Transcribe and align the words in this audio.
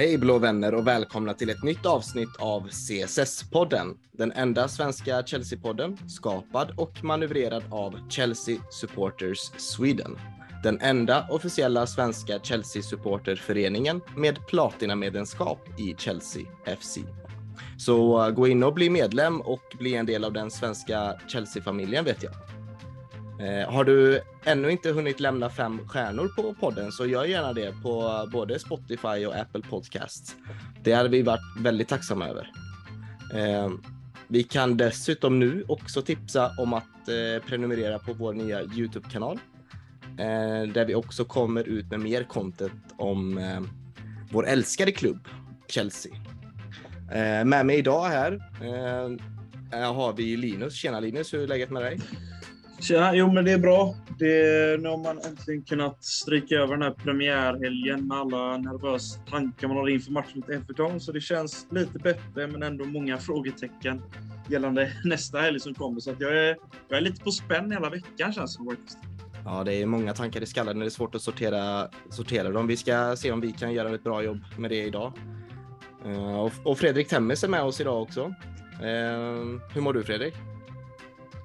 Hej 0.00 0.18
blå 0.18 0.38
vänner 0.38 0.74
och 0.74 0.86
välkomna 0.86 1.34
till 1.34 1.50
ett 1.50 1.62
nytt 1.62 1.86
avsnitt 1.86 2.36
av 2.38 2.68
CSS-podden. 2.68 3.96
Den 4.12 4.32
enda 4.32 4.68
svenska 4.68 5.22
Chelsea-podden 5.22 6.08
skapad 6.08 6.74
och 6.76 7.04
manövrerad 7.04 7.62
av 7.70 8.08
Chelsea 8.08 8.56
Supporters 8.70 9.38
Sweden. 9.56 10.18
Den 10.62 10.80
enda 10.80 11.26
officiella 11.30 11.86
svenska 11.86 12.38
Chelsea-supporterföreningen 12.38 14.00
med 14.16 14.46
platinamedlemskap 14.46 15.80
i 15.80 15.94
Chelsea 15.98 16.42
FC. 16.80 16.98
Så 17.78 18.30
gå 18.30 18.48
in 18.48 18.62
och 18.62 18.74
bli 18.74 18.90
medlem 18.90 19.40
och 19.40 19.76
bli 19.78 19.94
en 19.94 20.06
del 20.06 20.24
av 20.24 20.32
den 20.32 20.50
svenska 20.50 21.14
Chelsea-familjen 21.28 22.04
vet 22.04 22.22
jag. 22.22 22.32
Eh, 23.40 23.72
har 23.72 23.84
du 23.84 24.20
ännu 24.44 24.70
inte 24.70 24.90
hunnit 24.90 25.20
lämna 25.20 25.50
fem 25.50 25.88
stjärnor 25.88 26.28
på 26.36 26.54
podden 26.54 26.92
så 26.92 27.06
gör 27.06 27.24
gärna 27.24 27.52
det 27.52 27.74
på 27.82 28.26
både 28.32 28.58
Spotify 28.58 29.26
och 29.26 29.36
Apple 29.36 29.62
Podcasts. 29.62 30.36
Det 30.82 30.92
hade 30.92 31.08
vi 31.08 31.22
varit 31.22 31.56
väldigt 31.58 31.88
tacksamma 31.88 32.28
över. 32.28 32.50
Eh, 33.34 33.70
vi 34.28 34.42
kan 34.42 34.76
dessutom 34.76 35.38
nu 35.38 35.64
också 35.68 36.02
tipsa 36.02 36.52
om 36.58 36.72
att 36.72 37.08
eh, 37.08 37.46
prenumerera 37.46 37.98
på 37.98 38.12
vår 38.12 38.32
nya 38.32 38.62
Youtube-kanal 38.62 39.38
eh, 40.18 40.72
där 40.72 40.84
vi 40.84 40.94
också 40.94 41.24
kommer 41.24 41.68
ut 41.68 41.90
med 41.90 42.00
mer 42.00 42.24
content 42.24 42.94
om 42.96 43.38
eh, 43.38 43.60
vår 44.30 44.46
älskade 44.46 44.92
klubb 44.92 45.28
Chelsea. 45.68 46.12
Eh, 47.12 47.44
med 47.44 47.66
mig 47.66 47.78
idag 47.78 48.08
här 48.08 48.40
har 49.72 50.12
vi 50.12 50.36
Linus. 50.36 50.74
Tjena 50.74 51.00
Linus, 51.00 51.34
hur 51.34 51.42
är 51.42 51.46
läget 51.46 51.70
med 51.70 51.82
dig? 51.82 52.00
Tjena, 52.80 53.14
jo 53.14 53.32
men 53.32 53.44
det 53.44 53.52
är 53.52 53.58
bra. 53.58 53.94
Det, 54.18 54.80
nu 54.80 54.88
har 54.88 54.96
man 54.96 55.18
äntligen 55.18 55.62
kunnat 55.62 56.04
stryka 56.04 56.54
över 56.54 56.72
den 56.72 56.82
här 56.82 56.90
premiärhelgen 56.90 58.06
med 58.06 58.18
alla 58.18 58.56
nervösa 58.56 59.20
tankar 59.20 59.68
man 59.68 59.76
har 59.76 59.88
inför 59.88 60.12
matchen 60.12 60.32
mot 60.34 60.50
Everton. 60.50 61.00
Så 61.00 61.12
det 61.12 61.20
känns 61.20 61.66
lite 61.70 61.98
bättre, 61.98 62.46
men 62.46 62.62
ändå 62.62 62.84
många 62.84 63.18
frågetecken 63.18 64.02
gällande 64.48 64.92
nästa 65.04 65.38
helg 65.38 65.60
som 65.60 65.74
kommer. 65.74 66.00
Så 66.00 66.14
jag, 66.18 66.36
är, 66.36 66.56
jag 66.88 66.98
är 66.98 67.00
lite 67.00 67.24
på 67.24 67.30
spänn 67.30 67.72
hela 67.72 67.90
veckan 67.90 68.32
känns 68.32 68.56
det 68.56 68.64
faktiskt. 68.64 68.98
Ja, 69.44 69.64
det 69.64 69.74
är 69.74 69.86
många 69.86 70.14
tankar 70.14 70.42
i 70.42 70.46
skallen. 70.46 70.78
Det 70.78 70.86
är 70.86 70.90
svårt 70.90 71.14
att 71.14 71.22
sortera, 71.22 71.88
sortera 72.10 72.50
dem. 72.50 72.66
Vi 72.66 72.76
ska 72.76 73.16
se 73.16 73.32
om 73.32 73.40
vi 73.40 73.52
kan 73.52 73.72
göra 73.72 73.94
ett 73.94 74.04
bra 74.04 74.22
jobb 74.22 74.40
med 74.58 74.70
det 74.70 74.84
idag. 74.84 75.12
Eh, 76.06 76.48
och 76.64 76.78
Fredrik 76.78 77.08
Temmes 77.08 77.44
är 77.44 77.48
med 77.48 77.62
oss 77.62 77.80
idag 77.80 78.02
också. 78.02 78.34
Eh, 78.82 79.60
hur 79.74 79.80
mår 79.80 79.92
du 79.92 80.02
Fredrik? 80.02 80.34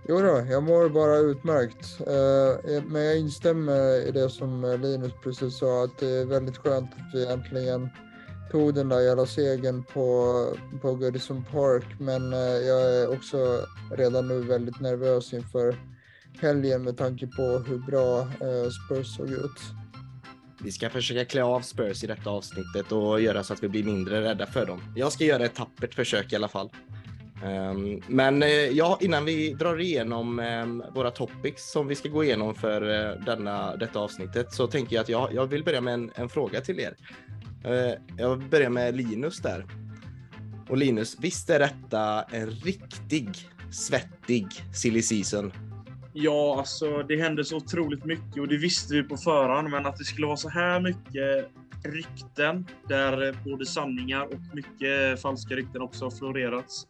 Jo 0.08 0.22
då, 0.22 0.46
jag 0.50 0.64
mår 0.64 0.90
bara 0.90 1.18
utmärkt. 1.18 2.02
Eh, 2.08 2.76
eh, 2.76 2.84
men 2.84 3.02
jag 3.02 3.18
instämmer 3.18 4.08
i 4.08 4.12
det 4.12 4.30
som 4.30 4.64
eh, 4.64 4.80
Linus 4.80 5.12
precis 5.24 5.58
sa, 5.58 5.84
att 5.84 5.98
det 5.98 6.08
är 6.08 6.26
väldigt 6.26 6.58
skönt 6.58 6.92
att 6.94 7.14
vi 7.14 7.26
äntligen 7.26 7.90
tog 8.52 8.74
den 8.74 8.90
där 8.90 9.00
jävla 9.00 9.26
segern 9.26 9.84
på, 9.84 10.34
på 10.82 10.96
Goodison 10.96 11.46
Park. 11.52 11.86
Men 12.00 12.32
jag 12.68 12.96
är 12.96 13.14
också 13.14 13.66
redan 13.98 14.28
nu 14.28 14.42
väldigt 14.42 14.80
nervös 14.80 15.34
inför 15.34 15.76
helgen 16.42 16.84
med 16.84 16.98
tanke 16.98 17.28
på 17.28 17.42
hur 17.42 17.78
bra 17.78 18.28
Spurs 18.86 19.18
såg 19.18 19.30
ut. 19.30 19.60
Vi 20.64 20.72
ska 20.72 20.90
försöka 20.90 21.26
klä 21.26 21.44
av 21.44 21.62
Spurs 21.62 22.04
i 22.04 22.08
detta 22.08 22.30
avsnittet 22.30 22.92
och 22.92 23.22
göra 23.22 23.44
så 23.44 23.54
att 23.54 23.64
vi 23.64 23.70
blir 23.70 23.84
mindre 23.84 24.22
rädda 24.22 24.46
för 24.46 24.66
dem. 24.66 24.82
Jag 24.96 25.12
ska 25.12 25.24
göra 25.24 25.46
ett 25.46 25.56
tappert 25.56 25.94
försök 25.94 26.34
i 26.34 26.36
alla 26.36 26.48
fall. 26.48 26.70
Ehm, 27.46 28.02
men 28.08 28.44
eh, 28.44 28.50
ja, 28.50 28.98
innan 29.02 29.26
vi 29.26 29.54
drar 29.54 29.82
igenom 29.82 30.40
ehm, 30.40 30.84
våra 30.94 31.12
topics 31.12 31.72
som 31.72 31.88
vi 31.88 31.96
ska 31.96 32.10
gå 32.10 32.24
igenom 32.24 32.56
för 32.56 32.82
eh, 32.82 33.26
denna, 33.26 33.76
detta 33.76 34.00
avsnittet 34.00 34.54
så 34.54 34.68
tänker 34.68 34.96
jag 34.96 35.04
att 35.04 35.10
jag, 35.10 35.34
jag 35.34 35.46
vill 35.46 35.64
börja 35.64 35.82
med 35.82 35.94
en, 35.94 36.12
en 36.16 36.30
fråga 36.30 36.62
till 36.62 36.80
er. 36.80 36.96
Eh, 37.64 37.94
jag 38.18 38.50
börjar 38.50 38.70
med 38.70 38.96
Linus 38.96 39.38
där. 39.38 39.66
Och 40.70 40.78
Linus, 40.78 41.18
visst 41.20 41.50
är 41.50 41.60
detta 41.60 42.24
en 42.24 42.50
riktig 42.50 43.30
svettig 43.72 44.48
silly 44.74 45.02
season 45.02 45.52
Ja, 46.14 46.56
alltså 46.58 47.04
det 47.04 47.22
hände 47.22 47.46
så 47.46 47.58
otroligt 47.58 48.06
mycket 48.06 48.40
och 48.40 48.48
det 48.48 48.58
visste 48.58 48.94
vi 48.94 49.04
på 49.04 49.18
förhand. 49.18 49.70
Men 49.70 49.86
att 49.86 49.98
det 49.98 50.04
skulle 50.04 50.28
vara 50.28 50.38
så 50.38 50.50
här 50.50 50.80
mycket 50.80 51.52
rykten 51.84 52.68
där 52.90 53.36
både 53.46 53.66
sanningar 53.66 54.24
och 54.26 54.56
mycket 54.56 55.22
falska 55.22 55.56
rykten 55.56 55.82
också 55.82 56.06
har 56.06 56.12
florerats 56.12 56.88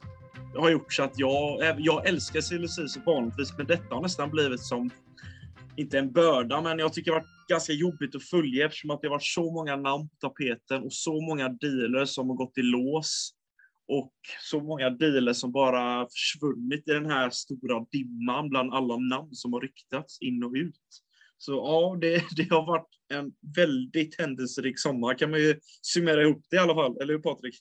har 0.56 0.70
gjort 0.70 0.94
så 0.94 1.04
att 1.04 1.20
jag, 1.20 1.76
jag 1.80 2.08
älskar 2.08 2.42
silly 2.42 2.68
vanligtvis, 3.06 3.58
men 3.58 3.68
detta 3.68 3.96
har 3.96 4.02
nästan 4.02 4.30
blivit 4.30 4.62
som, 4.62 4.90
inte 5.76 6.00
en 6.00 6.12
börda, 6.12 6.62
men 6.62 6.80
jag 6.80 6.94
tycker 6.94 7.12
det 7.12 7.18
har 7.18 7.22
varit 7.22 7.48
ganska 7.48 7.74
jobbigt 7.74 8.16
att 8.16 8.24
följa 8.24 8.66
eftersom 8.66 8.90
att 8.90 9.02
det 9.02 9.08
har 9.08 9.16
varit 9.16 9.24
så 9.24 9.52
många 9.52 9.76
namn 9.76 10.10
på 10.10 10.30
tapeten 10.30 10.84
och 10.84 10.94
så 10.94 11.22
många 11.22 11.50
dealers 11.50 12.10
som 12.10 12.30
har 12.30 12.36
gått 12.36 12.58
i 12.58 12.62
lås 12.62 13.32
och 13.88 14.14
så 14.42 14.60
många 14.60 14.90
dealer 14.90 15.34
som 15.34 15.52
bara 15.52 16.08
försvunnit 16.08 16.90
i 16.90 16.92
den 16.92 17.06
här 17.06 17.30
stora 17.30 17.86
dimman 17.92 18.50
bland 18.50 18.74
alla 18.74 18.98
namn 18.98 19.30
som 19.32 19.54
har 19.54 19.62
ryktats 19.62 20.22
in 20.22 20.44
och 20.44 20.54
ut. 20.54 21.02
Så 21.38 21.52
ja, 21.52 21.98
det, 22.02 22.24
det 22.36 22.50
har 22.50 22.66
varit 22.66 22.90
en 23.14 23.32
väldigt 23.56 24.20
händelserik 24.20 24.80
sommar 24.80 25.18
kan 25.18 25.32
man 25.32 25.40
ju 25.40 25.60
summera 25.82 26.22
ihop 26.22 26.46
det 26.50 26.56
i 26.56 26.60
alla 26.60 26.74
fall, 26.74 26.98
eller 27.02 27.14
hur 27.14 27.22
Patrik? 27.22 27.56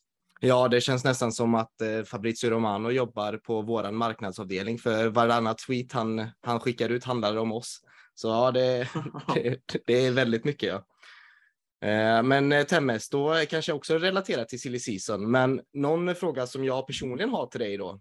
Ja, 0.47 0.69
det 0.69 0.81
känns 0.81 1.05
nästan 1.05 1.33
som 1.33 1.55
att 1.55 1.81
eh, 1.81 2.03
Fabrizio 2.03 2.51
Romano 2.51 2.91
jobbar 2.91 3.37
på 3.37 3.63
vår 3.63 3.91
marknadsavdelning 3.91 4.79
för 4.79 5.09
varannat 5.09 5.59
tweet 5.59 5.93
han, 5.93 6.27
han 6.41 6.61
skickar 6.61 6.89
ut 6.89 7.05
handlar 7.05 7.37
om 7.37 7.53
oss. 7.53 7.81
Så 8.15 8.29
ja, 8.29 8.51
det, 8.51 8.89
det, 9.35 9.59
det 9.87 10.07
är 10.07 10.11
väldigt 10.11 10.45
mycket. 10.45 10.69
Ja. 11.81 11.89
Eh, 11.89 12.23
men 12.23 12.53
eh, 12.53 12.65
Temmes, 12.65 13.09
då 13.09 13.35
kanske 13.49 13.73
jag 13.73 13.77
också 13.77 13.99
relaterar 13.99 14.45
till 14.45 14.61
silly 14.61 14.79
season, 14.79 15.31
men 15.31 15.61
någon 15.73 16.15
fråga 16.15 16.47
som 16.47 16.65
jag 16.65 16.87
personligen 16.87 17.31
har 17.31 17.47
till 17.47 17.61
dig 17.61 17.77
då. 17.77 18.01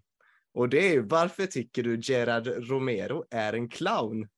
Och 0.54 0.68
det 0.68 0.88
är 0.88 0.92
ju 0.92 1.06
varför 1.06 1.46
tycker 1.46 1.82
du 1.82 2.00
Gerard 2.02 2.46
Romero 2.46 3.24
är 3.30 3.52
en 3.52 3.68
clown? 3.68 4.28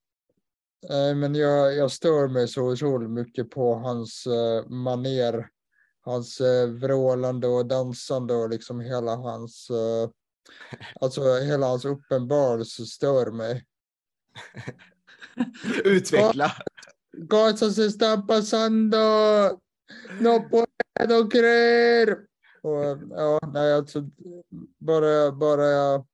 Men 1.17 1.35
jag, 1.35 1.75
jag 1.75 1.91
stör 1.91 2.29
mig 2.29 2.49
så 2.49 2.73
otroligt 2.73 3.11
mycket 3.11 3.51
på 3.51 3.75
hans 3.75 4.27
maner. 4.67 5.49
Hans 6.07 6.41
uh, 6.41 6.67
vrålande 6.67 7.47
och 7.47 7.67
dansande 7.67 8.35
och 8.35 8.51
liksom 8.51 8.81
hela 8.81 9.17
hans, 9.17 9.71
uh, 9.71 10.11
alltså 11.01 11.35
hela 11.35 11.67
hans 11.67 11.85
uppenbarelse 11.85 12.87
stör 12.87 13.31
mig. 13.31 13.65
Utveckla. 15.85 16.53
Cosa 17.29 17.71
se 17.71 17.87
está 17.87 18.23
pasando? 18.23 18.99
No 20.21 20.49
puedo 20.49 21.29
creer. 21.31 22.19
Och, 22.63 22.99
ja, 23.11 23.41
nej, 23.53 23.75
alltså, 23.75 24.11
bara, 24.79 25.33
bara 25.33 25.67
jag 25.67 26.07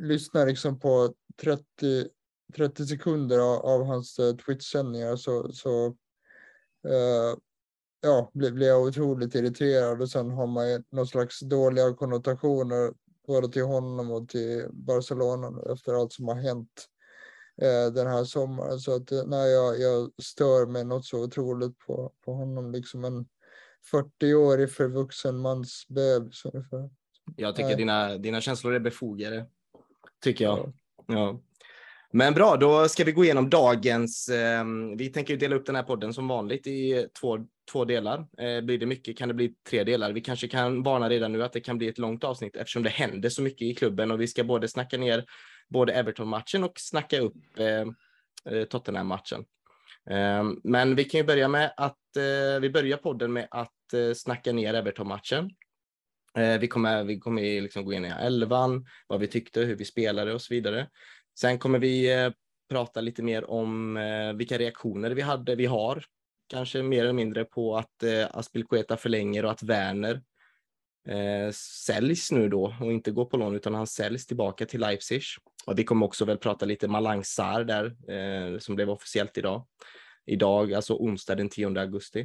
lyssnar 0.00 0.46
liksom 0.46 0.80
på 0.80 1.14
30, 1.42 2.08
30 2.56 2.86
sekunder 2.86 3.38
av, 3.38 3.66
av 3.66 3.84
hans 3.84 4.18
uh, 4.18 4.36
Twitch-sändningar 4.36 5.16
så, 5.16 5.52
så 5.52 5.86
uh, 6.88 7.36
ja, 8.00 8.30
blir, 8.34 8.52
blir 8.52 8.66
jag 8.66 8.82
otroligt 8.82 9.34
irriterad 9.34 10.02
och 10.02 10.10
sen 10.10 10.30
har 10.30 10.46
man 10.46 10.70
ju 10.70 10.82
någon 10.90 11.06
slags 11.06 11.40
dåliga 11.40 11.94
konnotationer 11.94 12.92
både 13.26 13.48
till 13.48 13.62
honom 13.64 14.10
och 14.10 14.28
till 14.28 14.66
Barcelona 14.70 15.72
efter 15.72 15.94
allt 15.94 16.12
som 16.12 16.28
har 16.28 16.34
hänt 16.34 16.86
eh, 17.62 17.92
den 17.92 18.06
här 18.06 18.24
sommaren. 18.24 18.78
Så 18.78 18.96
att 18.96 19.12
eh, 19.12 19.22
nej, 19.26 19.50
jag, 19.50 19.80
jag 19.80 20.10
stör 20.22 20.66
mig 20.66 20.84
något 20.84 21.06
så 21.06 21.24
otroligt 21.24 21.78
på, 21.78 22.12
på 22.24 22.32
honom. 22.32 22.72
Liksom 22.72 23.04
en 23.04 23.26
40-årig 23.92 24.70
förvuxen 24.70 25.38
mans 25.38 25.84
bebis 25.88 26.44
ungefär. 26.44 26.90
Jag 27.36 27.56
tycker 27.56 27.76
dina, 27.76 28.18
dina 28.18 28.40
känslor 28.40 28.74
är 28.74 28.80
befogade. 28.80 29.46
Tycker 30.22 30.44
jag. 30.44 30.58
Ja. 31.06 31.14
ja. 31.14 31.40
Men 32.12 32.34
bra, 32.34 32.56
då 32.56 32.88
ska 32.88 33.04
vi 33.04 33.12
gå 33.12 33.24
igenom 33.24 33.50
dagens. 33.50 34.28
Eh, 34.28 34.64
vi 34.96 35.08
tänker 35.08 35.36
dela 35.36 35.56
upp 35.56 35.66
den 35.66 35.76
här 35.76 35.82
podden 35.82 36.14
som 36.14 36.28
vanligt 36.28 36.66
i 36.66 37.06
två, 37.20 37.38
två 37.72 37.84
delar. 37.84 38.18
Eh, 38.18 38.60
blir 38.60 38.78
det 38.78 38.86
mycket 38.86 39.18
kan 39.18 39.28
det 39.28 39.34
bli 39.34 39.54
tre 39.70 39.84
delar. 39.84 40.12
Vi 40.12 40.20
kanske 40.20 40.48
kan 40.48 40.82
varna 40.82 41.08
redan 41.08 41.32
nu 41.32 41.42
att 41.42 41.52
det 41.52 41.60
kan 41.60 41.78
bli 41.78 41.88
ett 41.88 41.98
långt 41.98 42.24
avsnitt 42.24 42.56
eftersom 42.56 42.82
det 42.82 42.90
händer 42.90 43.28
så 43.28 43.42
mycket 43.42 43.62
i 43.62 43.74
klubben 43.74 44.10
och 44.10 44.20
vi 44.20 44.26
ska 44.26 44.44
både 44.44 44.68
snacka 44.68 44.98
ner 44.98 45.24
både 45.68 45.92
Everton-matchen 45.92 46.64
och 46.64 46.72
snacka 46.76 47.20
upp 47.20 47.58
eh, 47.58 48.54
eh 48.54 48.64
Tottenham-matchen. 48.64 49.44
Ehm, 50.10 50.60
men 50.64 50.96
vi 50.96 51.04
kan 51.04 51.18
ju 51.18 51.26
börja 51.26 51.48
med 51.48 51.72
att 51.76 52.16
eh, 52.16 52.60
vi 52.60 52.70
börjar 52.70 52.96
podden 52.96 53.32
med 53.32 53.48
att 53.50 53.92
eh, 53.92 54.14
snacka 54.14 54.52
ner 54.52 54.74
Everton-matchen. 54.74 55.50
Eh, 56.38 56.58
vi 56.58 56.68
kommer, 56.68 57.04
vi 57.04 57.18
kommer 57.18 57.60
liksom 57.60 57.84
gå 57.84 57.92
in 57.92 58.04
i 58.04 58.08
elvan, 58.08 58.86
vad 59.06 59.20
vi 59.20 59.26
tyckte, 59.26 59.60
hur 59.60 59.76
vi 59.76 59.84
spelade 59.84 60.34
och 60.34 60.42
så 60.42 60.54
vidare. 60.54 60.88
Sen 61.40 61.58
kommer 61.58 61.78
vi 61.78 62.12
eh, 62.12 62.32
prata 62.70 63.00
lite 63.00 63.22
mer 63.22 63.50
om 63.50 63.96
eh, 63.96 64.32
vilka 64.32 64.58
reaktioner 64.58 65.10
vi 65.10 65.22
hade, 65.22 65.54
vi 65.54 65.66
har, 65.66 66.04
kanske 66.48 66.82
mer 66.82 67.02
eller 67.02 67.12
mindre 67.12 67.44
på 67.44 67.76
att 67.76 68.02
eh, 68.02 68.26
Aspilkueta 68.30 68.96
förlänger 68.96 69.44
och 69.44 69.50
att 69.50 69.62
Werner 69.62 70.22
eh, 71.08 71.52
säljs 71.86 72.32
nu 72.32 72.48
då 72.48 72.74
och 72.80 72.92
inte 72.92 73.10
går 73.10 73.24
på 73.24 73.36
lån 73.36 73.54
utan 73.54 73.74
han 73.74 73.86
säljs 73.86 74.26
tillbaka 74.26 74.66
till 74.66 74.80
Leipzig. 74.80 75.22
Och 75.66 75.78
vi 75.78 75.84
kommer 75.84 76.06
också 76.06 76.24
väl 76.24 76.38
prata 76.38 76.66
lite 76.66 76.88
Malang 76.88 77.24
Sarr 77.24 77.64
där 77.64 78.10
eh, 78.10 78.58
som 78.58 78.74
blev 78.74 78.90
officiellt 78.90 79.38
idag. 79.38 79.66
Idag, 80.26 80.72
alltså 80.72 80.94
onsdag 80.94 81.34
den 81.34 81.48
10 81.48 81.80
augusti. 81.80 82.20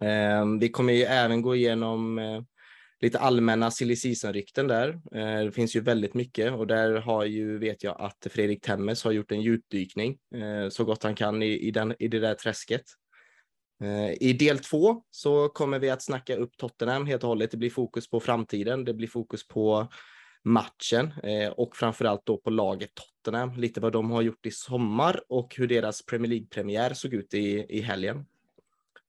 Eh, 0.00 0.44
vi 0.60 0.68
kommer 0.68 0.92
ju 0.92 1.02
även 1.02 1.42
gå 1.42 1.56
igenom 1.56 2.18
eh, 2.18 2.42
lite 3.06 3.18
allmänna 3.18 3.70
silly 3.70 3.94
rykten 4.24 4.66
där. 4.66 4.88
Eh, 4.88 5.44
det 5.44 5.52
finns 5.52 5.76
ju 5.76 5.80
väldigt 5.80 6.14
mycket 6.14 6.52
och 6.52 6.66
där 6.66 6.94
har 6.94 7.24
ju, 7.24 7.58
vet 7.58 7.84
jag 7.84 7.96
att 8.00 8.26
Fredrik 8.30 8.62
Temmes 8.64 9.04
har 9.04 9.12
gjort 9.12 9.32
en 9.32 9.40
djupdykning 9.40 10.18
eh, 10.34 10.68
så 10.68 10.84
gott 10.84 11.02
han 11.02 11.14
kan 11.14 11.42
i, 11.42 11.58
i, 11.58 11.70
den, 11.70 11.94
i 11.98 12.08
det 12.08 12.18
där 12.18 12.34
träsket. 12.34 12.82
Eh, 13.82 14.12
I 14.20 14.32
del 14.32 14.58
två 14.58 15.02
så 15.10 15.48
kommer 15.48 15.78
vi 15.78 15.90
att 15.90 16.02
snacka 16.02 16.36
upp 16.36 16.56
Tottenham 16.56 17.06
helt 17.06 17.22
och 17.22 17.28
hållet. 17.28 17.50
Det 17.50 17.56
blir 17.56 17.70
fokus 17.70 18.10
på 18.10 18.20
framtiden. 18.20 18.84
Det 18.84 18.94
blir 18.94 19.08
fokus 19.08 19.48
på 19.48 19.88
matchen 20.44 21.12
och 21.56 21.76
framförallt 21.76 22.26
då 22.26 22.38
på 22.38 22.50
laget 22.50 22.90
Tottenham. 22.94 23.56
Lite 23.56 23.80
vad 23.80 23.92
de 23.92 24.10
har 24.10 24.22
gjort 24.22 24.46
i 24.46 24.50
sommar 24.50 25.20
och 25.28 25.56
hur 25.56 25.66
deras 25.66 26.06
Premier 26.06 26.30
League-premiär 26.30 26.94
såg 26.94 27.14
ut 27.14 27.34
i, 27.34 27.66
i 27.68 27.80
helgen. 27.80 28.24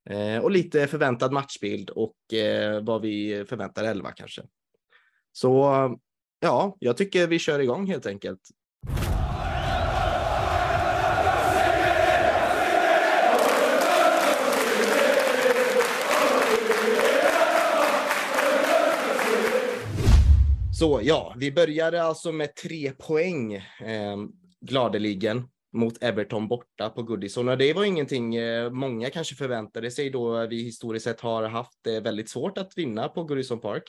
Eh, 0.10 0.44
och 0.44 0.52
lite 0.52 0.88
förväntad 0.88 1.32
matchbild 1.32 1.90
och 1.90 2.34
eh, 2.34 2.84
vad 2.84 3.02
vi 3.02 3.46
förväntar 3.50 3.84
elva 3.84 4.12
kanske. 4.12 4.42
Så 5.32 5.66
ja, 6.40 6.78
jag 6.80 6.98
tycker 6.98 7.28
vi 7.28 7.40
kör 7.40 7.60
igång 7.60 7.88
helt 7.88 8.06
enkelt. 8.06 8.42
Så 20.80 21.00
ja, 21.04 21.34
vi 21.38 21.52
började 21.52 22.04
alltså 22.04 22.32
med 22.32 22.56
tre 22.56 22.92
poäng 22.92 23.54
eh, 23.54 24.18
gladeligen 24.62 25.48
mot 25.78 26.04
Everton 26.04 26.48
borta 26.48 26.90
på 26.90 27.04
Goodison. 27.04 27.50
Och 27.50 27.58
det 27.58 27.74
var 27.74 27.84
ingenting 27.84 28.36
eh, 28.36 28.72
många 28.72 29.10
kanske 29.10 29.36
förväntade 29.36 29.92
sig 29.92 30.10
då 30.10 30.48
vi 30.48 30.64
historiskt 30.64 31.04
sett 31.04 31.22
har 31.22 31.44
haft 31.44 31.80
det 31.84 32.00
väldigt 32.00 32.30
svårt 32.30 32.58
att 32.58 32.78
vinna 32.78 33.10
på 33.10 33.24
Goodison 33.24 33.60
Park. 33.60 33.84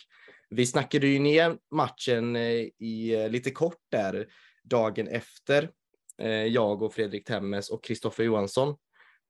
Vi 0.51 0.67
snackade 0.67 1.07
ju 1.07 1.19
ner 1.19 1.57
matchen 1.71 2.37
eh, 2.37 2.43
i 2.79 3.29
lite 3.31 3.51
kort 3.51 3.81
där 3.91 4.27
dagen 4.65 5.09
efter 5.09 5.71
jag 6.49 6.83
och 6.83 6.95
Fredrik 6.95 7.25
Temmes 7.25 7.71
och 7.71 7.85
Kristoffer 7.85 8.25
Johansson 8.25 8.77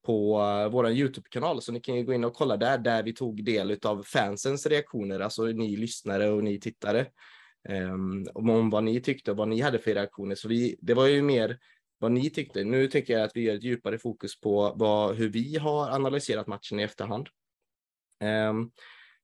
på 0.06 0.38
vår 0.72 0.90
Youtube-kanal. 0.90 1.62
Så 1.62 1.72
ni 1.72 1.80
kan 1.80 1.94
ju 1.96 2.04
gå 2.04 2.12
in 2.12 2.24
och 2.24 2.34
kolla 2.34 2.56
där, 2.56 2.78
där 2.78 3.02
vi 3.02 3.12
tog 3.12 3.44
del 3.44 3.78
av 3.82 4.02
fansens 4.02 4.66
reaktioner, 4.66 5.20
alltså 5.20 5.42
ni 5.42 5.76
lyssnare 5.76 6.30
och 6.30 6.44
ni 6.44 6.60
tittare. 6.60 7.06
Ehm, 7.68 8.26
om 8.34 8.70
vad 8.70 8.84
ni 8.84 9.00
tyckte 9.00 9.30
och 9.30 9.36
vad 9.36 9.48
ni 9.48 9.60
hade 9.60 9.78
för 9.78 9.94
reaktioner. 9.94 10.34
Så 10.34 10.48
vi, 10.48 10.76
det 10.80 10.94
var 10.94 11.06
ju 11.06 11.22
mer 11.22 11.58
vad 11.98 12.12
ni 12.12 12.30
tyckte. 12.30 12.64
Nu 12.64 12.86
tycker 12.86 13.12
jag 13.12 13.22
att 13.22 13.36
vi 13.36 13.40
gör 13.40 13.54
ett 13.54 13.64
djupare 13.64 13.98
fokus 13.98 14.40
på 14.40 14.74
vad, 14.76 15.16
hur 15.16 15.28
vi 15.28 15.56
har 15.56 15.90
analyserat 15.90 16.46
matchen 16.46 16.80
i 16.80 16.82
efterhand. 16.82 17.28
Um, 18.50 18.70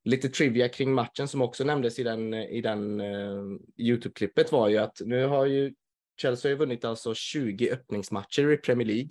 lite 0.05 0.29
trivia 0.29 0.69
kring 0.69 0.95
matchen 0.95 1.29
som 1.29 1.43
också 1.43 1.65
nämndes 1.65 1.99
i 1.99 2.03
den, 2.03 2.35
i 2.35 2.61
den 2.61 3.01
uh, 3.01 3.59
Youtube-klippet 3.77 4.53
var 4.53 4.69
ju 4.69 4.79
att 4.79 5.01
nu 5.05 5.27
har 5.27 5.47
ju 5.47 5.75
Chelsea 6.21 6.53
har 6.53 6.57
vunnit 6.57 6.85
alltså 6.85 7.15
20 7.15 7.71
öppningsmatcher 7.71 8.53
i 8.53 8.57
Premier 8.57 8.87
League. 8.87 9.11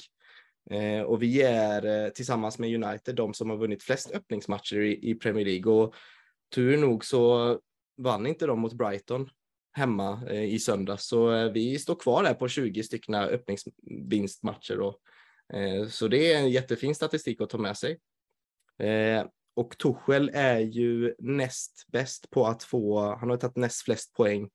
Eh, 0.69 1.03
och 1.03 1.21
vi 1.21 1.41
är 1.41 2.05
eh, 2.05 2.09
tillsammans 2.09 2.59
med 2.59 2.83
United 2.83 3.15
de 3.15 3.33
som 3.33 3.49
har 3.49 3.57
vunnit 3.57 3.83
flest 3.83 4.11
öppningsmatcher 4.11 4.79
i, 4.79 5.09
i 5.09 5.15
Premier 5.15 5.45
League. 5.45 5.73
Och 5.73 5.95
tur 6.55 6.77
nog 6.77 7.05
så 7.05 7.59
vann 7.97 8.27
inte 8.27 8.45
de 8.45 8.59
mot 8.59 8.73
Brighton 8.73 9.29
hemma 9.73 10.21
eh, 10.29 10.43
i 10.43 10.59
söndags. 10.59 11.07
Så 11.07 11.33
eh, 11.33 11.51
vi 11.51 11.79
står 11.79 11.95
kvar 11.95 12.23
där 12.23 12.33
på 12.33 12.47
20 12.47 12.83
stycken 12.83 13.15
öppningsvinstmatcher. 13.15 14.77
Då. 14.77 14.99
Eh, 15.53 15.87
så 15.87 16.07
det 16.07 16.33
är 16.33 16.39
en 16.39 16.49
jättefin 16.49 16.95
statistik 16.95 17.41
att 17.41 17.49
ta 17.49 17.57
med 17.57 17.77
sig. 17.77 17.99
Och 19.55 19.77
Torshäll 19.77 20.31
är 20.33 20.59
ju 20.59 21.15
näst 21.19 21.85
bäst 21.87 22.29
på 22.29 22.45
att 22.45 22.63
få, 22.63 23.15
han 23.15 23.29
har 23.29 23.37
tagit 23.37 23.55
näst 23.55 23.81
flest 23.81 24.13
poäng 24.13 24.49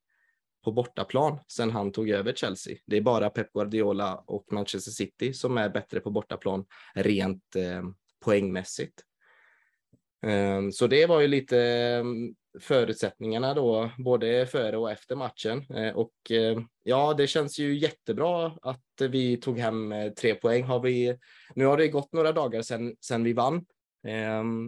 på 0.64 0.72
bortaplan 0.72 1.38
sedan 1.48 1.70
han 1.70 1.92
tog 1.92 2.10
över 2.10 2.32
Chelsea. 2.32 2.76
Det 2.86 2.96
är 2.96 3.00
bara 3.00 3.30
Pep 3.30 3.52
Guardiola 3.52 4.24
och 4.26 4.52
Manchester 4.52 4.90
City 4.90 5.32
som 5.34 5.58
är 5.58 5.68
bättre 5.68 6.00
på 6.00 6.10
bortaplan 6.10 6.64
rent 6.94 7.56
poängmässigt. 8.24 9.02
Ehm, 10.22 10.72
så 10.72 10.86
det 10.86 11.06
var 11.06 11.20
ju 11.20 11.28
lite 11.28 11.58
ehm, 11.60 12.34
förutsättningarna 12.60 13.54
då, 13.54 13.90
både 13.98 14.46
före 14.46 14.76
och 14.76 14.90
efter 14.90 15.16
matchen. 15.16 15.66
Eh, 15.74 15.96
och 15.96 16.12
ehm, 16.30 16.68
ja, 16.82 17.14
det 17.14 17.26
känns 17.26 17.58
ju 17.58 17.78
jättebra 17.78 18.52
att 18.62 18.82
vi 19.10 19.36
tog 19.36 19.58
hem 19.58 19.92
eh, 19.92 20.12
tre 20.12 20.34
poäng. 20.34 20.64
Har 20.64 20.80
vi, 20.80 21.16
nu 21.54 21.64
har 21.64 21.76
det 21.76 21.88
gått 21.88 22.12
några 22.12 22.32
dagar 22.32 22.62
sedan, 22.62 22.96
sedan 23.00 23.24
vi 23.24 23.32
vann 23.32 23.64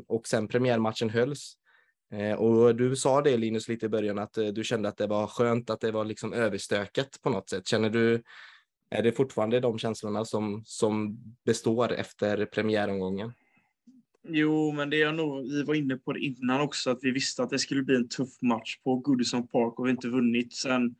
och 0.06 0.26
sen 0.26 0.48
premiärmatchen 0.48 1.10
hölls. 1.10 1.54
Eh, 2.12 2.32
och 2.32 2.76
du 2.76 2.96
sa 2.96 3.22
det 3.22 3.36
Linus 3.36 3.68
lite 3.68 3.86
i 3.86 3.88
början 3.88 4.18
att 4.18 4.38
du 4.52 4.64
kände 4.64 4.88
att 4.88 4.96
det 4.96 5.06
var 5.06 5.26
skönt 5.26 5.70
att 5.70 5.80
det 5.80 5.90
var 5.90 6.04
liksom 6.04 6.32
överstökat 6.32 7.18
på 7.22 7.30
något 7.30 7.48
sätt. 7.48 7.68
Känner 7.68 7.90
du, 7.90 8.22
är 8.90 9.02
det 9.02 9.12
fortfarande 9.12 9.60
de 9.60 9.78
känslorna 9.78 10.24
som, 10.24 10.62
som 10.64 11.18
består 11.44 11.92
efter 11.92 12.46
premiäromgången? 12.46 13.32
Jo, 14.28 14.72
men 14.72 14.90
det 14.90 15.02
är 15.02 15.12
nog, 15.12 15.52
vi 15.52 15.62
var 15.62 15.74
inne 15.74 15.96
på 15.96 16.12
det 16.12 16.20
innan 16.20 16.60
också, 16.60 16.90
att 16.90 16.98
vi 17.02 17.10
visste 17.10 17.42
att 17.42 17.50
det 17.50 17.58
skulle 17.58 17.82
bli 17.82 17.96
en 17.96 18.08
tuff 18.08 18.42
match 18.42 18.76
på 18.84 18.96
Goodison 18.96 19.48
Park 19.48 19.78
och 19.78 19.86
vi 19.86 19.90
har 19.90 19.96
inte 19.96 20.08
vunnit 20.08 20.52
sen 20.52 20.94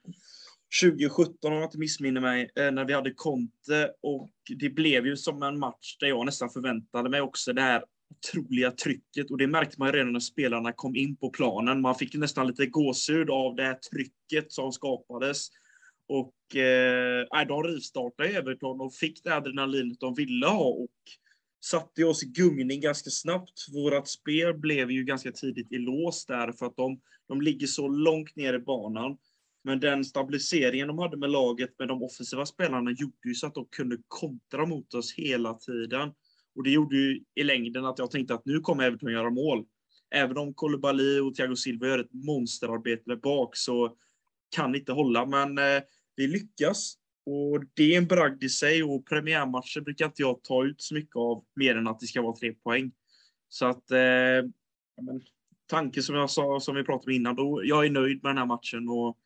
2017 0.82 1.52
om 1.52 1.58
jag 1.58 1.64
inte 1.64 1.78
missminner 1.78 2.20
mig, 2.20 2.50
eh, 2.56 2.70
när 2.70 2.84
vi 2.84 2.92
hade 2.92 3.10
Conte. 3.14 3.90
Och 4.02 4.30
det 4.58 4.70
blev 4.70 5.06
ju 5.06 5.16
som 5.16 5.42
en 5.42 5.58
match 5.58 5.96
där 6.00 6.06
jag 6.06 6.26
nästan 6.26 6.50
förväntade 6.50 7.10
mig 7.10 7.20
också 7.20 7.52
det 7.52 7.62
här 7.62 7.82
otroliga 8.10 8.70
trycket. 8.70 9.30
Och 9.30 9.38
det 9.38 9.46
märkte 9.46 9.76
man 9.78 9.92
redan 9.92 10.12
när 10.12 10.20
spelarna 10.20 10.72
kom 10.72 10.96
in 10.96 11.16
på 11.16 11.30
planen. 11.30 11.80
Man 11.80 11.94
fick 11.94 12.14
nästan 12.14 12.46
lite 12.46 12.66
gåshud 12.66 13.30
av 13.30 13.56
det 13.56 13.62
här 13.62 13.74
trycket 13.74 14.52
som 14.52 14.72
skapades. 14.72 15.48
Och 16.08 16.56
eh, 16.56 17.46
de 17.48 17.62
rivstartade 17.62 18.28
Everton 18.28 18.80
och 18.80 18.94
fick 18.94 19.24
det 19.24 19.34
adrenalinet 19.34 20.00
de 20.00 20.14
ville 20.14 20.46
ha. 20.46 20.64
Och 20.64 20.90
satte 21.60 22.04
oss 22.04 22.22
i 22.22 22.26
gungning 22.26 22.80
ganska 22.80 23.10
snabbt. 23.10 23.66
Vårat 23.74 24.08
spel 24.08 24.54
blev 24.54 24.90
ju 24.90 25.04
ganska 25.04 25.32
tidigt 25.32 25.72
i 25.72 25.78
lås 25.78 26.26
där 26.26 26.52
för 26.52 26.66
att 26.66 26.76
de, 26.76 27.00
de 27.28 27.40
ligger 27.40 27.66
så 27.66 27.88
långt 27.88 28.36
ner 28.36 28.54
i 28.54 28.58
banan. 28.58 29.16
Men 29.64 29.80
den 29.80 30.04
stabiliseringen 30.04 30.88
de 30.88 30.98
hade 30.98 31.16
med 31.16 31.30
laget 31.30 31.78
med 31.78 31.88
de 31.88 32.02
offensiva 32.02 32.46
spelarna 32.46 32.90
gjorde 32.90 33.28
ju 33.28 33.34
så 33.34 33.46
att 33.46 33.54
de 33.54 33.66
kunde 33.70 33.96
kontra 34.08 34.66
mot 34.66 34.94
oss 34.94 35.14
hela 35.14 35.54
tiden. 35.54 36.12
Och 36.54 36.64
det 36.64 36.70
gjorde 36.70 36.96
ju 36.96 37.22
i 37.34 37.42
längden 37.42 37.84
att 37.84 37.98
jag 37.98 38.10
tänkte 38.10 38.34
att 38.34 38.46
nu 38.46 38.60
kommer 38.60 38.84
Everton 38.84 39.12
göra 39.12 39.30
mål. 39.30 39.64
Även 40.14 40.36
om 40.36 40.54
Koulibaly 40.54 41.20
och 41.20 41.34
Thiago 41.34 41.56
Silva 41.56 41.86
gör 41.86 41.98
ett 41.98 42.12
monsterarbete 42.12 43.02
där 43.06 43.16
bak 43.16 43.56
så 43.56 43.96
kan 44.56 44.72
det 44.72 44.78
inte 44.78 44.92
hålla. 44.92 45.26
Men 45.26 45.58
eh, 45.58 45.82
vi 46.16 46.26
lyckas 46.26 46.94
och 47.30 47.64
det 47.74 47.94
är 47.94 47.98
en 47.98 48.06
bragd 48.06 48.44
i 48.44 48.48
sig 48.48 48.82
och 48.82 49.06
premiärmatcher 49.06 49.80
brukar 49.80 50.04
inte 50.06 50.22
jag 50.22 50.42
ta 50.42 50.64
ut 50.64 50.82
så 50.82 50.94
mycket 50.94 51.16
av 51.16 51.44
mer 51.56 51.76
än 51.76 51.86
att 51.86 52.00
det 52.00 52.06
ska 52.06 52.22
vara 52.22 52.36
tre 52.36 52.52
poäng. 52.52 52.92
Så 53.48 53.66
att 53.66 53.90
eh, 53.90 54.50
men, 55.02 55.20
tanken 55.66 56.02
som 56.02 56.14
jag 56.14 56.30
sa, 56.30 56.60
som 56.60 56.74
vi 56.74 56.84
pratade 56.84 57.10
om 57.10 57.16
innan, 57.16 57.36
då, 57.36 57.60
jag 57.64 57.86
är 57.86 57.90
nöjd 57.90 58.22
med 58.22 58.30
den 58.30 58.38
här 58.38 58.46
matchen 58.46 58.88
och 58.88 59.18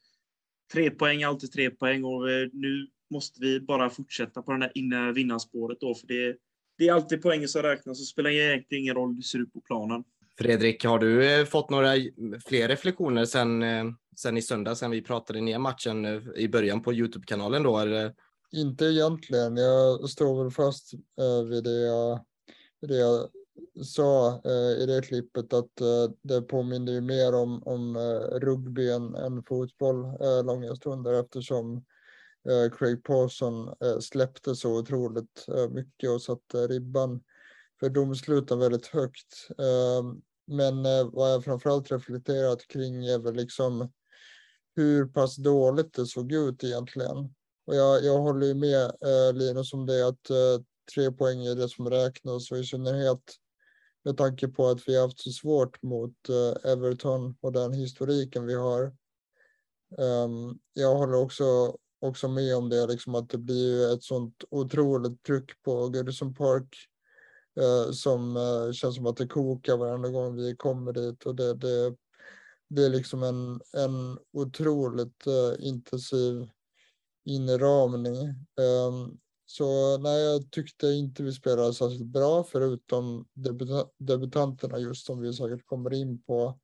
tre 0.73 0.91
poäng 0.91 1.23
är 1.23 1.27
alltid 1.27 1.53
tre 1.53 1.71
poäng 1.71 2.05
och 2.05 2.31
eh, 2.31 2.49
nu 2.53 2.89
måste 3.11 3.41
vi 3.41 3.61
bara 3.61 3.91
fortsätta 3.91 4.43
på 4.43 4.53
den 4.53 4.63
här 4.63 5.13
vinnarspåret 5.13 5.81
då, 5.81 5.95
för 5.95 6.07
det, 6.07 6.37
det 6.79 6.89
är 6.89 6.93
alltid 6.93 7.23
poängen 7.23 7.49
som 7.49 7.63
räknas 7.63 8.01
och 8.01 8.07
spelar 8.07 8.31
egentligen 8.31 8.83
ingen 8.83 8.95
roll 8.95 9.09
hur 9.09 9.17
det 9.17 9.23
ser 9.23 9.39
ut 9.39 9.53
på 9.53 9.61
planen. 9.61 10.05
Fredrik, 10.39 10.85
har 10.85 10.99
du 10.99 11.35
eh, 11.35 11.45
fått 11.45 11.71
några 11.71 11.97
eh, 11.97 12.05
fler 12.47 12.69
reflektioner 12.69 13.25
sen, 13.25 13.63
eh, 13.63 13.85
sen 14.17 14.37
i 14.37 14.43
söndag, 14.43 14.75
sen 14.75 14.91
vi 14.91 15.03
pratade 15.03 15.41
ner 15.41 15.59
matchen 15.59 16.05
i 16.37 16.49
början 16.49 16.83
på 16.83 16.93
Youtube-kanalen 16.93 17.63
då? 17.63 17.79
Eller? 17.79 18.15
Inte 18.53 18.85
egentligen. 18.85 19.57
Jag 19.57 20.11
står 20.11 20.43
väl 20.43 20.53
fast 20.53 20.95
vid 21.51 21.65
det 21.65 21.81
jag, 21.81 22.25
det 22.81 22.97
jag 22.97 23.29
sa 23.85 24.41
i 24.79 24.87
det 24.87 25.03
klippet 25.03 25.53
att 25.53 25.71
det 26.23 26.43
påminner 26.43 26.93
ju 26.93 27.01
mer 27.01 27.35
om, 27.35 27.63
om 27.63 27.99
rugby 28.33 28.91
än, 28.91 29.15
än 29.15 29.43
fotboll 29.43 29.97
långa 30.45 30.77
stunder 30.77 31.13
eftersom 31.13 31.85
Craig 32.79 33.05
Pawson 33.05 33.75
släppte 34.01 34.57
så 34.57 34.79
otroligt 34.79 35.47
mycket 35.71 36.11
och 36.11 36.23
satte 36.23 36.67
ribban 36.67 37.21
för 37.81 37.89
domsluten 37.89 38.59
väldigt 38.59 38.87
högt. 38.87 39.49
Ehm, 39.59 40.23
men 40.47 40.87
eh, 40.87 41.11
vad 41.13 41.33
jag 41.33 41.45
framförallt 41.45 41.91
reflekterat 41.91 42.67
kring 42.67 43.07
är 43.07 43.19
väl 43.19 43.35
liksom 43.35 43.93
hur 44.77 45.07
pass 45.07 45.37
dåligt 45.37 45.95
det 45.95 46.07
såg 46.07 46.33
ut 46.33 46.65
egentligen. 46.65 47.35
Och 47.67 47.75
jag, 47.75 48.05
jag 48.05 48.19
håller 48.19 48.47
ju 48.47 48.55
med 48.55 48.85
eh, 48.85 49.33
Linus 49.35 49.73
om 49.73 49.87
det 49.87 50.09
att 50.09 50.31
eh, 50.31 50.65
tre 50.95 51.13
poäng 51.13 51.47
är 51.47 51.55
det 51.55 51.69
som 51.69 51.91
räknas 51.91 52.51
och 52.51 52.59
i 52.59 52.65
synnerhet 52.65 53.23
med 54.05 54.17
tanke 54.17 54.49
på 54.49 54.69
att 54.69 54.89
vi 54.89 54.97
har 54.97 55.03
haft 55.03 55.21
så 55.21 55.31
svårt 55.31 55.83
mot 55.83 56.29
eh, 56.29 56.71
Everton 56.71 57.37
och 57.41 57.53
den 57.53 57.73
historiken 57.73 58.47
vi 58.47 58.55
har. 58.55 58.83
Ehm, 59.99 60.59
jag 60.73 60.95
håller 60.95 61.15
också, 61.15 61.77
också 62.01 62.29
med 62.29 62.57
om 62.57 62.69
det, 62.69 62.87
liksom 62.87 63.15
att 63.15 63.29
det 63.29 63.39
blir 63.39 63.95
ett 63.95 64.03
sånt 64.03 64.45
otroligt 64.51 65.23
tryck 65.23 65.63
på 65.63 65.89
Goodison 65.89 66.35
Park 66.35 66.77
eh, 66.77 66.94
Eh, 67.61 67.93
som 67.93 68.37
eh, 68.37 68.73
känns 68.73 68.97
som 68.97 69.07
att 69.07 69.17
det 69.17 69.27
kokar 69.27 69.77
varenda 69.77 70.09
gång 70.09 70.37
vi 70.37 70.57
kommer 70.57 70.93
dit 70.93 71.23
och 71.23 71.35
det, 71.35 71.55
det, 71.55 71.95
det 72.69 72.85
är 72.85 72.91
liksom 72.91 73.23
en, 73.23 73.61
en 73.83 74.19
otroligt 74.33 75.27
eh, 75.27 75.67
intensiv 75.67 76.51
inramning. 77.25 78.17
Ehm, 78.61 79.19
så 79.47 79.99
nej, 79.99 80.23
jag 80.25 80.51
tyckte 80.51 80.87
inte 80.87 81.23
vi 81.23 81.33
spelade 81.33 81.75
särskilt 81.75 82.07
bra 82.07 82.45
förutom 82.45 83.29
debuta 83.33 83.87
debutanterna 83.99 84.79
just 84.79 85.07
som 85.07 85.21
vi 85.21 85.33
säkert 85.33 85.67
kommer 85.67 85.95
in 85.95 86.23
på. 86.23 86.59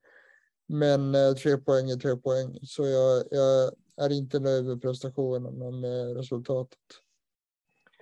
Men 0.68 1.14
eh, 1.14 1.32
tre 1.32 1.56
poäng 1.56 1.90
är 1.90 1.96
tre 1.96 2.16
poäng, 2.16 2.58
så 2.62 2.86
jag, 2.86 3.24
jag 3.30 3.72
är 3.96 4.12
inte 4.12 4.40
nöjd 4.40 4.64
med 4.64 4.82
prestationen 4.82 5.58
men 5.58 5.80
med 5.80 6.16
resultatet. 6.16 6.78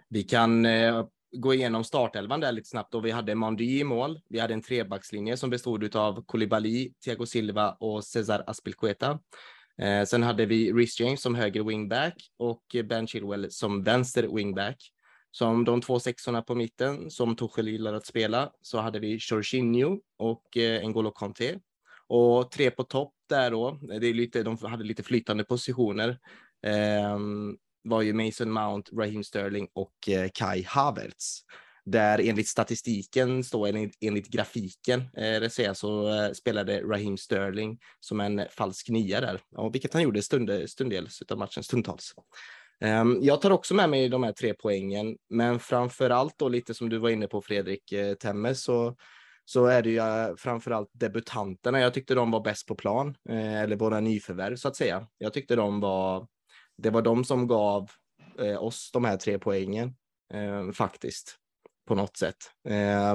Vi 0.08 0.22
kan 0.22 0.66
eh, 0.66 1.06
gå 1.32 1.54
igenom 1.54 1.84
startelvan 1.84 2.40
där 2.40 2.52
lite 2.52 2.68
snabbt 2.68 2.94
och 2.94 3.04
vi 3.04 3.10
hade 3.10 3.34
Mandy 3.34 3.78
i 3.78 3.84
mål. 3.84 4.20
Vi 4.28 4.38
hade 4.38 4.54
en 4.54 4.62
trebackslinje 4.62 5.36
som 5.36 5.50
bestod 5.50 5.96
av 5.96 6.24
Koulibaly, 6.26 6.92
Thiago 7.04 7.26
Silva 7.26 7.70
och 7.70 8.04
Cesar 8.04 8.44
Aspilcueta. 8.46 9.18
Eh, 9.82 10.04
sen 10.04 10.22
hade 10.22 10.46
vi 10.46 10.72
Rhys 10.72 11.00
James 11.00 11.22
som 11.22 11.34
höger 11.34 11.62
wingback 11.62 12.30
och 12.36 12.62
Ben 12.84 13.06
Chilwell 13.06 13.50
som 13.50 13.82
vänster 13.82 14.28
wingback. 14.34 14.92
Som 15.30 15.64
de 15.64 15.80
två 15.80 16.00
sexorna 16.00 16.42
på 16.42 16.54
mitten 16.54 17.10
som 17.10 17.36
Tuchel 17.36 17.68
gillar 17.68 17.94
att 17.94 18.06
spela 18.06 18.52
så 18.62 18.78
hade 18.78 18.98
vi 18.98 19.18
Jorginho 19.20 20.00
och 20.16 20.56
eh, 20.56 20.82
N'Golo 20.82 21.12
Kanté. 21.14 21.58
Och 22.06 22.50
tre 22.50 22.70
på 22.70 22.84
topp 22.84 23.14
där 23.28 23.50
då, 23.50 23.78
det 23.82 24.06
är 24.06 24.14
lite, 24.14 24.42
de 24.42 24.58
hade 24.58 24.84
lite 24.84 25.02
flytande 25.02 25.44
positioner. 25.44 26.18
Eh, 26.66 27.18
var 27.88 28.02
ju 28.02 28.12
Mason 28.12 28.52
Mount, 28.52 28.90
Raheem 28.96 29.24
Sterling 29.24 29.68
och 29.74 30.08
eh, 30.08 30.28
Kai 30.34 30.62
Havertz 30.62 31.42
där 31.90 32.18
enligt 32.18 32.48
statistiken, 32.48 33.44
så, 33.44 33.66
enligt, 33.66 33.96
enligt 34.00 34.28
grafiken, 34.28 35.00
eh, 35.00 35.40
det 35.40 35.50
säga, 35.50 35.74
så 35.74 36.08
eh, 36.14 36.32
spelade 36.32 36.80
Raheem 36.82 37.16
Sterling 37.16 37.78
som 38.00 38.20
en 38.20 38.46
falsk 38.50 38.88
nia 38.88 39.20
där, 39.20 39.40
och 39.56 39.74
vilket 39.74 39.92
han 39.92 40.02
gjorde 40.02 40.22
stund, 40.22 40.50
stundels 40.70 41.22
av 41.30 41.38
matchen, 41.38 41.62
stundtals. 41.62 42.14
Um, 42.84 43.18
jag 43.22 43.40
tar 43.40 43.50
också 43.50 43.74
med 43.74 43.90
mig 43.90 44.08
de 44.08 44.22
här 44.22 44.32
tre 44.32 44.54
poängen, 44.54 45.16
men 45.30 45.58
framför 45.58 46.10
allt 46.10 46.38
då 46.38 46.48
lite 46.48 46.74
som 46.74 46.88
du 46.88 46.98
var 46.98 47.10
inne 47.10 47.26
på 47.26 47.42
Fredrik 47.42 47.92
eh, 47.92 48.14
Temme, 48.14 48.54
så, 48.54 48.96
så 49.44 49.66
är 49.66 49.82
det 49.82 49.90
ju 49.90 49.98
eh, 49.98 50.34
framför 50.36 50.70
allt 50.70 50.90
debutanterna. 50.92 51.80
Jag 51.80 51.94
tyckte 51.94 52.14
de 52.14 52.30
var 52.30 52.40
bäst 52.40 52.66
på 52.66 52.74
plan, 52.74 53.16
eh, 53.28 53.62
eller 53.62 53.76
våra 53.76 54.00
nyförvärv 54.00 54.56
så 54.56 54.68
att 54.68 54.76
säga. 54.76 55.06
Jag 55.18 55.32
tyckte 55.32 55.56
de 55.56 55.80
var, 55.80 56.26
det 56.78 56.90
var 56.90 57.02
de 57.02 57.24
som 57.24 57.46
gav 57.46 57.90
eh, 58.38 58.62
oss 58.62 58.90
de 58.92 59.04
här 59.04 59.16
tre 59.16 59.38
poängen 59.38 59.94
eh, 60.34 60.70
faktiskt 60.72 61.38
på 61.86 61.94
något 61.94 62.16
sätt. 62.16 62.36
Eh, 62.68 63.14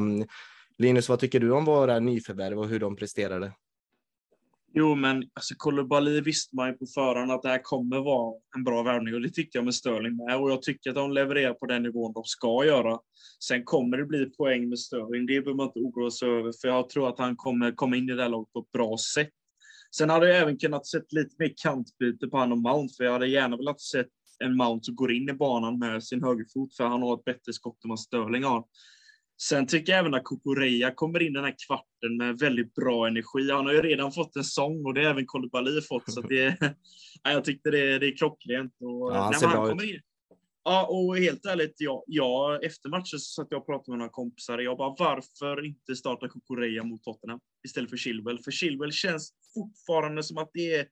Linus, 0.77 1.09
vad 1.09 1.19
tycker 1.19 1.39
du 1.39 1.51
om 1.51 1.65
våra 1.65 1.99
nyförvärv 1.99 2.59
och 2.59 2.67
hur 2.67 2.79
de 2.79 2.95
presterade? 2.95 3.53
Jo, 4.75 4.95
men 4.95 5.23
alltså 5.33 5.53
kolobali 5.57 6.21
visste 6.21 6.55
man 6.55 6.69
ju 6.69 6.73
på 6.73 6.85
förhand 6.85 7.31
att 7.31 7.41
det 7.41 7.49
här 7.49 7.63
kommer 7.63 7.99
vara 7.99 8.33
en 8.55 8.63
bra 8.63 8.83
värvning 8.83 9.13
och 9.13 9.21
det 9.21 9.29
tyckte 9.29 9.57
jag 9.57 9.65
med 9.65 9.75
Störling 9.75 10.15
med 10.15 10.37
och 10.37 10.51
jag 10.51 10.61
tycker 10.61 10.89
att 10.89 10.95
de 10.95 11.11
levererar 11.11 11.53
på 11.53 11.65
den 11.65 11.83
nivån 11.83 12.13
de 12.13 12.23
ska 12.23 12.65
göra. 12.65 12.99
Sen 13.39 13.63
kommer 13.63 13.97
det 13.97 14.05
bli 14.05 14.25
poäng 14.25 14.69
med 14.69 14.79
Störling, 14.79 15.25
det 15.25 15.41
behöver 15.41 15.53
man 15.53 15.67
inte 15.67 15.79
oroa 15.79 16.11
sig 16.11 16.29
över 16.29 16.51
för 16.61 16.67
jag 16.67 16.89
tror 16.89 17.09
att 17.09 17.19
han 17.19 17.35
kommer 17.35 17.71
komma 17.71 17.95
in 17.95 18.09
i 18.09 18.13
det 18.13 18.21
här 18.21 18.29
laget 18.29 18.53
på 18.53 18.59
ett 18.59 18.71
bra 18.71 18.97
sätt. 18.97 19.29
Sen 19.97 20.09
hade 20.09 20.29
jag 20.29 20.37
även 20.37 20.57
kunnat 20.57 20.87
sett 20.87 21.13
lite 21.13 21.35
mer 21.39 21.53
kantbyte 21.57 22.27
på 22.27 22.37
han 22.37 22.51
och 22.51 22.57
Mount 22.57 22.93
för 22.97 23.03
jag 23.03 23.11
hade 23.11 23.27
gärna 23.27 23.57
velat 23.57 23.81
sett 23.81 24.09
en 24.39 24.57
Mount 24.57 24.85
som 24.85 24.95
går 24.95 25.11
in 25.11 25.29
i 25.29 25.33
banan 25.33 25.79
med 25.79 26.03
sin 26.03 26.23
högerfot 26.23 26.75
för 26.75 26.83
han 26.83 27.01
har 27.01 27.13
ett 27.13 27.23
bättre 27.25 27.53
skott 27.53 27.83
än 27.83 27.89
vad 27.89 27.99
Sterling 27.99 28.43
har. 28.43 28.65
Sen 29.41 29.67
tycker 29.67 29.91
jag 29.91 29.99
även 29.99 30.13
att 30.13 30.23
Kukureya 30.23 30.91
kommer 30.91 31.21
in 31.21 31.33
den 31.33 31.43
här 31.43 31.55
kvarten 31.67 32.17
med 32.17 32.39
väldigt 32.39 32.75
bra 32.75 33.07
energi. 33.07 33.51
Han 33.51 33.65
har 33.65 33.73
ju 33.73 33.81
redan 33.81 34.11
fått 34.11 34.35
en 34.35 34.43
sång 34.43 34.85
och 34.85 34.93
det 34.93 35.03
har 35.03 35.11
även 35.11 35.25
Kolibali 35.25 35.81
fått. 35.81 36.11
Så 36.11 36.21
det, 36.21 36.57
ja, 37.23 37.31
jag 37.31 37.43
tyckte 37.43 37.71
det, 37.71 37.99
det 37.99 38.07
är 38.07 38.17
klockrent. 38.17 38.73
Och, 38.81 39.11
ja, 39.11 39.21
han 39.21 39.33
ser 39.33 39.47
bra 39.47 39.71
ut. 39.71 39.81
In, 39.81 40.01
ja, 40.63 40.87
och 40.87 41.17
helt 41.17 41.45
ärligt, 41.45 41.75
jag, 41.77 42.03
jag, 42.07 42.63
efter 42.63 42.89
matchen 42.89 43.19
så 43.19 43.41
satt 43.41 43.47
jag 43.49 43.59
och 43.59 43.65
pratade 43.65 43.91
med 43.91 43.97
några 43.97 44.11
kompisar. 44.11 44.59
Jag 44.59 44.77
bara, 44.77 44.95
varför 44.99 45.65
inte 45.65 45.95
starta 45.95 46.27
Kukureya 46.27 46.83
mot 46.83 47.03
Tottenham 47.03 47.39
istället 47.65 47.89
för 47.89 47.97
Chilwell? 47.97 48.39
För 48.39 48.51
Chilwell 48.51 48.91
känns 48.91 49.33
fortfarande 49.53 50.23
som 50.23 50.37
att 50.37 50.51
det 50.53 50.75
är 50.75 50.87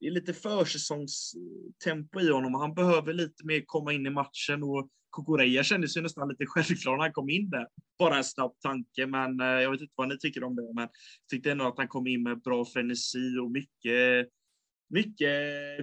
det 0.00 0.06
är 0.06 0.10
lite 0.10 0.32
försäsongstempo 0.32 2.20
i 2.20 2.30
honom 2.30 2.54
och 2.54 2.60
han 2.60 2.74
behöver 2.74 3.12
lite 3.12 3.46
mer 3.46 3.62
komma 3.66 3.92
in 3.92 4.06
i 4.06 4.10
matchen 4.10 4.62
och 4.62 4.90
Kokoreya 5.10 5.62
kändes 5.62 5.96
ju 5.96 6.00
nästan 6.00 6.28
lite 6.28 6.46
självklar 6.46 6.96
när 6.96 7.02
han 7.02 7.12
kom 7.12 7.30
in 7.30 7.50
där. 7.50 7.66
Bara 7.98 8.16
en 8.16 8.24
snabb 8.24 8.60
tanke, 8.60 9.06
men 9.06 9.40
eh, 9.40 9.46
jag 9.46 9.70
vet 9.70 9.80
inte 9.80 9.92
vad 9.96 10.08
ni 10.08 10.18
tycker 10.18 10.44
om 10.44 10.56
det. 10.56 10.74
Men 10.74 10.82
jag 10.82 10.90
tyckte 11.30 11.50
ändå 11.50 11.66
att 11.66 11.78
han 11.78 11.88
kom 11.88 12.06
in 12.06 12.22
med 12.22 12.42
bra 12.42 12.64
frenesi 12.64 13.38
och 13.38 13.50
mycket, 13.50 14.28
mycket 14.88 15.30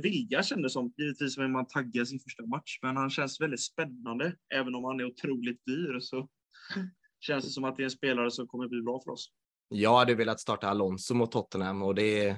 vilja 0.03 0.44
kändes 0.44 0.74
som. 0.74 0.94
Givetvis 0.98 1.38
vill 1.38 1.48
man 1.48 1.67
tagga 1.67 2.06
sin 2.06 2.20
första 2.20 2.46
match, 2.46 2.79
men 2.82 2.98
han 2.98 3.10
känns 3.10 3.41
väldigt 3.41 3.63
spännande. 3.63 4.36
Även 4.53 4.75
om 4.75 4.84
han 4.84 5.00
är 5.00 5.06
otroligt 5.06 5.65
dyr 5.65 6.00
så 6.00 6.29
känns 7.20 7.46
det 7.46 7.51
som 7.51 7.63
att 7.63 7.77
det 7.77 7.84
är 7.84 7.86
en 7.86 7.91
spelare 7.91 8.32
som 8.32 8.48
kommer 8.48 8.67
bli 8.67 8.82
bra 8.82 9.01
för 9.03 9.12
oss. 9.12 9.32
Jag 9.70 9.98
hade 9.98 10.16
velat 10.16 10.40
starta 10.40 10.70
Alonso 10.70 11.14
mot 11.14 11.32
Tottenham 11.32 11.84
och 11.84 11.96
det 11.96 12.36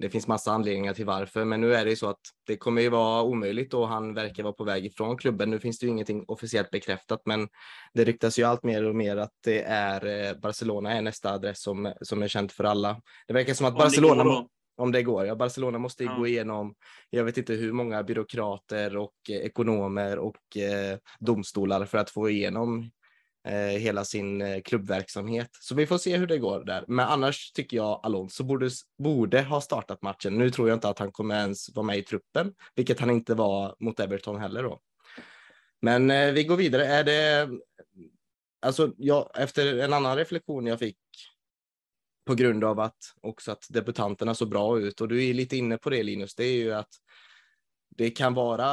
det 0.00 0.10
finns 0.10 0.26
massa 0.26 0.52
anledningar 0.52 0.94
till 0.94 1.04
varför, 1.04 1.44
men 1.44 1.60
nu 1.60 1.74
är 1.74 1.84
det 1.84 1.90
ju 1.90 1.96
så 1.96 2.08
att 2.08 2.20
det 2.46 2.56
kommer 2.56 2.82
ju 2.82 2.88
vara 2.88 3.22
omöjligt 3.22 3.74
och 3.74 3.88
han 3.88 4.14
verkar 4.14 4.42
vara 4.42 4.52
på 4.52 4.64
väg 4.64 4.86
ifrån 4.86 5.18
klubben. 5.18 5.50
Nu 5.50 5.60
finns 5.60 5.78
det 5.78 5.86
ju 5.86 5.92
ingenting 5.92 6.24
officiellt 6.28 6.70
bekräftat, 6.70 7.22
men 7.24 7.48
det 7.94 8.04
ryktas 8.04 8.38
ju 8.38 8.44
allt 8.44 8.62
mer 8.62 8.84
och 8.84 8.96
mer 8.96 9.16
att 9.16 9.32
det 9.44 9.62
är 9.62 10.06
eh, 10.06 10.38
Barcelona 10.38 10.92
är 10.92 11.02
nästa 11.02 11.32
adress 11.32 11.62
som, 11.62 11.94
som 12.00 12.22
är 12.22 12.28
känt 12.28 12.52
för 12.52 12.64
alla. 12.64 13.00
Det 13.26 13.32
verkar 13.32 13.54
som 13.54 13.66
att 13.66 13.74
Barcelona, 13.74 14.24
det 14.24 14.46
om 14.76 14.92
det 14.92 15.02
går, 15.02 15.26
ja, 15.26 15.34
Barcelona 15.34 15.78
måste 15.78 16.04
ja. 16.04 16.16
gå 16.18 16.26
igenom, 16.26 16.74
jag 17.10 17.24
vet 17.24 17.38
inte 17.38 17.52
hur 17.52 17.72
många 17.72 18.02
byråkrater 18.02 18.96
och 18.96 19.14
eh, 19.30 19.36
ekonomer 19.36 20.18
och 20.18 20.56
eh, 20.56 20.98
domstolar 21.18 21.84
för 21.84 21.98
att 21.98 22.10
få 22.10 22.30
igenom 22.30 22.90
Eh, 23.44 23.78
hela 23.78 24.04
sin 24.04 24.42
eh, 24.42 24.60
klubbverksamhet. 24.62 25.50
Så 25.52 25.74
vi 25.74 25.86
får 25.86 25.98
se 25.98 26.16
hur 26.16 26.26
det 26.26 26.38
går 26.38 26.64
där. 26.64 26.84
Men 26.88 27.08
annars 27.08 27.52
tycker 27.52 27.76
jag 27.76 28.00
Alonso 28.02 28.44
borde, 28.44 28.70
borde 28.98 29.42
ha 29.42 29.60
startat 29.60 30.02
matchen. 30.02 30.38
Nu 30.38 30.50
tror 30.50 30.68
jag 30.68 30.76
inte 30.76 30.88
att 30.88 30.98
han 30.98 31.12
kommer 31.12 31.34
ens 31.40 31.74
vara 31.74 31.86
med 31.86 31.98
i 31.98 32.02
truppen, 32.02 32.54
vilket 32.74 33.00
han 33.00 33.10
inte 33.10 33.34
var 33.34 33.76
mot 33.78 34.00
Everton 34.00 34.40
heller 34.40 34.62
då. 34.62 34.80
Men 35.82 36.10
eh, 36.10 36.32
vi 36.32 36.44
går 36.44 36.56
vidare. 36.56 36.86
Är 36.86 37.04
det 37.04 37.50
alltså 38.62 38.92
jag, 38.96 39.30
efter 39.34 39.78
en 39.78 39.92
annan 39.92 40.16
reflektion 40.16 40.66
jag 40.66 40.78
fick 40.78 40.98
på 42.26 42.34
grund 42.34 42.64
av 42.64 42.80
att 42.80 42.98
också 43.20 43.52
att 43.52 43.66
debutanterna 43.68 44.34
såg 44.34 44.50
bra 44.50 44.80
ut 44.80 45.00
och 45.00 45.08
du 45.08 45.28
är 45.28 45.34
lite 45.34 45.56
inne 45.56 45.78
på 45.78 45.90
det 45.90 46.02
Linus, 46.02 46.34
det 46.34 46.44
är 46.44 46.54
ju 46.54 46.72
att 46.72 46.90
det 47.96 48.10
kan 48.10 48.34
vara 48.34 48.68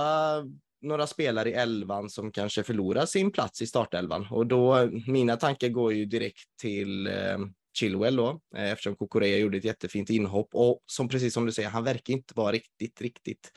några 0.82 1.08
spelare 1.08 1.50
i 1.50 1.54
elvan 1.54 2.10
som 2.10 2.32
kanske 2.32 2.64
förlorar 2.64 3.06
sin 3.06 3.32
plats 3.32 3.62
i 3.62 3.68
startelvan. 3.68 4.28
Och 4.32 4.48
då 4.48 4.90
mina 5.08 5.36
tankar 5.36 5.70
går 5.70 5.94
ju 5.94 6.06
direkt 6.06 6.58
till 6.62 7.08
eh, 7.08 7.38
Chilwell 7.80 8.16
då, 8.16 8.42
eh, 8.56 8.72
eftersom 8.72 8.96
Kokorea 8.96 9.38
gjorde 9.38 9.58
ett 9.58 9.64
jättefint 9.64 10.10
inhopp 10.10 10.50
och 10.54 10.80
som 10.86 11.10
precis 11.10 11.34
som 11.34 11.46
du 11.46 11.52
säger, 11.52 11.70
han 11.70 11.84
verkar 11.84 12.14
inte 12.14 12.34
vara 12.36 12.52
riktigt, 12.52 13.02
riktigt 13.02 13.52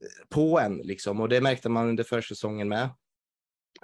eh, 0.00 0.28
på 0.28 0.60
än 0.60 0.76
liksom. 0.76 1.20
Och 1.20 1.28
det 1.28 1.40
märkte 1.40 1.68
man 1.68 1.88
under 1.88 2.04
försäsongen 2.04 2.68
med. 2.68 2.90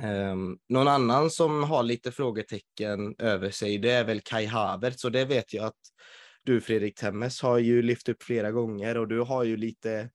Um, 0.02 0.58
någon 0.68 0.88
annan 0.88 1.30
som 1.30 1.64
har 1.64 1.82
lite 1.82 2.12
frågetecken 2.12 3.14
över 3.18 3.50
sig, 3.50 3.78
det 3.78 3.90
är 3.90 4.04
väl 4.04 4.20
Kai 4.20 4.46
Havertz. 4.46 5.04
Och 5.04 5.12
det 5.12 5.24
vet 5.24 5.54
jag 5.54 5.64
att 5.64 5.78
du 6.44 6.60
Fredrik 6.60 6.94
Temmes 6.94 7.42
har 7.42 7.58
ju 7.58 7.82
lyft 7.82 8.08
upp 8.08 8.22
flera 8.22 8.50
gånger. 8.50 8.96
Och 8.98 9.08
du 9.08 9.20
har 9.20 9.44
ju 9.44 9.56
lite 9.56 10.10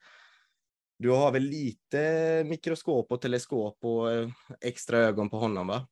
du 0.97 1.09
har 1.09 1.31
väl 1.31 1.43
lite 1.43 2.43
mikroskop 2.45 3.11
och 3.11 3.21
teleskop 3.21 3.77
och 3.81 4.11
eh, 4.11 4.29
extra 4.61 4.97
ögon 4.97 5.29
på 5.29 5.37
honom, 5.37 5.67
va? 5.67 5.87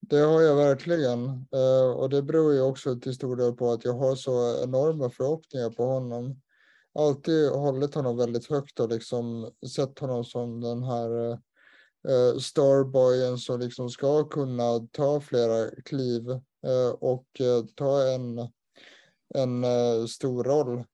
Det 0.00 0.18
har 0.18 0.42
jag 0.42 0.56
verkligen. 0.56 1.24
Eh, 1.28 1.90
och 1.96 2.10
det 2.10 2.22
beror 2.22 2.54
ju 2.54 2.60
också 2.60 2.96
till 2.96 3.14
stor 3.14 3.36
del 3.36 3.52
på 3.52 3.72
att 3.72 3.84
jag 3.84 3.92
har 3.92 4.14
så 4.14 4.62
enorma 4.62 5.10
förhoppningar 5.10 5.70
på 5.70 5.84
honom. 5.84 6.40
Alltid 6.98 7.50
hållit 7.50 7.94
honom 7.94 8.16
väldigt 8.16 8.50
högt 8.50 8.80
och 8.80 8.88
liksom 8.88 9.50
sett 9.76 9.98
honom 9.98 10.24
som 10.24 10.60
den 10.60 10.82
här 10.82 11.30
eh, 12.08 12.38
starboyen 12.40 13.38
som 13.38 13.60
liksom 13.60 13.90
ska 13.90 14.24
kunna 14.24 14.88
ta 14.92 15.20
flera 15.20 15.70
kliv 15.84 16.40
och 16.98 17.26
ta 17.74 18.02
en, 18.02 18.38
en 19.34 19.64
stor 20.08 20.44
roll. 20.44 20.84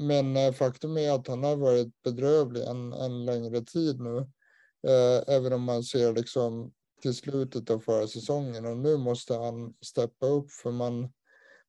Men 0.00 0.36
eh, 0.36 0.52
faktum 0.52 0.96
är 0.96 1.12
att 1.12 1.28
han 1.28 1.44
har 1.44 1.56
varit 1.56 2.02
bedrövlig 2.02 2.62
en, 2.62 2.92
en 2.92 3.24
längre 3.24 3.60
tid 3.60 4.00
nu. 4.00 4.18
Eh, 4.88 5.34
även 5.34 5.52
om 5.52 5.62
man 5.62 5.82
ser 5.82 6.12
liksom 6.12 6.72
till 7.02 7.14
slutet 7.14 7.70
av 7.70 7.78
förra 7.80 8.06
säsongen 8.06 8.66
och 8.66 8.76
nu 8.76 8.96
måste 8.96 9.34
han 9.34 9.74
steppa 9.80 10.26
upp 10.26 10.50
för 10.50 10.70
man, 10.70 11.12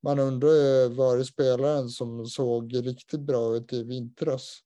man 0.03 0.19
undrar 0.19 0.49
ju 0.49 0.89
var 0.89 1.17
är 1.17 1.23
spelaren 1.23 1.89
som 1.89 2.25
såg 2.25 2.75
riktigt 2.75 3.19
bra 3.21 3.55
ut 3.55 3.73
i 3.73 3.83
vintras. 3.83 4.59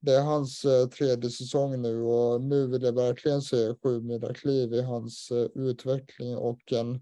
det 0.00 0.12
är 0.12 0.22
hans 0.22 0.64
eh, 0.64 0.88
tredje 0.88 1.30
säsong 1.30 1.82
nu 1.82 2.02
och 2.02 2.40
nu 2.40 2.66
vill 2.66 2.82
jag 2.82 2.94
verkligen 2.94 3.42
se 3.42 3.74
sju 3.82 4.00
kliv 4.34 4.74
i 4.74 4.82
hans 4.82 5.30
eh, 5.30 5.48
utveckling 5.54 6.36
och 6.36 6.72
en 6.72 7.00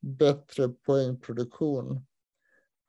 bättre 0.00 0.68
poängproduktion. 0.68 2.06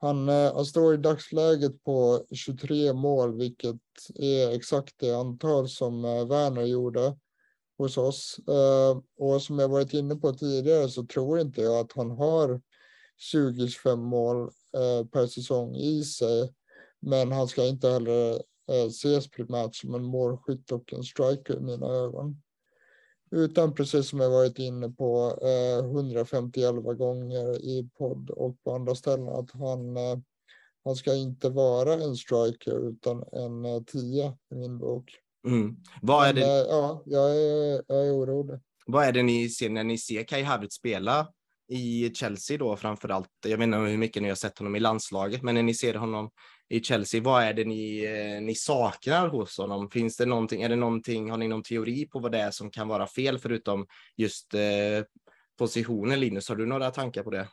Han, 0.03 0.29
eh, 0.29 0.55
han 0.55 0.65
står 0.65 0.93
i 0.93 0.98
dagsläget 0.98 1.83
på 1.83 2.25
23 2.31 2.93
mål, 2.93 3.38
vilket 3.38 3.81
är 4.15 4.50
exakt 4.50 4.95
det 4.98 5.12
antal 5.12 5.69
som 5.69 6.05
eh, 6.05 6.27
Werner 6.27 6.63
gjorde 6.63 7.17
hos 7.77 7.98
oss. 7.98 8.39
Eh, 8.48 9.01
och 9.17 9.41
som 9.41 9.60
jag 9.60 9.69
varit 9.69 9.93
inne 9.93 10.15
på 10.15 10.33
tidigare 10.33 10.89
så 10.89 11.05
tror 11.05 11.39
inte 11.39 11.62
jag 11.62 11.79
att 11.79 11.91
han 11.95 12.12
har 12.12 12.62
20-25 13.33 13.95
mål 13.95 14.51
per 15.12 15.27
säsong 15.27 15.75
i 15.75 16.03
sig. 16.03 16.53
Men 17.00 17.31
han 17.31 17.48
ska 17.48 17.65
inte 17.65 17.89
heller 17.89 18.41
ses 18.88 19.29
primärt 19.29 19.75
som 19.75 19.95
en 19.95 20.03
målskytt 20.03 20.72
och 20.72 20.93
en 20.93 21.03
striker 21.03 21.57
i 21.57 21.60
mina 21.60 21.88
ögon. 21.88 22.41
Utan 23.33 23.73
precis 23.73 24.09
som 24.09 24.19
jag 24.19 24.29
varit 24.29 24.59
inne 24.59 24.89
på 24.89 25.39
eh, 25.41 25.85
151 25.85 26.75
gånger 26.97 27.65
i 27.65 27.89
podd 27.97 28.29
och 28.29 28.63
på 28.63 28.75
andra 28.75 28.95
ställen 28.95 29.29
att 29.29 29.51
han, 29.51 29.97
eh, 29.97 30.17
han 30.83 30.95
ska 30.95 31.13
inte 31.15 31.49
vara 31.49 31.93
en 31.93 32.15
striker 32.15 32.89
utan 32.89 33.23
en 33.31 33.65
eh, 33.65 33.83
tia 33.83 34.37
i 34.51 34.55
min 34.55 34.77
bok. 34.77 35.15
Mm. 35.47 35.75
Vad 36.01 36.27
är 36.27 36.33
Men, 36.33 36.43
det? 36.43 36.59
eh, 36.61 36.65
ja, 36.69 37.03
jag 37.05 37.35
är, 37.35 37.83
jag 37.87 38.07
är 38.07 38.11
orolig. 38.11 38.59
Vad 38.85 39.05
är 39.05 39.11
det 39.11 39.23
ni 39.23 39.49
ser 39.49 39.69
när 39.69 39.83
ni 39.83 39.97
ser 39.97 40.23
Kai 40.23 40.43
Havertz 40.43 40.75
spela 40.75 41.27
i 41.69 42.11
Chelsea 42.13 42.57
då 42.57 42.75
framför 42.75 43.09
allt? 43.09 43.29
Jag 43.45 43.57
vet 43.57 43.63
inte 43.63 43.77
hur 43.77 43.97
mycket 43.97 44.21
ni 44.21 44.29
har 44.29 44.35
sett 44.35 44.57
honom 44.57 44.75
i 44.75 44.79
landslaget, 44.79 45.43
men 45.43 45.55
när 45.55 45.63
ni 45.63 45.73
ser 45.73 45.93
honom 45.93 46.29
i 46.70 46.79
Chelsea. 46.79 47.22
Vad 47.22 47.43
är 47.43 47.53
det 47.53 47.65
ni, 47.65 48.03
eh, 48.03 48.41
ni 48.41 48.55
saknar 48.55 49.27
hos 49.27 49.58
honom? 49.58 49.89
Finns 49.89 50.17
det 50.17 50.25
någonting, 50.25 50.62
är 50.62 50.70
det 50.70 50.75
någonting, 50.75 51.32
har 51.32 51.38
ni 51.38 51.48
någon 51.48 51.63
teori 51.63 52.05
på 52.05 52.20
vad 52.20 52.32
det 52.32 52.39
är 52.39 52.51
som 52.51 52.72
kan 52.72 52.88
vara 52.88 53.08
fel 53.08 53.39
förutom 53.39 53.88
just 54.17 54.53
eh, 54.53 54.60
positionen? 55.58 56.20
Linus, 56.20 56.50
har 56.50 56.55
du 56.55 56.65
några 56.65 56.91
tankar 56.91 57.24
på 57.24 57.32
det? 57.32 57.48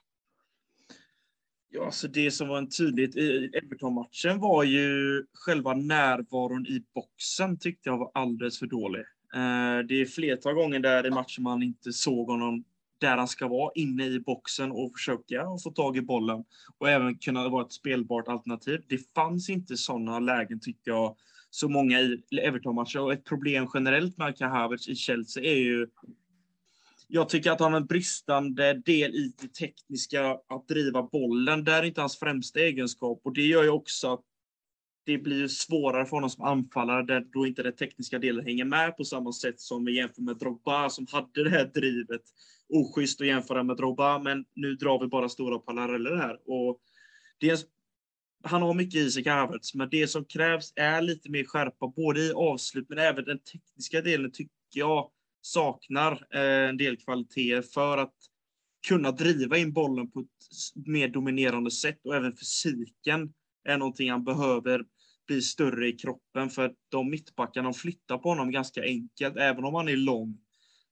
Ja, 1.73 1.85
alltså 1.85 2.09
det 2.09 2.31
som 2.31 2.49
var 2.49 2.59
en 2.59 2.69
tydligt 2.69 3.17
i 3.17 3.51
Everton-matchen 3.55 4.41
var 4.41 4.65
ju 4.65 5.25
själva 5.33 5.75
närvaron 5.75 6.67
i 6.67 6.85
boxen 6.95 7.59
tyckte 7.59 7.89
jag 7.89 7.99
var 7.99 8.11
alldeles 8.15 8.59
för 8.59 8.67
dålig. 8.67 9.01
Eh, 9.35 9.87
det 9.89 10.01
är 10.01 10.07
flertal 10.07 10.55
gånger 10.55 10.81
där 10.81 11.07
i 11.07 11.11
matchen 11.11 11.45
man 11.45 11.63
inte 11.63 11.93
såg 11.93 12.31
honom 12.31 12.65
där 13.01 13.17
han 13.17 13.29
ska 13.29 13.49
vara, 13.49 13.73
inne 13.75 14.07
i 14.07 14.21
boxen 14.21 14.73
och 14.73 14.93
försöka 14.93 15.47
få 15.65 15.71
tag 15.71 15.97
i 15.97 16.03
bollen 16.03 16.45
och 16.79 16.91
även 16.91 17.19
kunna 17.19 17.49
vara 17.49 17.65
ett 17.65 17.73
spelbart 17.73 18.29
alternativ. 18.29 18.85
Det 18.89 19.13
fanns 19.15 19.51
inte 19.51 19.77
sådana 19.77 20.19
lägen 20.19 20.61
tycker 20.61 20.91
jag, 20.91 21.17
så 21.51 21.69
många 21.69 22.01
i 22.01 22.23
Everton-matcher 22.43 23.01
och 23.01 23.13
ett 23.13 23.25
problem 23.25 23.69
generellt 23.75 24.19
med 24.19 24.39
Kai 24.39 24.49
Havertz 24.49 24.89
i 24.89 24.95
Chelsea 24.95 25.45
är 25.45 25.59
ju 25.59 25.89
jag 27.13 27.29
tycker 27.29 27.51
att 27.51 27.61
han 27.61 27.73
har 27.73 27.81
en 27.81 27.87
bristande 27.87 28.73
del 28.75 29.15
i 29.15 29.33
det 29.41 29.55
tekniska, 29.55 30.31
att 30.31 30.69
driva 30.69 31.03
bollen. 31.03 31.65
Det 31.65 31.73
är 31.73 31.83
inte 31.83 32.01
hans 32.01 32.19
främsta 32.19 32.61
egenskap 32.61 33.21
och 33.25 33.33
det 33.33 33.43
gör 33.43 33.63
ju 33.63 33.71
också 33.71 34.13
att 34.13 34.21
det 35.11 35.19
blir 35.19 35.49
svårare 35.49 36.07
för 36.07 36.17
honom 36.17 36.31
som 36.31 36.45
anfallare 36.45 37.03
där 37.03 37.27
då 37.33 37.47
inte 37.47 37.63
den 37.63 37.77
tekniska 37.77 38.19
delen 38.19 38.47
hänger 38.47 38.65
med 38.65 38.97
på 38.97 39.05
samma 39.05 39.33
sätt 39.33 39.61
som 39.61 39.85
vi 39.85 39.97
jämför 39.97 40.23
med 40.23 40.37
Drogba 40.37 40.91
som 40.91 41.07
hade 41.13 41.45
det 41.45 41.51
här 41.51 41.65
drivet 41.65 42.21
oschysst 42.69 43.21
att 43.21 43.27
jämföra 43.27 43.63
med 43.63 43.77
Drogba, 43.77 44.19
men 44.19 44.45
nu 44.55 44.75
drar 44.75 45.01
vi 45.01 45.07
bara 45.07 45.29
stora 45.29 45.59
paralleller 45.59 46.17
här. 46.17 46.39
Och 46.47 46.81
dels, 47.41 47.67
han 48.45 48.63
har 48.63 48.75
mycket 48.75 49.01
i 49.01 49.11
sig, 49.11 49.29
Havertz, 49.29 49.75
men 49.75 49.89
det 49.91 50.09
som 50.09 50.25
krävs 50.25 50.73
är 50.77 51.03
lite 51.03 51.31
mer 51.31 51.45
skärpa, 51.45 51.93
både 51.97 52.21
i 52.21 52.33
avslut, 52.33 52.89
men 52.89 52.99
även 52.99 53.25
den 53.25 53.39
tekniska 53.39 54.01
delen 54.03 54.33
tycker 54.33 54.51
jag 54.73 55.11
saknar 55.41 56.27
eh, 56.35 56.69
en 56.69 56.77
del 56.77 56.97
kvaliteter 56.97 57.63
för 57.63 57.99
att 57.99 58.15
kunna 58.89 59.13
driva 59.13 59.57
in 59.59 59.73
bollen 59.73 60.11
på 60.11 60.21
ett 60.21 60.87
mer 60.87 61.09
dominerande 61.09 61.71
sätt 61.71 62.01
och 62.05 62.17
även 62.17 62.37
fysiken 62.37 63.33
är 63.65 63.79
någonting 63.79 64.11
han 64.11 64.25
behöver 64.25 64.85
bli 65.31 65.43
större 65.43 65.89
i 65.89 65.93
kroppen 65.93 66.51
för 66.51 66.73
de 66.89 67.11
mittbackarna 67.11 67.73
flyttar 67.73 68.19
på 68.19 68.29
honom 68.29 68.51
ganska 68.51 68.83
enkelt, 68.83 69.37
även 69.37 69.65
om 69.65 69.75
han 69.75 69.89
är 69.89 69.97
lång 69.97 70.39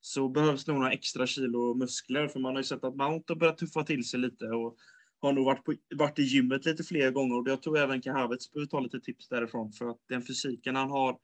så 0.00 0.28
behövs 0.28 0.66
nog 0.66 0.76
några 0.76 0.92
extra 0.92 1.26
kilo 1.26 1.74
muskler. 1.74 2.28
För 2.28 2.40
man 2.40 2.52
har 2.52 2.60
ju 2.60 2.64
sett 2.64 2.84
att 2.84 2.96
Mount 2.96 3.32
har 3.32 3.36
börjat 3.36 3.58
tuffa 3.58 3.84
till 3.84 4.08
sig 4.08 4.20
lite 4.20 4.44
och 4.44 4.76
har 5.20 5.32
nog 5.32 5.44
varit, 5.44 5.64
på, 5.64 5.74
varit 5.94 6.18
i 6.18 6.22
gymmet 6.22 6.64
lite 6.66 6.84
fler 6.84 7.10
gånger. 7.10 7.36
Och 7.36 7.48
jag 7.48 7.62
tror 7.62 7.78
även 7.78 8.02
Kahavets 8.02 8.52
behöver 8.52 8.68
ta 8.68 8.80
lite 8.80 9.00
tips 9.00 9.28
därifrån. 9.28 9.72
För 9.72 9.90
att 9.90 9.98
den 10.08 10.22
fysiken 10.22 10.76
han 10.76 10.90
har 10.90 11.16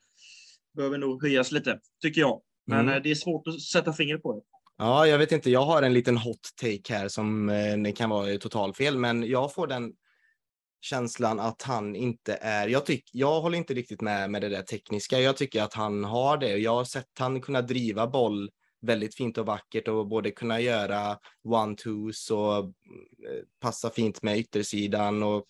behöver 0.77 0.99
nog 0.99 1.23
höjas 1.23 1.53
lite, 1.53 1.81
tycker 2.03 2.21
jag. 2.21 2.41
Men 2.67 2.81
mm. 2.81 2.95
Eh, 2.95 3.03
det 3.03 3.11
är 3.11 3.15
svårt 3.15 3.47
att 3.47 3.61
sätta 3.61 3.93
fingret 3.93 4.23
på 4.23 4.33
det. 4.33 4.41
Ja, 4.77 5.07
jag 5.07 5.19
vet 5.19 5.33
inte. 5.33 5.51
Jag 5.51 5.65
har 5.65 5.83
en 5.83 5.93
liten 5.93 6.17
hot 6.17 6.41
take 6.61 6.95
här 6.95 7.09
som 7.09 7.49
eh, 7.49 7.93
kan 7.93 8.11
vara 8.11 8.39
total 8.39 8.75
fel, 8.75 8.99
men 8.99 9.23
jag 9.23 9.55
får 9.55 9.67
den 9.67 9.93
känslan 10.85 11.41
att 11.41 11.63
han 11.63 11.97
inte 11.97 12.39
är, 12.41 12.69
jag, 12.69 12.87
tyck, 12.87 13.11
jag 13.13 13.41
håller 13.41 13.59
inte 13.59 13.75
riktigt 13.75 14.01
med 14.01 14.31
med 14.31 14.43
det 14.43 14.49
där 14.49 14.63
tekniska. 14.63 15.21
Jag 15.21 15.37
tycker 15.37 15.63
att 15.63 15.75
han 15.75 16.05
har 16.05 16.37
det 16.37 16.53
och 16.53 16.59
jag 16.59 16.75
har 16.75 16.85
sett 16.85 17.19
han 17.19 17.41
kunna 17.41 17.63
driva 17.63 18.07
boll 18.07 18.51
väldigt 18.83 19.15
fint 19.15 19.39
och 19.39 19.47
vackert 19.47 19.89
och 19.89 20.07
både 20.07 20.31
kunna 20.31 20.61
göra 20.61 21.19
one-twos 21.45 22.31
och 22.31 22.57
eh, 22.59 23.43
passa 23.61 23.91
fint 23.91 24.23
med 24.23 24.39
yttersidan 24.39 25.23
och 25.23 25.45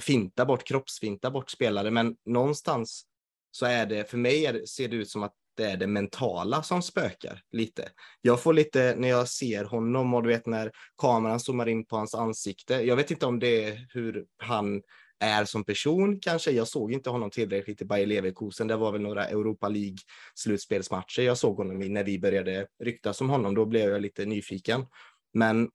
finta 0.00 0.44
bort, 0.44 0.64
kroppsfinta 0.64 1.30
bort 1.30 1.50
spelare. 1.50 1.90
Men 1.90 2.16
någonstans 2.24 3.06
så 3.50 3.66
är 3.66 3.86
det, 3.86 4.10
för 4.10 4.18
mig 4.18 4.46
är, 4.46 4.64
ser 4.66 4.88
det 4.88 4.96
ut 4.96 5.10
som 5.10 5.22
att 5.22 5.34
det 5.56 5.64
är 5.64 5.76
det 5.76 5.86
mentala 5.86 6.62
som 6.62 6.82
spökar 6.82 7.42
lite. 7.52 7.88
Jag 8.20 8.40
får 8.40 8.52
lite 8.52 8.94
när 8.96 9.08
jag 9.08 9.28
ser 9.28 9.64
honom 9.64 10.14
och 10.14 10.22
du 10.22 10.28
vet 10.28 10.46
när 10.46 10.72
kameran 11.02 11.40
zoomar 11.40 11.68
in 11.68 11.86
på 11.86 11.96
hans 11.96 12.14
ansikte. 12.14 12.74
Jag 12.74 12.96
vet 12.96 13.10
inte 13.10 13.26
om 13.26 13.38
det 13.38 13.64
är 13.64 13.86
hur 13.92 14.24
han 14.38 14.82
är 15.20 15.44
som 15.44 15.64
person 15.64 16.20
kanske. 16.20 16.50
Jag 16.50 16.68
såg 16.68 16.92
inte 16.92 17.10
honom 17.10 17.30
tillräckligt 17.30 17.82
i 17.82 17.84
Bayer 17.84 18.06
Leverkusen. 18.06 18.66
Det 18.66 18.76
var 18.76 18.92
väl 18.92 19.00
några 19.00 19.28
Europa 19.28 19.68
League 19.68 19.98
slutspelsmatcher 20.34 21.22
jag 21.22 21.38
såg 21.38 21.56
honom 21.56 21.82
i 21.82 21.88
när 21.88 22.04
vi 22.04 22.18
började 22.18 22.66
ryktas 22.84 23.20
om 23.20 23.30
honom. 23.30 23.54
Då 23.54 23.66
blev 23.66 23.90
jag 23.90 24.02
lite 24.02 24.24
nyfiken. 24.24 24.86
Men 25.34 25.70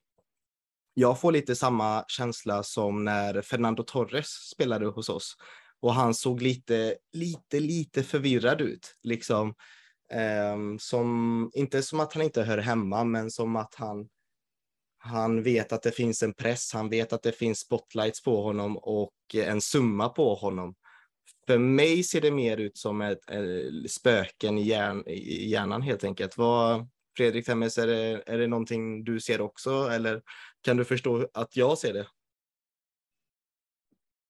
jag 0.93 1.19
får 1.19 1.31
lite 1.31 1.55
samma 1.55 2.05
känsla 2.07 2.63
som 2.63 3.03
när 3.03 3.41
Fernando 3.41 3.83
Torres 3.83 4.27
spelade 4.27 4.85
hos 4.85 5.09
oss 5.09 5.35
och 5.81 5.93
han 5.93 6.13
såg 6.13 6.41
lite, 6.41 6.97
lite, 7.13 7.59
lite 7.59 8.03
förvirrad 8.03 8.61
ut. 8.61 8.97
Liksom, 9.03 9.53
um, 10.53 10.79
som, 10.79 11.51
inte 11.53 11.83
som 11.83 11.99
att 11.99 12.13
han 12.13 12.23
inte 12.23 12.43
hör 12.43 12.57
hemma, 12.57 13.03
men 13.03 13.31
som 13.31 13.55
att 13.55 13.75
han 13.75 14.07
han 15.03 15.43
vet 15.43 15.71
att 15.71 15.83
det 15.83 15.91
finns 15.91 16.23
en 16.23 16.33
press, 16.33 16.73
han 16.73 16.89
vet 16.89 17.13
att 17.13 17.23
det 17.23 17.31
finns 17.31 17.59
spotlights 17.59 18.23
på 18.23 18.41
honom 18.41 18.77
och 18.77 19.13
en 19.35 19.61
summa 19.61 20.09
på 20.09 20.35
honom. 20.35 20.75
För 21.47 21.57
mig 21.57 22.03
ser 22.03 22.21
det 22.21 22.31
mer 22.31 22.57
ut 22.57 22.77
som 22.77 23.01
ett, 23.01 23.29
ett 23.29 23.91
spöken 23.91 24.57
i, 24.57 24.63
hjärn, 24.63 25.03
i 25.07 25.49
hjärnan 25.49 25.81
helt 25.81 26.03
enkelt. 26.03 26.37
Vad, 26.37 26.89
Fredrik 27.17 27.45
Temmes, 27.45 27.77
är 27.77 27.87
det, 27.87 28.23
är 28.25 28.37
det 28.37 28.47
någonting 28.47 29.03
du 29.03 29.19
ser 29.19 29.41
också 29.41 29.89
eller 29.91 30.21
kan 30.61 30.77
du 30.77 30.85
förstå 30.85 31.27
att 31.33 31.55
jag 31.55 31.77
ser 31.77 31.93
det? 31.93 32.07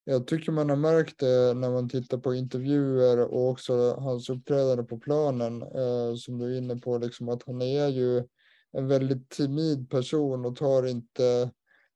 Jag 0.03 0.27
tycker 0.27 0.51
man 0.51 0.69
har 0.69 0.77
märkt 0.77 1.19
det 1.19 1.53
när 1.53 1.69
man 1.69 1.89
tittar 1.89 2.17
på 2.17 2.35
intervjuer 2.35 3.19
och 3.19 3.49
också 3.49 3.93
hans 3.93 4.29
uppträdande 4.29 4.83
på 4.83 4.99
planen 4.99 5.61
eh, 5.61 6.15
som 6.15 6.37
du 6.37 6.45
är 6.45 6.57
inne 6.57 6.75
på, 6.75 6.97
liksom 6.97 7.29
att 7.29 7.43
han 7.45 7.61
är 7.61 7.87
ju 7.87 8.23
en 8.71 8.87
väldigt 8.87 9.29
timid 9.29 9.89
person 9.89 10.45
och 10.45 10.55
tar 10.55 10.85
inte, 10.85 11.51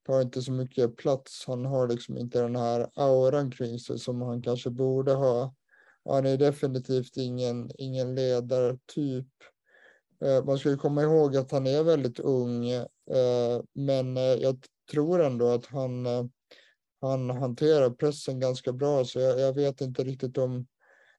tar 0.08 0.22
inte 0.22 0.42
så 0.42 0.52
mycket 0.52 0.98
plats. 0.98 1.44
Han 1.48 1.66
har 1.66 1.88
liksom 1.88 2.18
inte 2.18 2.42
den 2.42 2.56
här 2.56 2.90
auran 2.96 3.52
kring 3.52 3.80
sig 3.80 4.00
som 4.00 4.22
han 4.22 4.42
kanske 4.42 4.70
borde 4.70 5.14
ha. 5.14 5.56
Han 6.10 6.26
är 6.26 6.38
definitivt 6.38 7.18
ingen, 7.18 7.72
ingen 7.78 8.16
ledartyp. 8.16 9.28
Eh, 10.26 10.46
man 10.46 10.58
ska 10.58 10.70
ju 10.70 10.78
komma 10.78 11.04
ihåg 11.04 11.38
att 11.38 11.52
han 11.52 11.68
är 11.68 11.84
väldigt 11.84 12.20
ung, 12.20 12.70
eh, 12.70 13.62
men 13.74 14.18
eh, 14.18 14.24
jag 14.24 14.58
tror 14.92 15.24
ändå 15.24 15.48
att 15.48 15.66
han, 15.66 16.06
eh, 16.06 16.26
han 17.02 17.30
hanterar 17.30 17.90
pressen 17.90 18.40
ganska 18.40 18.74
bra, 18.74 19.06
så 19.06 19.20
jag, 19.20 19.40
jag 19.40 19.54
vet 19.54 19.82
inte 19.82 20.04
riktigt 20.04 20.38
om 20.38 20.68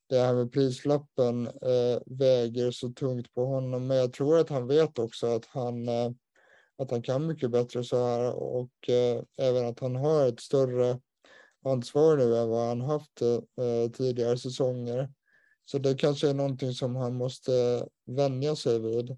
det 0.08 0.18
här 0.18 0.34
med 0.34 0.52
prislappen 0.52 1.46
eh, 1.46 2.00
väger 2.06 2.70
så 2.70 2.88
tungt 2.88 3.34
på 3.34 3.44
honom. 3.44 3.86
Men 3.86 3.96
jag 3.96 4.12
tror 4.12 4.38
att 4.38 4.48
han 4.48 4.66
vet 4.66 4.98
också 4.98 5.26
att 5.26 5.44
han, 5.44 5.88
eh, 5.88 6.10
att 6.78 6.90
han 6.90 7.02
kan 7.02 7.26
mycket 7.26 7.50
bättre 7.50 7.84
så 7.84 8.06
här 8.06 8.34
och 8.34 8.88
eh, 8.88 9.22
även 9.36 9.66
att 9.66 9.80
han 9.80 9.96
har 9.96 10.26
ett 10.26 10.40
större 10.40 11.00
ansvar 11.64 12.16
nu 12.16 12.36
än 12.36 12.48
vad 12.48 12.68
han 12.68 12.80
haft 12.80 13.22
eh, 13.22 13.90
tidigare 13.92 14.38
säsonger. 14.38 15.12
Så 15.64 15.78
det 15.78 15.94
kanske 15.94 16.30
är 16.30 16.34
någonting 16.34 16.72
som 16.72 16.96
han 16.96 17.14
måste 17.14 17.86
vänja 18.06 18.56
sig 18.56 18.80
vid. 18.80 19.16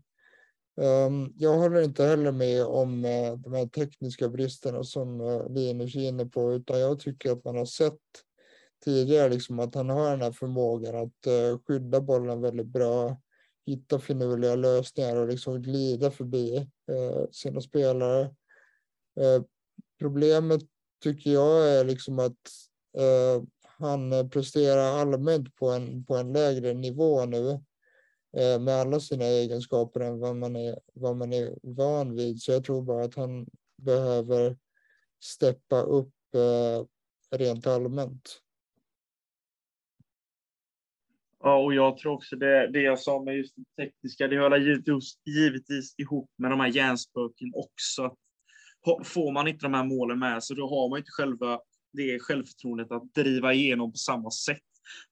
Ehm, 0.80 1.32
jag 1.36 1.58
håller 1.58 1.82
inte 1.82 2.04
heller 2.04 2.32
med 2.32 2.64
om 2.64 3.04
eh, 3.04 3.36
de 3.36 3.52
här 3.52 3.66
tekniska 3.66 4.28
bristerna 4.28 4.84
som 4.84 5.20
eh, 5.20 5.48
Linus 5.50 5.96
är 5.96 6.08
inne 6.08 6.26
på, 6.26 6.52
utan 6.52 6.80
jag 6.80 7.00
tycker 7.00 7.32
att 7.32 7.44
man 7.44 7.56
har 7.56 7.64
sett 7.64 8.00
tidigare, 8.84 9.28
liksom 9.28 9.58
att 9.58 9.74
han 9.74 9.90
har 9.90 10.10
den 10.10 10.22
här 10.22 10.32
förmågan 10.32 10.96
att 10.96 11.26
eh, 11.26 11.58
skydda 11.66 12.00
bollen 12.00 12.40
väldigt 12.40 12.66
bra, 12.66 13.20
hitta 13.66 13.98
finurliga 13.98 14.54
lösningar 14.54 15.16
och 15.16 15.28
liksom 15.28 15.62
glida 15.62 16.10
förbi 16.10 16.70
sina 17.30 17.60
spelare. 17.60 18.22
Ehm, 19.20 19.44
problemet 19.98 20.60
tycker 21.02 21.30
jag 21.30 21.68
är 21.68 21.84
liksom 21.84 22.18
att 22.18 22.36
han 23.78 24.30
presterar 24.30 25.00
allmänt 25.00 25.56
på 25.56 25.70
en, 25.70 26.04
på 26.04 26.16
en 26.16 26.32
lägre 26.32 26.74
nivå 26.74 27.24
nu 27.26 27.60
Eh, 28.38 28.60
med 28.60 28.74
alla 28.74 29.00
sina 29.00 29.24
egenskaper 29.24 30.00
än 30.00 30.18
vad 30.18 30.36
man, 30.36 30.56
är, 30.56 30.78
vad 30.94 31.16
man 31.16 31.32
är 31.32 31.58
van 31.62 32.16
vid. 32.16 32.42
Så 32.42 32.52
jag 32.52 32.64
tror 32.64 32.82
bara 32.82 33.04
att 33.04 33.14
han 33.14 33.46
behöver 33.82 34.56
steppa 35.20 35.82
upp 35.82 36.14
eh, 36.34 36.86
rent 37.38 37.66
allmänt. 37.66 38.42
Ja, 41.40 41.58
och 41.64 41.74
jag 41.74 41.98
tror 41.98 42.12
också 42.12 42.36
det, 42.36 42.72
det 42.72 42.82
jag 42.82 42.98
sa 42.98 43.22
med 43.22 43.36
just 43.36 43.54
det 43.56 43.84
tekniska, 43.84 44.28
det 44.28 44.36
hör 44.36 44.56
givetvis, 44.56 45.18
givetvis 45.24 45.94
ihop 45.98 46.30
med 46.36 46.50
de 46.50 46.60
här 46.60 46.68
hjärnspöken 46.68 47.52
också. 47.54 48.16
Får 49.04 49.32
man 49.32 49.48
inte 49.48 49.66
de 49.66 49.74
här 49.74 49.84
målen 49.84 50.18
med 50.18 50.44
sig, 50.44 50.56
då 50.56 50.68
har 50.68 50.88
man 50.88 50.98
inte 50.98 51.10
själva 51.10 51.60
det 51.92 52.18
självförtroendet 52.18 52.92
att 52.92 53.14
driva 53.14 53.52
igenom 53.52 53.92
på 53.92 53.98
samma 53.98 54.30
sätt. 54.30 54.62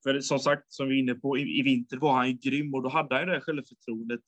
För 0.02 0.20
som 0.20 0.38
sagt, 0.38 0.62
som 0.68 0.88
vi 0.88 0.94
är 0.94 0.98
inne 0.98 1.14
på, 1.14 1.38
i, 1.38 1.58
i 1.58 1.62
vinter 1.62 1.96
var 1.96 2.12
han 2.12 2.28
ju 2.28 2.32
grym 2.34 2.74
och 2.74 2.82
då 2.82 2.88
hade 2.88 3.14
han 3.14 3.28
ju 3.28 3.34
det 3.34 3.40
självförtroendet. 3.40 4.20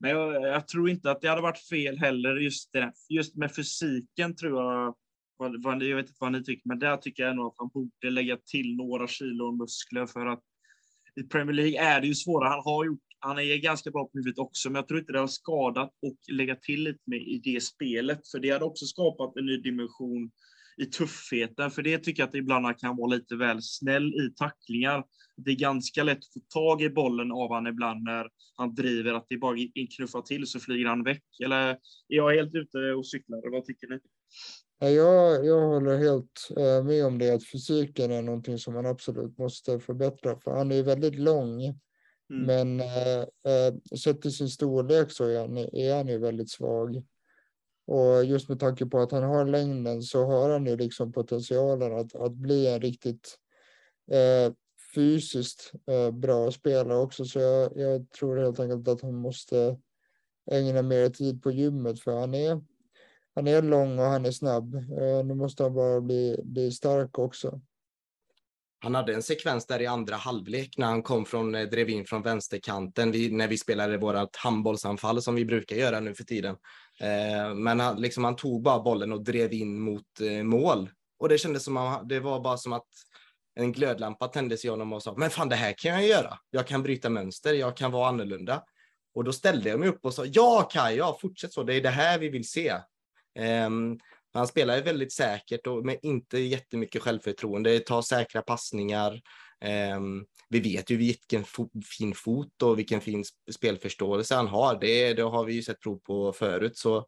Men 0.00 0.10
jag, 0.10 0.42
jag, 0.42 0.68
tror 0.68 0.90
inte 0.90 1.10
att 1.10 1.20
det 1.20 1.28
hade 1.28 1.42
varit 1.42 1.68
fel 1.68 1.98
heller, 1.98 2.36
just, 2.36 2.72
det, 2.72 2.92
just 3.08 3.36
med 3.36 3.54
fysiken 3.54 4.36
tror 4.36 4.62
jag 4.62 4.94
vad, 5.36 5.62
vad, 5.62 5.82
jag 5.82 5.96
vet 5.96 6.06
inte 6.06 6.18
vad 6.20 6.32
ni 6.32 6.44
tycker, 6.44 6.68
men 6.68 6.78
där 6.78 6.96
tycker 6.96 7.22
jag 7.22 7.36
nog 7.36 7.46
att 7.46 7.58
han 7.58 7.70
borde 7.74 8.10
lägga 8.10 8.36
till 8.36 8.76
några 8.76 9.08
kilo 9.08 9.52
muskler 9.52 10.06
för 10.06 10.26
att 10.26 10.42
i 11.20 11.22
Premier 11.22 11.54
League 11.54 11.80
är 11.80 12.00
det 12.00 12.06
ju 12.06 12.14
svårare. 12.14 12.48
Han 12.48 12.62
har 12.64 12.84
gjort, 12.84 13.00
han 13.18 13.38
är 13.38 13.56
ganska 13.56 13.90
bra 13.90 14.04
på 14.04 14.10
huvudet 14.14 14.38
också, 14.38 14.70
men 14.70 14.76
jag 14.76 14.88
tror 14.88 15.00
inte 15.00 15.12
det 15.12 15.18
har 15.18 15.26
skadat 15.26 15.90
och 16.02 16.16
lägga 16.32 16.56
till 16.56 16.82
lite 16.82 17.02
mer 17.06 17.20
i 17.20 17.40
det 17.44 17.62
spelet, 17.62 18.28
för 18.28 18.38
det 18.38 18.50
hade 18.50 18.64
också 18.64 18.86
skapat 18.86 19.36
en 19.36 19.46
ny 19.46 19.56
dimension 19.56 20.30
i 20.76 20.86
tuffheten, 20.86 21.70
för 21.70 21.82
det 21.82 21.98
tycker 21.98 22.22
jag 22.22 22.26
att 22.26 22.32
det 22.32 22.38
ibland 22.38 22.78
kan 22.78 22.96
vara 22.96 23.14
lite 23.14 23.36
väl 23.36 23.58
snäll 23.62 24.14
i 24.14 24.34
tacklingar. 24.36 25.04
Det 25.36 25.50
är 25.50 25.54
ganska 25.54 26.02
lätt 26.02 26.18
att 26.18 26.32
få 26.34 26.40
tag 26.60 26.82
i 26.82 26.90
bollen 26.90 27.32
av 27.32 27.52
han 27.54 27.66
ibland 27.66 28.02
när 28.02 28.28
han 28.56 28.74
driver, 28.74 29.14
att 29.14 29.26
det 29.28 29.36
bara 29.36 29.56
knuffar 29.96 30.22
till 30.22 30.46
så 30.46 30.60
flyger 30.60 30.86
han 30.86 31.04
väck. 31.04 31.24
Eller 31.44 31.68
är 31.68 31.76
jag 32.08 32.34
helt 32.34 32.54
ute 32.54 32.78
och 32.78 33.06
cyklar? 33.06 33.50
Vad 33.50 33.64
tycker 33.64 33.88
ni? 33.88 33.98
Jag, 34.78 35.46
jag 35.46 35.66
håller 35.66 35.98
helt 35.98 36.48
eh, 36.56 36.84
med 36.84 37.06
om 37.06 37.18
det, 37.18 37.34
att 37.34 37.48
fysiken 37.48 38.10
är 38.10 38.22
någonting 38.22 38.58
som 38.58 38.74
man 38.74 38.86
absolut 38.86 39.38
måste 39.38 39.80
förbättra, 39.80 40.36
för 40.36 40.50
han 40.50 40.72
är 40.72 40.82
väldigt 40.82 41.18
lång. 41.18 41.62
Mm. 41.64 42.46
Men 42.46 42.80
äh, 42.80 43.20
äh, 43.20 43.96
sett 43.98 44.22
till 44.22 44.32
sin 44.32 44.48
storlek 44.48 45.10
så 45.10 45.24
är 45.24 45.40
han, 45.40 45.56
är 45.56 45.96
han 45.96 46.08
ju 46.08 46.18
väldigt 46.18 46.50
svag. 46.50 47.02
Och 47.86 48.24
just 48.24 48.48
med 48.48 48.60
tanke 48.60 48.86
på 48.86 48.98
att 48.98 49.12
han 49.12 49.22
har 49.22 49.44
längden 49.44 50.02
så 50.02 50.24
har 50.24 50.50
han 50.50 50.66
ju 50.66 50.76
liksom 50.76 51.12
potentialen 51.12 51.98
att, 51.98 52.14
att 52.14 52.32
bli 52.32 52.66
en 52.66 52.80
riktigt 52.80 53.38
eh, 54.10 54.52
fysiskt 54.94 55.72
eh, 55.86 56.10
bra 56.10 56.50
spelare 56.50 56.98
också. 56.98 57.24
Så 57.24 57.38
jag, 57.38 57.76
jag 57.76 58.10
tror 58.10 58.36
helt 58.36 58.60
enkelt 58.60 58.88
att 58.88 59.02
han 59.02 59.14
måste 59.14 59.78
ägna 60.50 60.82
mer 60.82 61.08
tid 61.08 61.42
på 61.42 61.50
gymmet, 61.50 62.00
för 62.00 62.20
han 62.20 62.34
är 62.34 62.60
han 63.36 63.48
är 63.48 63.62
lång 63.62 63.98
och 63.98 64.04
han 64.04 64.26
är 64.26 64.30
snabb. 64.30 64.74
Eh, 64.74 65.24
nu 65.24 65.34
måste 65.34 65.62
han 65.62 65.74
bara 65.74 66.00
bli, 66.00 66.40
bli 66.44 66.72
stark 66.72 67.18
också. 67.18 67.60
Han 68.78 68.94
hade 68.94 69.14
en 69.14 69.22
sekvens 69.22 69.66
där 69.66 69.82
i 69.82 69.86
andra 69.86 70.16
halvlek 70.16 70.78
när 70.78 70.86
han 70.86 71.02
kom 71.02 71.24
från, 71.24 71.54
eh, 71.54 71.68
drev 71.68 71.90
in 71.90 72.04
från 72.04 72.22
vänsterkanten 72.22 73.12
vi, 73.12 73.30
när 73.30 73.48
vi 73.48 73.58
spelade 73.58 73.98
vårt 73.98 74.36
handbollsanfall 74.36 75.22
som 75.22 75.34
vi 75.34 75.44
brukar 75.44 75.76
göra 75.76 76.00
nu 76.00 76.14
för 76.14 76.24
tiden. 76.24 76.56
Eh, 77.00 77.54
men 77.54 77.80
han, 77.80 78.00
liksom, 78.00 78.24
han 78.24 78.36
tog 78.36 78.62
bara 78.62 78.80
bollen 78.80 79.12
och 79.12 79.24
drev 79.24 79.52
in 79.52 79.80
mot 79.80 80.20
eh, 80.20 80.42
mål. 80.42 80.90
Och 81.18 81.28
det 81.28 81.38
kändes 81.38 81.64
som 81.64 81.76
att 81.76 82.08
det 82.08 82.20
var 82.20 82.40
bara 82.40 82.56
som 82.56 82.72
att 82.72 82.86
en 83.54 83.72
glödlampa 83.72 84.28
tändes 84.28 84.64
i 84.64 84.68
honom 84.68 84.92
och 84.92 85.02
sa, 85.02 85.14
men 85.16 85.30
fan 85.30 85.48
det 85.48 85.56
här 85.56 85.72
kan 85.72 85.90
jag 85.90 86.06
göra. 86.06 86.38
Jag 86.50 86.66
kan 86.66 86.82
bryta 86.82 87.10
mönster, 87.10 87.54
jag 87.54 87.76
kan 87.76 87.92
vara 87.92 88.08
annorlunda. 88.08 88.62
Och 89.14 89.24
då 89.24 89.32
ställde 89.32 89.68
jag 89.68 89.80
mig 89.80 89.88
upp 89.88 90.04
och 90.04 90.14
sa, 90.14 90.24
ja 90.24 90.68
Kaj, 90.72 90.96
ja 90.96 91.18
fortsätt 91.20 91.52
så, 91.52 91.62
det 91.62 91.74
är 91.74 91.80
det 91.80 91.90
här 91.90 92.18
vi 92.18 92.28
vill 92.28 92.48
se. 92.48 92.72
Um, 93.38 93.98
han 94.36 94.46
spelar 94.46 94.82
väldigt 94.82 95.12
säkert 95.12 95.66
och 95.66 95.86
med 95.86 95.98
inte 96.02 96.38
jättemycket 96.38 97.02
självförtroende, 97.02 97.80
tar 97.80 98.02
säkra 98.02 98.42
passningar. 98.42 99.20
Um, 99.96 100.26
vi 100.48 100.60
vet 100.60 100.90
ju 100.90 100.96
vilken 100.96 101.44
fin 101.98 102.14
fot 102.14 102.62
och 102.62 102.78
vilken 102.78 103.00
fin 103.00 103.24
spelförståelse 103.54 104.34
han 104.34 104.48
har. 104.48 104.80
Det, 104.80 105.14
det 105.14 105.22
har 105.22 105.44
vi 105.44 105.52
ju 105.54 105.62
sett 105.62 105.80
prov 105.80 105.98
på 105.98 106.32
förut. 106.32 106.76
Så, 106.76 107.06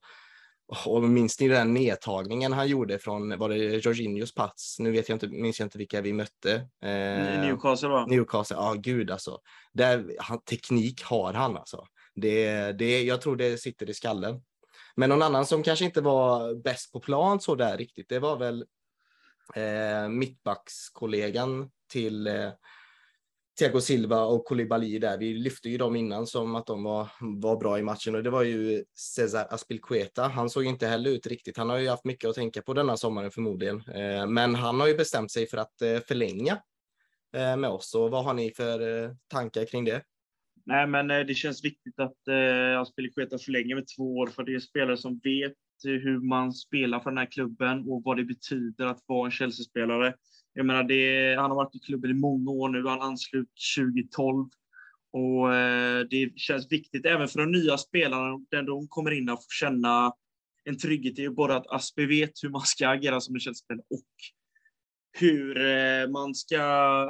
och 0.84 1.02
minns 1.02 1.40
ni 1.40 1.48
den 1.48 1.74
nedtagningen 1.74 2.52
han 2.52 2.68
gjorde 2.68 2.98
från, 2.98 3.38
var 3.38 3.48
det 3.48 3.56
Jorginhos 3.56 4.34
plats? 4.34 4.78
Nu 4.78 4.90
vet 4.90 5.08
jag 5.08 5.16
inte, 5.16 5.28
minns 5.28 5.58
jag 5.58 5.66
inte 5.66 5.78
vilka 5.78 6.00
vi 6.00 6.12
mötte. 6.12 6.54
Eh, 6.82 7.40
Newcastle 7.46 7.88
va? 7.88 8.06
Newcastle, 8.06 8.56
ja 8.56 8.74
gud 8.78 9.10
alltså. 9.10 9.38
Där, 9.72 10.14
han, 10.18 10.40
teknik 10.44 11.02
har 11.02 11.32
han 11.32 11.56
alltså. 11.56 11.86
Det, 12.14 12.72
det, 12.72 13.02
jag 13.02 13.20
tror 13.20 13.36
det 13.36 13.58
sitter 13.58 13.90
i 13.90 13.94
skallen. 13.94 14.40
Men 14.98 15.10
någon 15.10 15.22
annan 15.22 15.46
som 15.46 15.62
kanske 15.62 15.84
inte 15.84 16.00
var 16.00 16.54
bäst 16.54 16.92
på 16.92 17.00
plan 17.00 17.40
så 17.40 17.54
där 17.54 17.76
riktigt, 17.76 18.08
det 18.08 18.18
var 18.18 18.36
väl 18.36 18.64
eh, 19.54 20.08
mittbackskollegan 20.08 21.70
till 21.88 22.26
eh, 22.26 22.50
Thiago 23.58 23.80
Silva 23.80 24.24
och 24.24 24.44
Koulibaly 24.44 24.98
där. 24.98 25.18
Vi 25.18 25.34
lyfte 25.34 25.68
ju 25.68 25.78
dem 25.78 25.96
innan 25.96 26.26
som 26.26 26.54
att 26.54 26.66
de 26.66 26.82
var, 26.82 27.08
var 27.20 27.56
bra 27.56 27.78
i 27.78 27.82
matchen 27.82 28.14
och 28.14 28.22
det 28.22 28.30
var 28.30 28.42
ju 28.42 28.84
Cesar 28.94 29.46
Aspilqueta. 29.50 30.28
Han 30.28 30.50
såg 30.50 30.64
inte 30.64 30.86
heller 30.86 31.10
ut 31.10 31.26
riktigt. 31.26 31.56
Han 31.56 31.70
har 31.70 31.78
ju 31.78 31.88
haft 31.88 32.04
mycket 32.04 32.30
att 32.30 32.36
tänka 32.36 32.62
på 32.62 32.74
denna 32.74 32.96
sommaren 32.96 33.30
förmodligen, 33.30 33.82
eh, 33.88 34.26
men 34.26 34.54
han 34.54 34.80
har 34.80 34.86
ju 34.86 34.96
bestämt 34.96 35.30
sig 35.30 35.46
för 35.46 35.56
att 35.56 35.82
eh, 35.82 35.98
förlänga 35.98 36.58
eh, 37.34 37.56
med 37.56 37.70
oss. 37.70 37.94
Och 37.94 38.10
vad 38.10 38.24
har 38.24 38.34
ni 38.34 38.50
för 38.50 39.04
eh, 39.04 39.10
tankar 39.28 39.64
kring 39.64 39.84
det? 39.84 40.02
Nej, 40.68 40.86
men 40.86 41.10
eh, 41.10 41.20
det 41.20 41.34
känns 41.34 41.64
viktigt 41.64 42.00
att 42.00 42.28
eh, 42.28 42.80
Aspelikueta 42.80 43.38
förlänger 43.38 43.74
med 43.74 43.84
två 43.96 44.16
år, 44.16 44.26
för 44.26 44.44
det 44.44 44.54
är 44.54 44.58
spelare 44.58 44.96
som 44.96 45.20
vet 45.24 45.52
eh, 45.86 45.92
hur 45.92 46.20
man 46.20 46.52
spelar 46.52 47.00
för 47.00 47.10
den 47.10 47.18
här 47.18 47.30
klubben 47.30 47.78
och 47.88 48.02
vad 48.04 48.16
det 48.16 48.24
betyder 48.24 48.86
att 48.86 49.04
vara 49.06 49.26
en 49.26 49.30
Chelsea-spelare. 49.30 50.14
Jag 50.52 50.66
menar, 50.66 50.84
det, 50.84 51.34
han 51.38 51.50
har 51.50 51.56
varit 51.56 51.74
i 51.74 51.78
klubben 51.78 52.10
i 52.10 52.14
många 52.14 52.50
år 52.50 52.68
nu, 52.68 52.86
han 52.86 53.02
anslut 53.02 53.48
2012 53.78 54.48
och 55.12 55.54
eh, 55.54 56.06
det 56.10 56.38
känns 56.38 56.72
viktigt 56.72 57.06
även 57.06 57.28
för 57.28 57.38
de 57.38 57.52
nya 57.52 57.78
spelarna, 57.78 58.38
när 58.52 58.62
de 58.62 58.88
kommer 58.88 59.10
in 59.10 59.28
och 59.28 59.38
får 59.38 59.66
känna 59.66 60.12
en 60.64 60.78
trygghet 60.78 61.18
i 61.18 61.28
både 61.28 61.56
att 61.56 61.66
Aspe 61.66 62.06
vet 62.06 62.32
hur 62.42 62.48
man 62.48 62.60
ska 62.60 62.88
agera 62.88 63.20
som 63.20 63.34
en 63.34 63.40
Chelsea-spelare 63.40 63.84
och 63.90 64.06
hur 65.18 65.66
eh, 65.66 66.08
man 66.10 66.34
ska 66.34 66.60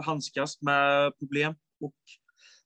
handskas 0.04 0.62
med 0.62 1.18
problem. 1.18 1.54
Och 1.80 1.94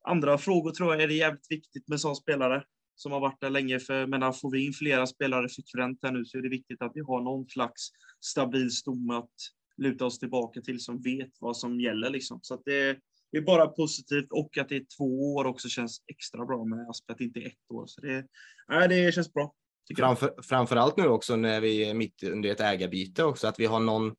andra 0.04 0.38
frågor 0.38 0.70
tror 0.70 0.94
jag 0.94 1.02
är 1.02 1.08
det 1.08 1.14
jävligt 1.14 1.50
viktigt 1.50 1.88
med 1.88 2.00
sån 2.00 2.16
spelare 2.16 2.64
som 2.94 3.12
har 3.12 3.20
varit 3.20 3.40
där 3.40 3.50
länge. 3.50 3.80
För 3.80 4.06
menar, 4.06 4.32
får 4.32 4.50
vi 4.50 4.66
in 4.66 4.72
flera 4.72 5.06
spelare 5.06 5.48
frekvent 5.48 5.98
här 6.02 6.12
nu 6.12 6.24
så 6.24 6.38
är 6.38 6.42
det 6.42 6.48
viktigt 6.48 6.82
att 6.82 6.92
vi 6.94 7.00
har 7.00 7.20
någon 7.20 7.48
slags 7.48 7.88
stabil 8.20 8.70
stomme 8.70 9.14
att 9.14 9.30
luta 9.76 10.06
oss 10.06 10.18
tillbaka 10.18 10.60
till 10.60 10.80
som 10.80 11.02
vet 11.02 11.30
vad 11.40 11.56
som 11.56 11.80
gäller. 11.80 12.10
Liksom. 12.10 12.40
Så 12.42 12.54
att 12.54 12.62
det, 12.64 12.98
det 13.32 13.38
är 13.38 13.42
bara 13.42 13.66
positivt 13.66 14.26
och 14.30 14.58
att 14.58 14.68
det 14.68 14.76
är 14.76 14.84
två 14.98 15.34
år 15.34 15.44
också 15.44 15.68
känns 15.68 16.02
extra 16.06 16.44
bra 16.46 16.64
med 16.64 16.86
att 17.08 17.18
det 17.18 17.24
inte 17.24 17.40
är 17.40 17.46
ett 17.46 17.70
år. 17.70 17.86
Så 17.86 18.00
det, 18.00 18.26
nej, 18.68 18.88
det 18.88 19.14
känns 19.14 19.32
bra. 19.32 19.54
Framför, 19.96 20.34
framförallt 20.42 20.96
nu 20.96 21.06
också 21.06 21.36
när 21.36 21.60
vi 21.60 21.84
är 21.84 21.94
mitt 21.94 22.22
under 22.22 22.50
ett 22.50 22.60
ägarbyte 22.60 23.24
också, 23.24 23.46
att 23.46 23.60
vi 23.60 23.66
har 23.66 23.80
någon 23.80 24.14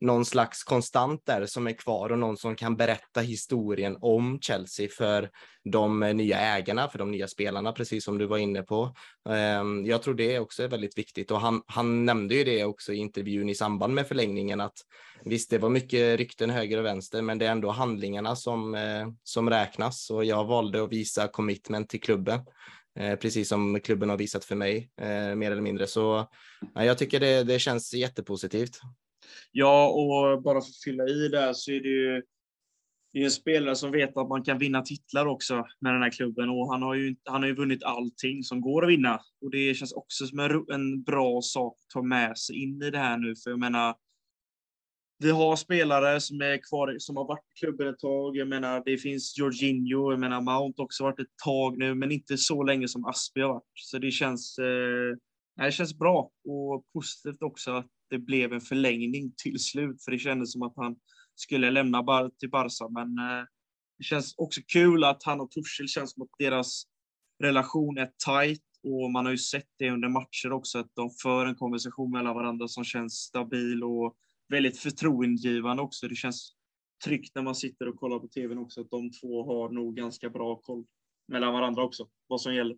någon 0.00 0.24
slags 0.24 0.64
konstant 0.64 1.26
där 1.26 1.46
som 1.46 1.66
är 1.66 1.72
kvar 1.72 2.12
och 2.12 2.18
någon 2.18 2.36
som 2.36 2.56
kan 2.56 2.76
berätta 2.76 3.20
historien 3.20 3.96
om 4.00 4.38
Chelsea 4.40 4.88
för 4.88 5.30
de 5.64 6.02
eh, 6.02 6.14
nya 6.14 6.38
ägarna, 6.38 6.88
för 6.88 6.98
de 6.98 7.10
nya 7.10 7.28
spelarna, 7.28 7.72
precis 7.72 8.04
som 8.04 8.18
du 8.18 8.26
var 8.26 8.38
inne 8.38 8.62
på. 8.62 8.94
Ehm, 9.28 9.86
jag 9.86 10.02
tror 10.02 10.14
det 10.14 10.38
också 10.38 10.62
är 10.62 10.68
väldigt 10.68 10.98
viktigt 10.98 11.30
och 11.30 11.40
han, 11.40 11.62
han 11.66 12.04
nämnde 12.04 12.34
ju 12.34 12.44
det 12.44 12.64
också 12.64 12.92
i 12.92 12.96
intervjun 12.96 13.48
i 13.48 13.54
samband 13.54 13.94
med 13.94 14.06
förlängningen 14.06 14.60
att 14.60 14.76
visst, 15.24 15.50
det 15.50 15.58
var 15.58 15.68
mycket 15.68 16.18
rykten 16.18 16.50
höger 16.50 16.78
och 16.78 16.84
vänster, 16.84 17.22
men 17.22 17.38
det 17.38 17.46
är 17.46 17.52
ändå 17.52 17.70
handlingarna 17.70 18.36
som, 18.36 18.74
eh, 18.74 19.08
som 19.22 19.50
räknas 19.50 20.10
och 20.10 20.24
jag 20.24 20.44
valde 20.44 20.82
att 20.82 20.92
visa 20.92 21.28
commitment 21.28 21.88
till 21.88 22.00
klubben. 22.00 22.40
Eh, 22.98 23.16
precis 23.16 23.48
som 23.48 23.80
klubben 23.80 24.10
har 24.10 24.16
visat 24.16 24.44
för 24.44 24.56
mig, 24.56 24.90
mer 25.36 25.50
eller 25.50 25.60
mindre. 25.60 25.86
Så 25.86 26.28
jag 26.74 26.98
tycker 26.98 27.20
det, 27.20 27.44
det 27.44 27.58
känns 27.58 27.94
jättepositivt. 27.94 28.80
Ja, 29.52 29.88
och 29.88 30.42
bara 30.42 30.60
för 30.60 30.68
att 30.68 30.82
fylla 30.84 31.04
i 31.04 31.28
där 31.28 31.52
så 31.52 31.70
är 31.70 31.80
det 31.80 31.88
ju 31.88 32.22
det 33.12 33.20
är 33.20 33.24
en 33.24 33.30
spelare 33.30 33.76
som 33.76 33.90
vet 33.90 34.16
att 34.16 34.28
man 34.28 34.44
kan 34.44 34.58
vinna 34.58 34.82
titlar 34.82 35.26
också 35.26 35.66
med 35.80 35.94
den 35.94 36.02
här 36.02 36.10
klubben 36.10 36.48
och 36.48 36.72
han 36.72 36.82
har 36.82 36.94
ju, 36.94 37.16
han 37.24 37.42
har 37.42 37.48
ju 37.48 37.54
vunnit 37.54 37.82
allting 37.82 38.42
som 38.42 38.60
går 38.60 38.84
att 38.84 38.90
vinna. 38.90 39.20
Och 39.40 39.50
det 39.50 39.74
känns 39.74 39.92
också 39.92 40.26
som 40.26 40.38
en, 40.38 40.64
en 40.72 41.02
bra 41.02 41.40
sak 41.42 41.76
att 41.80 41.90
ta 41.90 42.02
med 42.02 42.38
sig 42.38 42.62
in 42.62 42.82
i 42.82 42.90
det 42.90 42.98
här 42.98 43.18
nu, 43.18 43.34
för 43.36 43.50
jag 43.50 43.58
menar, 43.58 43.94
vi 45.18 45.30
har 45.30 45.56
spelare 45.56 46.20
som 46.20 46.40
är 46.40 46.68
kvar, 46.68 46.96
som 46.98 47.16
har 47.16 47.24
varit 47.24 47.44
i 47.56 47.58
klubben 47.58 47.88
ett 47.88 47.98
tag. 47.98 48.36
Jag 48.36 48.48
menar, 48.48 48.82
det 48.84 48.98
finns 48.98 49.38
Jorginho, 49.38 50.10
jag 50.10 50.20
menar 50.20 50.40
Mount 50.40 50.82
också 50.82 51.04
varit 51.04 51.20
ett 51.20 51.36
tag 51.44 51.78
nu, 51.78 51.94
men 51.94 52.12
inte 52.12 52.36
så 52.36 52.62
länge 52.62 52.88
som 52.88 53.04
Aspi 53.04 53.40
har 53.40 53.48
varit. 53.48 53.64
Så 53.74 53.98
det 53.98 54.10
känns, 54.10 54.58
eh, 54.58 55.64
det 55.64 55.72
känns 55.72 55.98
bra 55.98 56.30
och 56.44 56.84
positivt 56.92 57.42
också 57.42 57.70
att 57.70 57.86
det 58.10 58.18
blev 58.18 58.52
en 58.52 58.60
förlängning 58.60 59.32
till 59.36 59.58
slut, 59.58 60.04
för 60.04 60.12
det 60.12 60.18
kändes 60.18 60.52
som 60.52 60.62
att 60.62 60.76
han 60.76 60.96
skulle 61.34 61.70
lämna 61.70 62.02
bar 62.02 62.30
till 62.38 62.50
Barca, 62.50 62.88
men 62.88 63.18
eh, 63.18 63.44
det 63.98 64.04
känns 64.04 64.34
också 64.36 64.60
kul 64.66 65.04
att 65.04 65.22
han 65.22 65.40
och 65.40 65.50
Tuchel 65.50 65.88
känns 65.88 66.12
som 66.12 66.22
att 66.22 66.28
deras 66.38 66.84
relation 67.42 67.98
är 67.98 68.10
tight 68.26 68.62
och 68.82 69.10
man 69.10 69.24
har 69.24 69.32
ju 69.32 69.38
sett 69.38 69.68
det 69.78 69.90
under 69.90 70.08
matcher 70.08 70.52
också, 70.52 70.78
att 70.78 70.90
de 70.94 71.10
för 71.22 71.46
en 71.46 71.54
konversation 71.54 72.10
mellan 72.10 72.34
varandra 72.34 72.68
som 72.68 72.84
känns 72.84 73.14
stabil 73.14 73.84
och 73.84 74.16
väldigt 74.48 74.78
förtroendegivande 74.78 75.82
också. 75.82 76.08
Det 76.08 76.14
känns 76.14 76.52
tryggt 77.04 77.34
när 77.34 77.42
man 77.42 77.54
sitter 77.54 77.88
och 77.88 77.96
kollar 77.96 78.18
på 78.18 78.28
tvn 78.28 78.58
också, 78.58 78.80
att 78.80 78.90
de 78.90 79.10
två 79.12 79.44
har 79.44 79.68
nog 79.68 79.96
ganska 79.96 80.30
bra 80.30 80.56
koll 80.56 80.84
mellan 81.28 81.52
varandra 81.52 81.84
också, 81.84 82.08
vad 82.26 82.40
som 82.40 82.54
gäller. 82.54 82.76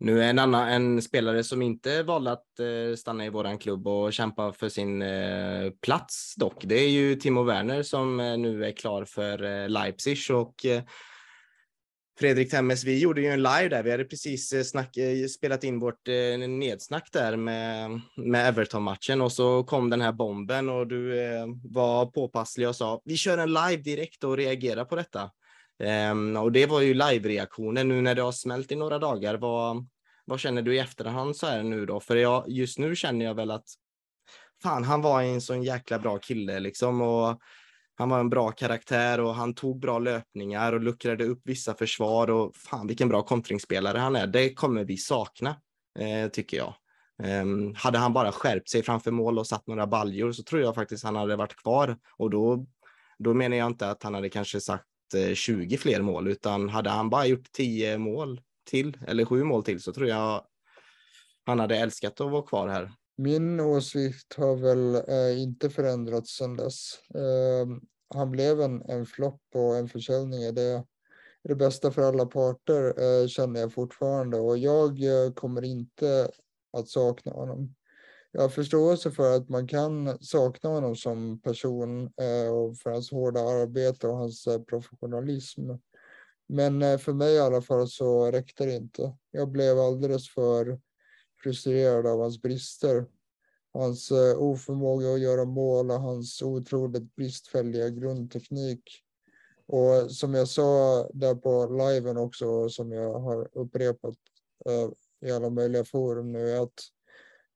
Nu 0.00 0.22
är 0.22 0.30
en 0.30 0.38
annan 0.38 0.68
en 0.68 1.02
spelare 1.02 1.44
som 1.44 1.62
inte 1.62 2.02
valde 2.02 2.32
att 2.32 2.60
eh, 2.60 2.96
stanna 2.96 3.26
i 3.26 3.30
våran 3.30 3.58
klubb 3.58 3.88
och 3.88 4.12
kämpa 4.12 4.52
för 4.52 4.68
sin 4.68 5.02
eh, 5.02 5.70
plats 5.82 6.34
dock. 6.36 6.64
Det 6.64 6.74
är 6.74 6.88
ju 6.88 7.14
Timo 7.14 7.42
Werner 7.42 7.82
som 7.82 8.20
eh, 8.20 8.38
nu 8.38 8.64
är 8.64 8.72
klar 8.72 9.04
för 9.04 9.42
eh, 9.42 9.68
Leipzig 9.68 10.18
och 10.30 10.66
eh, 10.66 10.82
Fredrik 12.18 12.50
Temmes, 12.50 12.84
vi 12.84 12.98
gjorde 12.98 13.20
ju 13.20 13.26
en 13.26 13.42
live 13.42 13.68
där. 13.68 13.82
Vi 13.82 13.90
hade 13.90 14.04
precis 14.04 14.52
eh, 14.52 14.62
snack, 14.62 14.96
spelat 15.36 15.64
in 15.64 15.78
vårt 15.78 16.06
nedsnack 16.48 17.08
där 17.12 17.36
med, 17.36 18.00
med 18.16 18.48
Everton-matchen 18.48 19.20
och 19.20 19.32
så 19.32 19.64
kom 19.64 19.90
den 19.90 20.00
här 20.00 20.12
bomben 20.12 20.68
och 20.68 20.86
du 20.86 21.14
var 21.64 22.06
påpasslig 22.06 22.68
och 22.68 22.76
sa 22.76 23.02
vi 23.04 23.16
kör 23.16 23.38
en 23.38 23.52
live 23.52 23.82
direkt 23.82 24.24
och 24.24 24.36
reagerar 24.36 24.84
på 24.84 24.96
detta. 24.96 25.30
Um, 26.10 26.36
och 26.36 26.52
det 26.52 26.66
var 26.66 26.80
ju 26.80 26.94
live-reaktionen 26.94 27.88
nu 27.88 28.00
när 28.00 28.14
det 28.14 28.22
har 28.22 28.32
smält 28.32 28.72
i 28.72 28.76
några 28.76 28.98
dagar. 28.98 29.34
Vad, 29.34 29.86
vad 30.24 30.40
känner 30.40 30.62
du 30.62 30.74
i 30.74 30.78
efterhand 30.78 31.36
så 31.36 31.46
här 31.46 31.62
nu 31.62 31.86
då? 31.86 32.00
För 32.00 32.16
jag, 32.16 32.44
just 32.48 32.78
nu 32.78 32.96
känner 32.96 33.24
jag 33.24 33.34
väl 33.34 33.50
att 33.50 33.66
fan, 34.62 34.84
han 34.84 35.02
var 35.02 35.22
en 35.22 35.40
sån 35.40 35.62
jäkla 35.62 35.98
bra 35.98 36.18
kille 36.18 36.60
liksom 36.60 37.00
och 37.00 37.40
han 37.94 38.08
var 38.08 38.20
en 38.20 38.30
bra 38.30 38.50
karaktär 38.50 39.20
och 39.20 39.34
han 39.34 39.54
tog 39.54 39.80
bra 39.80 39.98
löpningar 39.98 40.72
och 40.72 40.80
luckrade 40.80 41.24
upp 41.24 41.40
vissa 41.44 41.74
försvar 41.74 42.30
och 42.30 42.56
fan 42.56 42.86
vilken 42.86 43.08
bra 43.08 43.22
kontringsspelare 43.22 43.98
han 43.98 44.16
är. 44.16 44.26
Det 44.26 44.54
kommer 44.54 44.84
vi 44.84 44.96
sakna, 44.96 45.56
eh, 45.98 46.30
tycker 46.30 46.56
jag. 46.56 46.74
Um, 47.42 47.74
hade 47.74 47.98
han 47.98 48.12
bara 48.12 48.32
skärpt 48.32 48.68
sig 48.68 48.82
framför 48.82 49.10
mål 49.10 49.38
och 49.38 49.46
satt 49.46 49.66
några 49.66 49.86
baljor 49.86 50.32
så 50.32 50.42
tror 50.42 50.62
jag 50.62 50.74
faktiskt 50.74 51.04
han 51.04 51.16
hade 51.16 51.36
varit 51.36 51.56
kvar 51.56 51.96
och 52.16 52.30
då, 52.30 52.66
då 53.18 53.34
menar 53.34 53.56
jag 53.56 53.66
inte 53.66 53.90
att 53.90 54.02
han 54.02 54.14
hade 54.14 54.28
kanske 54.28 54.60
sagt 54.60 54.84
20 55.34 55.76
fler 55.76 56.02
mål 56.02 56.28
utan 56.28 56.68
hade 56.68 56.90
han 56.90 57.10
bara 57.10 57.26
gjort 57.26 57.52
10 57.52 57.98
mål 57.98 58.40
till 58.70 58.96
eller 59.06 59.24
7 59.24 59.44
mål 59.44 59.64
till 59.64 59.80
så 59.80 59.92
tror 59.92 60.08
jag 60.08 60.44
han 61.46 61.58
hade 61.58 61.76
älskat 61.76 62.20
att 62.20 62.30
vara 62.30 62.42
kvar 62.42 62.68
här. 62.68 62.92
Min 63.16 63.60
åsikt 63.60 64.34
har 64.34 64.56
väl 64.56 64.94
eh, 64.94 65.42
inte 65.42 65.70
förändrats 65.70 66.36
sedan 66.36 66.56
dess. 66.56 66.98
Eh, 67.14 67.66
han 68.14 68.30
blev 68.30 68.60
en, 68.60 68.82
en 68.82 69.06
flopp 69.06 69.42
och 69.54 69.76
en 69.76 69.88
försäljning 69.88 70.42
är 70.42 70.52
det, 70.52 70.84
är 71.42 71.48
det 71.48 71.54
bästa 71.54 71.90
för 71.90 72.02
alla 72.02 72.26
parter 72.26 72.84
eh, 72.86 73.26
känner 73.26 73.60
jag 73.60 73.72
fortfarande 73.72 74.36
och 74.36 74.58
jag 74.58 75.02
eh, 75.02 75.32
kommer 75.32 75.64
inte 75.64 76.30
att 76.72 76.88
sakna 76.88 77.32
honom. 77.32 77.74
Jag 78.38 78.44
har 78.44 78.48
förståelse 78.48 79.10
för 79.10 79.36
att 79.36 79.48
man 79.48 79.66
kan 79.66 80.18
sakna 80.20 80.70
honom 80.70 80.96
som 80.96 81.40
person 81.40 82.02
eh, 82.02 82.52
och 82.52 82.78
för 82.78 82.90
hans 82.90 83.10
hårda 83.10 83.40
arbete 83.40 84.08
och 84.08 84.16
hans 84.16 84.46
eh, 84.46 84.62
professionalism. 84.62 85.70
Men 86.48 86.82
eh, 86.82 86.98
för 86.98 87.12
mig 87.12 87.34
i 87.34 87.38
alla 87.38 87.62
fall 87.62 87.88
så 87.88 88.30
räckte 88.30 88.66
det 88.66 88.76
inte. 88.76 89.16
Jag 89.30 89.48
blev 89.50 89.78
alldeles 89.78 90.28
för 90.34 90.80
frustrerad 91.42 92.06
av 92.06 92.20
hans 92.20 92.42
brister. 92.42 93.06
Hans 93.72 94.12
oförmåga 94.36 95.12
att 95.12 95.20
göra 95.20 95.44
mål 95.44 95.90
och 95.90 96.00
hans 96.00 96.42
otroligt 96.42 97.16
bristfälliga 97.16 97.88
grundteknik. 97.88 98.82
Och 99.66 100.10
som 100.10 100.34
jag 100.34 100.48
sa 100.48 101.02
där 101.14 101.34
på 101.34 101.66
liven 101.66 102.16
också, 102.16 102.68
som 102.68 102.92
jag 102.92 103.18
har 103.20 103.48
upprepat 103.52 104.16
i 105.26 105.30
alla 105.30 105.50
möjliga 105.50 105.84
forum 105.84 106.32
nu, 106.32 106.50
är 106.50 106.62
att 106.62 106.80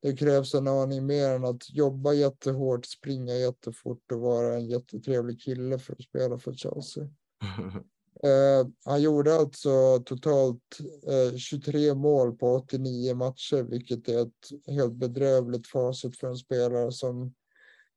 det 0.03 0.17
krävs 0.17 0.55
en 0.55 0.69
aning 0.69 1.07
mer 1.07 1.29
än 1.29 1.45
att 1.45 1.71
jobba 1.71 2.13
jättehårt, 2.13 2.87
springa 2.87 3.35
jättefort 3.35 4.13
och 4.13 4.21
vara 4.21 4.55
en 4.55 4.67
jättetrevlig 4.67 5.41
kille 5.41 5.79
för 5.79 5.93
att 5.93 6.03
spela 6.03 6.39
för 6.39 6.53
Chelsea. 6.53 7.09
Eh, 8.25 8.67
han 8.85 9.03
gjorde 9.03 9.35
alltså 9.35 10.03
totalt 10.07 10.79
eh, 11.07 11.37
23 11.37 11.95
mål 11.95 12.37
på 12.37 12.47
89 12.47 13.15
matcher, 13.15 13.63
vilket 13.63 14.09
är 14.09 14.23
ett 14.23 14.67
helt 14.67 14.93
bedrövligt 14.93 15.67
facit 15.67 16.19
för 16.19 16.27
en 16.27 16.37
spelare 16.37 16.93
som 16.93 17.35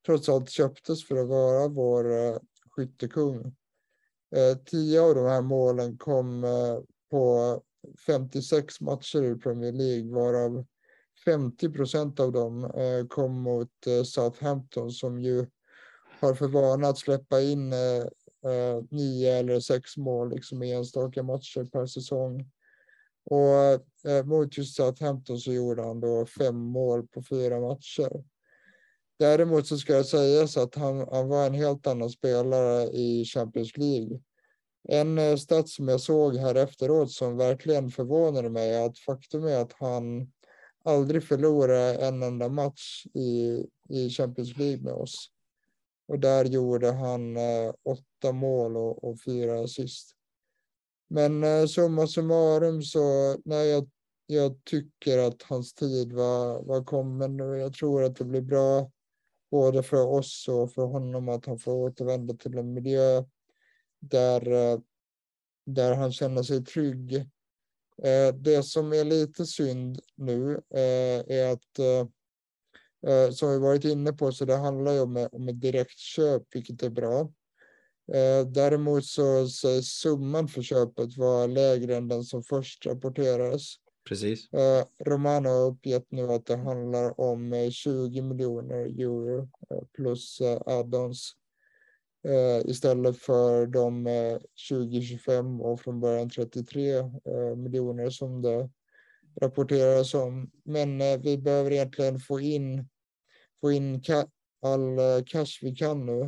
trots 0.05 0.29
allt 0.29 0.49
köptes 0.49 1.07
för 1.07 1.17
att 1.17 1.27
vara 1.27 1.67
vår 1.67 2.11
eh, 2.11 2.37
skyttekung. 2.69 3.55
Eh, 4.35 4.57
tio 4.65 5.01
av 5.01 5.15
de 5.15 5.25
här 5.25 5.41
målen 5.41 5.97
kom 5.97 6.43
eh, 6.43 6.79
på 7.11 7.61
56 8.05 8.81
matcher 8.81 9.23
i 9.23 9.35
Premier 9.35 9.71
League, 9.71 10.13
varav 10.13 10.65
50 11.25 11.69
procent 11.69 12.19
av 12.19 12.31
dem 12.31 12.63
eh, 12.63 13.07
kom 13.07 13.41
mot 13.41 13.87
eh, 13.87 14.03
Southampton 14.03 14.91
som 14.91 15.19
ju 15.19 15.45
har 16.19 16.33
för 16.33 16.47
vana 16.47 16.87
att 16.87 16.97
släppa 16.97 17.41
in 17.41 17.73
eh, 17.73 18.03
eh, 18.51 18.83
nio 18.91 19.37
eller 19.37 19.59
sex 19.59 19.97
mål 19.97 20.29
liksom 20.29 20.63
i 20.63 20.71
enstaka 20.71 21.23
matcher 21.23 21.65
per 21.71 21.85
säsong. 21.85 22.51
Och 23.25 24.09
eh, 24.11 24.25
mot 24.25 24.57
just 24.57 24.75
Southampton 24.75 25.39
så 25.39 25.53
gjorde 25.53 25.83
han 25.83 25.99
då 25.99 26.25
fem 26.25 26.55
mål 26.55 27.07
på 27.07 27.21
fyra 27.21 27.59
matcher. 27.59 28.23
Däremot 29.19 29.67
så 29.67 29.77
ska 29.77 29.93
jag 29.93 30.05
säga 30.05 30.47
så 30.47 30.61
att 30.61 30.75
han, 30.75 31.07
han 31.11 31.27
var 31.27 31.45
en 31.45 31.53
helt 31.53 31.87
annan 31.87 32.09
spelare 32.09 32.83
i 32.83 33.25
Champions 33.25 33.77
League. 33.77 34.19
En 34.87 35.17
eh, 35.17 35.35
stats 35.35 35.43
stat 35.43 35.69
som 35.69 35.87
jag 35.87 36.01
såg 36.01 36.35
här 36.35 36.55
efteråt 36.55 37.11
som 37.11 37.37
verkligen 37.37 37.89
förvånade 37.89 38.49
mig 38.49 38.73
är 38.73 38.85
att 38.85 38.99
faktum 38.99 39.43
är 39.43 39.61
att 39.61 39.73
han 39.73 40.31
aldrig 40.85 41.23
förlorade 41.23 41.95
en 41.95 42.23
enda 42.23 42.49
match 42.49 43.05
i, 43.13 43.65
i 43.89 44.09
Champions 44.09 44.57
League 44.57 44.83
med 44.83 44.93
oss. 44.93 45.31
Och 46.07 46.19
där 46.19 46.45
gjorde 46.45 46.91
han 46.91 47.37
eh, 47.37 47.73
åtta 47.83 48.31
mål 48.31 48.77
och, 48.77 49.03
och 49.03 49.21
fyra 49.21 49.63
assist. 49.63 50.15
Men 51.07 51.43
eh, 51.43 51.65
summa 51.65 52.07
summarum 52.07 52.81
så, 52.81 53.35
nej, 53.45 53.67
jag, 53.67 53.89
jag 54.27 54.63
tycker 54.63 55.17
att 55.17 55.41
hans 55.41 55.73
tid 55.73 56.13
var, 56.13 56.63
var 56.63 56.83
kommen 56.83 57.37
nu. 57.37 57.57
Jag 57.57 57.73
tror 57.73 58.03
att 58.03 58.15
det 58.15 58.25
blir 58.25 58.41
bra 58.41 58.91
både 59.51 59.83
för 59.83 60.07
oss 60.07 60.47
och 60.47 60.71
för 60.71 60.85
honom 60.85 61.29
att 61.29 61.45
han 61.45 61.59
får 61.59 61.73
återvända 61.73 62.33
till 62.33 62.57
en 62.57 62.73
miljö 62.73 63.23
där, 63.99 64.51
eh, 64.51 64.79
där 65.65 65.95
han 65.95 66.11
känner 66.11 66.43
sig 66.43 66.65
trygg. 66.65 67.29
Eh, 68.03 68.35
det 68.35 68.63
som 68.63 68.93
är 68.93 69.03
lite 69.03 69.45
synd 69.45 69.99
nu 70.15 70.61
eh, 70.73 71.37
är 71.37 71.53
att 71.53 71.79
eh, 71.79 73.31
som 73.31 73.51
vi 73.51 73.59
varit 73.59 73.85
inne 73.85 74.13
på, 74.13 74.31
så 74.31 74.45
det 74.45 74.55
handlar 74.55 74.91
ju 74.93 74.99
om, 74.99 75.27
om 75.31 75.47
ett 75.47 75.61
direktköp, 75.61 76.43
vilket 76.53 76.83
är 76.83 76.89
bra. 76.89 77.31
Däremot 78.47 79.05
så 79.05 79.47
sägs 79.47 79.87
summan 79.87 80.47
för 80.47 80.61
köpet 80.61 81.17
vara 81.17 81.47
lägre 81.47 81.95
än 81.95 82.07
den 82.07 82.23
som 82.23 82.43
först 82.43 82.85
rapporterades. 82.85 83.61
Precis. 84.09 84.49
Romano 84.99 85.49
har 85.49 85.65
uppgett 85.65 86.11
nu 86.11 86.33
att 86.33 86.45
det 86.45 86.57
handlar 86.57 87.19
om 87.19 87.69
20 87.71 88.19
eh, 88.19 88.23
miljoner 88.23 88.85
euro 88.85 89.49
plus 89.93 90.41
eh, 92.25 92.69
istället 92.69 93.17
för 93.17 93.67
de 93.67 94.07
eh, 94.07 94.39
20-25 94.71 95.59
och 95.59 95.81
från 95.81 95.99
början 95.99 96.29
33 96.29 96.97
eh, 96.97 97.55
miljoner 97.57 98.09
som 98.09 98.41
det 98.41 98.69
rapporteras 99.41 100.13
om. 100.13 100.51
Men 100.63 101.01
eh, 101.01 101.17
vi 101.17 101.37
behöver 101.37 101.71
egentligen 101.71 102.19
få 102.19 102.39
in 102.39 102.87
få 103.61 103.71
in 103.71 104.01
all 104.61 104.99
eh, 104.99 105.23
cash 105.25 105.59
vi 105.61 105.75
kan 105.75 106.05
nu 106.05 106.21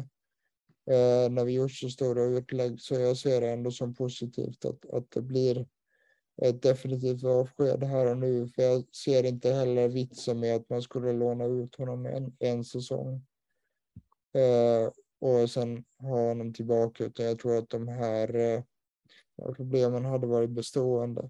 eh, 0.94 1.30
när 1.30 1.46
vi 1.46 1.54
gjort 1.54 1.72
så 1.72 1.90
stora 1.90 2.24
utlägg. 2.24 2.82
Så 2.82 2.94
jag 2.94 3.18
ser 3.18 3.42
det 3.42 3.50
ändå 3.50 3.72
som 3.72 3.94
positivt 3.94 4.66
att, 4.66 4.90
att 4.94 5.12
det 5.12 5.22
blir 5.22 5.68
ett 6.42 6.62
definitivt 6.62 7.24
avsked 7.24 7.84
här 7.84 8.06
och 8.06 8.18
nu. 8.18 8.48
För 8.48 8.62
jag 8.62 8.96
ser 8.96 9.24
inte 9.24 9.52
heller 9.52 9.88
vitsen 9.88 10.40
med 10.40 10.56
att 10.56 10.70
man 10.70 10.82
skulle 10.82 11.14
låna 11.14 11.46
ut 11.46 11.76
honom 11.76 12.06
en, 12.06 12.36
en 12.40 12.64
säsong. 12.64 13.26
Eh, 14.34 14.92
och 15.22 15.50
sen 15.50 15.84
ha 16.02 16.28
honom 16.28 16.54
tillbaka. 16.54 17.04
Utan 17.04 17.26
jag 17.26 17.40
tror 17.40 17.58
att 17.58 17.74
eh, 17.74 17.80
de 17.80 17.88
här 17.88 18.64
problemen 19.56 20.06
hade 20.06 20.28
varit 20.28 20.50
bestående. 20.50 21.30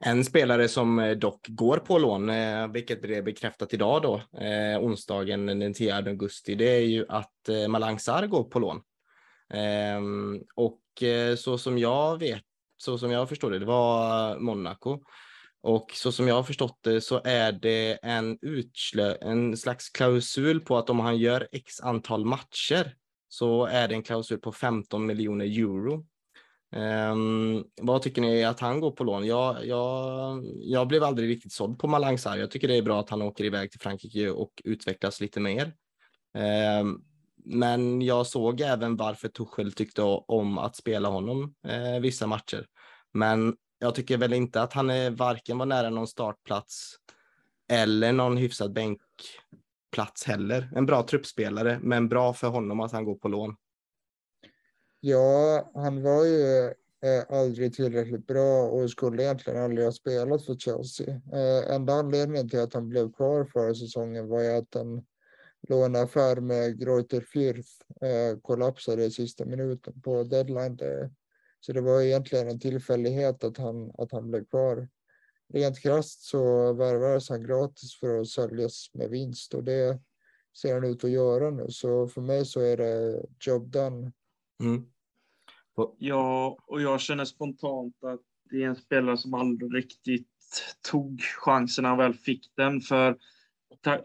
En 0.00 0.24
spelare 0.24 0.68
som 0.68 0.98
eh, 0.98 1.16
dock 1.16 1.46
går 1.48 1.76
på 1.76 1.98
lån, 1.98 2.30
eh, 2.30 2.68
vilket 2.68 3.02
blev 3.02 3.24
bekräftat 3.24 3.74
idag 3.74 4.02
då, 4.02 4.22
onsdagen 4.80 5.46
den 5.46 5.74
10 5.74 5.94
augusti, 5.94 6.54
det 6.54 6.76
är 6.76 6.80
ju 6.80 7.06
att 7.08 7.48
Malang 7.68 7.98
Sarr 7.98 8.26
går 8.26 8.44
på 8.44 8.58
lån. 8.58 8.80
Ehm, 9.54 10.42
och 10.54 10.80
så 11.36 11.58
som 11.58 11.78
jag 11.78 12.18
vet, 12.18 12.42
så 12.76 12.98
som 12.98 13.10
jag 13.10 13.28
förstår 13.28 13.50
det, 13.50 13.58
det 13.58 13.64
var 13.64 14.38
Monaco. 14.38 14.98
Och 15.62 15.90
så 15.94 16.12
som 16.12 16.28
jag 16.28 16.34
har 16.34 16.42
förstått 16.42 16.78
det 16.80 17.00
så 17.00 17.20
är 17.24 17.52
det 17.52 17.98
en, 18.02 18.38
utslö 18.42 19.16
en 19.20 19.56
slags 19.56 19.88
klausul 19.88 20.60
på 20.60 20.78
att 20.78 20.90
om 20.90 21.00
han 21.00 21.18
gör 21.18 21.48
x 21.52 21.80
antal 21.80 22.24
matcher 22.24 22.94
så 23.32 23.66
är 23.66 23.88
det 23.88 23.94
en 23.94 24.02
klausul 24.02 24.38
på 24.38 24.52
15 24.52 25.06
miljoner 25.06 25.44
euro 25.44 26.06
Um, 26.76 27.64
vad 27.82 28.02
tycker 28.02 28.22
ni 28.22 28.44
att 28.44 28.60
han 28.60 28.80
går 28.80 28.90
på 28.90 29.04
lån? 29.04 29.26
Jag, 29.26 29.66
jag, 29.66 30.44
jag 30.54 30.88
blev 30.88 31.04
aldrig 31.04 31.28
riktigt 31.28 31.52
såld 31.52 31.78
på 31.78 31.88
Malang 31.88 32.18
Sarr. 32.18 32.38
Jag 32.38 32.50
tycker 32.50 32.68
det 32.68 32.76
är 32.76 32.82
bra 32.82 33.00
att 33.00 33.10
han 33.10 33.22
åker 33.22 33.44
iväg 33.44 33.70
till 33.70 33.80
Frankrike 33.80 34.30
och 34.30 34.62
utvecklas 34.64 35.20
lite 35.20 35.40
mer. 35.40 35.74
Um, 36.80 37.04
men 37.44 38.02
jag 38.02 38.26
såg 38.26 38.60
även 38.60 38.96
varför 38.96 39.28
Tuchel 39.28 39.72
tyckte 39.72 40.02
om 40.26 40.58
att 40.58 40.76
spela 40.76 41.08
honom 41.08 41.54
eh, 41.66 42.00
vissa 42.00 42.26
matcher. 42.26 42.66
Men 43.12 43.56
jag 43.78 43.94
tycker 43.94 44.16
väl 44.16 44.32
inte 44.32 44.62
att 44.62 44.72
han 44.72 44.90
är 44.90 45.10
varken 45.10 45.58
var 45.58 45.66
nära 45.66 45.90
någon 45.90 46.06
startplats 46.06 46.96
eller 47.72 48.12
någon 48.12 48.36
hyfsad 48.36 48.72
bänk 48.72 49.00
plats 49.90 50.24
heller. 50.24 50.72
En 50.76 50.86
bra 50.86 51.02
truppspelare, 51.02 51.78
men 51.82 52.08
bra 52.08 52.32
för 52.32 52.48
honom 52.48 52.80
att 52.80 52.92
han 52.92 53.04
går 53.04 53.14
på 53.14 53.28
lån. 53.28 53.56
Ja, 55.00 55.70
han 55.74 56.02
var 56.02 56.24
ju 56.24 56.64
eh, 57.04 57.38
aldrig 57.38 57.74
tillräckligt 57.74 58.26
bra 58.26 58.62
och 58.62 58.90
skulle 58.90 59.22
egentligen 59.22 59.62
aldrig 59.62 59.84
ha 59.84 59.92
spelat 59.92 60.44
för 60.44 60.54
Chelsea. 60.54 61.08
Eh, 61.32 61.74
enda 61.74 61.92
anledningen 61.92 62.48
till 62.48 62.60
att 62.60 62.74
han 62.74 62.88
blev 62.88 63.12
kvar 63.12 63.44
förra 63.44 63.74
säsongen 63.74 64.28
var 64.28 64.42
ju 64.42 64.50
att 64.50 64.74
en 64.74 65.02
låneaffär 65.68 66.40
med 66.40 66.80
Greuter 66.80 67.20
Fürth 67.20 67.68
eh, 68.02 68.38
kollapsade 68.40 69.04
i 69.04 69.10
sista 69.10 69.44
minuten 69.44 70.00
på 70.00 70.24
deadline 70.24 70.76
day. 70.76 71.10
Så 71.60 71.72
det 71.72 71.80
var 71.80 72.00
egentligen 72.00 72.48
en 72.48 72.60
tillfällighet 72.60 73.44
att 73.44 73.56
han, 73.56 73.92
att 73.98 74.12
han 74.12 74.30
blev 74.30 74.44
kvar. 74.44 74.88
Rent 75.52 75.80
krasst 75.80 76.22
så 76.22 76.72
värvades 76.72 77.28
han 77.28 77.42
gratis 77.46 77.94
för 78.00 78.20
att 78.20 78.28
säljas 78.28 78.90
med 78.94 79.10
vinst 79.10 79.54
och 79.54 79.64
det 79.64 80.00
ser 80.56 80.74
han 80.74 80.84
ut 80.84 81.04
att 81.04 81.10
göra 81.10 81.50
nu. 81.50 81.66
Så 81.68 82.08
för 82.08 82.20
mig 82.20 82.46
så 82.46 82.60
är 82.60 82.76
det 82.76 83.22
job 83.40 83.70
done. 83.70 84.12
Mm. 84.62 84.84
Ja, 85.98 86.58
och 86.66 86.82
jag 86.82 87.00
känner 87.00 87.24
spontant 87.24 88.04
att 88.04 88.20
det 88.50 88.62
är 88.62 88.66
en 88.66 88.76
spelare 88.76 89.16
som 89.16 89.34
aldrig 89.34 89.74
riktigt 89.74 90.26
tog 90.90 91.20
chansen 91.22 91.82
när 91.82 91.88
han 91.88 91.98
väl 91.98 92.14
fick 92.14 92.52
den. 92.56 92.80
För 92.80 93.18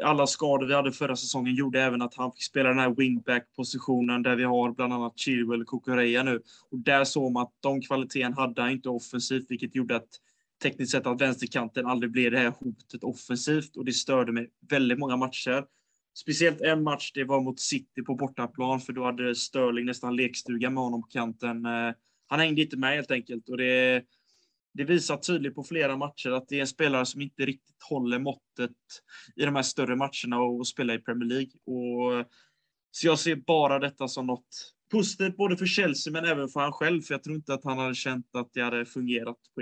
alla 0.04 0.28
skador 0.28 0.68
vi 0.68 0.74
hade 0.74 0.92
förra 0.92 1.16
säsongen 1.16 1.56
gjorde 1.56 1.82
även 1.82 2.02
att 2.02 2.16
han 2.16 2.32
fick 2.32 2.44
spela 2.44 2.70
den 2.70 2.80
här 2.80 2.90
wingback-positionen 2.90 4.24
där 4.24 4.36
vi 4.36 4.44
har 4.44 4.72
bland 4.72 4.94
annat 4.94 5.20
Chilwell 5.20 5.62
och 5.62 5.68
Kukureya 5.68 6.24
nu. 6.24 6.42
Och 6.72 6.80
där 6.80 7.04
såg 7.04 7.32
man 7.32 7.44
att 7.44 7.54
de 7.60 7.82
kvaliteten 7.82 8.34
hade 8.34 8.62
han 8.62 8.72
inte 8.72 8.90
offensivt, 8.90 9.46
vilket 9.50 9.76
gjorde 9.76 9.96
att 9.96 10.10
tekniskt 10.64 10.92
sett 10.92 11.08
att 11.08 11.22
vänsterkanten 11.22 11.86
aldrig 11.86 12.12
blev 12.12 12.32
det 12.32 12.38
här 12.38 12.54
hotet 12.60 13.04
offensivt 13.04 13.78
och 13.78 13.86
det 13.86 13.94
störde 13.94 14.32
mig 14.32 14.50
väldigt 14.70 15.00
många 15.00 15.18
matcher. 15.18 15.66
Speciellt 16.18 16.62
en 16.62 16.84
match, 16.84 17.12
det 17.14 17.24
var 17.24 17.42
mot 17.42 17.60
City 17.60 18.02
på 18.02 18.16
bortaplan, 18.16 18.82
för 18.82 18.94
då 18.94 19.04
hade 19.04 19.36
Sterling 19.36 19.86
nästan 19.86 20.16
lekstuga 20.16 20.70
med 20.70 20.84
honom 20.84 21.02
på 21.02 21.08
kanten. 21.08 21.66
Eh, 21.66 21.94
han 22.28 22.40
hängde 22.40 22.62
inte 22.62 22.78
med 22.78 22.96
helt 22.96 23.12
enkelt 23.12 23.50
och 23.50 23.58
det, 23.58 24.04
det 24.74 24.84
visar 24.84 25.18
tydligt 25.18 25.56
på 25.56 25.64
flera 25.64 25.98
matcher 25.98 26.30
att 26.30 26.48
det 26.48 26.56
är 26.56 26.62
en 26.62 26.68
spelare 26.68 27.06
som 27.06 27.22
inte 27.22 27.46
riktigt 27.46 27.84
håller 27.90 28.20
måttet 28.20 28.72
i 29.36 29.46
de 29.46 29.56
här 29.56 29.64
större 29.64 29.96
matcherna 29.96 30.40
och 30.40 30.68
spelar 30.68 30.94
i 30.94 31.00
Premier 31.00 31.30
League. 31.30 31.52
Och, 31.66 32.26
så 32.92 33.08
jag 33.08 33.20
ser 33.20 33.36
bara 33.36 33.80
detta 33.80 34.08
som 34.08 34.28
något 34.28 34.75
positivt 34.96 35.38
både 35.38 35.58
för 35.58 35.66
Chelsea 35.66 36.14
men 36.14 36.26
även 36.26 36.50
för 36.50 36.60
han 36.60 36.72
själv, 36.72 37.02
för 37.02 37.14
jag 37.14 37.24
tror 37.24 37.36
inte 37.36 37.54
att 37.54 37.64
han 37.64 37.78
hade 37.78 37.96
känt 37.96 38.36
att 38.36 38.50
det 38.54 38.62
hade 38.62 38.86
fungerat 38.86 39.38
på, 39.56 39.62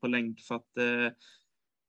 på 0.00 0.06
längd 0.06 0.40
för 0.40 0.54
att 0.54 0.76
eh, 0.78 1.12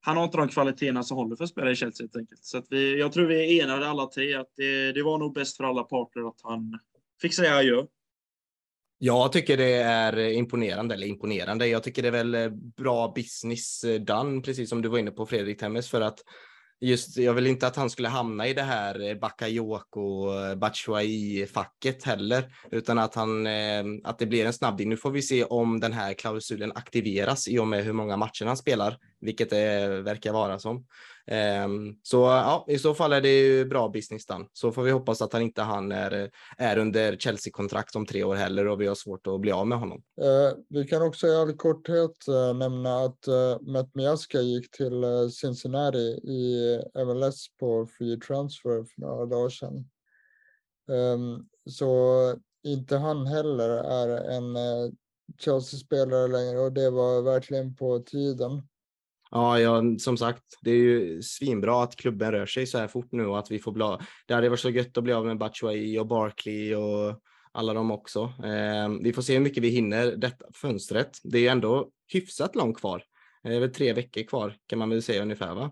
han 0.02 0.18
har 0.18 0.24
inte 0.24 0.38
de 0.38 0.48
kvaliteterna 0.48 1.04
som 1.04 1.18
håller 1.18 1.36
för 1.36 1.44
att 1.44 1.50
spela 1.50 1.72
i 1.72 1.76
Chelsea 1.76 2.04
helt 2.04 2.16
enkelt. 2.16 2.44
Så 2.44 2.58
att 2.58 2.66
vi, 2.70 3.00
jag 3.00 3.12
tror 3.12 3.26
vi 3.26 3.60
är 3.60 3.64
enade 3.64 3.88
alla 3.88 4.06
tre 4.06 4.34
att 4.34 4.50
det, 4.56 4.92
det 4.92 5.04
var 5.04 5.18
nog 5.18 5.34
bäst 5.34 5.58
för 5.58 5.64
alla 5.64 5.84
parter 5.84 6.28
att 6.28 6.40
han 6.44 6.80
fick 7.22 7.34
säga 7.34 7.56
adjö. 7.56 7.86
Jag 8.98 9.32
tycker 9.32 9.58
det 9.58 9.74
är 9.76 10.18
imponerande, 10.18 10.96
eller 10.96 11.08
imponerande. 11.08 11.68
Jag 11.68 11.84
tycker 11.84 12.02
det 12.02 12.08
är 12.08 12.12
väl 12.12 12.36
eh, 12.36 12.50
bra 12.78 13.14
business 13.16 13.84
eh, 13.84 14.02
done, 14.02 14.42
precis 14.42 14.70
som 14.70 14.82
du 14.82 14.90
var 14.90 14.98
inne 14.98 15.12
på 15.12 15.26
Fredrik 15.26 15.60
Temmes, 15.60 15.90
för 15.90 16.02
att 16.02 16.20
just, 16.82 17.18
jag 17.18 17.34
vill 17.34 17.48
inte 17.48 17.68
att 17.68 17.76
han 17.76 17.90
skulle 17.90 18.10
hamna 18.10 18.48
i 18.48 18.54
det 18.54 18.62
här 18.62 19.10
eh, 19.10 19.16
Bakayoko, 19.16 20.34
eh, 20.34 20.56
Batshuayi-facket 20.56 22.04
heller, 22.04 22.54
utan 22.72 23.00
att, 23.00 23.16
han, 23.16 23.48
eh, 23.48 23.84
att 24.04 24.20
det 24.20 24.26
blir 24.26 24.46
en 24.46 24.54
snabbing. 24.54 24.90
Nu 24.90 24.98
får 24.98 25.12
vi 25.12 25.22
se 25.22 25.44
om 25.44 25.80
den 25.80 25.94
här 25.94 26.14
klausulen 26.14 26.72
aktiveras 26.76 27.48
i 27.48 27.60
och 27.60 27.68
med 27.68 27.84
hur 27.84 27.94
många 27.94 28.18
matcher 28.18 28.46
han 28.46 28.58
spelar, 28.58 28.98
vilket 29.22 29.50
det 29.50 29.88
verkar 30.02 30.34
vara 30.34 30.60
som. 30.60 30.86
Ehm, 31.28 31.96
så 32.04 32.18
ja, 32.18 32.66
i 32.68 32.78
så 32.80 32.94
fall 32.94 33.14
är 33.14 33.22
det 33.22 33.40
ju 33.40 33.66
bra 33.66 33.90
business 33.90 34.26
done. 34.26 34.46
Så 34.54 34.72
får 34.72 34.84
vi 34.84 34.92
hoppas 34.92 35.22
att 35.22 35.34
han 35.34 35.42
inte 35.42 35.62
han 35.62 35.92
är, 35.92 36.32
är 36.58 36.78
under 36.78 37.16
Chelsea-kontrakt 37.16 37.96
om 37.96 38.06
tre 38.06 38.24
år 38.24 38.36
heller 38.36 38.68
och 38.68 38.82
vi 38.82 38.88
har 38.88 38.96
svårt 38.96 39.28
att 39.28 39.42
bli 39.42 39.52
av 39.52 39.68
med 39.68 39.80
honom. 39.80 40.04
Eh, 40.22 40.58
vi 40.70 40.88
kan 40.88 41.02
också 41.02 41.28
i 41.28 41.36
all 41.36 41.54
korthet 41.54 42.28
eh, 42.28 42.54
nämna 42.54 43.00
att 43.00 43.28
eh, 43.28 43.60
Matt 43.62 43.96
Miaska 43.96 44.42
gick 44.42 44.72
till 44.72 45.04
eh, 45.04 45.28
Cincinnati 45.28 46.20
i 46.24 46.80
MLS 47.06 47.46
på 47.60 47.88
free 47.98 48.20
transfer 48.20 48.84
för 48.84 49.02
några 49.02 49.26
dagar 49.26 49.50
sedan. 49.50 49.86
Ehm, 50.92 51.46
så 51.70 52.36
inte 52.64 52.98
han 52.98 53.28
heller 53.28 53.70
är 53.70 54.38
en 54.38 54.56
eh, 54.56 54.92
Chelsea-spelare 55.40 56.28
längre 56.28 56.60
och 56.60 56.72
det 56.74 56.90
var 56.90 57.22
verkligen 57.22 57.76
på 57.76 58.00
tiden. 58.00 58.64
Ja, 59.32 59.60
ja, 59.60 59.84
som 60.00 60.18
sagt, 60.18 60.44
det 60.62 60.72
är 60.72 60.76
ju 60.76 61.22
svinbra 61.22 61.84
att 61.84 61.96
klubben 61.96 62.32
rör 62.32 62.46
sig 62.46 62.68
så 62.68 62.78
här 62.78 62.88
fort 62.88 63.12
nu 63.12 63.26
och 63.26 63.40
att 63.40 63.52
vi 63.52 63.60
får 63.60 63.72
bli 63.72 63.98
Det 64.28 64.34
hade 64.34 64.50
varit 64.50 64.60
så 64.60 64.70
gött 64.70 64.98
att 64.98 65.04
bli 65.04 65.14
av 65.14 65.26
med 65.26 65.38
Batshuayi 65.38 66.00
och 66.00 66.08
Barkley 66.08 66.76
och 66.76 67.22
alla 67.52 67.74
dem 67.74 67.92
också. 67.92 68.34
Eh, 68.44 68.90
vi 69.02 69.14
får 69.14 69.22
se 69.22 69.34
hur 69.34 69.40
mycket 69.40 69.64
vi 69.64 69.70
hinner 69.70 70.16
detta 70.16 70.46
fönstret. 70.54 71.18
Det 71.24 71.38
är 71.38 71.42
ju 71.42 71.48
ändå 71.48 71.90
hyfsat 72.14 72.56
långt 72.56 72.78
kvar. 72.78 73.04
Det 73.44 73.56
är 73.56 73.60
väl 73.60 73.74
tre 73.74 73.94
veckor 73.94 74.24
kvar 74.24 74.58
kan 74.68 74.80
man 74.80 74.90
väl 74.90 75.04
säga 75.04 75.22
ungefär 75.22 75.56
va? 75.56 75.72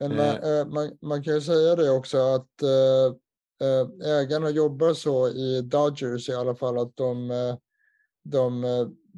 Men 0.00 0.16
man, 0.16 0.26
eh. 0.26 0.66
man, 0.66 0.98
man 1.02 1.24
kan 1.24 1.34
ju 1.34 1.40
säga 1.40 1.76
det 1.76 1.90
också 1.90 2.18
att 2.18 2.62
eh, 2.62 3.14
eh, 3.68 4.18
ägarna 4.18 4.50
jobbar 4.50 4.94
så 4.94 5.28
i 5.28 5.62
Dodgers 5.62 6.28
i 6.28 6.34
alla 6.34 6.54
fall 6.54 6.78
att 6.78 6.96
de, 6.96 7.30
eh, 7.30 7.56
de 8.24 8.64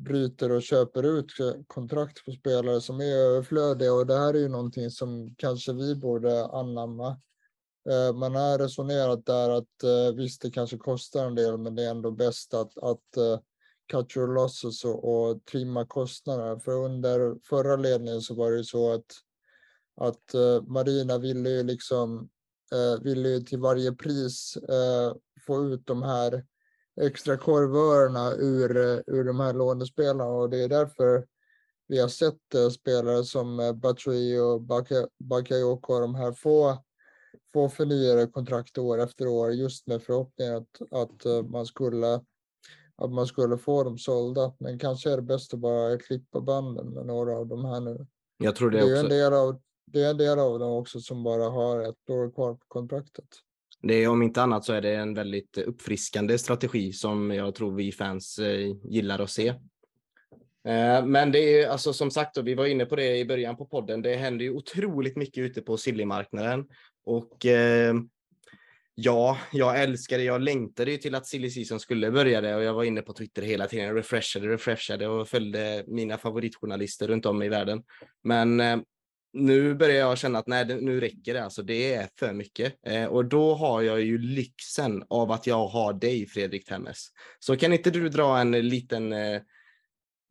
bryter 0.01 0.53
och 0.53 0.63
köper 0.63 1.03
ut 1.03 1.27
kontrakt 1.67 2.25
på 2.25 2.33
spelare 2.33 2.81
som 2.81 3.01
är 3.01 3.17
överflödiga 3.17 3.93
och 3.93 4.07
det 4.07 4.19
här 4.19 4.35
är 4.35 4.39
ju 4.39 4.49
någonting 4.49 4.91
som 4.91 5.35
kanske 5.39 5.73
vi 5.73 5.95
borde 5.95 6.47
anamma. 6.47 7.21
Eh, 7.89 8.13
man 8.15 8.35
har 8.35 8.59
resonerat 8.59 9.27
där 9.27 9.51
att 9.51 9.83
eh, 9.83 10.15
visst, 10.17 10.43
det 10.43 10.51
kanske 10.51 10.77
kostar 10.77 11.27
en 11.27 11.35
del, 11.35 11.59
men 11.59 11.75
det 11.75 11.83
är 11.83 11.91
ändå 11.91 12.11
bäst 12.11 12.55
att, 12.55 12.79
att 12.79 13.17
eh, 13.17 13.39
cut 13.93 14.17
your 14.17 14.35
losses 14.35 14.85
och, 14.85 15.05
och 15.05 15.45
trimma 15.45 15.87
kostnaderna. 15.87 16.61
För 16.61 16.73
under 16.73 17.37
förra 17.49 17.77
ledningen 17.77 18.21
så 18.21 18.35
var 18.35 18.51
det 18.51 18.65
så 18.65 18.93
att, 18.93 19.07
att 20.01 20.35
eh, 20.35 20.63
Marina 20.63 21.19
ville 21.19 21.51
ju 21.51 21.63
liksom 21.63 22.29
ville 23.03 23.29
ju 23.29 23.41
till 23.41 23.59
varje 23.59 23.93
pris 23.93 24.59
få 25.47 25.65
ut 25.65 25.87
de 25.87 26.03
här 26.03 26.45
extra 27.01 27.37
korvörerna 27.37 28.33
ur, 28.33 29.03
ur 29.07 29.25
de 29.25 29.41
här 29.41 29.53
lånespelarna 29.53 30.25
och 30.25 30.51
det 30.51 30.65
är 30.65 30.69
därför 30.69 31.27
vi 31.89 32.01
har 32.01 32.09
sett 32.09 32.55
uh, 32.55 32.69
spelare 32.69 33.25
som 33.25 33.61
uh, 33.61 33.73
Batshuayi 33.73 34.39
och 34.39 34.63
Bakayoko 35.19 35.95
och 35.95 36.01
de 36.01 36.15
här 36.15 36.33
få, 36.33 36.79
få 37.53 37.69
förnyade 37.69 38.27
kontrakt 38.27 38.79
år 38.79 39.01
efter 39.01 39.27
år 39.27 39.53
just 39.53 39.87
med 39.87 40.03
förhoppningen 40.03 40.57
att, 40.57 41.01
att 41.01 41.51
man 41.51 41.67
skulle 41.67 42.21
att 43.01 43.13
man 43.13 43.27
skulle 43.27 43.59
få 43.59 43.85
dem 43.85 43.99
sålda. 43.99 44.53
Men 44.59 44.79
kanske 44.79 45.11
är 45.11 45.17
det 45.17 45.23
bäst 45.23 45.55
att 45.55 45.61
bara 45.61 45.99
klippa 45.99 46.41
banden 46.41 46.89
med 46.89 47.07
några 47.07 47.37
av 47.37 47.47
de 47.47 47.65
här 47.65 47.81
nu. 47.81 48.07
Jag 48.39 48.57
tror 48.57 48.71
det, 48.71 48.79
det 48.79 48.83
är 48.83 48.93
också. 48.93 49.05
En 49.05 49.09
del 49.09 49.33
av, 49.33 49.61
det 49.87 50.03
är 50.03 50.11
en 50.11 50.17
del 50.17 50.39
av 50.39 50.59
dem 50.59 50.73
också 50.73 51.01
som 51.01 51.23
bara 51.23 51.49
har 51.49 51.81
ett 51.81 52.11
år 52.11 52.31
kvar 52.35 52.55
på 52.55 52.65
kontraktet. 52.69 53.29
Det 53.83 53.95
är, 53.95 54.09
om 54.09 54.23
inte 54.23 54.43
annat 54.43 54.65
så 54.65 54.73
är 54.73 54.81
det 54.81 54.95
en 54.95 55.15
väldigt 55.15 55.59
uppfriskande 55.59 56.39
strategi 56.39 56.93
som 56.93 57.31
jag 57.31 57.55
tror 57.55 57.75
vi 57.75 57.93
fans 57.93 58.39
eh, 58.39 58.77
gillar 58.85 59.19
att 59.19 59.31
se. 59.31 59.49
Eh, 60.69 61.05
men 61.05 61.33
det 61.33 61.61
är 61.61 61.69
alltså 61.69 61.93
som 61.93 62.11
sagt, 62.11 62.37
och 62.37 62.47
vi 62.47 62.55
var 62.55 62.67
inne 62.67 62.87
på 62.87 62.97
det 62.97 63.17
i 63.17 63.25
början 63.25 63.57
på 63.57 63.67
podden, 63.67 64.03
det 64.03 64.17
händer 64.17 64.45
ju 64.45 64.51
otroligt 64.51 65.17
mycket 65.17 65.43
ute 65.43 65.63
på 65.63 65.77
sillymarknaden 65.77 66.67
och 67.05 67.47
eh, 67.47 67.95
Ja, 69.03 69.39
jag 69.53 69.83
älskade. 69.83 70.23
Jag 70.23 70.41
längtade 70.41 70.91
ju 70.91 70.97
till 70.97 71.15
att 71.15 71.27
silly 71.27 71.51
season 71.51 71.81
skulle 71.81 72.11
börja 72.11 72.41
det 72.41 72.55
och 72.55 72.63
jag 72.63 72.75
var 72.75 72.85
inne 72.85 73.03
på 73.03 73.13
Twitter 73.13 73.43
hela 73.43 73.67
tiden, 73.67 73.95
refreshade, 73.95 74.49
refreshade 74.49 75.09
och 75.09 75.29
följde 75.29 75.85
mina 75.87 76.19
favoritjournalister 76.19 77.09
runt 77.09 77.27
om 77.27 77.43
i 77.43 77.49
världen. 77.49 77.83
Men 78.25 78.61
eh, 78.61 78.79
nu 79.33 79.75
börjar 79.75 79.97
jag 79.97 80.19
känna 80.19 80.39
att 80.39 80.47
nej, 80.47 80.81
nu 80.81 81.01
räcker 81.01 81.35
det. 81.35 81.45
Alltså, 81.45 81.63
det 81.63 81.95
är 81.95 82.09
för 82.19 82.33
mycket. 82.33 82.75
Eh, 82.87 83.05
och 83.05 83.25
då 83.25 83.55
har 83.55 83.83
jag 83.83 84.01
ju 84.01 84.19
lyxen 84.19 85.05
av 85.09 85.33
att 85.33 85.47
jag 85.47 85.67
har 85.67 85.93
dig, 85.93 86.27
Fredrik 86.27 86.65
Temmes. 86.65 87.07
Så 87.39 87.57
kan 87.57 87.73
inte 87.73 87.91
du 87.91 88.09
dra 88.09 88.39
en 88.39 88.51
liten 88.51 89.13
eh, 89.13 89.41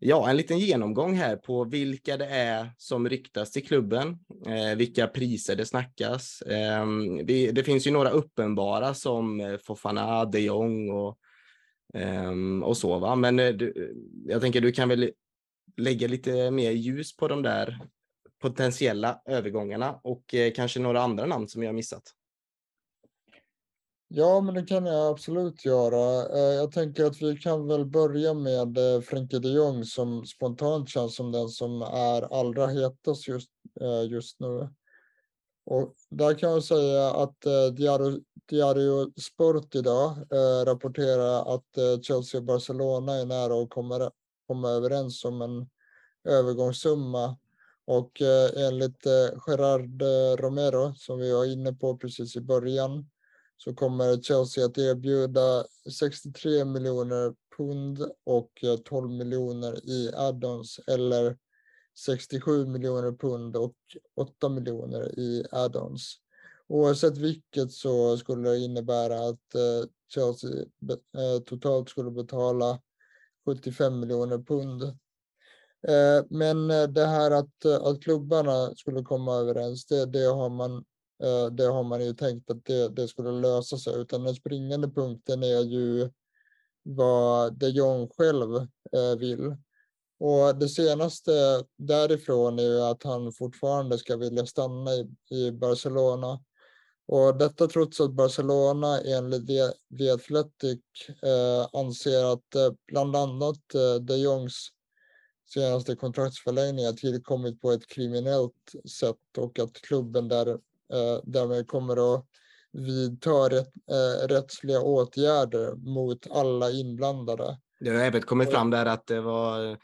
Ja, 0.01 0.29
en 0.29 0.37
liten 0.37 0.59
genomgång 0.59 1.13
här 1.13 1.35
på 1.35 1.63
vilka 1.63 2.17
det 2.17 2.25
är 2.25 2.71
som 2.77 3.09
ryktas 3.09 3.51
till 3.51 3.67
klubben, 3.67 4.19
eh, 4.47 4.77
vilka 4.77 5.07
priser 5.07 5.55
det 5.55 5.65
snackas. 5.65 6.41
Eh, 6.41 6.85
vi, 7.23 7.51
det 7.51 7.63
finns 7.63 7.87
ju 7.87 7.91
några 7.91 8.09
uppenbara 8.09 8.93
som 8.93 9.39
eh, 9.39 9.57
Fofana, 9.57 10.25
de 10.25 10.39
Jong 10.39 10.89
och, 10.89 11.17
eh, 11.93 12.31
och 12.63 12.77
så, 12.77 12.99
va? 12.99 13.15
men 13.15 13.39
eh, 13.39 13.53
du, 13.53 13.67
eh, 13.67 14.31
jag 14.31 14.41
tänker 14.41 14.61
du 14.61 14.71
kan 14.71 14.89
väl 14.89 15.11
lägga 15.77 16.07
lite 16.07 16.51
mer 16.51 16.71
ljus 16.71 17.15
på 17.15 17.27
de 17.27 17.41
där 17.41 17.79
potentiella 18.39 19.21
övergångarna 19.25 19.99
och 20.03 20.33
eh, 20.33 20.53
kanske 20.53 20.79
några 20.79 21.01
andra 21.01 21.25
namn 21.25 21.47
som 21.47 21.63
jag 21.63 21.75
missat. 21.75 22.03
Ja, 24.07 24.41
men 24.41 24.53
det 24.53 24.65
kan 24.65 24.85
jag 24.85 25.07
absolut 25.07 25.65
göra. 25.65 26.37
Eh, 26.37 26.55
jag 26.55 26.71
tänker 26.71 27.05
att 27.05 27.21
vi 27.21 27.37
kan 27.37 27.67
väl 27.67 27.85
börja 27.85 28.33
med 28.33 28.77
eh, 28.77 29.01
Frenkie 29.01 29.39
de 29.39 29.49
Jong 29.49 29.85
som 29.85 30.25
spontant 30.25 30.89
känns 30.89 31.15
som 31.15 31.31
den 31.31 31.49
som 31.49 31.81
är 31.81 32.39
allra 32.39 32.67
hetast 32.67 33.27
just, 33.27 33.49
just 34.09 34.39
nu. 34.39 34.69
Och 35.65 35.93
där 36.09 36.33
kan 36.33 36.51
jag 36.51 36.63
säga 36.63 37.11
att 37.11 37.41
Diario, 37.77 38.19
Diario 38.49 39.11
Sport 39.21 39.75
idag 39.75 40.15
rapporterar 40.65 41.55
att 41.55 42.03
Chelsea 42.05 42.39
och 42.39 42.45
Barcelona 42.45 43.13
är 43.13 43.25
nära 43.25 43.63
att 43.63 43.69
kommer 43.69 44.11
komma 44.47 44.69
överens 44.69 45.25
om 45.25 45.41
en 45.41 45.69
övergångssumma. 46.29 47.37
Och 47.89 48.21
eh, 48.21 48.67
enligt 48.67 49.05
eh, 49.05 49.29
Gerard 49.47 50.01
eh, 50.01 50.37
Romero, 50.37 50.93
som 50.93 51.19
vi 51.19 51.31
var 51.31 51.45
inne 51.45 51.73
på 51.73 51.97
precis 51.97 52.35
i 52.35 52.41
början, 52.41 53.09
så 53.57 53.73
kommer 53.73 54.21
Chelsea 54.21 54.65
att 54.65 54.77
erbjuda 54.77 55.65
63 55.99 56.65
miljoner 56.65 57.33
pund 57.57 58.11
och 58.25 58.51
12 58.85 59.09
miljoner 59.11 59.89
i 59.89 60.11
add-ons 60.13 60.79
eller 60.87 61.37
67 62.05 62.65
miljoner 62.65 63.11
pund 63.11 63.55
och 63.55 63.75
8 64.15 64.49
miljoner 64.49 65.19
i 65.19 65.45
add-ons. 65.51 66.15
Oavsett 66.67 67.17
vilket 67.17 67.71
så 67.71 68.17
skulle 68.17 68.49
det 68.49 68.57
innebära 68.57 69.29
att 69.29 69.55
Chelsea 70.13 70.65
totalt 71.45 71.89
skulle 71.89 72.11
betala 72.11 72.81
75 73.45 73.99
miljoner 73.99 74.37
pund. 74.37 74.97
Eh, 75.87 76.25
men 76.29 76.71
eh, 76.71 76.83
det 76.83 77.05
här 77.05 77.31
att, 77.31 77.65
eh, 77.65 77.75
att 77.75 78.01
klubbarna 78.03 78.75
skulle 78.75 79.01
komma 79.01 79.35
överens, 79.35 79.85
det, 79.85 80.05
det 80.05 80.25
har 80.25 80.49
man 80.49 80.85
det 81.51 81.63
har 81.63 81.83
man 81.83 82.05
ju 82.05 82.13
tänkt 82.13 82.49
att 82.49 82.65
det, 82.65 82.89
det 82.89 83.07
skulle 83.07 83.31
lösa 83.31 83.77
sig, 83.77 84.01
utan 84.01 84.23
den 84.23 84.35
springande 84.35 84.87
punkten 84.87 85.43
är 85.43 85.61
ju 85.61 86.09
vad 86.83 87.53
de 87.53 87.69
Jong 87.69 88.09
själv 88.17 88.67
vill. 89.19 89.55
Och 90.19 90.55
det 90.59 90.69
senaste 90.69 91.31
därifrån 91.77 92.59
är 92.59 92.63
ju 92.63 92.81
att 92.81 93.03
han 93.03 93.31
fortfarande 93.31 93.97
ska 93.97 94.17
vilja 94.17 94.45
stanna 94.45 94.91
i, 94.93 95.09
i 95.29 95.51
Barcelona. 95.51 96.39
Och 97.07 97.37
detta 97.37 97.67
trots 97.67 98.01
att 98.01 98.11
Barcelona 98.11 99.01
enligt 99.01 99.47
The 99.97 100.09
Athletic 100.09 100.81
eh, 101.23 101.79
anser 101.79 102.33
att 102.33 102.55
eh, 102.55 102.73
bland 102.87 103.15
annat 103.15 103.75
eh, 103.75 103.95
de 104.01 104.17
Jongs 104.17 104.69
senaste 105.53 105.95
kontraktsförlängningar 105.95 106.91
tillkommit 106.91 107.61
på 107.61 107.71
ett 107.71 107.87
kriminellt 107.87 108.73
sätt 108.99 109.37
och 109.37 109.59
att 109.59 109.73
klubben 109.73 110.27
där 110.27 110.57
Eh, 110.93 111.21
därmed 111.23 111.67
kommer 111.67 112.15
att 112.15 112.25
vidta 112.71 113.49
rätt, 113.49 113.73
eh, 113.91 114.27
rättsliga 114.27 114.81
åtgärder 114.81 115.75
mot 115.75 116.27
alla 116.31 116.71
inblandade. 116.71 117.59
Det 117.79 117.89
har 117.89 117.99
även 117.99 118.21
kommit 118.21 118.51
fram 118.51 118.69
där 118.69 118.85
att 118.85 119.07
det 119.07 119.21
var 119.21 119.77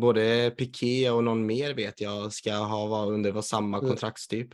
både 0.00 0.50
Piqué 0.50 1.10
och 1.10 1.24
någon 1.24 1.46
mer 1.46 1.74
vet 1.74 2.00
jag 2.00 2.32
ska 2.32 2.52
ha 2.52 2.86
varit 2.86 3.10
under 3.10 3.40
samma 3.40 3.80
kontraktstyp. 3.80 4.48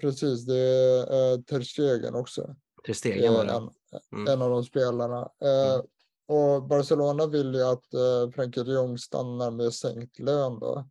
Precis, 0.00 0.46
det 0.46 0.58
är 0.58 1.42
Ter 1.42 1.60
Stegen 1.60 2.14
också. 2.14 2.56
Ter 2.86 2.92
Stegen 2.92 3.32
var 3.32 3.44
det. 3.44 3.52
En, 3.52 3.70
mm. 4.12 4.32
en 4.32 4.42
av 4.42 4.50
de 4.50 4.64
spelarna. 4.64 5.28
Mm. 5.40 5.82
Och 6.26 6.62
Barcelona 6.62 7.26
vill 7.26 7.54
ju 7.54 7.62
att 7.62 7.94
eh, 7.94 8.30
Frenkie 8.34 8.62
de 8.62 8.72
Jong 8.72 8.98
stannar 8.98 9.50
med 9.50 9.74
sänkt 9.74 10.18
lön 10.18 10.58
då. 10.58 10.88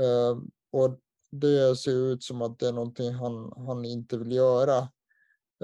Eh, 0.00 0.38
och 0.72 0.98
det 1.30 1.76
ser 1.76 1.92
ut 1.92 2.22
som 2.22 2.42
att 2.42 2.58
det 2.58 2.68
är 2.68 2.72
någonting 2.72 3.12
han, 3.12 3.52
han 3.66 3.84
inte 3.84 4.18
vill 4.18 4.32
göra. 4.32 4.78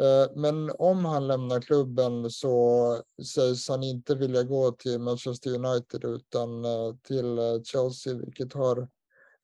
Eh, 0.00 0.30
men 0.34 0.70
om 0.78 1.04
han 1.04 1.26
lämnar 1.26 1.60
klubben 1.60 2.30
så 2.30 3.02
sägs 3.34 3.68
han 3.68 3.82
inte 3.82 4.14
vilja 4.14 4.42
gå 4.42 4.70
till 4.70 4.98
Manchester 4.98 5.50
United 5.54 6.04
utan 6.04 6.64
eh, 6.64 6.94
till 7.02 7.38
eh, 7.38 7.62
Chelsea, 7.64 8.14
vilket 8.14 8.52
har 8.52 8.88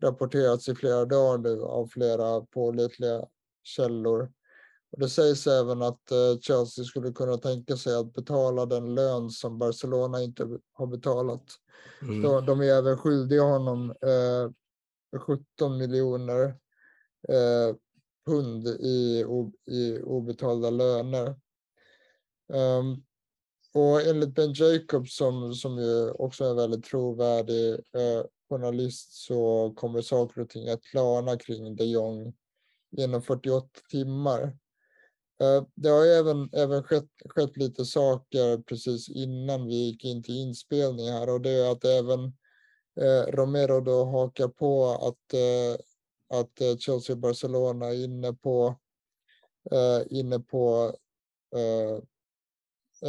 rapporterats 0.02 0.68
i 0.68 0.74
flera 0.74 1.04
dagar 1.04 1.38
nu 1.38 1.62
av 1.62 1.86
flera 1.86 2.40
pålitliga 2.40 3.26
källor. 3.62 4.32
Och 4.92 5.00
det 5.00 5.08
sägs 5.08 5.46
även 5.46 5.82
att 5.82 6.12
Chelsea 6.40 6.84
skulle 6.84 7.12
kunna 7.12 7.36
tänka 7.36 7.76
sig 7.76 7.96
att 7.96 8.12
betala 8.12 8.66
den 8.66 8.94
lön 8.94 9.30
som 9.30 9.58
Barcelona 9.58 10.22
inte 10.22 10.58
har 10.72 10.86
betalat. 10.86 11.44
Mm. 12.02 12.22
De, 12.22 12.46
de 12.46 12.60
är 12.60 12.64
även 12.64 12.98
skyldiga 12.98 13.42
honom 13.42 13.94
17 15.20 15.78
miljoner 15.78 16.44
eh, 17.28 17.76
pund 18.26 18.68
i, 18.68 19.24
i 19.66 20.02
obetalda 20.02 20.70
löner. 20.70 21.36
Um, 22.52 23.04
och 23.74 24.02
enligt 24.02 24.34
Ben 24.34 24.52
Jacobs 24.52 25.16
som, 25.16 25.54
som 25.54 25.78
ju 25.78 26.10
också 26.10 26.44
är 26.44 26.50
en 26.50 26.56
väldigt 26.56 26.84
trovärdig 26.84 27.72
eh, 27.72 28.24
journalist 28.48 29.12
så 29.12 29.72
kommer 29.76 30.00
saker 30.02 30.40
och 30.40 30.50
ting 30.50 30.68
att 30.68 30.82
klarna 30.82 31.36
kring 31.36 31.76
de 31.76 31.84
Jong 31.84 32.34
inom 32.96 33.22
48 33.22 33.68
timmar. 33.90 34.56
Eh, 35.40 35.64
det 35.74 35.88
har 35.88 36.06
även, 36.06 36.50
även 36.52 36.82
skett, 36.82 37.08
skett 37.24 37.56
lite 37.56 37.84
saker 37.84 38.58
precis 38.62 39.08
innan 39.08 39.66
vi 39.66 39.74
gick 39.74 40.04
in 40.04 40.22
till 40.22 40.36
inspelning 40.36 41.08
här 41.08 41.30
och 41.30 41.40
det 41.40 41.50
är 41.50 41.72
att 41.72 41.84
även 41.84 42.24
eh, 43.00 43.32
Romero 43.32 43.80
då 43.80 44.04
hakar 44.04 44.48
på 44.48 44.84
att, 44.90 45.34
eh, 45.34 45.80
att 46.40 46.60
eh, 46.60 46.76
Chelsea 46.76 47.14
och 47.14 47.20
Barcelona 47.20 47.86
är 47.86 48.04
inne 48.04 48.32
på, 48.32 48.78
eh, 49.70 50.18
inne 50.18 50.38
på 50.38 50.96
eh, 51.56 51.96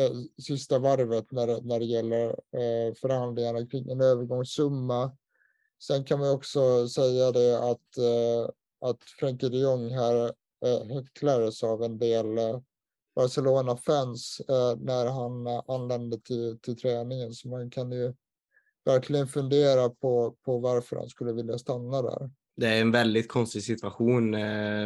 eh, 0.02 0.12
sista 0.44 0.80
varvet 0.80 1.32
när, 1.32 1.62
när 1.62 1.80
det 1.80 1.86
gäller 1.86 2.28
eh, 2.30 2.94
förhandlingarna 2.94 3.66
kring 3.66 3.90
en 3.90 4.02
övergångssumma. 4.02 5.18
Sen 5.84 6.04
kan 6.04 6.20
man 6.20 6.32
också 6.32 6.88
säga 6.88 7.32
det 7.32 7.58
att, 7.58 7.98
eh, 7.98 8.50
att 8.82 9.04
Frenkie 9.20 9.50
de 9.50 9.58
Jong 9.58 9.92
här 9.92 10.34
hycklades 10.68 11.64
av 11.64 11.84
en 11.84 11.98
del 11.98 12.38
eh, 12.38 12.60
Barcelona-fans 13.16 14.42
eh, 14.50 14.80
när 14.80 15.06
han 15.06 15.48
eh, 15.48 15.62
anlände 15.68 16.20
till, 16.20 16.60
till 16.62 16.78
träningen. 16.78 17.34
Så 17.34 17.48
man 17.48 17.70
kan 17.70 17.92
ju 17.92 18.14
verkligen 18.86 19.28
fundera 19.28 19.90
på, 19.90 20.36
på 20.46 20.60
varför 20.60 20.96
han 20.96 21.10
skulle 21.10 21.34
vilja 21.34 21.58
stanna 21.58 22.02
där. 22.02 22.30
Det 22.56 22.68
är 22.68 22.82
en 22.82 22.92
väldigt 22.92 23.28
konstig 23.28 23.64
situation 23.64 24.36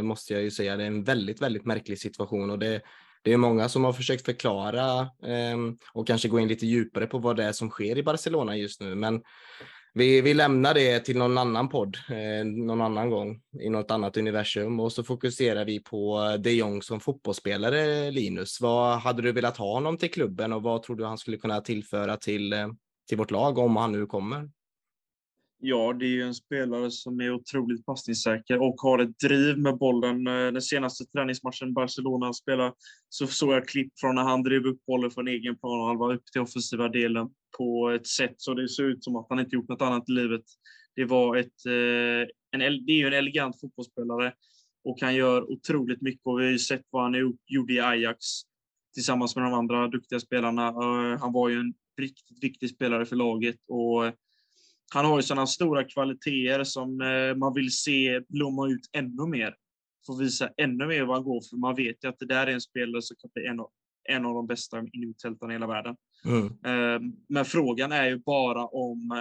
måste 0.06 0.34
jag 0.34 0.44
ju 0.44 0.52
säga. 0.52 0.78
Det 0.78 0.84
är 0.84 0.88
en 0.88 1.04
väldigt, 1.04 1.42
väldigt 1.42 1.66
märklig 1.66 2.00
situation 2.00 2.50
och 2.50 2.60
det, 2.60 2.82
det 3.24 3.34
är 3.34 3.38
många 3.38 3.70
som 3.70 3.84
har 3.84 3.94
försökt 3.94 4.26
förklara 4.26 5.10
ehm, 5.24 5.78
och 5.94 6.08
kanske 6.08 6.28
gå 6.28 6.40
in 6.40 6.48
lite 6.48 6.66
djupare 6.66 7.08
på 7.08 7.18
vad 7.18 7.36
det 7.36 7.44
är 7.44 7.52
som 7.52 7.70
sker 7.70 7.98
i 7.98 8.04
Barcelona 8.04 8.58
just 8.58 8.82
nu. 8.82 8.96
Men 8.96 9.22
vi, 9.98 10.22
vi 10.22 10.34
lämnar 10.34 10.74
det 10.74 11.00
till 11.00 11.18
någon 11.18 11.38
annan 11.38 11.70
podd 11.70 11.98
eh, 12.10 12.46
någon 12.46 12.82
annan 12.82 13.10
gång 13.10 13.42
i 13.62 13.70
något 13.70 13.92
annat 13.92 14.18
universum 14.18 14.80
och 14.80 14.92
så 14.92 15.04
fokuserar 15.04 15.66
vi 15.66 15.80
på 15.80 16.20
eh, 16.20 16.42
de 16.42 16.52
Jong 16.52 16.82
som 16.82 17.00
fotbollsspelare. 17.00 18.12
Linus, 18.12 18.62
vad 18.62 19.00
hade 19.00 19.22
du 19.22 19.32
velat 19.32 19.58
ha 19.58 19.74
honom 19.74 19.98
till 19.98 20.12
klubben 20.12 20.54
och 20.54 20.64
vad 20.64 20.84
tror 20.84 20.96
du 20.96 21.06
han 21.06 21.18
skulle 21.18 21.38
kunna 21.38 21.62
tillföra 21.62 22.18
till 22.18 22.54
eh, 22.54 22.68
till 23.08 23.18
vårt 23.18 23.32
lag 23.32 23.58
om 23.58 23.76
han 23.76 23.92
nu 23.92 24.06
kommer? 24.06 24.50
Ja, 25.60 25.94
det 25.94 26.06
är 26.06 26.10
ju 26.10 26.24
en 26.24 26.36
spelare 26.36 26.92
som 26.92 27.20
är 27.20 27.34
otroligt 27.34 27.86
passningssäker 27.86 28.62
och 28.62 28.76
har 28.78 29.00
ett 29.00 29.20
driv 29.20 29.58
med 29.58 29.78
bollen. 29.78 30.28
Eh, 30.28 30.34
den 30.34 30.62
senaste 30.62 31.06
träningsmatchen 31.06 31.74
Barcelona 31.74 32.34
spelade 32.34 32.74
så 33.10 33.28
såg 33.28 33.54
jag 33.54 33.68
klipp 33.68 34.00
från 34.00 34.16
när 34.16 34.24
han 34.24 34.44
drev 34.44 34.66
upp 34.66 34.86
bollen 34.86 35.12
från 35.12 35.28
egen 35.28 35.58
planhalva 35.58 36.14
upp 36.14 36.26
till 36.26 36.42
offensiva 36.42 36.90
delen 36.90 37.30
på 37.58 37.90
ett 37.90 38.08
sätt 38.08 38.36
så 38.38 38.54
det 38.54 38.70
ser 38.70 38.84
ut 38.84 39.04
som 39.04 39.16
att 39.16 39.26
han 39.30 39.40
inte 39.40 39.56
gjort 39.56 39.70
något 39.70 39.82
annat 39.82 40.10
i 40.10 40.12
livet. 40.12 40.44
Det 40.96 41.06
var 41.06 41.38
ett, 41.38 41.66
eh, 41.66 42.28
en, 42.52 42.86
det 42.86 42.92
är 42.92 42.98
ju 42.98 43.08
en 43.08 43.14
elegant 43.14 43.60
fotbollsspelare 43.60 44.34
Och 44.84 45.02
han 45.02 45.16
gör 45.16 45.52
otroligt 45.52 46.02
mycket 46.02 46.26
och 46.26 46.40
vi 46.40 46.44
har 46.44 46.52
ju 46.52 46.60
sett 46.60 46.84
vad 46.90 47.04
han 47.04 47.36
gjorde 47.48 47.74
i 47.74 47.80
Ajax 47.80 48.26
tillsammans 48.94 49.36
med 49.36 49.46
de 49.46 49.54
andra 49.54 49.88
duktiga 49.88 50.20
spelarna. 50.20 50.68
Eh, 50.68 51.20
han 51.20 51.34
var 51.34 51.50
ju 51.50 51.60
en 51.60 51.74
riktigt 52.02 52.44
viktig 52.44 52.70
spelare 52.70 53.06
för 53.06 53.16
laget 53.16 53.60
och 53.68 54.06
eh, 54.06 54.14
han 54.94 55.06
har 55.06 55.18
ju 55.18 55.24
sådana 55.24 55.48
stora 55.48 55.84
kvaliteter 55.84 56.64
som 56.64 57.02
eh, 57.02 57.36
man 57.36 57.54
vill 57.54 57.72
se 57.72 58.22
blomma 58.30 58.68
ut 58.68 58.90
ännu 58.94 59.28
mer. 59.28 59.56
Få 60.06 60.16
visa 60.16 60.50
ännu 60.58 60.88
mer 60.88 61.04
vad 61.04 61.16
han 61.16 61.24
går 61.24 61.42
för. 61.50 61.58
Man 61.58 61.76
vet 61.76 62.04
ju 62.04 62.08
att 62.08 62.20
det 62.20 62.26
där 62.26 62.48
är 62.48 62.52
en 62.52 62.62
spelare 62.62 63.02
som 63.02 63.16
kan 63.22 63.30
bli 63.34 63.46
en 63.46 63.60
av, 63.60 63.70
en 64.08 64.26
av 64.26 64.34
de 64.34 64.48
bästa 64.48 64.80
innermittfältarna 64.80 65.54
i 65.54 65.56
hela 65.56 65.68
världen. 65.68 65.96
Mm. 66.26 66.46
Eh, 66.46 67.12
men 67.30 67.46
frågan 67.46 67.92
är 67.92 68.06
ju 68.06 68.18
bara 68.18 68.66
om, 68.66 69.12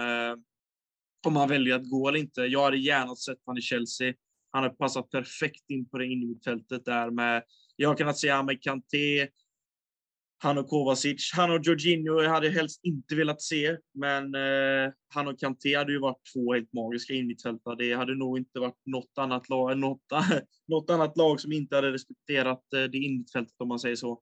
om 1.27 1.35
han 1.35 1.49
väljer 1.49 1.75
att 1.75 1.89
gå 1.89 2.07
eller 2.07 2.19
inte. 2.19 2.41
Jag 2.41 2.63
hade 2.63 2.77
gärna 2.77 3.15
sett 3.15 3.45
honom 3.45 3.57
i 3.57 3.61
Chelsea. 3.61 4.13
Han 4.51 4.63
har 4.63 4.69
passat 4.69 5.09
perfekt 5.09 5.69
in 5.69 5.89
på 5.89 5.97
det 5.97 6.05
innermittfältet 6.05 6.85
där 6.85 7.09
med, 7.11 7.43
jag 7.75 7.89
har 7.89 7.95
kunnat 7.95 8.17
se 8.17 8.43
med 8.43 8.61
Kanté, 8.61 9.27
han 10.39 10.57
och 10.57 10.67
Kovacic. 10.67 11.31
Han 11.33 11.51
och 11.51 11.61
Jorginho 11.63 12.27
hade 12.27 12.47
jag 12.47 12.53
helst 12.53 12.79
inte 12.83 13.15
velat 13.15 13.41
se, 13.41 13.77
men 13.93 14.35
eh, 14.35 14.93
han 15.13 15.27
och 15.27 15.39
Kanté 15.39 15.75
hade 15.75 15.91
ju 15.91 15.99
varit 15.99 16.21
två 16.33 16.53
helt 16.53 16.73
magiska 16.73 17.13
innermittfältare. 17.13 17.75
Det 17.75 17.93
hade 17.93 18.15
nog 18.15 18.37
inte 18.37 18.59
varit 18.59 18.81
något 18.85 19.17
annat 19.17 19.49
lag, 19.49 19.77
något, 19.77 20.01
något 20.67 20.89
annat 20.89 21.17
lag 21.17 21.39
som 21.39 21.51
inte 21.51 21.75
hade 21.75 21.91
respekterat 21.91 22.73
eh, 22.73 22.83
det 22.83 22.97
innermittfältet 22.97 23.55
om 23.61 23.67
man 23.67 23.79
säger 23.79 23.95
så. 23.95 24.21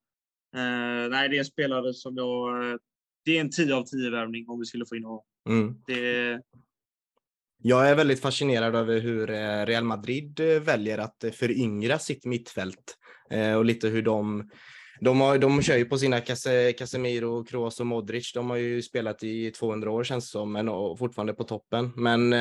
Eh, 0.56 1.10
nej, 1.10 1.30
det 1.30 1.36
är 1.36 1.39
en 1.39 1.45
spelare 1.45 1.93
som 1.93 2.18
jag... 2.18 2.72
Eh, 2.72 2.78
det 3.26 3.38
är 3.38 3.41
en 3.41 3.49
10 3.49 3.76
av 3.76 3.84
10 3.84 4.10
värvning 4.10 4.49
om 4.49 4.60
vi 4.60 4.66
skulle 4.66 4.86
få 4.86 4.95
in 4.95 5.03
honom. 5.03 5.24
Mm. 5.49 5.76
Det, 5.88 6.41
jag 7.64 7.89
är 7.89 7.95
väldigt 7.95 8.22
fascinerad 8.22 8.76
över 8.76 8.99
hur 8.99 9.30
eh, 9.30 9.66
Real 9.66 9.84
Madrid 9.84 10.39
eh, 10.39 10.62
väljer 10.62 10.97
att 10.97 11.26
föryngra 11.34 11.99
sitt 11.99 12.26
mittfält 12.26 12.97
och 13.58 13.66
lite 13.66 13.88
hur 13.88 14.01
de 14.01 14.49
de, 14.99 15.22
har, 15.22 15.38
de 15.38 15.62
kör 15.62 15.78
ju 15.78 15.86
på 15.86 15.97
sina 15.97 16.22
Casemiro, 16.78 17.43
Kroos 17.43 17.80
och 17.80 17.86
Modric. 17.86 18.34
De 18.34 18.49
har 18.49 18.58
ju 18.58 18.82
spelat 18.82 19.24
i 19.24 19.51
200 19.51 19.91
år 19.91 20.03
känns 20.03 20.26
det 20.26 20.32
som, 20.32 20.51
men 20.51 20.68
fortfarande 20.97 21.34
på 21.34 21.43
toppen. 21.43 21.91
Men 21.95 22.34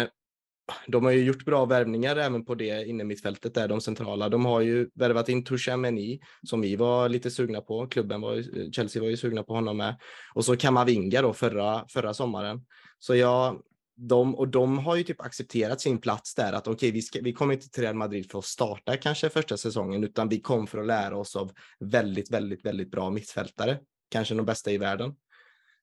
de 0.86 1.04
har 1.04 1.12
ju 1.12 1.24
gjort 1.24 1.44
bra 1.44 1.64
värvningar 1.64 2.16
även 2.16 2.44
på 2.44 2.54
det 2.54 2.88
inne 2.88 3.04
mittfältet 3.04 3.54
där, 3.54 3.68
de 3.68 3.80
centrala. 3.80 4.28
De 4.28 4.44
har 4.44 4.60
ju 4.60 4.88
värvat 4.94 5.28
in 5.28 5.44
Tuchemeni 5.44 6.20
som 6.42 6.60
vi 6.60 6.76
var 6.76 7.08
lite 7.08 7.30
sugna 7.30 7.60
på. 7.60 7.86
Klubben 7.86 8.20
var 8.20 8.42
Chelsea 8.72 9.02
var 9.02 9.08
ju 9.08 9.16
sugna 9.16 9.42
på 9.42 9.54
honom 9.54 9.76
med. 9.76 9.96
Och 10.34 10.44
så 10.44 10.56
Kamavinga 10.56 11.22
då 11.22 11.32
förra, 11.32 11.84
förra 11.88 12.14
sommaren. 12.14 12.64
Så 12.98 13.14
jag, 13.14 13.62
de, 13.96 14.34
och 14.34 14.48
de 14.48 14.78
har 14.78 14.96
ju 14.96 15.02
typ 15.02 15.20
accepterat 15.20 15.80
sin 15.80 15.98
plats 15.98 16.34
där 16.34 16.52
att 16.52 16.68
okej, 16.68 16.88
okay, 16.88 17.00
vi, 17.12 17.20
vi 17.22 17.32
kommer 17.32 17.54
inte 17.54 17.70
till 17.70 17.82
Real 17.82 17.94
Madrid 17.94 18.30
för 18.30 18.38
att 18.38 18.44
starta 18.44 18.96
kanske 18.96 19.28
första 19.28 19.56
säsongen, 19.56 20.04
utan 20.04 20.28
vi 20.28 20.40
kom 20.40 20.66
för 20.66 20.78
att 20.78 20.86
lära 20.86 21.16
oss 21.16 21.36
av 21.36 21.52
väldigt, 21.80 22.30
väldigt, 22.30 22.64
väldigt 22.64 22.90
bra 22.90 23.10
mittfältare, 23.10 23.78
kanske 24.10 24.34
de 24.34 24.46
bästa 24.46 24.72
i 24.72 24.78
världen. 24.78 25.14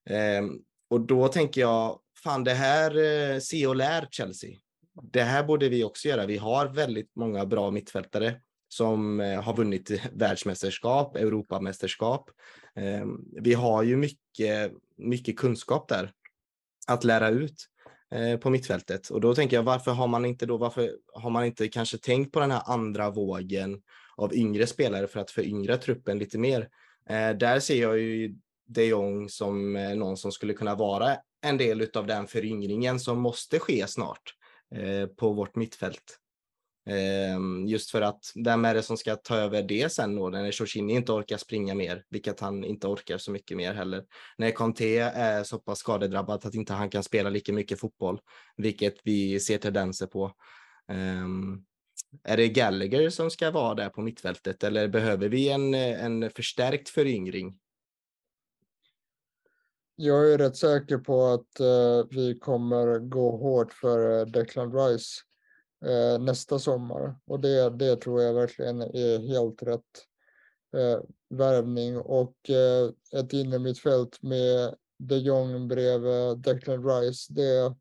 Eh, 0.10 0.44
och 0.90 1.02
då 1.02 1.28
tänker 1.28 1.62
jag, 1.62 2.00
fan 2.24 2.44
det 2.44 2.54
här, 2.54 2.98
eh, 2.98 3.40
se 3.40 3.68
och 3.68 3.76
lär 3.76 4.08
Chelsea. 4.12 4.50
Det 4.94 5.24
här 5.24 5.44
borde 5.44 5.70
vi 5.70 5.84
också 5.84 6.08
göra. 6.08 6.26
Vi 6.26 6.38
har 6.38 6.68
väldigt 6.68 7.16
många 7.16 7.46
bra 7.46 7.72
mittfältare 7.72 8.36
som 8.68 9.20
eh, 9.20 9.42
har 9.42 9.56
vunnit 9.56 9.92
världsmästerskap, 10.14 11.16
Europamästerskap. 11.16 12.30
Ehm, 12.76 13.26
vi 13.42 13.54
har 13.54 13.84
ju 13.84 13.98
mycket, 13.98 14.72
mycket 14.98 15.38
kunskap 15.38 15.88
där 15.88 16.12
att 16.88 17.04
lära 17.04 17.30
ut. 17.30 17.68
Eh, 18.12 18.38
på 18.38 18.50
mittfältet. 18.50 19.10
Och 19.10 19.22
då 19.22 19.36
tänker 19.36 19.56
jag, 19.56 19.64
varför 19.64 19.92
har 19.92 20.08
man 20.08 20.26
inte 20.26 20.46
då, 20.46 20.58
varför 20.58 20.92
har 21.14 21.30
man 21.30 21.46
inte 21.46 21.68
kanske 21.68 21.98
tänkt 21.98 22.32
på 22.32 22.40
den 22.40 22.52
här 22.52 22.62
andra 22.66 23.10
vågen 23.10 23.82
av 24.18 24.36
yngre 24.36 24.68
spelare 24.68 25.08
för 25.08 25.20
att 25.20 25.32
föryngra 25.32 25.78
truppen 25.78 26.20
lite 26.20 26.38
mer? 26.38 26.70
Eh, 27.10 27.30
där 27.30 27.60
ser 27.60 27.82
jag 27.82 28.00
ju 28.00 28.36
de 28.68 28.86
Jong 28.86 29.30
som 29.30 29.74
någon 29.74 30.18
som 30.18 30.32
skulle 30.32 30.54
kunna 30.54 30.76
vara 30.76 31.16
en 31.42 31.58
del 31.58 31.90
av 31.94 32.08
den 32.08 32.28
föryngringen 32.28 33.00
som 33.00 33.20
måste 33.20 33.60
ske 33.60 33.88
snart 33.88 34.36
Eh, 34.76 35.08
på 35.08 35.34
vårt 35.34 35.56
mittfält. 35.56 36.18
Ehm, 36.86 37.68
just 37.68 37.92
för 37.92 38.02
att 38.02 38.32
vem 38.36 38.66
är 38.66 38.74
det 38.74 38.84
som 38.84 38.98
ska 38.98 39.16
ta 39.16 39.36
över 39.36 39.64
det 39.64 39.92
sen 39.92 40.16
då 40.16 40.30
när 40.30 40.52
Shoshini 40.52 40.94
inte 40.94 41.12
orkar 41.12 41.38
springa 41.38 41.76
mer, 41.76 42.04
vilket 42.10 42.40
han 42.40 42.64
inte 42.64 42.88
orkar 42.88 43.18
så 43.18 43.32
mycket 43.32 43.58
mer 43.58 43.74
heller. 43.74 44.04
När 44.38 44.52
Conte 44.52 45.00
är 45.00 45.44
så 45.44 45.60
pass 45.60 45.80
skadedrabbad 45.80 46.46
att 46.46 46.56
inte 46.56 46.74
han 46.74 46.90
kan 46.90 47.04
spela 47.04 47.30
lika 47.30 47.54
mycket 47.54 47.80
fotboll, 47.80 48.20
vilket 48.58 48.96
vi 49.04 49.40
ser 49.40 49.58
tendenser 49.58 50.08
på. 50.08 50.32
Ehm, 50.88 51.64
är 52.24 52.38
det 52.38 52.48
Gallagher 52.48 53.10
som 53.10 53.30
ska 53.30 53.52
vara 53.52 53.76
där 53.76 53.90
på 53.90 54.02
mittfältet 54.02 54.64
eller 54.64 54.88
behöver 54.88 55.30
vi 55.30 55.50
en, 55.50 55.74
en 55.74 56.30
förstärkt 56.30 56.90
föryngring? 56.90 57.61
Jag 60.02 60.34
är 60.34 60.38
rätt 60.38 60.58
säker 60.58 60.98
på 60.98 61.26
att 61.26 61.60
uh, 61.62 62.06
vi 62.10 62.40
kommer 62.40 63.00
gå 63.00 63.38
hårt 63.38 63.74
för 63.74 64.20
uh, 64.20 64.26
Declan 64.26 64.74
Rice 64.74 65.22
eh, 65.86 66.20
nästa 66.20 66.60
sommar. 66.60 67.16
Och 67.26 67.40
det, 67.40 67.70
det 67.70 67.96
tror 67.96 68.22
jag 68.22 68.34
verkligen 68.34 68.82
är 68.82 69.28
helt 69.28 69.64
rätt 69.64 70.06
eh, 70.78 71.00
värvning. 71.30 71.98
Och 71.98 72.50
eh, 72.50 73.20
ett 73.22 73.34
innermittfält 73.34 74.22
med 74.22 74.76
de 74.98 75.18
Jong 75.18 75.68
bredvid 75.68 76.38
Declan 76.38 76.88
Rice, 76.88 77.34
det 77.34 77.76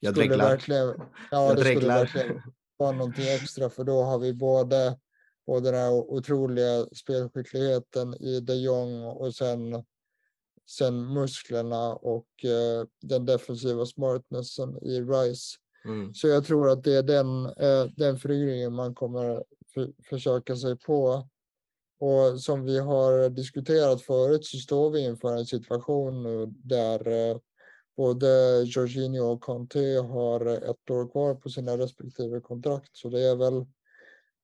jag 0.00 0.16
skulle 0.16 0.36
verkligen, 0.36 0.94
ja, 1.30 1.54
det 1.54 1.64
skulle 1.64 1.88
verkligen 1.88 2.42
vara 2.76 2.92
någonting 2.92 3.28
extra 3.28 3.70
för 3.70 3.84
då 3.84 4.02
har 4.02 4.18
vi 4.18 4.32
både, 4.32 4.98
både 5.46 5.70
den 5.70 5.80
här 5.80 5.90
otroliga 5.90 6.86
spelskickligheten 6.92 8.14
i 8.14 8.40
de 8.40 8.54
Jong 8.54 9.04
och 9.04 9.34
sen 9.34 9.84
sen 10.68 11.12
musklerna 11.14 11.94
och 11.94 12.44
eh, 12.44 12.86
den 13.02 13.26
defensiva 13.26 13.86
smartnessen 13.86 14.78
i 14.82 15.00
Rice. 15.00 15.56
Mm. 15.84 16.14
Så 16.14 16.28
jag 16.28 16.44
tror 16.44 16.70
att 16.70 16.84
det 16.84 16.94
är 16.94 17.02
den, 17.02 17.46
eh, 17.46 17.84
den 17.96 18.18
föryngringen 18.18 18.74
man 18.74 18.94
kommer 18.94 19.44
för, 19.74 19.92
försöka 20.08 20.56
sig 20.56 20.78
på. 20.78 21.28
Och 22.00 22.40
som 22.40 22.64
vi 22.64 22.78
har 22.78 23.28
diskuterat 23.28 24.02
förut 24.02 24.44
så 24.44 24.58
står 24.58 24.90
vi 24.90 25.00
inför 25.04 25.36
en 25.36 25.46
situation 25.46 26.22
nu 26.22 26.46
där 26.46 27.08
eh, 27.08 27.38
både 27.96 28.62
Jorginho 28.66 29.24
och 29.24 29.40
Conte 29.40 30.06
har 30.10 30.46
ett 30.46 30.90
år 30.90 31.10
kvar 31.10 31.34
på 31.34 31.50
sina 31.50 31.78
respektive 31.78 32.40
kontrakt. 32.40 32.90
Så 32.92 33.08
det 33.08 33.20
är 33.20 33.36
väl, 33.36 33.66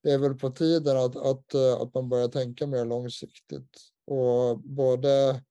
det 0.02 0.10
är 0.10 0.18
väl 0.18 0.34
på 0.34 0.50
tiden 0.50 0.96
att, 0.96 1.16
att, 1.16 1.54
eh, 1.54 1.74
att 1.74 1.94
man 1.94 2.08
börjar 2.08 2.28
tänka 2.28 2.66
mer 2.66 2.84
långsiktigt. 2.84 3.70
Och 4.06 4.58
både, 4.58 5.42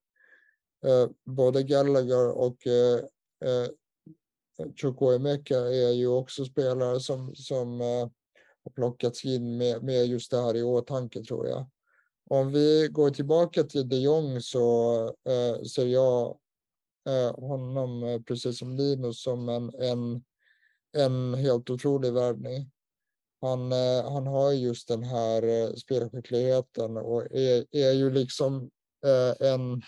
Eh, 0.84 1.10
både 1.26 1.64
Gallagher 1.64 2.32
och 2.32 2.68
eh, 2.68 3.00
eh, 3.46 3.70
Chukwuemeka 4.76 5.58
är 5.58 5.92
ju 5.92 6.08
också 6.08 6.46
spelare 6.46 7.00
som, 7.00 7.36
som 7.36 7.80
har 8.64 8.72
plockats 8.76 9.26
in 9.26 9.58
med, 9.58 9.84
med 9.84 10.08
just 10.08 10.32
det 10.32 10.42
här 10.42 10.56
i 10.56 10.64
åtanke 10.64 11.24
tror 11.24 11.48
jag. 11.48 11.66
Om 12.30 12.52
vi 12.52 12.88
går 12.92 13.10
tillbaka 13.10 13.64
till 13.64 13.90
de 13.90 13.96
Jong 13.96 14.42
så 14.42 15.04
eh, 15.06 15.64
ser 15.64 15.86
jag 15.86 16.38
eh, 17.10 17.36
honom, 17.36 18.24
precis 18.28 18.60
som 18.60 18.78
Linus, 18.78 19.24
som 19.24 19.50
en, 19.50 19.74
en, 19.80 20.24
en 20.98 21.34
helt 21.34 21.70
otrolig 21.70 22.14
värvning. 22.14 22.72
Han, 23.42 23.72
han 24.04 24.28
har 24.28 24.52
just 24.52 24.88
den 24.88 25.04
här 25.04 25.76
spelskickligheten 25.76 26.98
och 26.98 27.22
är, 27.32 27.66
är 27.72 27.92
ju 27.92 28.10
liksom 28.10 28.70
en 29.40 29.82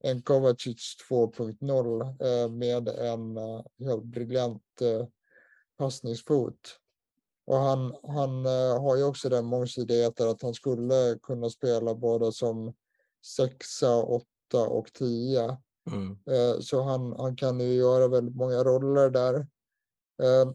en 0.00 0.22
Kovacic 0.22 0.96
2.0 1.10 2.02
eh, 2.02 2.50
med 2.50 2.88
en 2.88 3.36
eh, 3.36 3.62
helt 3.80 4.04
briljant 4.04 4.62
eh, 4.80 5.06
passningsfot. 5.78 6.78
Och 7.46 7.56
han, 7.56 7.94
han 8.02 8.44
har 8.80 8.96
ju 8.96 9.04
också 9.04 9.28
den 9.28 9.44
mångsidigheten 9.44 10.28
att 10.28 10.42
han 10.42 10.54
skulle 10.54 11.18
kunna 11.22 11.50
spela 11.50 11.94
både 11.94 12.32
som 12.32 12.74
sexa, 13.26 14.02
åtta 14.02 14.68
och 14.68 14.92
tio. 14.92 15.56
Mm. 15.90 16.18
Så 16.62 16.82
han, 16.82 17.12
han 17.18 17.36
kan 17.36 17.60
ju 17.60 17.72
göra 17.72 18.08
väldigt 18.08 18.36
många 18.36 18.64
roller 18.64 19.10
där. 19.10 19.46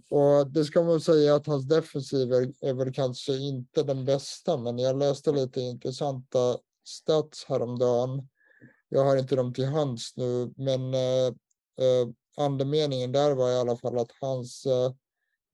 Och 0.09 0.51
det 0.51 0.65
ska 0.65 0.83
man 0.83 1.01
säga 1.01 1.35
att 1.35 1.47
hans 1.47 1.67
defensiv 1.67 2.33
är, 2.33 2.53
är 2.61 2.73
väl 2.73 2.93
kanske 2.93 3.33
inte 3.33 3.83
den 3.83 4.05
bästa, 4.05 4.57
men 4.57 4.79
jag 4.79 4.97
läste 4.97 5.31
lite 5.31 5.61
intressanta 5.61 6.57
stats 6.85 7.45
häromdagen 7.45 8.27
jag 8.93 9.03
har 9.03 9.17
inte 9.17 9.35
dem 9.35 9.53
till 9.53 9.65
hands 9.65 10.17
nu, 10.17 10.53
men 10.57 10.93
eh, 10.93 11.27
eh, 11.77 12.07
andemeningen 12.37 13.11
där 13.11 13.35
var 13.35 13.51
i 13.51 13.55
alla 13.55 13.77
fall 13.77 13.97
att 13.97 14.11
hans 14.21 14.65
eh, 14.65 14.91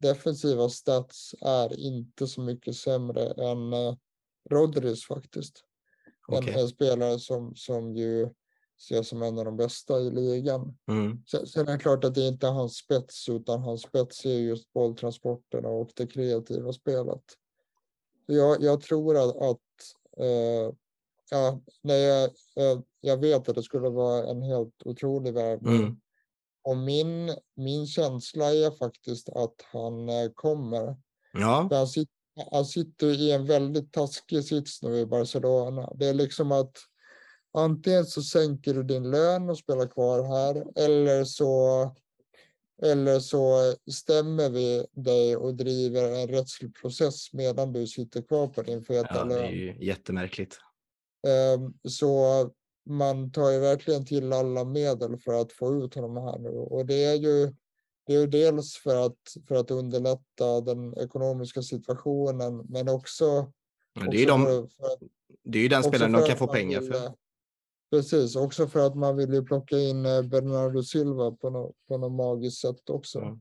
defensiva 0.02 0.70
stats 0.70 1.36
är 1.42 1.80
inte 1.80 2.28
så 2.28 2.42
mycket 2.42 2.76
sämre 2.76 3.32
än 3.32 3.74
Rodris 4.50 5.06
faktiskt. 5.06 5.64
Okay. 6.28 6.54
En, 6.54 6.60
en, 6.60 6.68
spelare 6.68 7.20
som, 7.20 7.56
som 7.56 7.96
ju 7.96 8.30
ses 8.78 9.08
som 9.08 9.22
en 9.22 9.40
av 9.40 9.46
de 9.46 9.58
bästa 9.58 10.00
i 10.00 10.12
ligan. 10.12 10.78
Mm. 10.92 11.24
Sen, 11.32 11.48
sen 11.48 11.68
är 11.68 11.72
det 11.72 11.78
klart 11.78 12.04
att 12.04 12.16
det 12.16 12.28
inte 12.28 12.48
är 12.48 12.52
hans 12.52 12.78
spets, 12.78 13.30
utan 13.30 13.62
hans 13.62 13.82
spets 13.82 14.26
är 14.26 14.40
just 14.40 14.74
bolltransporterna 14.74 15.70
och 15.70 15.92
det 15.96 16.08
kreativa 16.08 16.74
spelet. 16.74 17.24
jag, 18.26 18.64
jag 18.64 18.82
tror 18.82 19.18
att, 19.18 19.36
att 19.36 19.62
eh, 20.18 20.74
ja, 21.30 21.62
nej, 21.82 22.30
jag, 22.56 22.84
jag, 23.02 23.18
vet 23.18 23.50
att 23.50 23.56
det 23.56 23.64
skulle 23.64 23.90
vara 23.90 24.28
en 24.28 24.42
helt 24.42 24.84
otrolig 24.86 25.34
värvning. 25.34 25.76
Mm. 25.76 26.00
Och 26.64 26.78
min, 26.78 27.36
min 27.56 27.88
känsla 27.88 28.54
är 28.54 28.72
faktiskt 28.72 29.30
att 29.30 29.56
han 29.72 30.10
eh, 30.10 30.30
kommer. 30.36 30.96
Ja, 31.34 31.68
Han, 31.72 31.88
sit, 31.88 32.10
han 32.52 32.66
sitter 32.66 33.08
i 33.08 33.32
en 33.32 33.46
väldigt 33.46 33.94
taskig 33.94 34.44
sits 34.44 34.82
nu 34.84 34.98
i 34.98 35.06
Barcelona. 35.06 35.92
Det 35.96 36.06
är 36.08 36.14
liksom 36.14 36.52
att 36.52 36.78
antingen 37.54 38.06
så 38.06 38.22
sänker 38.22 38.74
du 38.74 38.84
din 38.84 39.12
lön 39.12 39.50
och 39.50 39.58
spelar 39.58 39.88
kvar 39.88 40.24
här 40.24 40.86
eller 40.86 41.24
så 41.24 41.96
eller 42.84 43.20
så 43.20 43.74
stämmer 43.92 44.50
vi 44.50 44.86
dig 44.92 45.36
och 45.36 45.56
driver 45.56 46.12
en 46.12 46.28
rättslig 46.28 46.76
process 46.76 47.34
medan 47.34 47.74
du 47.74 47.88
sitter 47.88 48.22
kvar 48.22 48.48
på 48.48 48.62
din 48.62 48.84
feta 48.84 49.08
ja 49.12 49.24
det 49.24 49.36
är 49.36 49.42
lön. 49.42 49.52
ju 49.52 49.86
jättemärkligt. 49.86 50.60
Ehm, 51.28 51.74
Så 51.84 52.50
man 52.90 53.32
tar 53.32 53.52
ju 53.52 53.60
verkligen 53.60 54.06
till 54.06 54.34
alla 54.34 54.64
medel 54.64 55.18
för 55.18 55.34
att 55.34 55.52
få 55.52 55.76
ut 55.76 55.96
honom 55.96 56.18
här 56.18 56.40
nu. 56.40 56.50
Och 56.50 56.86
det 56.86 57.06
är 57.06 57.16
ju, 57.16 57.54
det 58.06 58.16
är 58.16 58.20
ju 58.20 58.28
dels 58.28 58.78
för 58.78 59.06
att, 59.06 59.18
för 59.48 59.56
att 59.56 59.72
underlätta 59.72 60.62
den 60.62 60.98
ekonomiska 60.98 61.62
situationen, 61.62 62.66
men 62.70 62.90
också, 62.90 63.52
Men 64.00 64.10
Det 64.10 64.24
är 64.24 64.28
de, 64.28 64.46
för, 64.46 64.68
för, 64.68 65.08
det 65.44 65.58
är 65.58 65.64
ju 65.64 65.70
den 65.70 65.84
spelaren 65.84 66.12
de 66.12 66.26
kan 66.26 66.38
få 66.38 66.48
pengar 66.48 66.82
vill, 66.82 66.94
för. 66.94 67.14
Precis, 67.90 68.36
också 68.36 68.68
för 68.68 68.80
att 68.80 68.96
man 68.96 69.16
vill 69.16 69.34
ju 69.34 69.44
plocka 69.44 69.80
in 69.80 70.06
eh, 70.06 70.22
Bernardo 70.22 70.84
Silva 70.84 71.32
på 71.32 71.50
något, 71.50 71.76
på 71.88 71.98
något 71.98 72.12
magiskt 72.12 72.62
sätt 72.62 72.90
också. 72.90 73.20
Mm. 73.20 73.40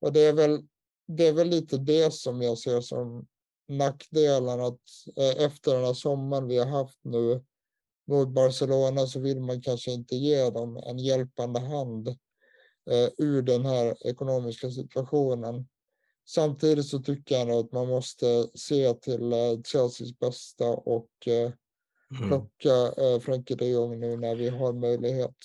Och 0.00 0.12
det 0.12 0.20
är, 0.20 0.32
väl, 0.32 0.62
det 1.06 1.26
är 1.26 1.32
väl 1.32 1.48
lite 1.48 1.76
det 1.76 2.12
som 2.12 2.42
jag 2.42 2.58
ser 2.58 2.80
som 2.80 3.26
nackdelen 3.68 4.60
att 4.60 4.80
eh, 5.16 5.44
efter 5.44 5.74
den 5.74 5.84
här 5.84 5.94
sommaren 5.94 6.48
vi 6.48 6.58
har 6.58 6.66
haft 6.66 6.98
nu 7.02 7.44
mot 8.08 8.28
Barcelona 8.28 9.06
så 9.06 9.20
vill 9.20 9.40
man 9.40 9.62
kanske 9.62 9.90
inte 9.90 10.16
ge 10.16 10.50
dem 10.50 10.76
en 10.76 10.98
hjälpande 10.98 11.60
hand 11.60 12.08
eh, 12.90 13.08
ur 13.18 13.42
den 13.42 13.66
här 13.66 14.06
ekonomiska 14.06 14.70
situationen. 14.70 15.68
Samtidigt 16.28 16.86
så 16.86 16.98
tycker 16.98 17.38
jag 17.38 17.48
nog 17.48 17.64
att 17.64 17.72
man 17.72 17.88
måste 17.88 18.48
se 18.54 18.94
till 18.94 19.32
eh, 19.32 19.62
Chelseas 19.64 20.18
bästa 20.18 20.68
och 20.68 21.08
Mm. 22.12 22.28
plocka 22.28 23.02
eh, 23.02 23.20
Frenkie 23.20 23.56
de 23.56 23.66
Jong 23.70 24.00
nu 24.00 24.16
när 24.16 24.34
vi 24.34 24.48
har 24.48 24.72
möjlighet. 24.72 25.36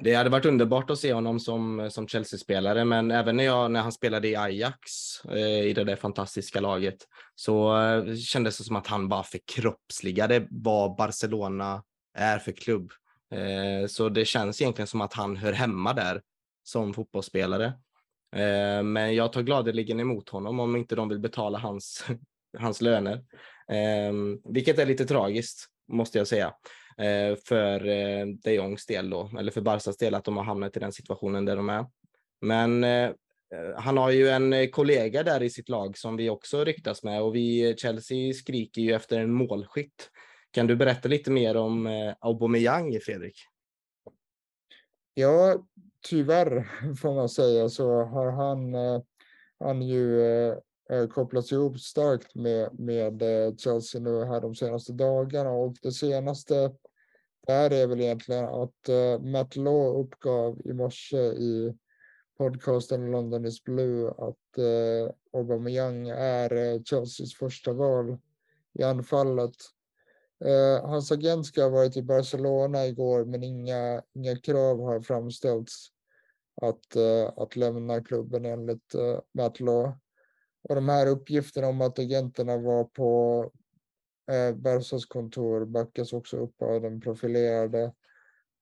Det 0.00 0.14
hade 0.14 0.30
varit 0.30 0.44
underbart 0.44 0.90
att 0.90 0.98
se 0.98 1.12
honom 1.12 1.40
som, 1.40 1.90
som 1.90 2.08
Chelsea-spelare, 2.08 2.84
men 2.84 3.10
även 3.10 3.36
när, 3.36 3.44
jag, 3.44 3.70
när 3.70 3.80
han 3.80 3.92
spelade 3.92 4.28
i 4.28 4.36
Ajax, 4.36 4.80
eh, 5.24 5.60
i 5.60 5.72
det 5.72 5.84
där 5.84 5.96
fantastiska 5.96 6.60
laget, 6.60 6.96
så 7.34 7.82
eh, 7.82 8.14
kändes 8.14 8.58
det 8.58 8.64
som 8.64 8.76
att 8.76 8.86
han 8.86 9.08
bara 9.08 9.22
förkroppsligade 9.22 10.46
vad 10.50 10.96
Barcelona 10.96 11.82
är 12.14 12.38
för 12.38 12.52
klubb. 12.52 12.90
Eh, 13.32 13.86
så 13.88 14.08
det 14.08 14.24
känns 14.24 14.60
egentligen 14.60 14.86
som 14.86 15.00
att 15.00 15.12
han 15.12 15.36
hör 15.36 15.52
hemma 15.52 15.92
där 15.92 16.22
som 16.62 16.94
fotbollsspelare. 16.94 17.66
Eh, 18.36 18.82
men 18.82 19.14
jag 19.14 19.32
tar 19.32 19.42
gladeligen 19.42 20.00
emot 20.00 20.28
honom 20.28 20.60
om 20.60 20.76
inte 20.76 20.96
de 20.96 21.08
vill 21.08 21.20
betala 21.20 21.58
hans, 21.58 22.04
hans 22.58 22.80
löner, 22.80 23.14
eh, 23.70 24.12
vilket 24.52 24.78
är 24.78 24.86
lite 24.86 25.06
tragiskt, 25.06 25.66
måste 25.92 26.18
jag 26.18 26.26
säga 26.26 26.52
Eh, 26.98 27.36
för 27.44 27.88
eh, 27.88 28.26
de 28.26 28.52
Jongs 28.52 28.86
del 28.86 29.10
då, 29.10 29.30
eller 29.38 29.52
för 29.52 29.60
Barsas 29.60 29.96
del, 29.96 30.14
att 30.14 30.24
de 30.24 30.36
har 30.36 30.44
hamnat 30.44 30.76
i 30.76 30.80
den 30.80 30.92
situationen 30.92 31.44
där 31.44 31.56
de 31.56 31.68
är. 31.68 31.86
Men 32.40 32.84
eh, 32.84 33.10
han 33.76 33.96
har 33.96 34.10
ju 34.10 34.28
en 34.28 34.70
kollega 34.70 35.22
där 35.22 35.42
i 35.42 35.50
sitt 35.50 35.68
lag 35.68 35.98
som 35.98 36.16
vi 36.16 36.30
också 36.30 36.64
ryktas 36.64 37.02
med 37.02 37.22
och 37.22 37.34
vi, 37.34 37.74
Chelsea 37.78 38.32
skriker 38.32 38.82
ju 38.82 38.92
efter 38.94 39.20
en 39.20 39.32
målskytt. 39.32 40.10
Kan 40.50 40.66
du 40.66 40.76
berätta 40.76 41.08
lite 41.08 41.30
mer 41.30 41.56
om 41.56 41.86
Aubameyang, 42.20 43.00
Fredrik? 43.00 43.38
Ja, 45.14 45.66
tyvärr 46.08 46.68
får 47.00 47.14
man 47.14 47.28
säga 47.28 47.68
så 47.68 48.04
har 48.04 48.30
han, 48.30 48.74
han 49.58 49.82
ju 49.82 50.20
kopplats 51.10 51.52
ihop 51.52 51.80
starkt 51.80 52.34
med, 52.34 52.78
med 52.80 53.22
Chelsea 53.60 54.00
nu 54.00 54.24
här 54.24 54.40
de 54.40 54.54
senaste 54.54 54.92
dagarna 54.92 55.50
och 55.50 55.76
det 55.82 55.92
senaste 55.92 56.72
där 57.46 57.70
är 57.70 57.86
väl 57.86 58.00
egentligen 58.00 58.44
att 58.44 58.88
uh, 58.88 59.18
Matt 59.18 59.56
Law 59.56 60.00
uppgav 60.00 60.60
i 60.64 60.72
morse 60.72 61.18
i 61.18 61.74
podcasten 62.38 63.10
London 63.10 63.44
is 63.44 63.64
Blue 63.64 64.10
att 64.10 64.58
eh, 64.58 65.14
Aubameyang 65.32 66.08
är 66.08 66.52
uh, 66.52 66.82
Chelseas 66.82 67.34
första 67.34 67.72
val 67.72 68.18
i 68.78 68.82
anfallet. 68.82 69.54
Uh, 70.44 70.88
hans 70.88 71.12
agent 71.12 71.46
ska 71.46 71.62
ha 71.62 71.68
varit 71.68 71.96
i 71.96 72.02
Barcelona 72.02 72.86
igår 72.86 73.24
men 73.24 73.42
inga, 73.42 74.02
inga 74.14 74.36
krav 74.36 74.80
har 74.80 75.00
framställts 75.00 75.88
att, 76.62 76.96
uh, 76.96 77.32
att 77.36 77.56
lämna 77.56 78.04
klubben 78.04 78.44
enligt 78.44 78.94
uh, 78.94 79.18
Matt 79.32 79.60
Law. 79.60 79.92
Och 80.68 80.74
de 80.74 80.88
här 80.88 81.06
uppgifterna 81.06 81.68
om 81.68 81.80
att 81.80 81.98
agenterna 81.98 82.56
var 82.56 82.84
på 82.84 83.50
Barsas 84.54 85.06
kontor 85.06 85.64
backas 85.64 86.12
också 86.12 86.36
upp 86.36 86.62
av 86.62 86.82
den 86.82 87.00
profilerade 87.00 87.92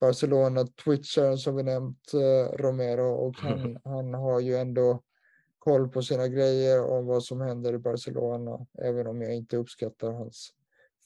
Barcelona-twitcharen 0.04 1.36
som 1.36 1.56
vi 1.56 1.62
nämnt, 1.62 2.14
eh, 2.14 2.56
Romero, 2.56 3.14
och 3.14 3.36
han, 3.36 3.78
han 3.84 4.14
har 4.14 4.40
ju 4.40 4.56
ändå 4.56 5.02
koll 5.58 5.88
på 5.88 6.02
sina 6.02 6.28
grejer 6.28 6.90
om 6.90 7.06
vad 7.06 7.24
som 7.24 7.40
händer 7.40 7.74
i 7.74 7.78
Barcelona, 7.78 8.66
även 8.82 9.06
om 9.06 9.22
jag 9.22 9.36
inte 9.36 9.56
uppskattar 9.56 10.12
hans 10.12 10.54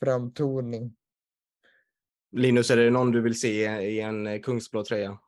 framtoning. 0.01 0.97
Linus, 2.33 2.71
är 2.71 2.77
det 2.77 2.91
någon 2.91 3.13
du 3.13 3.21
vill 3.21 3.41
se 3.41 3.81
i 3.81 4.01
en 4.01 4.27
eh, 4.27 4.41
kungsblå 4.41 4.85
tröja? 4.85 5.19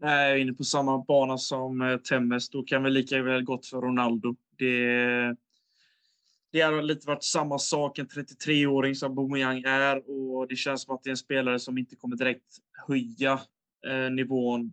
Nej, 0.00 0.28
jag 0.28 0.38
är 0.38 0.42
inne 0.42 0.52
på 0.52 0.64
samma 0.64 0.98
bana 0.98 1.38
som 1.38 1.82
eh, 1.82 1.96
Temmes. 1.96 2.50
Då 2.50 2.62
kan 2.62 2.84
vi 2.84 2.90
lika 2.90 3.22
väl 3.22 3.44
gått 3.44 3.66
för 3.66 3.80
Ronaldo. 3.80 4.36
Det, 4.58 5.36
det 6.52 6.60
har 6.60 6.82
lite 6.82 7.06
varit 7.06 7.24
samma 7.24 7.58
sak, 7.58 7.98
en 7.98 8.08
33-åring 8.08 8.94
som 8.94 9.18
Aubameyang 9.18 9.62
är 9.62 10.10
och 10.10 10.48
det 10.48 10.56
känns 10.56 10.82
som 10.82 10.94
att 10.94 11.02
det 11.02 11.08
är 11.08 11.12
en 11.12 11.16
spelare 11.16 11.58
som 11.58 11.78
inte 11.78 11.96
kommer 11.96 12.16
direkt 12.16 12.56
höja 12.88 13.40
eh, 13.86 14.10
nivån 14.10 14.72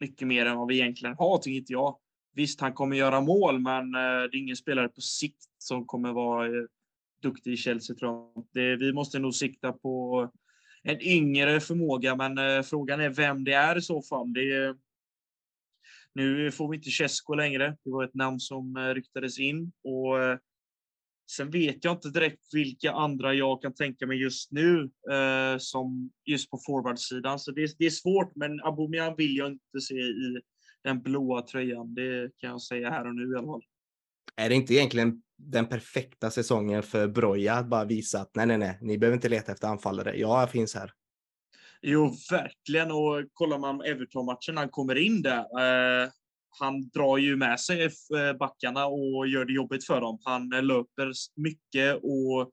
mycket 0.00 0.28
mer 0.28 0.46
än 0.46 0.56
vad 0.56 0.68
vi 0.68 0.80
egentligen 0.80 1.16
har, 1.18 1.38
tycker 1.38 1.58
inte 1.58 1.72
jag. 1.72 1.96
Visst, 2.34 2.60
han 2.60 2.72
kommer 2.72 2.96
göra 2.96 3.20
mål, 3.20 3.58
men 3.58 3.94
eh, 3.94 4.00
det 4.00 4.36
är 4.36 4.36
ingen 4.36 4.56
spelare 4.56 4.88
på 4.88 5.00
sikt 5.00 5.44
som 5.58 5.86
kommer 5.86 6.12
vara 6.12 6.46
eh, 6.46 6.64
duktig 7.22 7.52
i 7.52 7.56
Chelsea, 7.56 7.96
tror 7.96 8.12
jag. 8.12 8.46
Det, 8.52 8.76
vi 8.76 8.92
måste 8.92 9.18
nog 9.18 9.34
sikta 9.34 9.72
på 9.72 10.28
en 10.82 11.02
yngre 11.02 11.60
förmåga, 11.60 12.16
men 12.16 12.38
eh, 12.38 12.62
frågan 12.62 13.00
är 13.00 13.10
vem 13.10 13.44
det 13.44 13.52
är 13.52 13.78
i 13.78 13.82
så 13.82 14.02
fall. 14.02 14.32
Det, 14.32 14.76
nu 16.16 16.50
får 16.50 16.70
vi 16.70 16.76
inte 16.76 16.90
Chesko 16.90 17.34
längre. 17.34 17.76
Det 17.84 17.90
var 17.90 18.04
ett 18.04 18.14
namn 18.14 18.40
som 18.40 18.76
eh, 18.76 18.94
ryktades 18.94 19.38
in 19.38 19.72
och 19.84 20.22
eh, 20.22 20.38
sen 21.30 21.50
vet 21.50 21.84
jag 21.84 21.94
inte 21.94 22.10
direkt 22.10 22.54
vilka 22.54 22.92
andra 22.92 23.34
jag 23.34 23.62
kan 23.62 23.74
tänka 23.74 24.06
mig 24.06 24.22
just 24.22 24.52
nu 24.52 24.90
eh, 25.10 25.58
som 25.58 26.10
just 26.24 26.50
på 26.50 26.58
forwardsidan. 26.66 27.38
Så 27.38 27.50
det, 27.50 27.78
det 27.78 27.86
är 27.86 27.90
svårt, 27.90 28.36
men 28.36 28.60
Aubameyang 28.60 29.14
vill 29.16 29.36
jag 29.36 29.48
inte 29.48 29.80
se 29.80 29.94
i 29.94 30.40
den 30.84 31.02
blåa 31.02 31.42
tröjan. 31.42 31.94
Det 31.94 32.30
kan 32.36 32.50
jag 32.50 32.62
säga 32.62 32.90
här 32.90 33.06
och 33.06 33.14
nu 33.14 33.32
i 33.32 33.36
alla 33.36 33.46
fall. 33.46 33.62
Är 34.36 34.48
det 34.48 34.54
inte 34.54 34.74
egentligen 34.74 35.22
den 35.38 35.66
perfekta 35.66 36.30
säsongen 36.30 36.82
för 36.82 37.08
Broja 37.08 37.54
att 37.54 37.68
bara 37.68 37.84
visa 37.84 38.20
att 38.20 38.30
nej, 38.34 38.46
nej, 38.46 38.58
nej, 38.58 38.78
ni 38.80 38.98
behöver 38.98 39.16
inte 39.16 39.28
leta 39.28 39.52
efter 39.52 39.68
anfallare. 39.68 40.18
Jag 40.18 40.50
finns 40.50 40.74
här. 40.74 40.92
Jo, 41.88 42.14
verkligen. 42.30 42.90
Och 42.90 43.24
kollar 43.32 43.58
man 43.58 43.80
Everton-matchen 43.80 44.54
när 44.54 44.62
han 44.62 44.70
kommer 44.70 44.94
in 44.94 45.22
där. 45.22 45.38
Eh, 45.38 46.08
han 46.58 46.88
drar 46.88 47.18
ju 47.18 47.36
med 47.36 47.60
sig 47.60 47.84
eh, 47.84 48.36
backarna 48.38 48.86
och 48.86 49.28
gör 49.28 49.44
det 49.44 49.52
jobbigt 49.52 49.86
för 49.86 50.00
dem. 50.00 50.18
Han 50.24 50.48
löper 50.48 51.12
mycket 51.36 52.00
och 52.02 52.52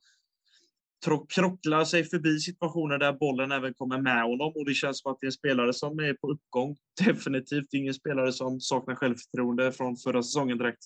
krocklar 1.36 1.86
sig 1.86 2.04
förbi 2.04 2.40
situationer 2.40 2.98
där 2.98 3.14
bollen 3.14 3.52
även 3.52 3.74
kommer 3.74 3.98
med 3.98 4.24
honom. 4.24 4.54
Och 4.56 4.66
det 4.66 4.74
känns 4.74 5.02
som 5.02 5.12
att 5.12 5.18
det 5.22 5.26
är 5.26 5.28
en 5.28 5.32
spelare 5.32 5.74
som 5.74 6.00
är 6.00 6.14
på 6.14 6.32
uppgång. 6.32 6.76
Definitivt 7.06 7.74
ingen 7.74 7.94
spelare 7.94 8.32
som 8.32 8.60
saknar 8.60 8.96
självförtroende 8.96 9.72
från 9.72 9.98
förra 9.98 10.24
säsongen 10.24 10.58
direkt. 10.58 10.86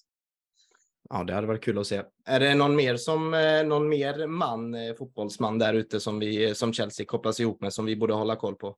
Ja, 1.10 1.24
det 1.24 1.34
hade 1.34 1.48
varit 1.48 1.64
kul 1.64 1.78
att 1.78 1.88
se. 1.88 2.04
Är 2.26 2.40
det 2.40 2.56
någon 2.56 2.76
mer 2.76 2.98
som 2.98 3.34
eh, 3.34 3.64
någon 3.64 3.90
mer 3.90 4.28
man, 4.28 4.74
eh, 4.74 4.94
fotbollsman 4.94 5.60
där 5.60 5.74
ute 5.74 6.00
som 6.00 6.20
vi 6.20 6.48
eh, 6.48 6.54
som 6.54 6.74
Chelsea 6.74 7.06
kopplas 7.06 7.40
ihop 7.40 7.62
med 7.62 7.74
som 7.74 7.86
vi 7.86 7.96
borde 7.96 8.14
hålla 8.14 8.36
koll 8.36 8.56
på? 8.56 8.76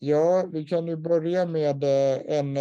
Ja, 0.00 0.48
vi 0.52 0.64
kan 0.64 0.86
ju 0.86 0.96
börja 0.96 1.46
med 1.46 1.84
en 2.26 2.58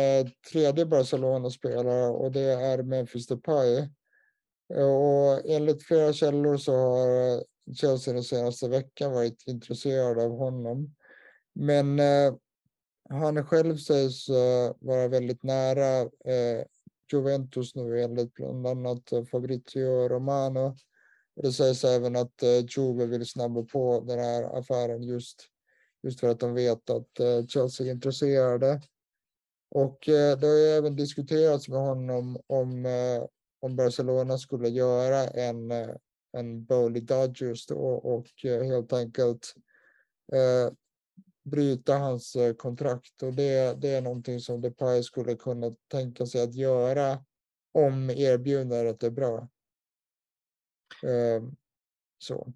tredje 0.52 0.86
Barcelona-spelare 0.86 2.10
och 2.10 2.32
det 2.32 2.42
är 2.42 2.84
Memphis 2.84 3.28
Depay. 3.28 3.90
Och 4.70 5.46
enligt 5.46 5.84
flera 5.84 6.14
källor 6.14 6.58
så 6.58 6.72
har 6.72 7.44
Chelsea 7.76 8.14
den 8.14 8.24
senaste 8.24 8.70
veckan 8.70 9.12
varit 9.12 9.44
intresserad 9.48 10.20
av 10.20 10.38
honom. 10.38 10.96
Men 11.54 12.00
eh, 12.00 12.34
han 13.10 13.46
själv 13.46 13.78
sägs 13.78 14.30
eh, 14.30 14.74
vara 14.80 15.08
väldigt 15.08 15.44
nära 15.44 16.02
eh, 16.02 16.66
Juventus 17.14 17.76
nu 17.76 18.02
enligt 18.02 18.34
bland 18.34 18.68
annat 18.68 19.12
eh, 19.12 19.24
Fabrizio 19.24 20.08
Romano. 20.08 20.76
Det 21.36 21.52
sägs 21.52 21.84
även 21.84 22.16
att 22.16 22.44
eh, 22.44 22.66
Juve 22.78 23.06
vill 23.06 23.26
snabba 23.26 23.64
på 23.64 24.04
den 24.08 24.20
här 24.20 24.60
affären 24.60 25.04
just, 25.04 25.48
just 26.04 26.20
för 26.20 26.28
att 26.28 26.40
de 26.40 26.54
vet 26.54 26.90
att 26.90 27.20
eh, 27.20 27.46
Chelsea 27.48 27.88
är 27.88 27.92
intresserade. 27.92 28.82
Och 29.74 30.00
det 30.06 30.42
har 30.42 30.58
ju 30.58 30.68
även 30.68 30.96
diskuterats 30.96 31.70
med 31.70 31.80
honom 31.80 32.38
om, 32.48 32.86
om 33.60 33.76
Barcelona 33.76 34.38
skulle 34.38 34.70
göra 34.70 35.28
en, 35.28 35.72
en 36.38 36.66
Bowley 36.66 37.02
Dodgers 37.02 37.72
och, 37.72 38.16
och 38.16 38.28
helt 38.44 38.94
enkelt 38.94 39.54
bryta 41.44 41.98
hans 41.98 42.38
kontrakt. 42.58 43.24
Och 43.24 43.34
det, 43.34 43.82
det 43.82 43.90
är 43.90 44.02
någonting 44.02 44.40
som 44.40 44.62
Depay 44.62 45.04
skulle 45.04 45.36
kunna 45.36 45.76
tänka 45.88 46.26
sig 46.26 46.42
att 46.44 46.56
göra 46.56 47.24
om 47.72 48.10
erbjudandet 48.10 49.04
är 49.04 49.10
bra. 49.10 49.50
Så. 52.18 52.54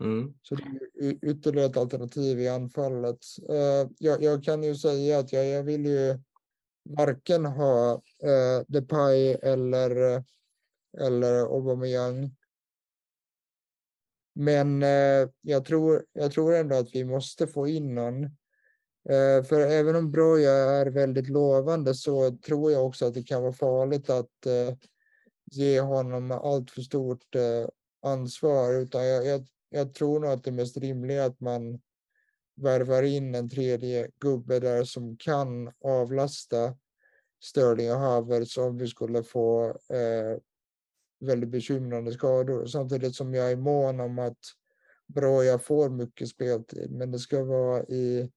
Mm. 0.00 0.34
Så 0.42 0.54
det 0.54 0.62
är 1.06 1.30
ytterligare 1.30 1.66
ett 1.66 1.76
alternativ 1.76 2.40
i 2.40 2.48
anfallet. 2.48 3.18
Uh, 3.50 3.90
jag, 3.98 4.22
jag, 4.22 4.44
kan 4.44 4.62
ju 4.62 4.74
säga 4.74 5.18
att 5.18 5.32
jag, 5.32 5.46
jag 5.46 5.62
vill 5.62 5.86
ju 5.86 6.18
varken 6.84 7.46
ha 7.46 7.94
uh, 8.24 8.64
Depay 8.68 9.32
eller, 9.32 10.24
eller 10.98 11.32
Aubameyang. 11.32 12.36
Men 14.40 14.82
eh, 14.82 15.28
jag, 15.40 15.64
tror, 15.64 16.04
jag 16.12 16.32
tror 16.32 16.54
ändå 16.54 16.76
att 16.76 16.94
vi 16.94 17.04
måste 17.04 17.46
få 17.46 17.68
in 17.68 17.94
någon. 17.94 18.24
Eh, 19.08 19.44
för 19.48 19.60
även 19.60 19.96
om 19.96 20.10
Broja 20.10 20.52
är 20.52 20.86
väldigt 20.86 21.28
lovande 21.28 21.94
så 21.94 22.30
tror 22.30 22.72
jag 22.72 22.86
också 22.86 23.06
att 23.06 23.14
det 23.14 23.22
kan 23.22 23.42
vara 23.42 23.52
farligt 23.52 24.10
att 24.10 24.46
eh, 24.46 24.76
ge 25.50 25.80
honom 25.80 26.30
allt 26.30 26.70
för 26.70 26.80
stort 26.80 27.34
eh, 27.34 27.68
ansvar. 28.02 28.72
Utan 28.72 29.06
jag, 29.06 29.26
jag, 29.26 29.46
jag 29.70 29.94
tror 29.94 30.20
nog 30.20 30.30
att 30.30 30.44
det 30.44 30.52
mest 30.52 30.76
rimliga 30.76 31.22
är 31.22 31.26
att 31.26 31.40
man 31.40 31.80
värvar 32.56 33.02
in 33.02 33.34
en 33.34 33.50
tredje 33.50 34.10
gubbe 34.20 34.60
där 34.60 34.84
som 34.84 35.16
kan 35.16 35.72
avlasta 35.84 36.76
Sterling 37.42 37.92
och 37.92 37.98
Havertz 37.98 38.56
om 38.56 38.78
vi 38.78 38.86
skulle 38.86 39.22
få 39.22 39.68
eh, 39.68 40.38
väldigt 41.20 41.50
bekymrande 41.50 42.12
skador. 42.12 42.66
Samtidigt 42.66 43.14
som 43.14 43.34
jag 43.34 43.50
är 43.50 43.56
mån 43.56 44.00
om 44.00 44.18
att 44.18 44.38
Broja 45.06 45.58
får 45.58 45.90
mycket 45.90 46.28
speltid, 46.28 46.90
men 46.90 47.10
det 47.10 47.18
ska 47.18 47.44
vara 47.44 47.84
i 47.84 48.30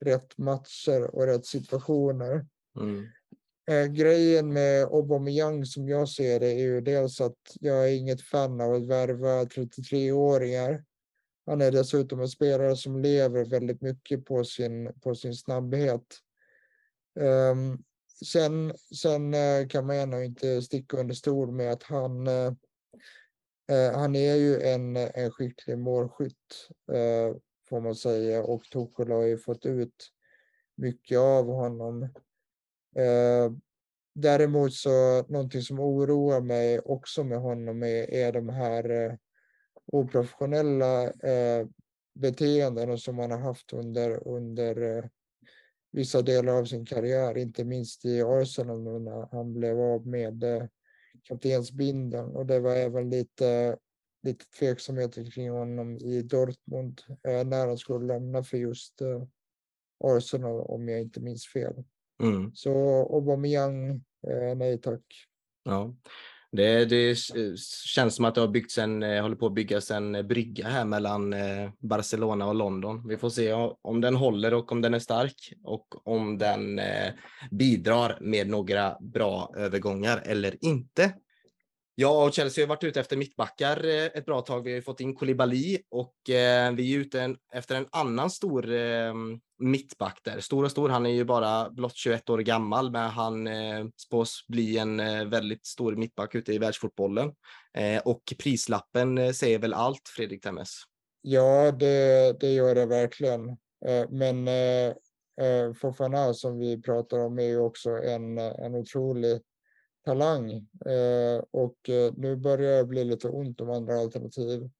rätt 0.00 0.38
matcher 0.38 1.14
och 1.14 1.26
rätt 1.26 1.46
situationer. 1.46 2.46
Mm. 2.80 3.06
Eh, 3.66 3.86
grejen 3.86 4.52
med 4.52 4.84
Aubameyang 4.84 5.66
som 5.66 5.88
jag 5.88 6.08
ser 6.08 6.40
det 6.40 6.52
är 6.52 6.58
ju 6.58 6.80
dels 6.80 7.20
att 7.20 7.56
jag 7.60 7.88
är 7.90 7.96
inget 7.96 8.22
fan 8.22 8.60
av 8.60 8.74
att 8.74 8.86
värva 8.86 9.44
33-åringar. 9.44 10.84
Han 11.46 11.60
är 11.60 11.70
dessutom 11.70 12.20
en 12.20 12.28
spelare 12.28 12.76
som 12.76 13.02
lever 13.02 13.44
väldigt 13.44 13.80
mycket 13.80 14.24
på 14.24 14.44
sin, 14.44 14.92
på 15.00 15.14
sin 15.14 15.34
snabbhet. 15.34 16.04
Um, 17.20 17.84
sen 18.24 18.72
sen 19.00 19.34
eh, 19.34 19.66
kan 19.68 19.86
man 19.86 19.96
ändå 19.96 20.22
inte 20.22 20.62
sticka 20.62 20.96
under 20.96 21.14
stol 21.14 21.52
med 21.52 21.72
att 21.72 21.82
han, 21.82 22.26
eh, 22.26 22.52
eh, 23.68 23.92
han 23.92 24.16
är 24.16 24.34
ju 24.34 24.60
en, 24.60 24.96
en 24.96 25.30
skicklig 25.30 25.78
målskytt 25.78 26.68
får 27.68 27.80
man 27.80 27.94
säga 27.94 28.42
och 28.42 28.62
Tuchel 28.64 29.10
har 29.10 29.22
ju 29.22 29.38
fått 29.38 29.66
ut 29.66 30.10
mycket 30.76 31.18
av 31.18 31.46
honom. 31.46 32.08
Däremot 34.14 34.74
så 34.74 35.22
någonting 35.28 35.62
som 35.62 35.80
oroar 35.80 36.40
mig 36.40 36.80
också 36.80 37.24
med 37.24 37.38
honom 37.38 37.82
är, 37.82 38.10
är 38.10 38.32
de 38.32 38.48
här 38.48 38.90
eh, 38.90 39.14
oprofessionella 39.86 41.02
eh, 41.04 41.66
beteenden 42.14 42.98
som 42.98 43.18
han 43.18 43.30
har 43.30 43.38
haft 43.38 43.72
under, 43.72 44.28
under 44.28 44.82
eh, 44.82 45.04
vissa 45.94 46.22
delar 46.22 46.52
av 46.52 46.64
sin 46.64 46.86
karriär, 46.86 47.38
inte 47.38 47.64
minst 47.64 48.04
i 48.04 48.22
Arsenal 48.22 48.82
nu 48.82 48.98
när 48.98 49.28
han 49.32 49.54
blev 49.54 49.80
av 49.80 50.06
med 50.06 50.44
eh, 50.44 50.66
kaptensbindeln 51.22 52.36
och 52.36 52.46
det 52.46 52.60
var 52.60 52.76
även 52.76 53.10
lite, 53.10 53.78
lite 54.22 54.44
tveksamheter 54.58 55.30
kring 55.30 55.50
honom 55.50 55.96
i 55.96 56.22
Dortmund 56.22 57.00
eh, 57.28 57.44
när 57.46 57.66
han 57.66 57.78
skulle 57.78 58.06
lämna 58.06 58.42
för 58.42 58.56
just 58.56 59.00
eh, 59.00 59.22
Arsenal 60.04 60.60
om 60.60 60.88
jag 60.88 61.00
inte 61.00 61.20
minns 61.20 61.46
fel. 61.46 61.84
Mm. 62.22 62.54
Så 62.54 62.72
Aubameyang, 63.16 64.04
nej 64.56 64.78
tack. 64.78 65.04
Ja. 65.64 65.94
Det, 66.56 66.84
det, 66.84 67.18
känns 67.84 68.14
som 68.14 68.24
att 68.24 68.34
det 68.34 68.40
har 68.40 68.48
byggts 68.48 68.78
en, 68.78 69.02
eh, 69.02 69.22
håller 69.22 69.36
på 69.36 69.46
att 69.46 69.54
byggas 69.54 69.90
en 69.90 70.14
eh, 70.14 70.22
brygga 70.22 70.68
här 70.68 70.84
mellan 70.84 71.32
eh, 71.32 71.70
Barcelona 71.80 72.46
och 72.46 72.54
London. 72.54 73.08
Vi 73.08 73.16
får 73.16 73.30
se 73.30 73.52
om 73.82 74.00
den 74.00 74.16
håller 74.16 74.54
och 74.54 74.72
om 74.72 74.80
den 74.80 74.94
är 74.94 74.98
stark 74.98 75.52
och 75.64 76.08
om 76.08 76.38
den 76.38 76.80
bidrar 77.50 78.18
med 78.20 78.48
några 78.48 78.96
bra 79.00 79.52
övergångar 79.56 80.22
eller 80.24 80.64
inte. 80.64 81.12
Ja, 81.96 82.24
och 82.24 82.32
Chelsea 82.32 82.64
har 82.64 82.68
varit 82.68 82.84
ute 82.84 83.00
efter 83.00 83.16
mittbackar 83.16 83.84
eh, 83.84 84.04
ett 84.04 84.26
bra 84.26 84.40
tag. 84.40 84.64
Vi 84.64 84.70
har 84.70 84.76
ju 84.76 84.82
fått 84.82 85.00
in 85.00 85.14
Koulibaly 85.14 85.78
och 85.90 86.30
eh, 86.30 86.72
vi 86.72 86.94
är 86.94 86.98
ute 86.98 87.36
efter 87.52 87.76
en 87.76 87.86
annan 87.90 88.30
stor 88.30 88.72
eh, 88.72 89.14
mittback 89.58 90.20
där. 90.24 90.40
Stor 90.40 90.64
och 90.64 90.70
stor, 90.70 90.88
han 90.88 91.06
är 91.06 91.10
ju 91.10 91.24
bara 91.24 91.70
blott 91.70 91.96
21 91.96 92.30
år 92.30 92.38
gammal, 92.38 92.90
men 92.90 93.10
han 93.10 93.46
eh, 93.46 93.86
spås 93.96 94.44
bli 94.48 94.78
en 94.78 95.00
eh, 95.00 95.24
väldigt 95.24 95.66
stor 95.66 95.96
mittback 95.96 96.34
ute 96.34 96.52
i 96.52 96.58
världsfotbollen. 96.58 97.32
Eh, 97.74 98.02
och 98.04 98.34
prislappen 98.38 99.18
eh, 99.18 99.32
säger 99.32 99.58
väl 99.58 99.74
allt, 99.74 100.08
Fredrik 100.16 100.42
Temmes? 100.42 100.82
Ja, 101.22 101.72
det, 101.72 102.36
det 102.40 102.52
gör 102.52 102.74
det 102.74 102.86
verkligen. 102.86 103.48
Eh, 103.86 104.10
men 104.10 104.48
eh, 104.48 104.88
eh 105.40 105.72
Fofana 105.80 106.34
som 106.34 106.58
vi 106.58 106.82
pratar 106.82 107.18
om 107.18 107.38
är 107.38 107.42
ju 107.42 107.58
också 107.58 107.90
en, 107.90 108.38
en 108.38 108.74
otrolig 108.74 109.40
talang 110.04 110.50
eh, 110.86 111.42
och 111.50 111.88
eh, 111.88 112.12
nu 112.16 112.36
börjar 112.36 112.78
det 112.78 112.84
bli 112.84 113.04
lite 113.04 113.28
ont 113.28 113.60
om 113.60 113.70
andra 113.70 114.00
alternativ. 114.00 114.70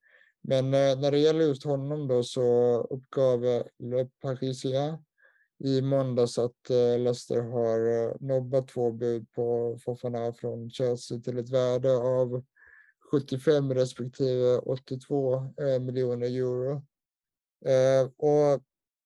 Men 0.42 0.64
eh, 0.64 1.00
när 1.00 1.10
det 1.10 1.18
gäller 1.18 1.44
just 1.44 1.64
honom 1.64 2.08
då 2.08 2.22
så 2.22 2.42
uppgav 2.90 3.40
Le 3.78 4.08
Parisien 4.22 4.98
i 5.64 5.82
måndags 5.82 6.38
att 6.38 6.68
Leicester 6.98 7.40
har 7.40 8.16
nobbat 8.24 8.68
två 8.68 8.92
bud 8.92 9.32
på 9.32 9.78
Fofana 9.84 10.32
från 10.32 10.70
Chelsea 10.70 11.20
till 11.20 11.38
ett 11.38 11.50
värde 11.50 11.96
av 11.96 12.44
75 13.10 13.74
respektive 13.74 14.58
82 14.58 15.52
miljoner 15.80 16.26
euro. 16.26 16.82
Och 18.16 18.62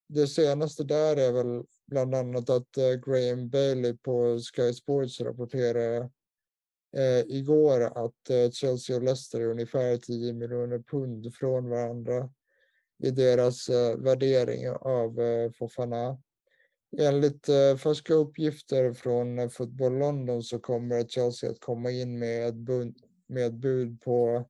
det 0.09 0.27
senaste 0.27 0.85
där 0.85 1.17
är 1.17 1.33
väl 1.33 1.65
bland 1.89 2.15
annat 2.15 2.51
att 2.51 2.77
eh, 2.77 2.93
Graham 3.07 3.49
Bailey 3.49 3.97
på 3.97 4.39
Sky 4.39 4.73
Sports 4.73 5.21
rapporterade 5.21 6.11
eh, 6.97 7.21
igår 7.27 7.81
att 7.81 8.31
eh, 8.31 8.51
Chelsea 8.51 8.97
och 8.97 9.03
Leicester 9.03 9.41
är 9.41 9.47
ungefär 9.47 9.97
10 9.97 10.33
miljoner 10.33 10.79
pund 10.79 11.35
från 11.35 11.71
varandra 11.71 12.31
i 13.03 13.11
deras 13.11 13.69
eh, 13.69 13.97
värdering 13.97 14.71
av 14.71 15.21
eh, 15.21 15.51
Fofana. 15.51 16.19
Enligt 16.99 17.49
eh, 17.49 17.77
färska 17.77 18.15
uppgifter 18.15 18.93
från 18.93 19.39
eh, 19.39 19.49
Football 19.49 19.99
London 19.99 20.43
så 20.43 20.59
kommer 20.59 21.05
Chelsea 21.05 21.51
att 21.51 21.61
komma 21.61 21.91
in 21.91 22.19
med 22.19 22.49
ett 22.49 22.55
bud, 22.55 22.97
med 23.27 23.47
ett 23.47 23.55
bud 23.55 24.01
på 24.01 24.45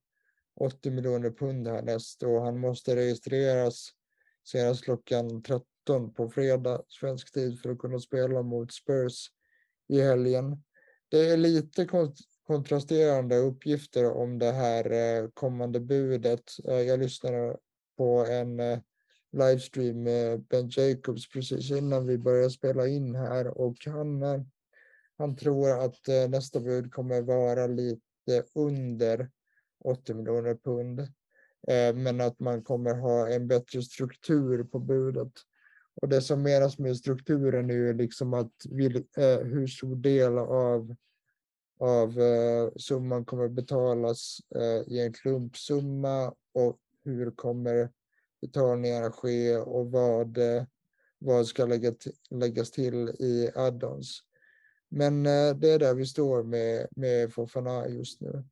80 0.60 0.90
miljoner 0.90 1.30
pund 1.30 1.68
härnäst 1.68 2.22
och 2.22 2.42
han 2.42 2.60
måste 2.60 2.96
registreras 2.96 3.88
senast 4.44 4.84
klockan 4.84 5.42
17 5.88 6.12
på 6.14 6.30
fredag 6.30 6.82
svensk 6.88 7.32
tid 7.32 7.60
för 7.60 7.70
att 7.70 7.78
kunna 7.78 7.98
spela 7.98 8.42
mot 8.42 8.72
Spurs 8.72 9.26
i 9.88 10.00
helgen. 10.00 10.62
Det 11.08 11.30
är 11.30 11.36
lite 11.36 11.86
kontrasterande 12.46 13.36
uppgifter 13.36 14.12
om 14.12 14.38
det 14.38 14.52
här 14.52 14.90
eh, 14.90 15.28
kommande 15.34 15.80
budet. 15.80 16.44
Eh, 16.68 16.80
jag 16.80 17.00
lyssnade 17.00 17.56
på 17.96 18.26
en 18.26 18.60
eh, 18.60 18.78
livestream 19.32 20.02
med 20.02 20.40
Ben 20.40 20.70
Jacobs 20.76 21.30
precis 21.30 21.70
innan 21.70 22.06
vi 22.06 22.18
började 22.18 22.50
spela 22.50 22.88
in 22.88 23.14
här 23.14 23.58
och 23.58 23.76
han, 23.86 24.22
han 25.18 25.36
tror 25.36 25.84
att 25.84 26.30
nästa 26.30 26.60
bud 26.60 26.92
kommer 26.92 27.22
vara 27.22 27.66
lite 27.66 28.44
under 28.54 29.30
80 29.84 30.14
miljoner 30.14 30.54
pund. 30.54 31.08
Men 31.94 32.20
att 32.20 32.40
man 32.40 32.62
kommer 32.62 32.94
ha 32.94 33.28
en 33.28 33.48
bättre 33.48 33.82
struktur 33.82 34.64
på 34.64 34.78
budet. 34.78 35.32
Och 36.02 36.08
det 36.08 36.20
som 36.20 36.42
menas 36.42 36.78
med 36.78 36.96
strukturen 36.96 37.70
är 37.70 37.74
ju 37.74 37.92
liksom 37.92 38.34
att 38.34 38.52
vil, 38.70 38.96
eh, 38.96 39.38
hur 39.38 39.66
stor 39.66 39.96
del 39.96 40.38
av, 40.38 40.94
av 41.80 42.20
eh, 42.20 42.70
summan 42.76 43.24
kommer 43.24 43.48
betalas 43.48 44.38
eh, 44.54 44.92
i 44.92 45.00
en 45.00 45.12
klumpsumma 45.12 46.34
och 46.54 46.78
hur 47.04 47.30
kommer 47.30 47.90
betalningarna 48.40 49.12
ske 49.12 49.56
och 49.56 49.90
vad, 49.90 50.38
eh, 50.38 50.64
vad 51.18 51.46
ska 51.46 51.66
lägga 51.66 51.92
läggas 52.30 52.70
till 52.70 53.08
i 53.08 53.50
add-ons. 53.54 54.22
Men 54.88 55.26
eh, 55.26 55.56
det 55.56 55.70
är 55.70 55.78
där 55.78 55.94
vi 55.94 56.06
står 56.06 56.42
med, 56.42 56.86
med 56.96 57.32
Fofana 57.32 57.88
just 57.88 58.20
nu. 58.20 58.44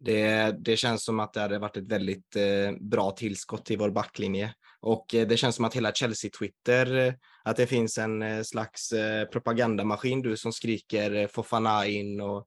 Det, 0.00 0.50
det 0.58 0.76
känns 0.76 1.04
som 1.04 1.20
att 1.20 1.32
det 1.32 1.40
hade 1.40 1.58
varit 1.58 1.76
ett 1.76 1.88
väldigt 1.88 2.36
eh, 2.36 2.72
bra 2.80 3.10
tillskott 3.10 3.64
till 3.64 3.78
vår 3.78 3.90
backlinje. 3.90 4.54
Och 4.84 5.14
eh, 5.14 5.28
det 5.28 5.36
känns 5.36 5.56
som 5.56 5.64
att 5.64 5.76
hela 5.76 5.92
Chelsea-Twitter, 5.92 7.06
eh, 7.06 7.14
att 7.44 7.56
det 7.56 7.66
finns 7.66 7.98
en 7.98 8.22
eh, 8.22 8.42
slags 8.42 8.92
propagandamaskin 9.32 10.22
du 10.22 10.36
som 10.36 10.52
skriker 10.52 11.26
Fofana 11.26 11.86
in 11.86 12.20
och 12.20 12.46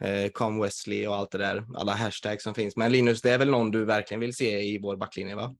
“Come 0.00 0.28
Com 0.28 0.60
Wesley 0.60 1.06
och 1.06 1.14
allt 1.14 1.30
det 1.30 1.38
där, 1.38 1.64
alla 1.76 1.92
hashtags 1.92 2.44
som 2.44 2.54
finns. 2.54 2.76
Men 2.76 2.92
Linus, 2.92 3.22
det 3.22 3.30
är 3.30 3.38
väl 3.38 3.50
någon 3.50 3.70
du 3.70 3.84
verkligen 3.84 4.20
vill 4.20 4.34
se 4.34 4.60
i 4.60 4.78
vår 4.78 4.96
backlinje, 4.96 5.34
va? 5.34 5.56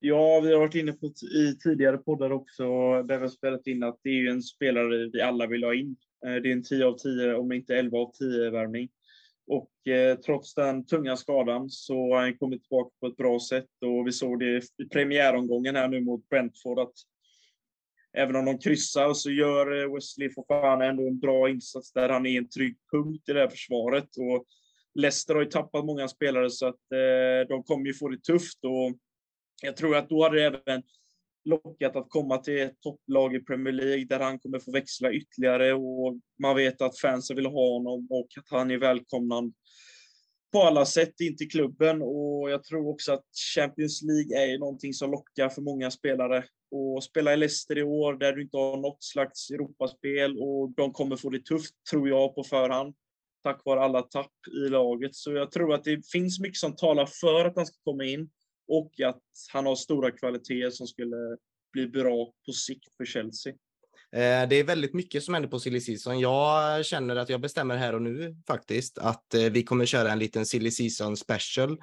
Ja, 0.00 0.40
vi 0.40 0.52
har 0.52 0.60
varit 0.60 0.74
inne 0.74 0.92
på 0.92 1.06
i 1.06 1.56
tidigare 1.62 1.98
poddar 1.98 2.32
också, 2.32 2.64
där 3.02 3.16
vi 3.16 3.22
har 3.22 3.28
spelat 3.28 3.66
in 3.66 3.82
att 3.82 4.00
det 4.02 4.10
är 4.10 4.14
ju 4.14 4.28
en 4.28 4.42
spelare 4.42 5.10
vi 5.12 5.20
alla 5.20 5.46
vill 5.46 5.64
ha 5.64 5.74
in. 5.74 5.96
Det 6.20 6.48
är 6.48 6.52
en 6.52 6.62
10 6.62 6.86
av 6.86 6.98
10, 6.98 7.34
om 7.34 7.52
inte 7.52 7.76
11 7.76 7.98
av 7.98 8.12
10 8.12 8.50
värvning. 8.50 8.88
Och 9.46 9.88
eh, 9.88 10.18
trots 10.18 10.54
den 10.54 10.86
tunga 10.86 11.16
skadan 11.16 11.70
så 11.70 11.94
har 11.94 12.20
han 12.20 12.38
kommit 12.38 12.62
tillbaka 12.62 12.90
på 13.00 13.06
ett 13.06 13.16
bra 13.16 13.40
sätt 13.40 13.70
och 13.86 14.06
vi 14.06 14.12
såg 14.12 14.40
det 14.40 14.56
i 14.56 14.84
premiäromgången 14.92 15.76
här 15.76 15.88
nu 15.88 16.00
mot 16.00 16.28
Brentford 16.28 16.78
att 16.78 16.94
även 18.16 18.36
om 18.36 18.44
de 18.44 18.58
kryssar 18.58 19.14
så 19.14 19.30
gör 19.30 19.82
eh, 19.82 19.94
Wesley 19.94 20.30
Fofana 20.30 20.84
ändå 20.84 21.06
en 21.06 21.18
bra 21.18 21.50
insats 21.50 21.92
där. 21.92 22.08
Han 22.08 22.26
är 22.26 22.38
en 22.38 22.48
trygg 22.48 22.76
punkt 22.92 23.28
i 23.28 23.32
det 23.32 23.40
här 23.40 23.48
försvaret 23.48 24.08
och 24.16 24.46
Leicester 24.94 25.34
har 25.34 25.42
ju 25.42 25.50
tappat 25.50 25.84
många 25.84 26.08
spelare 26.08 26.50
så 26.50 26.66
att 26.66 26.92
eh, 26.92 27.48
de 27.48 27.62
kommer 27.62 27.86
ju 27.86 27.94
få 27.94 28.08
det 28.08 28.22
tufft 28.22 28.64
och 28.64 28.98
jag 29.62 29.76
tror 29.76 29.96
att 29.96 30.08
då 30.08 30.22
hade 30.22 30.36
det 30.36 30.44
även 30.44 30.82
lockat 31.46 31.96
att 31.96 32.10
komma 32.10 32.38
till 32.38 32.60
ett 32.60 32.80
topplag 32.80 33.34
i 33.34 33.40
Premier 33.40 33.74
League 33.74 34.04
där 34.04 34.20
han 34.20 34.38
kommer 34.38 34.58
få 34.58 34.72
växla 34.72 35.12
ytterligare 35.12 35.72
och 35.72 36.18
man 36.42 36.56
vet 36.56 36.82
att 36.82 36.98
fansen 36.98 37.36
vill 37.36 37.46
ha 37.46 37.72
honom 37.72 38.06
och 38.10 38.28
att 38.36 38.50
han 38.50 38.70
är 38.70 38.78
välkomnad 38.78 39.52
på 40.52 40.62
alla 40.62 40.86
sätt 40.86 41.20
in 41.20 41.36
till 41.36 41.50
klubben 41.50 42.02
och 42.02 42.50
jag 42.50 42.64
tror 42.64 42.88
också 42.88 43.12
att 43.12 43.24
Champions 43.54 44.02
League 44.02 44.44
är 44.44 44.58
någonting 44.58 44.92
som 44.92 45.10
lockar 45.10 45.48
för 45.48 45.62
många 45.62 45.90
spelare. 45.90 46.44
Och 46.70 47.04
spela 47.04 47.32
i 47.32 47.36
Leicester 47.36 47.78
i 47.78 47.82
år 47.82 48.14
där 48.14 48.32
du 48.32 48.42
inte 48.42 48.56
har 48.56 48.76
något 48.76 49.04
slags 49.04 49.50
Europaspel 49.50 50.38
och 50.38 50.70
de 50.76 50.92
kommer 50.92 51.16
få 51.16 51.30
det 51.30 51.44
tufft, 51.44 51.74
tror 51.90 52.08
jag, 52.08 52.34
på 52.34 52.44
förhand. 52.44 52.94
Tack 53.42 53.64
vare 53.64 53.80
alla 53.80 54.02
tapp 54.02 54.32
i 54.66 54.68
laget. 54.68 55.14
Så 55.14 55.32
jag 55.32 55.50
tror 55.50 55.74
att 55.74 55.84
det 55.84 56.10
finns 56.12 56.40
mycket 56.40 56.56
som 56.56 56.76
talar 56.76 57.06
för 57.20 57.44
att 57.44 57.56
han 57.56 57.66
ska 57.66 57.76
komma 57.84 58.04
in 58.04 58.30
och 58.68 59.00
att 59.00 59.22
han 59.52 59.66
har 59.66 59.76
stora 59.76 60.10
kvaliteter 60.10 60.70
som 60.70 60.86
skulle 60.86 61.36
bli 61.72 61.86
bra 61.86 62.32
på 62.46 62.52
sikt 62.52 62.96
för 62.96 63.04
Chelsea. 63.04 63.52
Eh, 64.12 64.48
det 64.48 64.56
är 64.56 64.64
väldigt 64.64 64.94
mycket 64.94 65.22
som 65.22 65.34
händer 65.34 65.50
på 65.50 65.60
silly 65.60 65.80
season. 65.80 66.20
Jag 66.20 66.86
känner 66.86 67.16
att 67.16 67.28
jag 67.28 67.40
bestämmer 67.40 67.76
här 67.76 67.94
och 67.94 68.02
nu 68.02 68.36
faktiskt 68.46 68.98
att 68.98 69.34
eh, 69.34 69.42
vi 69.42 69.62
kommer 69.62 69.86
köra 69.86 70.12
en 70.12 70.18
liten 70.18 70.46
silly 70.46 70.70
season 70.70 71.16
special 71.16 71.78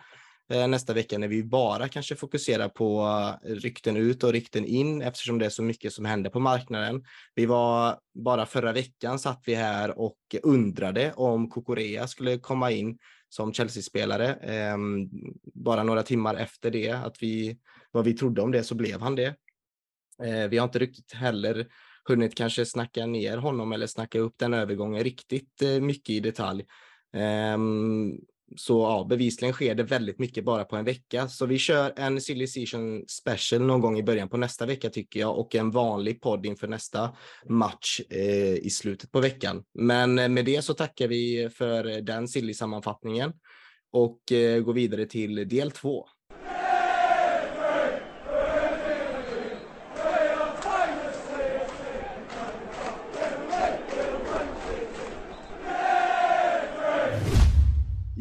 Eh, 0.49 0.67
nästa 0.67 0.93
vecka 0.93 1.17
när 1.17 1.27
vi 1.27 1.43
bara 1.43 1.87
kanske 1.87 2.15
fokuserar 2.15 2.69
på 2.69 3.01
eh, 3.43 3.49
rykten 3.49 3.97
ut 3.97 4.23
och 4.23 4.31
rykten 4.31 4.65
in 4.65 5.01
eftersom 5.01 5.39
det 5.39 5.45
är 5.45 5.49
så 5.49 5.63
mycket 5.63 5.93
som 5.93 6.05
händer 6.05 6.29
på 6.29 6.39
marknaden. 6.39 7.03
Vi 7.35 7.45
var 7.45 7.99
bara 8.13 8.45
förra 8.45 8.71
veckan 8.71 9.19
satt 9.19 9.41
vi 9.45 9.55
här 9.55 9.99
och 9.99 10.17
undrade 10.43 11.13
om 11.13 11.49
Kokorea 11.49 12.07
skulle 12.07 12.37
komma 12.37 12.71
in 12.71 12.97
som 13.29 13.53
Chelsea-spelare. 13.53 14.33
Ehm, 14.33 15.09
bara 15.53 15.83
några 15.83 16.03
timmar 16.03 16.35
efter 16.35 16.71
det, 16.71 16.91
att 16.91 17.15
vi, 17.23 17.57
vad 17.91 18.05
vi 18.05 18.13
trodde 18.13 18.41
om 18.41 18.51
det, 18.51 18.63
så 18.63 18.75
blev 18.75 19.01
han 19.01 19.15
det. 19.15 19.35
Eh, 20.23 20.47
vi 20.49 20.57
har 20.57 20.63
inte 20.63 20.79
riktigt 20.79 21.13
heller 21.13 21.67
hunnit 22.05 22.35
kanske 22.35 22.65
snacka 22.65 23.05
ner 23.05 23.37
honom 23.37 23.71
eller 23.71 23.87
snacka 23.87 24.19
upp 24.19 24.33
den 24.37 24.53
övergången 24.53 25.03
riktigt 25.03 25.61
eh, 25.61 25.79
mycket 25.81 26.09
i 26.09 26.19
detalj. 26.19 26.65
Ehm, 27.13 28.17
så 28.57 28.79
ja, 28.79 29.05
bevisligen 29.09 29.53
sker 29.53 29.75
det 29.75 29.83
väldigt 29.83 30.19
mycket 30.19 30.45
bara 30.45 30.63
på 30.63 30.75
en 30.75 30.85
vecka. 30.85 31.27
Så 31.27 31.45
vi 31.45 31.57
kör 31.57 31.93
en 31.95 32.21
Silly 32.21 32.47
Season 32.47 33.07
Special 33.07 33.61
någon 33.61 33.81
gång 33.81 33.99
i 33.99 34.03
början 34.03 34.29
på 34.29 34.37
nästa 34.37 34.65
vecka 34.65 34.89
tycker 34.89 35.19
jag 35.19 35.39
och 35.39 35.55
en 35.55 35.71
vanlig 35.71 36.21
podd 36.21 36.45
inför 36.45 36.67
nästa 36.67 37.15
match 37.49 37.99
eh, 38.09 38.53
i 38.53 38.69
slutet 38.69 39.11
på 39.11 39.19
veckan. 39.19 39.63
Men 39.73 40.19
eh, 40.19 40.29
med 40.29 40.45
det 40.45 40.61
så 40.61 40.73
tackar 40.73 41.07
vi 41.07 41.49
för 41.53 42.01
den 42.01 42.27
Silly 42.27 42.53
sammanfattningen 42.53 43.33
och 43.91 44.31
eh, 44.31 44.61
går 44.61 44.73
vidare 44.73 45.05
till 45.05 45.47
del 45.49 45.71
två. 45.71 46.07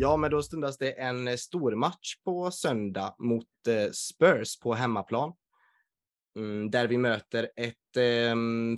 Ja, 0.03 0.17
men 0.17 0.31
då 0.31 0.43
stundas 0.43 0.79
det 0.79 0.93
en 0.93 1.29
eh, 1.29 1.37
stor 1.37 1.75
match 1.75 2.15
på 2.25 2.51
söndag 2.51 3.15
mot 3.19 3.47
eh, 3.69 3.91
Spurs 3.91 4.59
på 4.59 4.75
hemmaplan. 4.75 5.33
Mm, 6.37 6.71
där 6.71 6.87
vi 6.87 6.99
möter 6.99 7.51
ett 7.57 7.97
eh, 7.97 8.35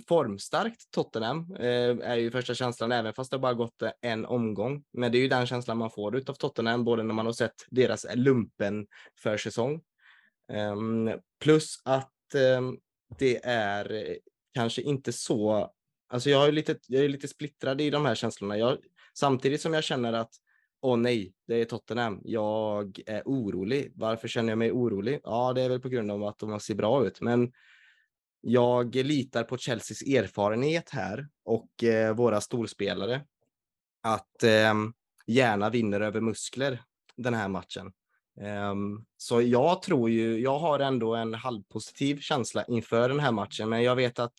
formstarkt 0.07 0.91
Tottenham, 0.91 1.55
eh, 1.55 2.09
är 2.09 2.15
ju 2.15 2.31
första 2.31 2.53
känslan, 2.53 2.91
även 2.91 3.13
fast 3.13 3.31
det 3.31 3.39
bara 3.39 3.53
gått 3.53 3.81
eh, 3.81 3.91
en 4.01 4.25
omgång. 4.25 4.83
Men 4.93 5.11
det 5.11 5.17
är 5.17 5.19
ju 5.19 5.27
den 5.27 5.47
känslan 5.47 5.77
man 5.77 5.91
får 5.91 6.15
av 6.29 6.33
Tottenham, 6.33 6.83
både 6.83 7.03
när 7.03 7.13
man 7.13 7.25
har 7.25 7.33
sett 7.33 7.65
deras 7.69 8.05
lumpen 8.15 8.87
för 9.19 9.37
säsong. 9.37 9.81
Eh, 10.51 10.75
plus 11.39 11.81
att 11.85 12.35
ehm, 12.35 12.77
det 13.17 13.45
är 13.45 14.17
kanske 14.53 14.81
inte 14.81 15.13
så, 15.13 15.71
alltså 16.09 16.29
jag 16.29 16.47
är 16.47 16.51
lite, 16.51 16.77
jag 16.87 17.05
är 17.05 17.09
lite 17.09 17.27
splittrad 17.27 17.81
i 17.81 17.89
de 17.89 18.05
här 18.05 18.15
känslorna. 18.15 18.57
Jag, 18.57 18.77
samtidigt 19.13 19.61
som 19.61 19.73
jag 19.73 19.83
känner 19.83 20.13
att 20.13 20.31
åh 20.85 20.97
nej, 20.97 21.33
det 21.47 21.61
är 21.61 21.65
Tottenham. 21.65 22.21
Jag 22.23 22.99
är 23.05 23.21
orolig. 23.25 23.91
Varför 23.95 24.27
känner 24.27 24.49
jag 24.49 24.57
mig 24.57 24.71
orolig? 24.71 25.19
Ja, 25.23 25.53
det 25.53 25.61
är 25.61 25.69
väl 25.69 25.79
på 25.79 25.89
grund 25.89 26.11
av 26.11 26.23
att 26.23 26.39
de 26.39 26.59
ser 26.59 26.75
bra 26.75 27.05
ut, 27.05 27.21
men 27.21 27.51
jag 28.41 28.95
litar 28.95 29.43
på 29.43 29.57
Chelseas 29.57 30.01
erfarenhet 30.01 30.89
här 30.89 31.27
och 31.45 31.83
eh, 31.83 32.15
våra 32.15 32.41
storspelare 32.41 33.21
att 34.03 34.43
eh, 34.43 34.73
gärna 35.27 35.69
vinner 35.69 36.01
över 36.01 36.21
muskler 36.21 36.81
den 37.15 37.33
här 37.33 37.47
matchen. 37.47 37.91
Um, 38.71 39.05
så 39.17 39.41
jag 39.41 39.81
tror 39.81 40.09
ju, 40.09 40.39
jag 40.39 40.59
har 40.59 40.79
ändå 40.79 41.15
en 41.15 41.33
halvpositiv 41.33 42.19
känsla 42.19 42.65
inför 42.67 43.09
den 43.09 43.19
här 43.19 43.31
matchen, 43.31 43.69
men 43.69 43.83
jag 43.83 43.95
vet 43.95 44.19
att 44.19 44.33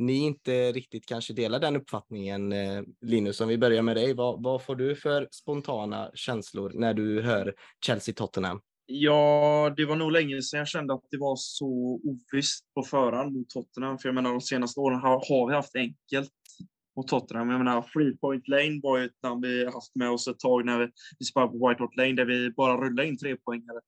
ni 0.00 0.18
inte 0.18 0.72
riktigt 0.72 1.06
kanske 1.06 1.32
delar 1.32 1.60
den 1.60 1.76
uppfattningen. 1.76 2.52
Eh, 2.52 2.82
Linus, 3.00 3.40
om 3.40 3.48
vi 3.48 3.58
börjar 3.58 3.82
med 3.82 3.96
dig, 3.96 4.14
vad, 4.14 4.42
vad 4.42 4.64
får 4.64 4.76
du 4.76 4.96
för 4.96 5.28
spontana 5.30 6.10
känslor 6.14 6.72
när 6.74 6.94
du 6.94 7.22
hör 7.22 7.54
Chelsea-Tottenham? 7.86 8.60
Ja, 8.86 9.74
det 9.76 9.84
var 9.84 9.96
nog 9.96 10.12
länge 10.12 10.42
sedan 10.42 10.58
jag 10.58 10.68
kände 10.68 10.94
att 10.94 11.04
det 11.10 11.18
var 11.18 11.36
så 11.36 12.00
ovisst 12.04 12.64
på 12.74 12.82
förhand 12.82 13.36
mot 13.36 13.48
Tottenham. 13.48 13.98
För 13.98 14.08
jag 14.08 14.14
menar, 14.14 14.30
de 14.30 14.40
senaste 14.40 14.80
åren 14.80 15.00
har, 15.00 15.12
har 15.28 15.48
vi 15.48 15.54
haft 15.54 15.76
enkelt 15.76 16.30
mot 16.96 17.08
Tottenham. 17.08 17.50
Jag 17.50 17.58
menar, 17.58 17.82
Free 17.82 18.16
Point 18.16 18.48
Lane 18.48 18.80
var 18.82 18.98
ju 18.98 19.04
ett 19.04 19.22
namn 19.22 19.42
vi 19.42 19.64
haft 19.64 19.94
med 19.94 20.10
oss 20.10 20.28
ett 20.28 20.38
tag 20.38 20.66
när 20.66 20.78
vi, 20.78 20.88
vi 21.18 21.24
spelade 21.24 21.52
på 21.52 21.68
White 21.68 21.82
Hart 21.82 21.96
Lane, 21.96 22.12
där 22.12 22.24
vi 22.24 22.50
bara 22.50 22.76
rullade 22.76 23.08
in 23.08 23.18
tre 23.18 23.36
poängare. 23.36 23.80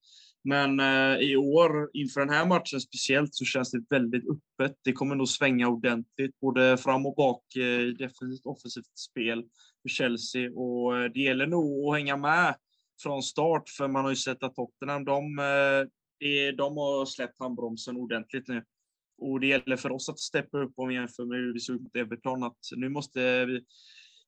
Men 0.45 0.81
eh, 0.81 1.17
i 1.21 1.37
år, 1.37 1.91
inför 1.93 2.21
den 2.21 2.31
här 2.31 2.47
matchen 2.47 2.81
speciellt, 2.81 3.35
så 3.35 3.45
känns 3.45 3.71
det 3.71 3.85
väldigt 3.91 4.25
öppet. 4.29 4.79
Det 4.85 4.93
kommer 4.93 5.15
nog 5.15 5.29
svänga 5.29 5.69
ordentligt, 5.69 6.41
både 6.41 6.77
fram 6.77 7.07
och 7.07 7.15
bak 7.15 7.57
eh, 7.57 7.63
i 7.63 7.93
defensivt 7.93 8.47
offensivt 8.47 8.99
spel 8.99 9.45
för 9.83 9.89
Chelsea. 9.89 10.51
Och 10.51 10.99
eh, 10.99 11.11
det 11.15 11.21
gäller 11.21 11.47
nog 11.47 11.89
att 11.89 11.95
hänga 11.95 12.17
med 12.17 12.55
från 13.03 13.23
start, 13.23 13.69
för 13.69 13.89
man 13.89 14.05
har 14.05 14.11
ju 14.11 14.17
sett 14.17 14.43
att 14.43 14.55
Tottenham, 14.55 15.05
de, 15.05 15.37
de 16.57 16.77
har 16.77 17.07
släppt 17.07 17.39
handbromsen 17.39 17.97
ordentligt 17.97 18.49
nu. 18.49 18.65
Och 19.19 19.41
det 19.41 19.47
gäller 19.47 19.77
för 19.77 19.93
oss 19.93 20.09
att 20.09 20.19
steppa 20.19 20.59
upp 20.59 20.73
om 20.77 20.89
vi 20.89 20.95
jämför 20.95 21.25
med 21.25 21.39
hur 21.39 21.53
vi 21.53 21.61
såg 21.61 21.77
ut 21.77 21.83
mot 21.83 21.97
Everton, 21.97 22.43
att 22.43 22.59
nu 22.77 22.89
måste 22.89 23.45
vi 23.45 23.65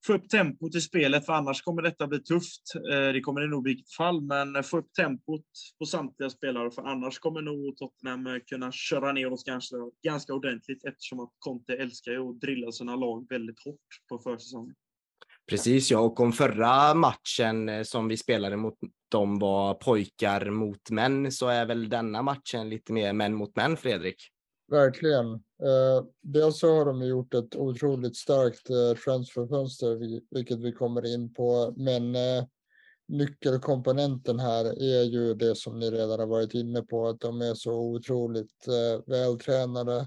få 0.06 0.12
upp 0.12 0.28
tempot 0.28 0.74
i 0.74 0.80
spelet, 0.80 1.26
för 1.26 1.32
annars 1.32 1.62
kommer 1.62 1.82
detta 1.82 2.06
bli 2.06 2.18
tufft. 2.18 2.74
Eh, 2.92 3.12
det 3.12 3.20
kommer 3.20 3.40
det 3.40 3.46
nog 3.46 3.62
bli 3.62 3.72
i 3.72 3.74
vilket 3.74 3.92
fall, 3.92 4.20
men 4.20 4.64
få 4.64 4.78
upp 4.78 4.92
tempot 4.92 5.46
på 5.78 5.86
samtliga 5.86 6.30
spelare, 6.30 6.70
för 6.70 6.82
annars 6.82 7.18
kommer 7.18 7.42
nog 7.42 7.76
Tottenham 7.76 8.26
eh, 8.26 8.36
kunna 8.46 8.72
köra 8.72 9.12
ner 9.12 9.32
oss 9.32 9.44
ganska, 9.44 9.76
ganska 10.04 10.34
ordentligt 10.34 10.84
eftersom 10.84 11.20
att 11.20 11.30
Conte 11.38 11.74
älskar 11.74 12.12
ju 12.12 12.30
att 12.30 12.40
drilla 12.40 12.72
sina 12.72 12.96
lag 12.96 13.26
väldigt 13.28 13.64
hårt 13.64 13.78
på 14.08 14.18
försäsongen. 14.18 14.74
Precis 15.50 15.90
ja, 15.90 15.98
och 15.98 16.20
om 16.20 16.32
förra 16.32 16.94
matchen 16.94 17.68
eh, 17.68 17.82
som 17.82 18.08
vi 18.08 18.16
spelade 18.16 18.56
mot 18.56 18.78
dem 19.10 19.38
var 19.38 19.74
pojkar 19.74 20.50
mot 20.50 20.90
män 20.90 21.32
så 21.32 21.48
är 21.48 21.66
väl 21.66 21.88
denna 21.88 22.22
matchen 22.22 22.68
lite 22.68 22.92
mer 22.92 23.12
män 23.12 23.34
mot 23.34 23.56
män, 23.56 23.76
Fredrik? 23.76 24.33
Verkligen. 24.70 25.32
Eh, 25.34 26.04
dels 26.22 26.58
så 26.58 26.74
har 26.74 26.84
de 26.84 27.02
gjort 27.02 27.34
ett 27.34 27.56
otroligt 27.56 28.16
starkt 28.16 28.70
eh, 28.70 28.98
transferfönster, 29.04 29.96
vilket 30.34 30.58
vi 30.58 30.72
kommer 30.72 31.14
in 31.14 31.34
på. 31.34 31.74
Men 31.76 32.14
eh, 32.14 32.44
nyckelkomponenten 33.08 34.38
här 34.38 34.64
är 34.64 35.02
ju 35.02 35.34
det 35.34 35.56
som 35.56 35.78
ni 35.78 35.90
redan 35.90 36.20
har 36.20 36.26
varit 36.26 36.54
inne 36.54 36.82
på, 36.82 37.08
att 37.08 37.20
de 37.20 37.40
är 37.42 37.54
så 37.54 37.72
otroligt 37.72 38.68
eh, 38.68 39.02
vältränade 39.06 40.06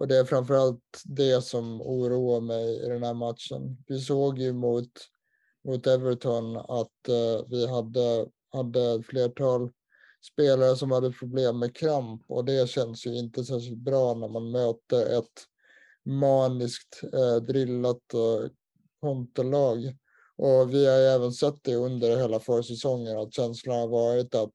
och 0.00 0.08
det 0.08 0.16
är 0.16 0.24
framförallt 0.24 1.02
det 1.04 1.44
som 1.44 1.82
oroar 1.82 2.40
mig 2.40 2.84
i 2.84 2.88
den 2.88 3.02
här 3.02 3.14
matchen. 3.14 3.84
Vi 3.86 3.98
såg 3.98 4.38
ju 4.38 4.52
mot, 4.52 4.90
mot 5.64 5.86
Everton 5.86 6.56
att 6.56 7.08
eh, 7.08 7.46
vi 7.48 7.66
hade, 7.66 8.26
hade 8.52 8.92
ett 8.92 9.06
flertal 9.06 9.70
spelare 10.32 10.76
som 10.76 10.90
hade 10.90 11.12
problem 11.12 11.58
med 11.58 11.76
kramp 11.76 12.22
och 12.26 12.44
det 12.44 12.70
känns 12.70 13.06
ju 13.06 13.18
inte 13.18 13.44
särskilt 13.44 13.78
bra 13.78 14.14
när 14.14 14.28
man 14.28 14.50
möter 14.50 15.18
ett 15.18 15.44
maniskt 16.04 17.00
eh, 17.12 17.36
drillat 17.36 18.14
och 18.14 18.50
konterlag. 19.00 19.96
Och 20.36 20.74
vi 20.74 20.86
har 20.86 20.98
även 20.98 21.32
sett 21.32 21.64
det 21.64 21.74
under 21.74 22.16
hela 22.16 22.40
försäsongen 22.40 23.18
att 23.18 23.34
känslan 23.34 23.78
har 23.78 23.88
varit 23.88 24.34
att, 24.34 24.54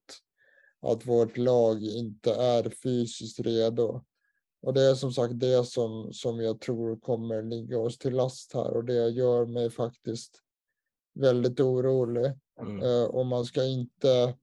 att 0.82 1.06
vårt 1.06 1.36
lag 1.36 1.82
inte 1.82 2.34
är 2.34 2.70
fysiskt 2.82 3.40
redo. 3.40 4.04
Och 4.62 4.74
det 4.74 4.82
är 4.82 4.94
som 4.94 5.12
sagt 5.12 5.40
det 5.40 5.64
som, 5.64 6.12
som 6.12 6.40
jag 6.40 6.60
tror 6.60 6.96
kommer 6.96 7.42
ligga 7.42 7.78
oss 7.78 7.98
till 7.98 8.14
last 8.14 8.54
här 8.54 8.76
och 8.76 8.84
det 8.84 9.08
gör 9.08 9.46
mig 9.46 9.70
faktiskt 9.70 10.40
väldigt 11.14 11.60
orolig. 11.60 12.32
Mm. 12.60 12.82
Uh, 12.82 13.04
och 13.04 13.26
man 13.26 13.44
ska 13.44 13.64
inte 13.64 14.34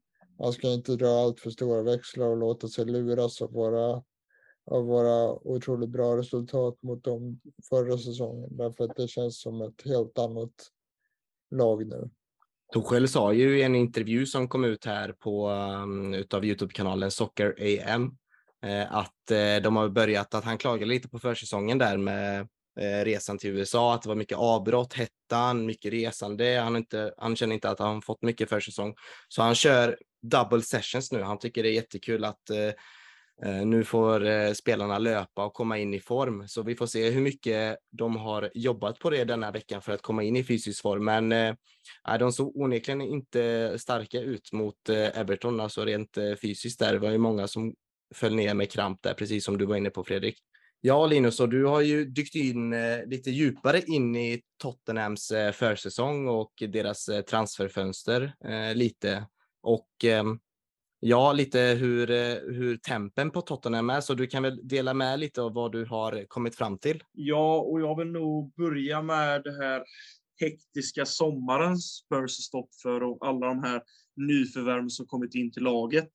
man 0.42 0.54
ska 0.54 0.68
inte 0.68 0.96
dra 0.96 1.08
allt 1.08 1.40
för 1.40 1.50
stora 1.50 1.82
växlar 1.84 2.26
och 2.26 2.38
låta 2.38 2.68
sig 2.68 2.86
luras 2.86 3.42
av 3.42 3.52
våra, 3.52 4.04
av 4.72 4.86
våra 4.86 5.32
otroligt 5.32 5.90
bra 5.90 6.18
resultat 6.18 6.78
mot 6.84 7.04
dem 7.04 7.40
förra 7.70 7.98
säsongen. 7.98 8.58
Därför 8.58 8.84
att 8.84 8.96
det 8.96 9.08
känns 9.08 9.42
som 9.42 9.62
ett 9.62 9.86
helt 9.86 10.20
annat 10.20 10.52
lag 11.52 11.88
nu. 11.88 12.10
Torshäll 12.74 13.08
sa 13.08 13.34
ju 13.34 13.60
i 13.60 13.64
en 13.64 13.76
intervju 13.76 14.26
som 14.26 14.48
kom 14.48 14.66
ut 14.66 14.86
här 14.86 15.12
på 15.20 15.50
um, 15.50 16.14
utav 16.14 16.46
Youtube-kanalen 16.46 17.12
Soccer 17.12 17.56
AM 17.60 18.18
eh, 18.66 18.96
att 18.96 19.32
eh, 19.32 19.64
de 19.64 19.76
har 19.76 19.90
börjat, 19.90 20.34
att 20.34 20.44
han 20.44 20.58
klagade 20.58 20.86
lite 20.86 21.10
på 21.10 21.20
försäsongen 21.20 21.78
där 21.78 21.98
med 21.98 22.40
eh, 22.80 23.06
resan 23.06 23.38
till 23.38 23.50
USA, 23.50 23.94
att 23.94 24.02
det 24.02 24.10
var 24.10 24.16
mycket 24.16 24.38
avbrott, 24.38 24.94
hettan, 24.94 25.66
mycket 25.66 25.94
resande. 25.94 26.60
Han, 26.64 26.76
inte, 26.76 27.14
han 27.18 27.36
känner 27.36 27.54
inte 27.54 27.70
att 27.70 27.80
han 27.80 28.02
fått 28.02 28.22
mycket 28.22 28.50
försäsong. 28.50 28.96
Så 29.28 29.42
han 29.42 29.56
kör 29.56 29.98
double 30.22 30.62
sessions 30.62 31.12
nu. 31.12 31.22
Han 31.22 31.40
tycker 31.40 31.64
det 31.64 31.70
är 31.70 31.74
jättekul 31.74 32.26
att 32.26 32.50
eh, 32.50 32.74
eh, 33.44 33.66
nu 33.66 33.84
får 33.84 34.26
eh, 34.26 34.52
spelarna 34.52 35.00
löpa 35.00 35.46
och 35.46 35.54
komma 35.54 35.78
in 35.78 35.94
i 35.94 36.00
form. 36.00 36.48
Så 36.48 36.64
vi 36.64 36.76
får 36.76 36.86
se 36.86 37.10
hur 37.10 37.22
mycket 37.22 37.78
de 37.92 38.16
har 38.16 38.52
jobbat 38.54 39.00
på 39.00 39.10
det 39.10 39.24
denna 39.24 39.52
veckan 39.52 39.82
för 39.82 39.92
att 39.92 40.02
komma 40.02 40.24
in 40.24 40.36
i 40.36 40.44
fysisk 40.44 40.82
form. 40.82 41.06
Men 41.06 41.32
eh, 41.32 41.56
de 42.20 42.32
såg 42.32 42.58
onekligen 42.58 43.02
inte 43.02 43.74
starka 43.80 44.20
ut 44.20 44.52
mot 44.52 44.90
eh, 44.90 45.20
Everton, 45.20 45.60
alltså 45.60 45.86
rent 45.86 46.18
eh, 46.18 46.36
fysiskt 46.42 46.80
där. 46.80 46.94
Det 46.94 47.00
var 47.00 47.12
ju 47.12 47.18
många 47.18 47.48
som 47.48 47.76
föll 48.16 48.36
ner 48.36 48.54
med 48.54 48.72
kramp 48.72 49.02
där, 49.02 49.14
precis 49.14 49.46
som 49.46 49.58
du 49.58 49.66
var 49.66 49.76
inne 49.76 49.90
på 49.90 50.04
Fredrik. 50.04 50.36
Ja, 50.84 51.06
Linus, 51.06 51.40
och 51.40 51.50
du 51.50 51.66
har 51.66 51.82
ju 51.82 52.06
dykt 52.06 52.36
in 52.36 52.74
eh, 52.74 53.06
lite 53.06 53.32
djupare 53.32 53.82
in 53.82 54.16
i 54.16 54.42
Tottenhams 54.58 55.32
eh, 55.32 55.52
försäsong 55.52 56.28
och 56.28 56.52
deras 56.68 57.10
transferfönster 57.30 58.34
lite. 58.74 59.26
Och 59.62 59.90
ehm, 60.04 60.40
ja, 61.00 61.34
lite 61.34 61.60
hur, 61.60 62.12
eh, 62.12 62.36
hur 62.36 62.78
tempen 62.78 63.32
på 63.32 63.42
Tottenham 63.42 63.90
är, 63.90 64.02
så 64.02 64.14
du 64.14 64.28
kan 64.28 64.44
väl 64.44 64.68
dela 64.68 64.94
med 64.94 65.20
lite 65.20 65.42
av 65.42 65.54
vad 65.54 65.72
du 65.72 65.86
har 65.86 66.26
kommit 66.28 66.56
fram 66.56 66.78
till? 66.78 67.04
Ja, 67.12 67.60
och 67.60 67.82
jag 67.82 67.98
vill 67.98 68.12
nog 68.12 68.54
börja 68.54 69.02
med 69.02 69.44
det 69.44 69.64
här 69.64 69.84
hektiska 70.40 71.06
sommarens 71.06 72.04
Spurs 72.06 72.32
stopp 72.32 72.70
för 72.84 73.04
och 73.04 73.28
alla 73.28 73.48
de 73.48 73.64
här 73.64 73.82
nyförvärven 74.16 74.90
som 74.90 75.06
kommit 75.06 75.36
in 75.36 75.52
till 75.52 75.64
laget. 75.64 76.12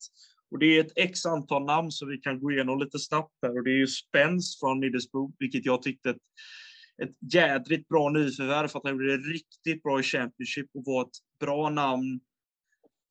Och 0.51 0.59
det 0.59 0.67
är 0.67 0.85
ett 0.85 0.93
x 0.97 1.27
antal 1.27 1.65
namn 1.65 1.91
som 1.91 2.09
vi 2.09 2.19
kan 2.19 2.41
gå 2.41 2.51
igenom 2.51 2.79
lite 2.79 2.99
snabbt 2.99 3.35
här. 3.43 3.59
Och 3.59 3.65
det 3.65 3.71
är 3.71 3.79
ju 3.79 3.87
Spence 3.87 4.59
från 4.61 4.81
Middlesbrough, 4.81 5.33
vilket 5.39 5.67
jag 5.67 5.83
tyckte 5.83 6.11
ett, 6.11 6.17
ett 7.03 7.33
jädrigt 7.35 7.89
bra 7.89 8.11
nyförvärv 8.11 8.69
för 8.69 8.79
att 8.79 8.85
han 8.85 8.93
gjorde 8.93 9.17
det 9.17 9.23
riktigt 9.23 9.83
bra 9.83 10.01
i 10.01 10.03
Championship 10.03 10.67
och 10.75 10.85
var 10.85 11.03
ett 11.03 11.19
bra 11.41 11.71
namn 11.71 12.21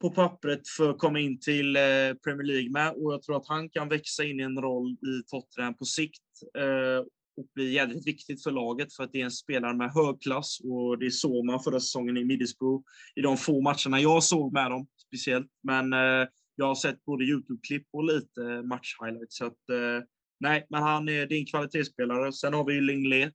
på 0.02 0.10
pappret 0.10 0.68
för 0.78 0.89
att 0.89 0.98
komma 0.98 1.20
in 1.20 1.39
till 1.39 1.76
eh, 1.76 1.82
Premier 2.24 2.43
League 2.43 2.70
med. 2.70 2.91
Och 2.91 3.14
jag 3.14 3.22
tror 3.22 3.38
att 3.38 3.48
han 3.48 3.70
kan 3.70 3.89
växa 3.89 4.24
in 4.24 4.39
i 4.39 4.43
en 4.43 4.62
roll 4.62 4.91
i 4.91 5.24
Tottenham 5.28 5.78
på 5.78 5.86
sikt 5.86 6.24
eh, 6.58 7.06
och 7.38 7.48
bli 7.56 7.74
jävligt 7.74 8.08
viktigt 8.08 8.43
för 8.43 8.52
laget 8.52 8.93
för 8.93 9.04
att 9.04 9.12
det 9.12 9.22
är 9.22 9.26
en 9.26 9.32
spelare 9.32 9.74
med 9.74 9.91
hög 9.91 10.22
klass 10.22 10.60
och 10.64 11.00
det 11.00 11.12
såg 11.12 11.46
man 11.46 11.60
förra 11.60 11.80
säsongen 11.80 12.18
i 12.18 12.26
Middlesbrough 12.26 12.84
i 13.16 13.22
de 13.22 13.38
få 13.38 13.62
matcherna 13.62 14.00
jag 14.02 14.24
såg 14.24 14.54
med 14.54 14.72
dem 14.72 14.88
speciellt. 15.08 15.52
Men 15.64 15.93
eh, 15.93 16.28
jag 16.56 16.66
har 16.66 16.76
sett 16.76 17.06
både 17.06 17.26
Youtube-klipp 17.26 17.88
och 17.93 18.04
lite 18.04 18.41
match-highlights. 18.41 19.30
Så 19.30 19.46
att, 19.46 19.58
nej, 20.39 20.66
men 20.70 20.84
han 20.84 21.10
är, 21.10 21.26
det 21.26 21.36
är 21.36 21.39
en 21.39 21.46
kvalitetsspelare. 21.46 22.34
Sen 22.34 22.54
har 22.54 22.66
vi 22.66 22.74
ju 22.74 22.82
Linglet 22.82 23.34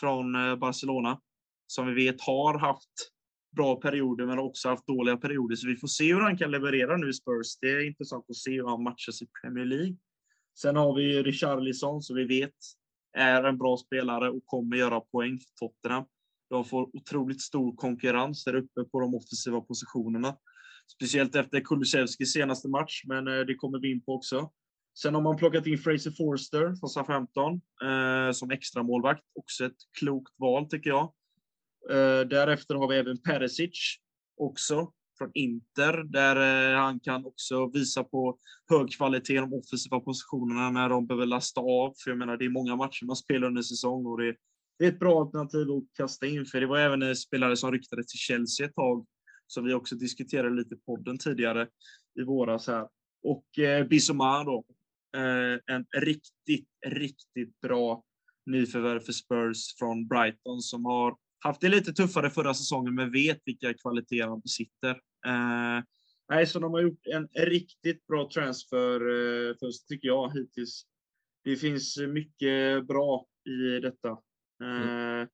från 0.00 0.32
Barcelona 0.58 1.20
som 1.66 1.86
vi 1.86 1.94
vet 2.04 2.20
har 2.20 2.58
haft 2.58 3.13
bra 3.54 3.76
perioder 3.76 4.26
men 4.26 4.38
också 4.38 4.68
haft 4.68 4.86
dåliga 4.86 5.16
perioder. 5.16 5.56
Så 5.56 5.66
vi 5.66 5.76
får 5.76 5.88
se 5.88 6.14
hur 6.14 6.20
han 6.20 6.38
kan 6.38 6.50
leverera 6.50 6.96
nu 6.96 7.08
i 7.08 7.12
Spurs. 7.12 7.58
Det 7.60 7.70
är 7.70 7.86
intressant 7.86 8.24
att 8.28 8.36
se 8.36 8.50
hur 8.50 8.68
han 8.68 8.82
matchas 8.82 9.22
i 9.22 9.26
Premier 9.42 9.64
League. 9.64 9.96
Sen 10.58 10.76
har 10.76 10.94
vi 10.96 11.22
Richarlison 11.22 12.02
som 12.02 12.16
vi 12.16 12.24
vet 12.24 12.54
är 13.16 13.44
en 13.44 13.58
bra 13.58 13.76
spelare 13.76 14.30
och 14.30 14.46
kommer 14.46 14.76
göra 14.76 15.00
poäng 15.00 15.38
för 15.38 15.66
Tottenham. 15.66 16.04
De 16.50 16.64
får 16.64 16.96
otroligt 16.96 17.42
stor 17.42 17.76
konkurrens 17.76 18.44
där 18.44 18.54
uppe 18.54 18.84
på 18.84 19.00
de 19.00 19.14
offensiva 19.14 19.60
positionerna. 19.60 20.36
Speciellt 20.94 21.34
efter 21.34 21.60
Kulusevskis 21.60 22.32
senaste 22.32 22.68
match, 22.68 23.02
men 23.06 23.28
eh, 23.28 23.40
det 23.40 23.54
kommer 23.54 23.78
vi 23.78 23.92
in 23.92 24.04
på 24.04 24.14
också. 24.14 24.50
Sen 24.98 25.14
har 25.14 25.22
man 25.22 25.36
plockat 25.36 25.66
in 25.66 25.78
Fraser 25.78 26.10
Forster 26.10 26.76
från 26.76 26.90
Southampton 26.90 27.60
eh, 27.84 28.32
som 28.32 28.50
extra 28.50 28.82
målvakt. 28.82 29.22
Också 29.34 29.64
ett 29.64 29.76
klokt 29.98 30.32
val 30.38 30.66
tycker 30.68 30.90
jag. 30.90 31.12
Eh, 31.90 32.28
därefter 32.28 32.74
har 32.74 32.88
vi 32.88 32.96
även 32.96 33.18
Perisic 33.22 33.96
också 34.36 34.92
från 35.18 35.30
Inter 35.34 36.04
där 36.04 36.36
eh, 36.72 36.78
han 36.78 37.00
kan 37.00 37.24
också 37.26 37.66
visa 37.66 38.04
på 38.04 38.38
hög 38.70 38.92
kvalitet 38.92 39.34
i 39.34 39.36
de 39.36 39.52
offensiva 39.52 40.00
positionerna 40.00 40.70
när 40.70 40.88
de 40.88 41.06
behöver 41.06 41.26
lasta 41.26 41.60
av. 41.60 41.94
För 42.04 42.10
jag 42.10 42.18
menar, 42.18 42.36
det 42.36 42.44
är 42.44 42.48
många 42.48 42.76
matcher 42.76 43.04
man 43.06 43.16
spelar 43.16 43.46
under 43.46 43.62
säsong 43.62 44.06
och 44.06 44.18
det, 44.18 44.36
det 44.78 44.84
är 44.84 44.88
ett 44.88 44.98
bra 44.98 45.20
alternativ 45.20 45.70
att 45.70 45.96
kasta 45.96 46.26
in. 46.26 46.46
För 46.46 46.60
det 46.60 46.66
var 46.66 46.78
även 46.78 47.02
en 47.02 47.16
spelare 47.16 47.56
som 47.56 47.72
ryktades 47.72 48.06
till 48.06 48.18
Chelsea 48.18 48.66
ett 48.66 48.74
tag 48.74 49.06
som 49.46 49.64
vi 49.64 49.74
också 49.74 49.94
diskuterade 49.94 50.54
lite 50.54 50.74
i 50.74 50.78
podden 50.78 51.18
tidigare 51.18 51.68
i 52.20 52.22
våras 52.22 52.66
här. 52.66 52.88
Och 53.22 53.58
eh, 53.58 53.86
Bissouma 53.86 54.44
då. 54.44 54.64
Eh, 55.16 55.74
en 55.74 55.84
riktigt, 55.96 56.68
riktigt 56.86 57.60
bra 57.60 58.04
nyförvärv 58.46 59.00
för 59.00 59.12
Spurs 59.12 59.78
från 59.78 60.08
Brighton 60.08 60.60
som 60.60 60.84
har 60.84 61.16
haft 61.44 61.60
det 61.60 61.68
lite 61.68 61.92
tuffare 61.92 62.30
förra 62.30 62.54
säsongen 62.54 62.94
men 62.94 63.12
vet 63.12 63.40
vilka 63.44 63.74
kvaliteter 63.74 64.28
han 64.28 64.40
besitter. 64.40 64.90
Eh, 65.26 65.82
nej, 66.28 66.46
så 66.46 66.58
de 66.58 66.72
har 66.72 66.80
gjort 66.80 67.06
en 67.06 67.28
riktigt 67.34 68.06
bra 68.06 68.30
transfer 68.34 69.00
eh, 69.00 69.54
först 69.60 69.88
tycker 69.88 70.08
jag 70.08 70.32
hittills. 70.34 70.86
Det 71.44 71.56
finns 71.56 71.98
mycket 71.98 72.86
bra 72.86 73.26
i 73.48 73.80
detta. 73.80 74.18
Mm. 74.62 75.20
Eh, 75.20 75.28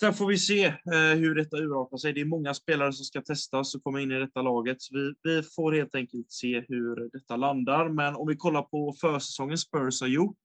Sen 0.00 0.14
får 0.14 0.26
vi 0.26 0.38
se 0.38 0.64
eh, 0.64 1.16
hur 1.16 1.34
detta 1.34 1.56
urartar 1.56 1.96
sig. 1.96 2.12
Det 2.12 2.20
är 2.20 2.24
många 2.24 2.54
spelare 2.54 2.92
som 2.92 3.04
ska 3.04 3.22
testas 3.22 3.74
och 3.74 3.82
komma 3.82 4.00
in 4.00 4.12
i 4.12 4.18
detta 4.18 4.42
laget. 4.42 4.76
Vi, 4.90 5.14
vi, 5.22 5.42
får 5.42 5.72
helt 5.72 5.94
enkelt 5.94 6.32
se 6.32 6.64
hur 6.68 7.10
detta 7.12 7.36
landar. 7.36 7.88
Men 7.88 8.16
om 8.16 8.28
vi 8.28 8.36
kollar 8.36 8.62
på 8.62 8.94
försäsongen 9.00 9.58
Spurs 9.58 10.00
har 10.00 10.08
gjort 10.08 10.36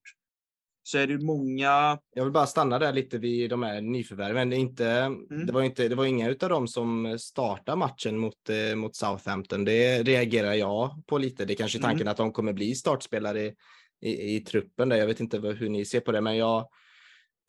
så 0.87 0.97
är 0.97 1.07
det 1.07 1.17
många. 1.17 1.99
Jag 2.15 2.23
vill 2.23 2.33
bara 2.33 2.47
stanna 2.47 2.79
där 2.79 2.93
lite 2.93 3.17
vid 3.17 3.49
de 3.49 3.63
här 3.63 3.81
nyförvärven. 3.81 4.49
Det, 4.49 4.55
inte, 4.55 4.89
mm. 4.89 5.45
det, 5.45 5.53
var 5.53 5.61
inte, 5.61 5.87
det 5.87 5.95
var 5.95 6.05
inga 6.05 6.29
av 6.29 6.49
dem 6.49 6.67
som 6.67 7.19
startade 7.19 7.77
matchen 7.77 8.17
mot, 8.17 8.49
eh, 8.49 8.75
mot 8.75 8.95
Southampton. 8.95 9.65
Det 9.65 10.03
reagerar 10.03 10.53
jag 10.53 11.03
på 11.07 11.17
lite. 11.17 11.45
Det 11.45 11.53
är 11.53 11.55
kanske 11.55 11.79
tanken 11.79 12.01
mm. 12.01 12.11
att 12.11 12.17
de 12.17 12.31
kommer 12.31 12.53
bli 12.53 12.75
startspelare 12.75 13.41
i, 13.41 13.53
i, 14.01 14.35
i 14.35 14.39
truppen. 14.39 14.89
Där. 14.89 14.97
Jag 14.97 15.07
vet 15.07 15.19
inte 15.19 15.37
hur 15.37 15.69
ni 15.69 15.85
ser 15.85 15.99
på 15.99 16.11
det, 16.11 16.21
men 16.21 16.37
jag, 16.37 16.67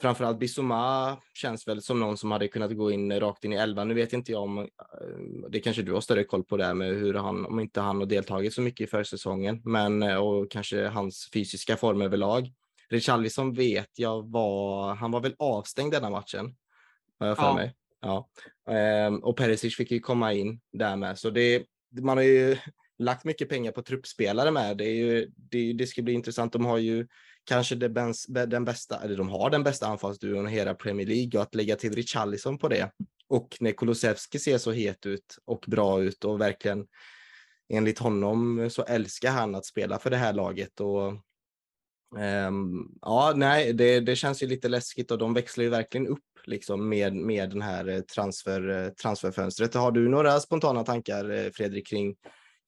framförallt 0.01 0.39
Bissoma 0.39 1.17
känns 1.35 1.69
väl 1.69 1.83
som 1.83 2.01
någon 2.01 2.17
som 2.17 2.31
hade 2.31 2.49
kunnat 2.49 2.77
gå 2.77 2.91
in 2.91 3.21
rakt 3.21 3.45
in 3.45 3.53
i 3.53 3.57
elvan. 3.57 3.89
Nu 3.89 3.95
vet 3.95 4.13
inte 4.13 4.33
jag 4.33 4.43
om, 4.43 4.59
eh, 4.59 4.67
det 5.51 5.61
kanske 5.61 5.83
du 5.83 5.93
har 5.93 6.01
större 6.01 6.25
koll 6.25 6.45
på 6.45 6.57
det 6.57 6.75
med 6.75 6.89
hur 6.89 7.15
han, 7.15 7.47
om 7.47 7.61
inte 7.61 7.81
han 7.81 7.97
har 7.97 8.07
deltagit 8.07 8.55
så 8.55 8.63
mycket 8.63 8.87
i 8.87 8.91
försäsongen, 8.91 9.61
men 9.65 10.03
eh, 10.03 10.17
och 10.17 10.51
kanske 10.51 10.87
hans 10.87 11.31
fysiska 11.33 11.77
form 11.77 12.03
överlag. 12.03 12.53
Richarlison 12.89 13.55
vet 13.55 13.99
jag 13.99 14.31
var, 14.31 14.95
han 14.95 15.11
var 15.11 15.21
väl 15.21 15.35
avstängd 15.39 15.93
denna 15.93 16.11
matchen, 16.11 16.57
har 17.19 17.27
jag 17.27 17.37
för 17.37 17.45
ja. 17.45 17.55
mig. 17.55 17.75
Ja. 18.01 18.29
Ehm, 18.71 19.19
och 19.19 19.37
Perisic 19.37 19.77
fick 19.77 19.91
ju 19.91 20.01
komma 20.01 20.33
in 20.33 20.61
där 20.73 20.97
med, 20.97 21.19
så 21.19 21.31
det, 21.31 21.67
man 22.01 22.17
har 22.17 22.25
ju 22.25 22.57
lagt 22.99 23.25
mycket 23.25 23.49
pengar 23.49 23.73
på 23.73 23.83
truppspelare 23.83 24.51
med. 24.51 24.77
Det, 24.77 24.85
är 24.85 24.95
ju, 24.95 25.31
det, 25.37 25.73
det 25.73 25.87
ska 25.87 26.03
bli 26.03 26.13
intressant. 26.13 26.53
De 26.53 26.65
har 26.65 26.79
ju 26.79 27.07
kanske 27.45 27.77
bäst, 27.77 28.27
den 28.29 28.65
bästa, 28.65 29.01
eller 29.03 29.17
de 29.17 29.29
har 29.29 29.51
den 29.51 29.63
bästa 29.63 29.87
anfallsduon 29.87 30.49
i 30.49 30.51
hela 30.51 30.75
Premier 30.75 31.07
League 31.07 31.41
och 31.41 31.43
att 31.43 31.55
lägga 31.55 31.77
till 31.77 31.95
Richarlison 31.95 32.59
på 32.59 32.69
det. 32.69 32.91
Och 33.29 33.57
när 33.61 33.73
Kulusevski 33.73 34.39
ser 34.39 34.59
så 34.59 34.73
het 34.73 35.07
ut 35.07 35.39
och 35.45 35.65
bra 35.67 36.03
ut 36.03 36.25
och 36.25 36.41
verkligen 36.41 36.87
enligt 37.69 37.99
honom 37.99 38.71
så 38.71 38.83
älskar 38.83 39.31
han 39.31 39.55
att 39.55 39.67
spela 39.67 39.99
för 39.99 40.11
det 40.11 40.17
här 40.17 40.33
laget 40.33 40.81
och 40.81 41.13
Um, 42.11 42.99
ja, 43.03 43.33
nej, 43.37 43.73
det, 43.73 44.01
det 44.01 44.17
känns 44.17 44.43
ju 44.43 44.47
lite 44.47 44.69
läskigt 44.69 45.11
och 45.11 45.19
de 45.19 45.35
växlar 45.35 45.65
ju 45.65 45.71
verkligen 45.71 46.07
upp 46.07 46.25
liksom 46.45 46.89
med, 46.89 47.15
med 47.15 47.51
den 47.51 47.63
här 47.63 47.89
eh, 47.89 48.01
transfer, 48.01 48.69
eh, 48.69 48.89
transferfönstret. 48.89 49.75
Har 49.75 49.93
du 49.93 50.09
några 50.09 50.41
spontana 50.41 50.85
tankar, 50.85 51.31
eh, 51.31 51.51
Fredrik, 51.51 51.87
kring, 51.87 52.17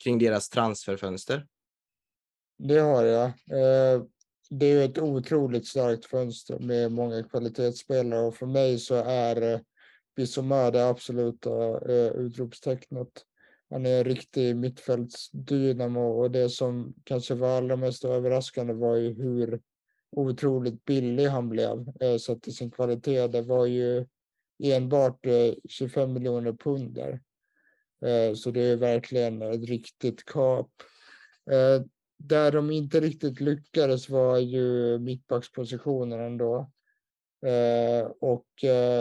kring 0.05 0.19
deras 0.19 0.49
transferfönster? 0.49 1.47
Det 2.59 2.79
har 2.79 3.05
jag. 3.05 3.27
Ehm, 3.27 4.07
det 4.51 4.67
är 4.67 4.85
ett 4.85 4.99
otroligt 4.99 5.67
starkt 5.67 6.07
fönster 6.07 6.59
med 6.59 6.93
många 6.93 7.23
kvalitetsspelare 7.23 8.21
och 8.21 8.35
för 8.35 8.47
mig 8.47 8.79
så 8.79 8.95
är 8.95 9.61
Bissoma 10.17 10.71
det 10.71 10.89
absoluta 10.89 11.79
utropstecknet. 12.15 13.25
Han 13.71 13.87
är 13.87 13.99
en 13.99 14.05
riktig 14.05 14.57
mittfältsdynamo 14.57 16.23
och 16.23 16.31
det 16.31 16.49
som 16.49 16.95
kanske 17.05 17.35
var 17.35 17.57
allra 17.57 17.77
mest 17.77 18.05
överraskande 18.05 18.73
var 18.73 18.97
ju 18.97 19.15
hur 19.15 19.61
otroligt 20.11 20.85
billig 20.85 21.27
han 21.27 21.49
blev 21.49 21.93
eh, 22.01 22.17
sett 22.17 22.43
till 22.43 22.57
sin 22.57 22.71
kvalitet. 22.71 23.27
Det 23.27 23.43
var 23.43 23.67
ju 23.67 24.07
enbart 24.63 25.27
eh, 25.27 25.55
25 25.69 26.13
miljoner 26.13 26.53
pund 26.53 26.95
där. 26.95 27.21
Eh, 28.07 28.35
så 28.35 28.51
det 28.51 28.61
är 28.61 28.77
verkligen 28.77 29.43
ett 29.43 29.69
riktigt 29.69 30.25
kap. 30.25 30.71
Där 32.19 32.53
de 32.53 32.71
inte 32.71 33.01
riktigt 33.01 33.41
lyckades 33.41 34.09
var 34.09 34.39
ju 34.39 34.99
mittbackspositionen 34.99 36.21
ändå. 36.21 36.71
Och 38.21 38.47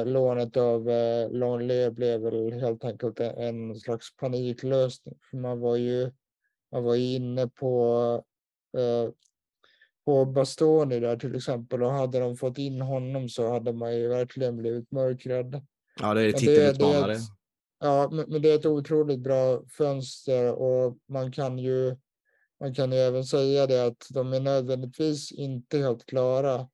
lånet 0.06 0.58
av 0.58 0.86
Longley 1.32 1.90
blev 1.90 2.22
väl 2.22 2.54
helt 2.54 2.84
enkelt 2.84 3.20
en 3.20 3.76
slags 3.76 4.16
paniklösning. 4.16 5.16
För 5.30 5.38
man 5.38 5.60
var 5.60 5.76
ju 5.76 6.12
man 6.72 6.84
var 6.84 6.96
inne 6.96 7.48
på 7.48 8.24
på 10.06 10.26
Bastoni 10.26 11.00
där 11.00 11.18
till 11.18 11.36
exempel 11.36 11.84
och 11.84 11.92
hade 11.92 12.20
de 12.20 12.38
fått 12.38 12.58
in 12.58 12.82
honom 12.82 13.30
så 13.30 13.52
hade 13.52 13.74
man 13.74 13.96
ju 13.96 14.08
verkligen 14.08 14.58
blivit 14.58 14.92
mörkrädd. 14.92 15.62
Ja, 16.00 16.14
det 16.14 16.22
är 16.22 16.32
titelutmanare. 16.32 17.18
Ja, 17.80 18.10
men 18.28 18.42
det 18.42 18.52
är 18.52 18.56
ett 18.56 18.66
otroligt 18.66 19.20
bra 19.20 19.64
fönster 19.78 20.54
och 20.54 20.98
man 21.08 21.32
kan 21.32 21.58
ju 21.58 21.96
man 22.60 22.74
kan 22.74 22.92
ju 22.92 22.98
även 22.98 23.24
säga 23.24 23.68
det 23.68 23.86
att 23.86 24.08
de 24.10 24.34
är 24.34 24.40
nödvändigtvis 24.40 25.32
inte 25.32 25.78
helt 25.78 26.06
klara. 26.06 26.70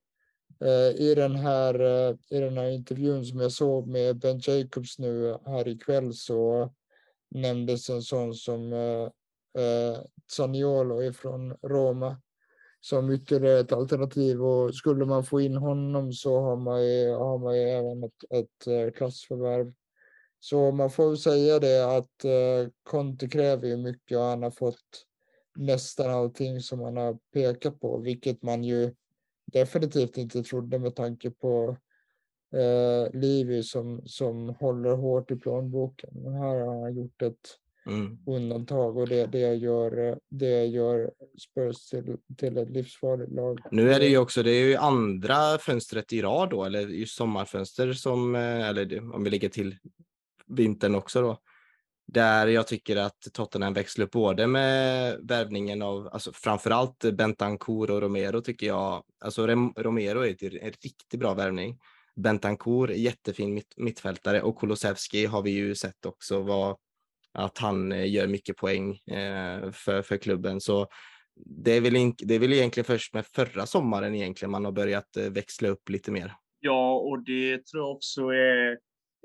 Eh, 0.61 1.01
I 1.01 1.15
den 1.15 1.35
här, 1.35 1.79
eh, 1.79 2.15
i 2.29 2.39
den 2.39 2.57
här 2.57 2.69
intervjun 2.69 3.25
som 3.25 3.39
jag 3.39 3.51
såg 3.51 3.87
med 3.87 4.19
Ben 4.19 4.39
Jacobs 4.43 4.99
nu 4.99 5.37
här 5.45 5.67
ikväll 5.67 6.13
så 6.13 6.73
nämndes 7.29 7.89
en 7.89 8.01
sån 8.01 8.33
som 8.33 8.73
eh, 8.73 9.03
eh, 9.63 9.97
Zaniolo 10.31 11.03
ifrån 11.03 11.57
Roma 11.61 12.21
som 12.81 13.11
ytterligare 13.11 13.59
ett 13.59 13.71
alternativ 13.71 14.43
och 14.43 14.75
skulle 14.75 15.05
man 15.05 15.23
få 15.23 15.41
in 15.41 15.57
honom 15.57 16.13
så 16.13 16.39
har 16.39 16.55
man 16.55 16.85
ju, 16.85 17.11
har 17.11 17.37
man 17.37 17.57
ju 17.57 17.63
även 17.63 18.03
ett, 18.03 18.23
ett 18.29 18.95
klassförvärv. 18.95 19.73
Så 20.39 20.71
man 20.71 20.89
får 20.89 21.15
säga 21.15 21.59
det 21.59 21.97
att 21.97 22.25
eh, 22.25 22.71
Conte 22.83 23.27
kräver 23.27 23.67
ju 23.67 23.77
mycket 23.77 24.17
och 24.17 24.23
han 24.23 24.43
har 24.43 24.51
fått 24.51 25.05
nästan 25.55 26.11
allting 26.11 26.59
som 26.59 26.81
han 26.81 26.97
har 26.97 27.17
pekat 27.33 27.79
på, 27.79 27.97
vilket 27.97 28.41
man 28.41 28.63
ju 28.63 28.93
definitivt 29.45 30.17
inte 30.17 30.43
trodde 30.43 30.79
med 30.79 30.95
tanke 30.95 31.31
på 31.31 31.77
eh, 32.53 33.19
Livi 33.19 33.63
som, 33.63 34.01
som 34.05 34.49
håller 34.49 34.95
hårt 34.95 35.31
i 35.31 35.35
plånboken. 35.35 36.09
Men 36.13 36.33
här 36.33 36.59
har 36.59 36.81
han 36.81 36.95
gjort 36.95 37.21
ett 37.21 37.57
mm. 37.85 38.17
undantag 38.25 38.97
och 38.97 39.07
det, 39.07 39.25
det, 39.25 39.55
gör, 39.55 40.19
det 40.29 40.65
gör 40.65 41.11
Spurs 41.39 41.89
till, 41.89 42.17
till 42.37 42.57
ett 42.57 42.69
livsfarligt 42.69 43.31
lag. 43.31 43.59
Nu 43.71 43.93
är 43.93 43.99
det 43.99 44.07
ju 44.07 44.17
också, 44.17 44.43
det 44.43 44.51
är 44.51 44.67
ju 44.67 44.75
andra 44.75 45.57
fönstret 45.57 46.13
i 46.13 46.21
rad 46.21 46.49
då, 46.49 46.63
eller 46.63 46.87
just 46.87 47.15
sommarfönster 47.15 47.93
som, 47.93 48.35
eh, 48.35 48.69
eller 48.69 49.15
om 49.15 49.23
vi 49.23 49.29
lägger 49.29 49.49
till 49.49 49.75
vintern 50.47 50.95
också 50.95 51.21
då, 51.21 51.37
där 52.07 52.47
jag 52.47 52.67
tycker 52.67 52.95
att 52.95 53.27
Tottenham 53.33 53.73
växlar 53.73 54.05
upp 54.05 54.11
både 54.11 54.47
med 54.47 55.19
värvningen 55.23 55.81
av, 55.81 56.07
alltså 56.07 56.31
framförallt 56.33 56.99
Bentancourt 57.13 57.89
och 57.89 58.01
Romero 58.01 58.41
tycker 58.41 58.67
jag, 58.67 59.03
alltså 59.19 59.47
Romero 59.77 60.25
är 60.25 60.63
en 60.63 60.71
riktigt 60.71 61.19
bra 61.19 61.33
värvning. 61.33 61.79
Bentancourt, 62.15 62.89
jättefin 62.89 63.53
mitt, 63.53 63.73
mittfältare 63.77 64.41
och 64.41 64.59
Kulusevski 64.59 65.25
har 65.25 65.41
vi 65.41 65.51
ju 65.51 65.75
sett 65.75 66.05
också 66.05 66.41
vad, 66.41 66.77
att 67.33 67.57
han 67.57 67.91
eh, 67.91 68.11
gör 68.11 68.27
mycket 68.27 68.57
poäng 68.57 68.97
eh, 68.97 69.71
för, 69.71 70.01
för 70.01 70.17
klubben. 70.17 70.61
Så 70.61 70.87
det 71.35 71.71
är, 71.71 71.81
väl 71.81 71.95
in, 71.95 72.15
det 72.17 72.35
är 72.35 72.39
väl 72.39 72.53
egentligen 72.53 72.85
först 72.85 73.13
med 73.13 73.25
förra 73.25 73.65
sommaren 73.65 74.15
egentligen 74.15 74.51
man 74.51 74.65
har 74.65 74.71
börjat 74.71 75.17
eh, 75.17 75.29
växla 75.29 75.69
upp 75.69 75.89
lite 75.89 76.11
mer. 76.11 76.35
Ja, 76.59 76.95
och 76.95 77.23
det 77.23 77.65
tror 77.65 77.83
jag 77.83 77.91
också 77.91 78.21
är 78.27 78.77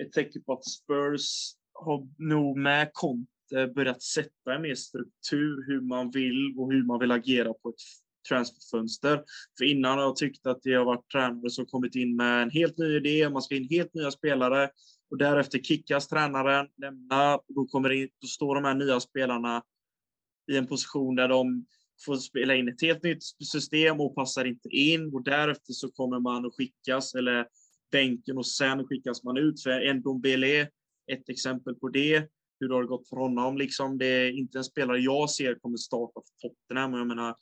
ett 0.03 0.13
tecken 0.13 0.43
på 0.45 0.53
att 0.53 0.65
Spurs 0.65 1.53
har 1.85 2.09
nog 2.19 2.59
med 2.59 2.91
Conte 2.93 3.73
börjat 3.75 4.03
sätta 4.03 4.55
en 4.55 4.63
mer 4.63 4.75
struktur 4.75 5.67
hur 5.67 5.81
man 5.81 6.11
vill 6.11 6.55
och 6.59 6.73
hur 6.73 6.85
man 6.85 6.99
vill 6.99 7.11
agera 7.11 7.55
på 7.55 7.69
ett 7.69 7.75
transferfönster. 8.29 9.23
För 9.59 9.65
innan 9.65 9.99
har 9.99 10.05
jag 10.05 10.17
tyckt 10.17 10.47
att 10.47 10.63
det 10.63 10.75
har 10.75 10.85
varit 10.85 11.11
tränare 11.13 11.51
som 11.51 11.67
kommit 11.67 11.95
in 11.95 12.17
med 12.17 12.43
en 12.43 12.51
helt 12.51 12.79
ny 12.79 12.97
idé, 12.97 13.29
man 13.29 13.43
ska 13.43 13.57
in 13.57 13.69
helt 13.69 13.95
nya 13.95 14.11
spelare 14.11 14.71
och 15.11 15.19
därefter 15.19 15.59
kickas 15.59 16.09
tränaren, 16.09 16.67
lämna, 16.77 17.39
då, 17.49 17.67
kommer 17.67 17.91
in, 17.91 18.09
då 18.21 18.27
står 18.27 18.55
de 18.55 18.65
här 18.65 18.75
nya 18.75 19.01
spelarna 19.01 19.63
i 20.53 20.57
en 20.57 20.67
position 20.67 21.17
där 21.17 21.29
de 21.29 21.67
får 22.07 22.17
spela 22.17 22.55
in 22.55 22.69
ett 22.69 22.83
helt 22.83 23.03
nytt 23.03 23.23
system 23.53 24.01
och 24.01 24.15
passar 24.15 24.45
inte 24.45 24.69
in 24.69 25.15
och 25.15 25.23
därefter 25.23 25.73
så 25.73 25.91
kommer 25.91 26.21
man 26.21 26.47
att 26.47 26.55
skickas 26.55 27.15
eller 27.15 27.47
bänken 27.93 28.39
och 28.39 28.47
sen 28.47 28.87
skickas 28.87 29.25
man 29.25 29.37
ut. 29.37 29.63
För 29.63 29.71
en 29.71 30.03
Dombele 30.03 30.69
ett 31.13 31.29
exempel 31.29 31.75
på 31.75 31.89
det, 31.89 32.29
hur 32.61 32.69
det 32.69 32.75
har 32.75 32.85
gått 32.85 33.09
för 33.09 33.17
honom. 33.17 33.59
Liksom, 33.59 33.99
det 33.99 34.07
är 34.07 34.31
inte 34.31 34.59
en 34.59 34.65
spelare 34.65 34.99
jag 34.99 35.31
ser 35.31 35.55
kommer 35.55 35.77
starta 35.77 36.21
för 36.21 36.49
Tottenham. 36.49 36.95
Jag 36.95 37.07
menar, 37.07 37.35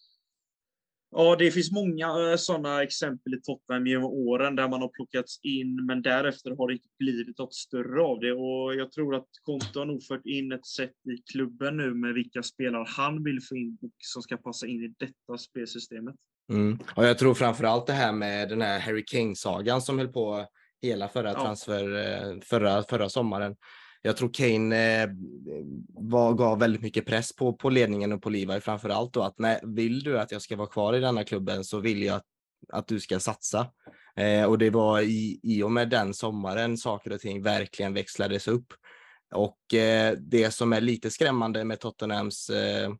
Ja, 1.10 1.36
det 1.36 1.50
finns 1.50 1.72
många 1.72 2.30
eh, 2.30 2.36
sådana 2.36 2.82
exempel 2.82 3.34
i 3.34 3.40
Tottenham 3.40 3.86
genom 3.86 4.04
åren 4.04 4.56
där 4.56 4.68
man 4.68 4.80
har 4.80 4.88
plockats 4.88 5.40
in, 5.42 5.86
men 5.86 6.02
därefter 6.02 6.50
har 6.50 6.68
det 6.68 6.74
inte 6.74 6.88
blivit 6.98 7.38
något 7.38 7.54
större 7.54 8.02
av 8.02 8.20
det. 8.20 8.32
Och 8.32 8.74
jag 8.74 8.92
tror 8.92 9.14
att 9.14 9.28
Conte 9.42 9.78
har 9.78 9.86
nog 9.86 10.02
fört 10.02 10.26
in 10.26 10.52
ett 10.52 10.66
sätt 10.66 10.90
i 10.90 11.32
klubben 11.32 11.76
nu 11.76 11.94
med 11.94 12.14
vilka 12.14 12.42
spelare 12.42 12.84
han 12.88 13.24
vill 13.24 13.40
få 13.48 13.56
in 13.56 13.78
och 13.82 13.90
som 13.98 14.22
ska 14.22 14.36
passa 14.36 14.66
in 14.66 14.84
i 14.84 14.94
detta 14.98 15.38
spelsystemet. 15.38 16.14
Mm. 16.52 16.78
Och 16.96 17.04
jag 17.04 17.18
tror 17.18 17.34
framför 17.34 17.64
allt 17.64 17.86
det 17.86 17.92
här 17.92 18.12
med 18.12 18.48
den 18.48 18.62
här 18.62 18.80
Harry 18.80 19.04
Kane-sagan 19.06 19.82
som 19.82 19.98
höll 19.98 20.08
på 20.08 20.46
hela 20.82 21.08
förra 21.08 21.32
ja. 21.32 21.40
transfer, 21.40 21.96
eh, 21.96 22.40
förra, 22.40 22.82
förra 22.82 23.08
sommaren 23.08 23.56
jag 24.06 24.16
tror 24.16 24.30
Kane 24.32 25.02
eh, 25.02 25.08
var, 25.88 26.34
gav 26.34 26.58
väldigt 26.58 26.82
mycket 26.82 27.06
press 27.06 27.36
på, 27.36 27.52
på 27.52 27.70
ledningen 27.70 28.12
och 28.12 28.22
på 28.22 28.30
Levi 28.30 28.60
framför 28.60 28.88
allt 28.88 29.12
då 29.12 29.22
att 29.22 29.38
nej, 29.38 29.60
vill 29.62 30.02
du 30.02 30.18
att 30.18 30.32
jag 30.32 30.42
ska 30.42 30.56
vara 30.56 30.68
kvar 30.68 30.94
i 30.94 31.00
denna 31.00 31.24
klubben 31.24 31.64
så 31.64 31.80
vill 31.80 32.02
jag 32.02 32.16
att, 32.16 32.24
att 32.72 32.88
du 32.88 33.00
ska 33.00 33.20
satsa. 33.20 33.66
Eh, 34.16 34.44
och 34.44 34.58
det 34.58 34.70
var 34.70 35.00
i, 35.00 35.40
i 35.42 35.62
och 35.62 35.72
med 35.72 35.88
den 35.88 36.14
sommaren 36.14 36.76
saker 36.76 37.12
och 37.12 37.20
ting 37.20 37.42
verkligen 37.42 37.94
växlades 37.94 38.48
upp. 38.48 38.66
Och 39.34 39.74
eh, 39.74 40.14
det 40.18 40.50
som 40.50 40.72
är 40.72 40.80
lite 40.80 41.10
skrämmande 41.10 41.64
med 41.64 41.80
Tottenhams 41.80 42.50
eh, 42.50 42.90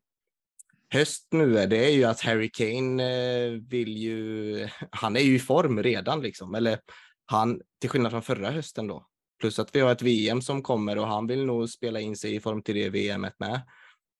höst 0.90 1.28
nu 1.30 1.58
är 1.58 1.66
det 1.66 1.86
är 1.86 1.92
ju 1.92 2.04
att 2.04 2.20
Harry 2.20 2.50
Kane 2.50 3.04
eh, 3.04 3.50
vill 3.50 3.96
ju, 3.96 4.68
han 4.90 5.16
är 5.16 5.20
ju 5.20 5.34
i 5.34 5.38
form 5.38 5.82
redan 5.82 6.22
liksom, 6.22 6.54
eller 6.54 6.78
han, 7.26 7.60
till 7.80 7.90
skillnad 7.90 8.12
från 8.12 8.22
förra 8.22 8.50
hösten 8.50 8.86
då, 8.86 9.06
Plus 9.40 9.58
att 9.58 9.74
vi 9.76 9.80
har 9.80 9.92
ett 9.92 10.02
VM 10.02 10.42
som 10.42 10.62
kommer 10.62 10.98
och 10.98 11.06
han 11.06 11.26
vill 11.26 11.44
nog 11.44 11.68
spela 11.68 12.00
in 12.00 12.16
sig 12.16 12.34
i 12.34 12.40
form 12.40 12.62
till 12.62 12.74
det 12.74 12.90
VMet 12.90 13.34
med. 13.38 13.62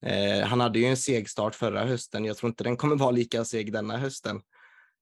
Eh, 0.07 0.47
han 0.47 0.61
hade 0.61 0.79
ju 0.79 0.85
en 0.85 0.97
seg 0.97 1.29
start 1.29 1.55
förra 1.55 1.85
hösten. 1.85 2.25
Jag 2.25 2.37
tror 2.37 2.49
inte 2.49 2.65
den 2.65 2.77
kommer 2.77 2.97
vara 3.05 3.11
lika 3.11 3.45
seg 3.45 3.73
denna 3.73 3.97
hösten. 3.97 4.41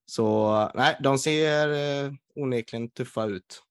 Så 0.07 0.51
nej, 0.75 0.97
de 1.01 1.19
ser 1.19 1.69
eh, 1.69 2.13
onekligen 2.35 2.91
tuffa 2.91 3.25
ut. 3.25 3.63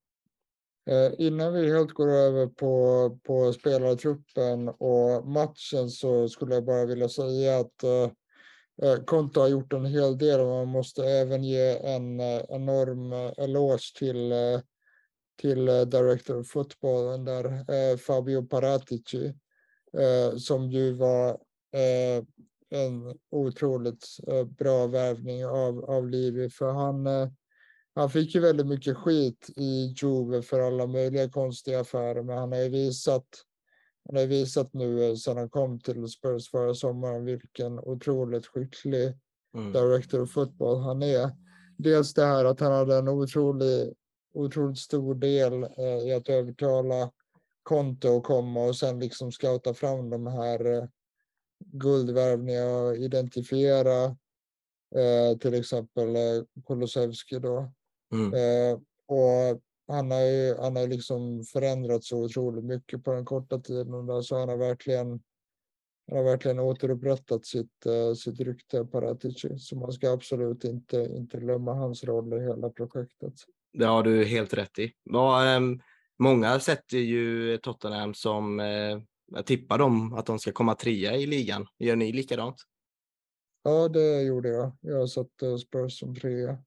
Eh, 0.90 1.26
innan 1.28 1.54
vi 1.54 1.74
helt 1.74 1.92
går 1.92 2.10
över 2.10 2.48
på, 2.48 3.20
på 3.24 3.54
spelartruppen 3.54 4.70
och 4.70 5.28
matchen 5.28 5.90
så 5.90 6.30
skulle 6.30 6.54
jag 6.54 6.66
bara 6.66 6.86
vilja 6.86 7.10
säga 7.10 7.60
att 7.60 7.84
eh, 7.84 8.12
Eh, 8.82 9.04
Konto 9.06 9.40
har 9.40 9.48
gjort 9.48 9.74
en 9.74 9.86
hel 9.86 10.18
del 10.18 10.40
och 10.40 10.48
man 10.48 10.68
måste 10.68 11.04
även 11.06 11.44
ge 11.44 11.78
en 11.78 12.20
eh, 12.20 12.42
enorm 12.50 13.14
eh, 13.14 13.32
eloge 13.38 13.98
till 13.98 14.34
till 15.42 15.66
Director 15.66 16.40
of 16.40 16.48
Football, 16.48 17.26
där 17.26 17.98
Fabio 17.98 18.46
Paratici, 18.46 19.34
som 20.38 20.72
ju 20.72 20.94
var 20.94 21.38
en 22.70 23.20
otroligt 23.32 24.06
bra 24.58 24.88
värvning 24.88 25.46
av, 25.46 25.86
av 25.86 26.10
Livi, 26.10 26.50
för 26.50 26.72
han, 26.72 27.08
han 27.96 28.10
fick 28.10 28.36
ju 28.36 28.42
väldigt 28.42 28.68
mycket 28.68 28.98
skit 28.98 29.50
i 29.56 29.94
Juve 30.02 30.42
för 30.42 30.60
alla 30.60 30.88
möjliga 30.88 31.30
konstiga 31.30 31.80
affärer, 31.80 32.24
men 32.24 32.38
han 32.38 32.52
har 32.52 32.60
ju 32.60 32.70
visat 32.70 33.28
han 34.06 34.16
har 34.16 34.26
visat 34.26 34.74
nu 34.74 35.18
sedan 35.18 35.38
han 35.38 35.50
kom 35.50 35.80
till 35.80 36.08
Spurs 36.08 36.50
förra 36.52 36.74
sommaren 36.74 37.26
vilken 37.26 37.80
otroligt 37.80 38.46
skicklig 38.46 39.14
Mm. 39.56 39.72
director 39.74 40.22
of 40.22 40.32
football 40.32 40.82
han 40.82 41.04
är. 41.04 41.32
Dels 41.78 42.14
det 42.14 42.26
här 42.26 42.46
att 42.46 42.60
han 42.60 42.72
hade 42.72 42.96
en 42.96 43.08
otrolig, 43.08 43.94
otroligt 44.34 44.78
stor 44.78 45.16
del 45.16 45.64
eh, 45.64 46.08
i 46.08 46.14
att 46.14 46.30
övertala 46.30 47.12
Conte 47.64 48.16
att 48.16 48.24
komma 48.24 48.64
och 48.66 48.76
sen 48.76 49.00
liksom 49.00 49.32
scouta 49.32 49.74
fram 49.74 50.10
de 50.10 50.28
här 50.28 50.66
eh, 50.66 50.86
guldvärvningarna 51.66 52.78
och 52.78 52.96
identifiera 52.98 54.04
eh, 54.96 55.38
till 55.40 55.54
exempel 55.54 56.16
eh, 56.16 56.44
Kulusevski 56.68 57.40
då. 57.40 57.72
Mm. 58.14 58.34
Eh, 58.34 58.80
och 59.08 59.62
han 59.88 60.12
har 60.12 60.22
ju 60.22 60.56
han 60.60 60.76
har 60.76 60.88
liksom 60.88 61.44
förändrats 61.44 62.08
så 62.08 62.26
otroligt 62.26 62.66
mycket 62.66 63.04
på 63.04 63.14
den 63.14 63.26
korta 63.26 63.60
tiden. 63.60 64.06
Där, 64.06 64.22
så 64.22 64.40
han 64.40 64.50
har 64.50 64.58
verkligen 64.58 65.22
han 66.08 66.18
har 66.18 66.24
verkligen 66.24 66.60
återupprättat 66.60 67.46
sitt, 67.46 67.86
uh, 67.86 68.14
sitt 68.14 68.40
rykte 68.40 68.86
Paratici. 68.86 69.60
Så 69.60 69.76
man 69.76 69.92
ska 69.92 70.12
absolut 70.12 70.64
inte, 70.64 70.98
inte 71.18 71.38
glömma 71.38 71.74
hans 71.74 72.04
roll 72.04 72.34
i 72.34 72.40
hela 72.40 72.70
projektet. 72.70 73.34
Det 73.74 73.86
har 73.86 74.04
du 74.04 74.26
helt 74.26 74.54
rätt 74.54 74.80
i. 74.80 74.92
Ja, 75.04 75.58
um, 75.58 75.82
många 76.20 76.60
sätter 76.60 76.98
ju 76.98 77.58
Tottenham 77.58 78.14
som 78.14 78.60
uh, 78.60 79.02
jag 79.32 79.46
tippar 79.46 79.78
dem 79.78 80.14
att 80.14 80.26
de 80.26 80.40
ska 80.40 80.52
komma 80.52 80.76
trea 80.76 81.16
i 81.16 81.26
ligan. 81.26 81.68
Gör 81.80 81.96
ni 81.96 82.12
likadant? 82.12 82.56
Ja, 83.64 83.88
det 83.88 84.22
gjorde 84.22 84.50
jag. 84.50 84.72
Jag 84.82 85.10
satte 85.10 85.58
Spurs 85.58 86.00
som 86.00 86.16
trea. 86.16 86.58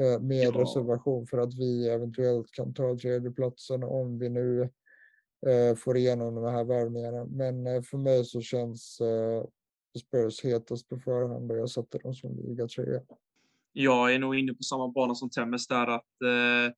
Eh, 0.00 0.20
med 0.20 0.44
Ja. 0.54 0.60
reservation 0.60 1.26
för 1.26 1.38
att 1.38 1.54
vi 1.54 1.88
eventuellt 1.88 2.50
kan 2.52 2.74
ta 2.74 2.98
tredjeplatsen 2.98 3.82
om 3.82 4.18
vi 4.18 4.28
nu 4.28 4.62
eh, 5.46 5.76
får 5.76 5.96
igenom 5.96 6.34
de 6.34 6.44
här 6.44 6.64
värvningarna. 6.64 7.24
Men 7.24 7.66
eh, 7.66 7.82
för 7.82 7.98
mig 7.98 8.24
så 8.24 8.40
känns 8.40 9.00
Spurs 9.98 10.44
hetast 10.44 10.88
på 10.88 10.98
förhand 10.98 11.50
och 11.50 11.58
jag 11.58 11.70
satte 11.70 11.98
dem 11.98 12.14
som 12.14 12.36
liga 12.36 12.68
trea. 12.68 13.00
Jag 13.72 14.14
är 14.14 14.18
nog 14.18 14.36
inne 14.36 14.54
på 14.54 14.62
samma 14.62 14.88
bana 14.88 15.14
som 15.14 15.30
Temmes 15.30 15.66
där 15.66 15.86
att 15.86 16.22
eh, 16.24 16.74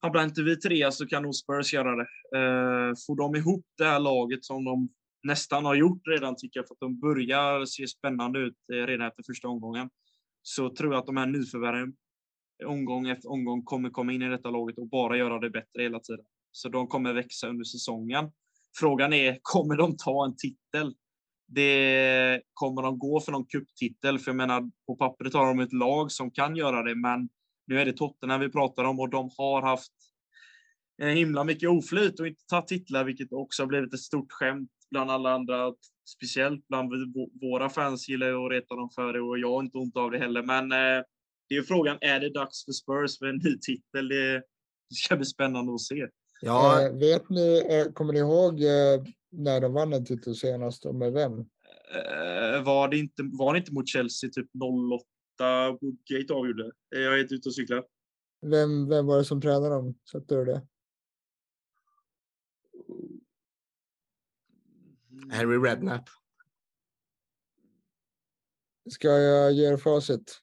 hamnar 0.00 0.24
inte 0.24 0.42
vi 0.42 0.56
trea 0.56 0.90
så 0.90 1.06
kan 1.06 1.22
nog 1.22 1.34
Spurs 1.34 1.74
göra 1.74 1.96
det. 1.96 2.06
Eh, 2.38 2.94
får 3.06 3.16
de 3.16 3.36
ihop 3.36 3.64
det 3.78 3.84
här 3.84 4.00
laget 4.00 4.44
som 4.44 4.64
de 4.64 4.88
nästan 5.22 5.64
har 5.64 5.74
gjort 5.74 6.02
redan 6.08 6.36
tycker 6.36 6.60
jag 6.60 6.68
för 6.68 6.74
att 6.74 6.80
de 6.80 7.00
börjar 7.00 7.64
se 7.64 7.86
spännande 7.86 8.38
ut 8.38 8.56
redan 8.72 9.06
efter 9.06 9.22
första 9.26 9.48
omgången. 9.48 9.90
Så 10.42 10.70
tror 10.70 10.92
jag 10.92 11.00
att 11.00 11.06
de 11.06 11.16
här 11.16 11.26
nyförvärven 11.26 11.94
omgång 12.64 13.08
efter 13.08 13.30
omgång 13.30 13.62
kommer 13.62 13.90
komma 13.90 14.12
in 14.12 14.22
i 14.22 14.28
detta 14.28 14.50
laget 14.50 14.78
och 14.78 14.88
bara 14.88 15.16
göra 15.16 15.38
det 15.38 15.50
bättre 15.50 15.82
hela 15.82 16.00
tiden. 16.00 16.24
Så 16.50 16.68
de 16.68 16.86
kommer 16.86 17.12
växa 17.12 17.48
under 17.48 17.64
säsongen. 17.64 18.30
Frågan 18.78 19.12
är, 19.12 19.38
kommer 19.42 19.76
de 19.76 19.96
ta 19.96 20.24
en 20.24 20.36
titel? 20.36 20.94
Det 21.46 22.42
kommer 22.52 22.82
de 22.82 22.98
gå 22.98 23.20
för 23.20 23.32
någon 23.32 23.46
kupptitel? 23.46 24.18
För 24.18 24.30
jag 24.30 24.36
menar, 24.36 24.70
på 24.86 24.96
pappret 24.96 25.34
har 25.34 25.46
de 25.46 25.60
ett 25.60 25.72
lag 25.72 26.12
som 26.12 26.30
kan 26.30 26.56
göra 26.56 26.82
det, 26.82 26.94
men 26.94 27.28
nu 27.66 27.80
är 27.80 27.84
det 27.84 27.92
Tottenham 27.92 28.40
vi 28.40 28.48
pratar 28.48 28.84
om 28.84 29.00
och 29.00 29.10
de 29.10 29.30
har 29.38 29.62
haft 29.62 29.92
en 31.02 31.16
himla 31.16 31.44
mycket 31.44 31.68
oflyt 31.68 32.20
och 32.20 32.26
inte 32.26 32.46
tagit 32.46 32.66
titlar, 32.66 33.04
vilket 33.04 33.32
också 33.32 33.62
har 33.62 33.66
blivit 33.66 33.94
ett 33.94 34.00
stort 34.00 34.32
skämt 34.32 34.70
bland 34.90 35.10
alla 35.10 35.32
andra. 35.32 35.72
Speciellt 36.16 36.68
bland 36.68 36.92
våra 37.40 37.68
fans 37.68 38.08
gillar 38.08 38.26
jag 38.26 38.44
att 38.44 38.52
reta 38.52 38.74
dem 38.74 38.90
för 38.94 39.12
det 39.12 39.20
och 39.20 39.38
jag 39.38 39.52
har 39.52 39.62
inte 39.62 39.78
ont 39.78 39.96
av 39.96 40.10
det 40.10 40.18
heller. 40.18 40.42
Men 40.42 40.72
eh, 40.72 41.04
det 41.52 41.58
är 41.58 41.62
frågan, 41.62 41.98
är 42.00 42.20
det 42.20 42.30
dags 42.30 42.64
för 42.64 42.72
Spurs 42.72 43.18
för 43.18 43.26
en 43.26 43.36
ny 43.36 43.58
titel? 43.58 44.08
Det, 44.08 44.42
ska 44.94 45.16
bli 45.16 45.26
spännande 45.26 45.74
att 45.74 45.80
se. 45.80 46.08
Ja, 46.40 46.82
Eh, 46.82 46.92
vet 46.92 47.28
ni, 47.30 47.66
eh, 47.70 47.92
kommer 47.92 48.12
ni 48.12 48.18
ihåg 48.18 48.60
eh, 48.60 49.04
när 49.30 49.60
de 49.60 49.72
vann 49.72 49.92
en 49.92 50.04
titel 50.04 50.34
senast 50.36 50.86
och 50.86 50.94
med 50.94 51.12
vem? 51.12 51.32
Eh, 51.38 52.62
var, 52.64 52.88
det 52.88 52.98
inte, 52.98 53.22
var 53.32 53.52
det 53.52 53.58
inte 53.58 53.72
mot 53.72 53.88
Chelsea 53.88 54.30
typ 54.30 54.50
08 55.38 55.70
Woodgate 55.80 56.34
avgjorde? 56.34 56.72
Eh, 56.94 57.00
Jag 57.00 57.20
är 57.20 57.34
ute 57.34 57.48
och 57.48 57.54
cyklar. 57.54 57.84
Vem, 58.40 58.88
vem 58.88 59.06
var 59.06 59.18
det 59.18 59.24
som 59.24 59.40
tränade 59.40 59.68
dem? 59.68 59.94
Sätter 60.12 60.36
du 60.36 60.44
det? 60.44 60.66
Harry 65.30 65.56
Redknapp. 65.56 66.08
Ska 68.90 69.08
jag 69.08 69.52
ge 69.52 69.72
er 69.72 69.76
facit? 69.76 70.41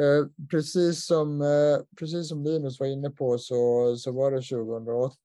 Eh, 0.00 0.46
precis, 0.50 1.06
som, 1.06 1.42
eh, 1.42 1.78
precis 1.98 2.28
som 2.28 2.44
Linus 2.44 2.80
var 2.80 2.86
inne 2.86 3.10
på 3.10 3.38
så, 3.38 3.94
så 3.96 4.12
var 4.12 4.30
det 4.30 4.42
2008 4.42 5.16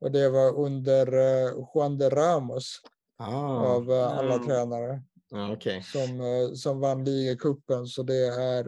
och 0.00 0.10
det 0.12 0.28
var 0.28 0.56
under 0.58 1.06
eh, 1.12 1.52
Juan 1.74 1.98
de 1.98 2.10
Ramos 2.10 2.80
Ah, 3.18 3.66
av 3.76 3.90
alla 3.90 4.34
Mm. 4.34 4.46
tränare 4.46 5.02
ja, 5.30 5.52
okej. 5.52 5.82
som, 5.82 6.20
som 6.56 6.80
vann 6.80 7.04
ligacupen. 7.04 7.86
Så 7.86 8.02
det 8.02 8.26
är 8.26 8.64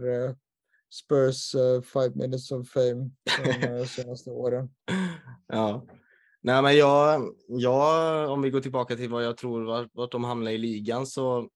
Spurs 0.94 1.52
Five 1.92 2.10
Minutes 2.14 2.50
of 2.52 2.68
Fame 2.68 3.10
de 3.44 3.86
senaste 3.96 4.30
åren. 4.30 4.70
Ja. 5.46 5.86
Nej, 6.40 6.62
men 6.62 6.76
jag, 6.76 7.22
jag, 7.48 8.30
om 8.30 8.42
vi 8.42 8.50
går 8.50 8.60
tillbaka 8.60 8.96
till 8.96 9.10
vad 9.10 9.24
jag 9.24 9.36
tror 9.36 9.64
vart, 9.64 9.88
vart 9.92 10.12
de 10.12 10.24
hamnar 10.24 10.50
i 10.50 10.58
ligan 10.58 11.06
så 11.06 11.48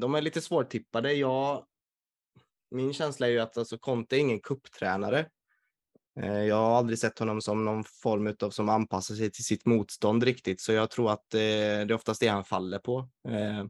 de 0.00 0.14
är 0.14 0.20
lite 0.20 0.40
svårtippade. 0.40 1.12
Jag, 1.12 1.64
min 2.70 2.92
känsla 2.92 3.26
är 3.26 3.30
ju 3.30 3.38
att 3.38 3.58
alltså, 3.58 3.78
Conte 3.78 4.16
är 4.16 4.20
ingen 4.20 4.40
kupptränare. 4.40 5.26
Eh, 6.20 6.44
Jag 6.44 6.56
har 6.56 6.76
aldrig 6.76 6.98
sett 6.98 7.18
honom 7.18 7.40
som 7.40 7.64
någon 7.64 7.84
form 7.84 8.26
utav 8.26 8.50
som 8.50 8.68
anpassar 8.68 9.14
sig 9.14 9.30
till 9.30 9.44
sitt 9.44 9.66
motstånd 9.66 10.22
riktigt, 10.22 10.60
så 10.60 10.72
jag 10.72 10.90
tror 10.90 11.12
att 11.12 11.34
eh, 11.34 11.38
det 11.38 11.90
är 11.90 11.92
oftast 11.92 12.20
det 12.20 12.28
han 12.28 12.44
faller 12.44 12.78
på. 12.78 13.08
Eh, 13.28 13.64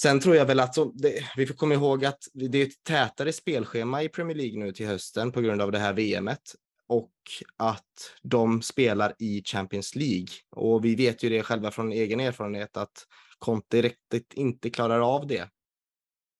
Sen 0.00 0.20
tror 0.20 0.36
jag 0.36 0.46
väl 0.46 0.60
att 0.60 0.74
så, 0.74 0.84
det, 0.84 1.24
vi 1.36 1.46
får 1.46 1.54
komma 1.54 1.74
ihåg 1.74 2.04
att 2.04 2.24
det 2.34 2.58
är 2.62 2.66
ett 2.66 2.84
tätare 2.84 3.32
spelschema 3.32 4.02
i 4.02 4.08
Premier 4.08 4.36
League 4.36 4.58
nu 4.58 4.72
till 4.72 4.86
hösten 4.86 5.32
på 5.32 5.40
grund 5.40 5.62
av 5.62 5.72
det 5.72 5.78
här 5.78 5.92
VMet 5.92 6.54
och 6.88 7.12
att 7.56 8.14
de 8.22 8.62
spelar 8.62 9.14
i 9.18 9.42
Champions 9.44 9.94
League. 9.94 10.28
Och 10.50 10.84
vi 10.84 10.94
vet 10.94 11.22
ju 11.22 11.28
det 11.28 11.42
själva 11.42 11.70
från 11.70 11.92
egen 11.92 12.20
erfarenhet 12.20 12.76
att 12.76 13.06
Conte 13.38 13.82
riktigt 13.82 14.32
inte 14.34 14.70
klarar 14.70 15.00
av 15.16 15.26
det. 15.26 15.48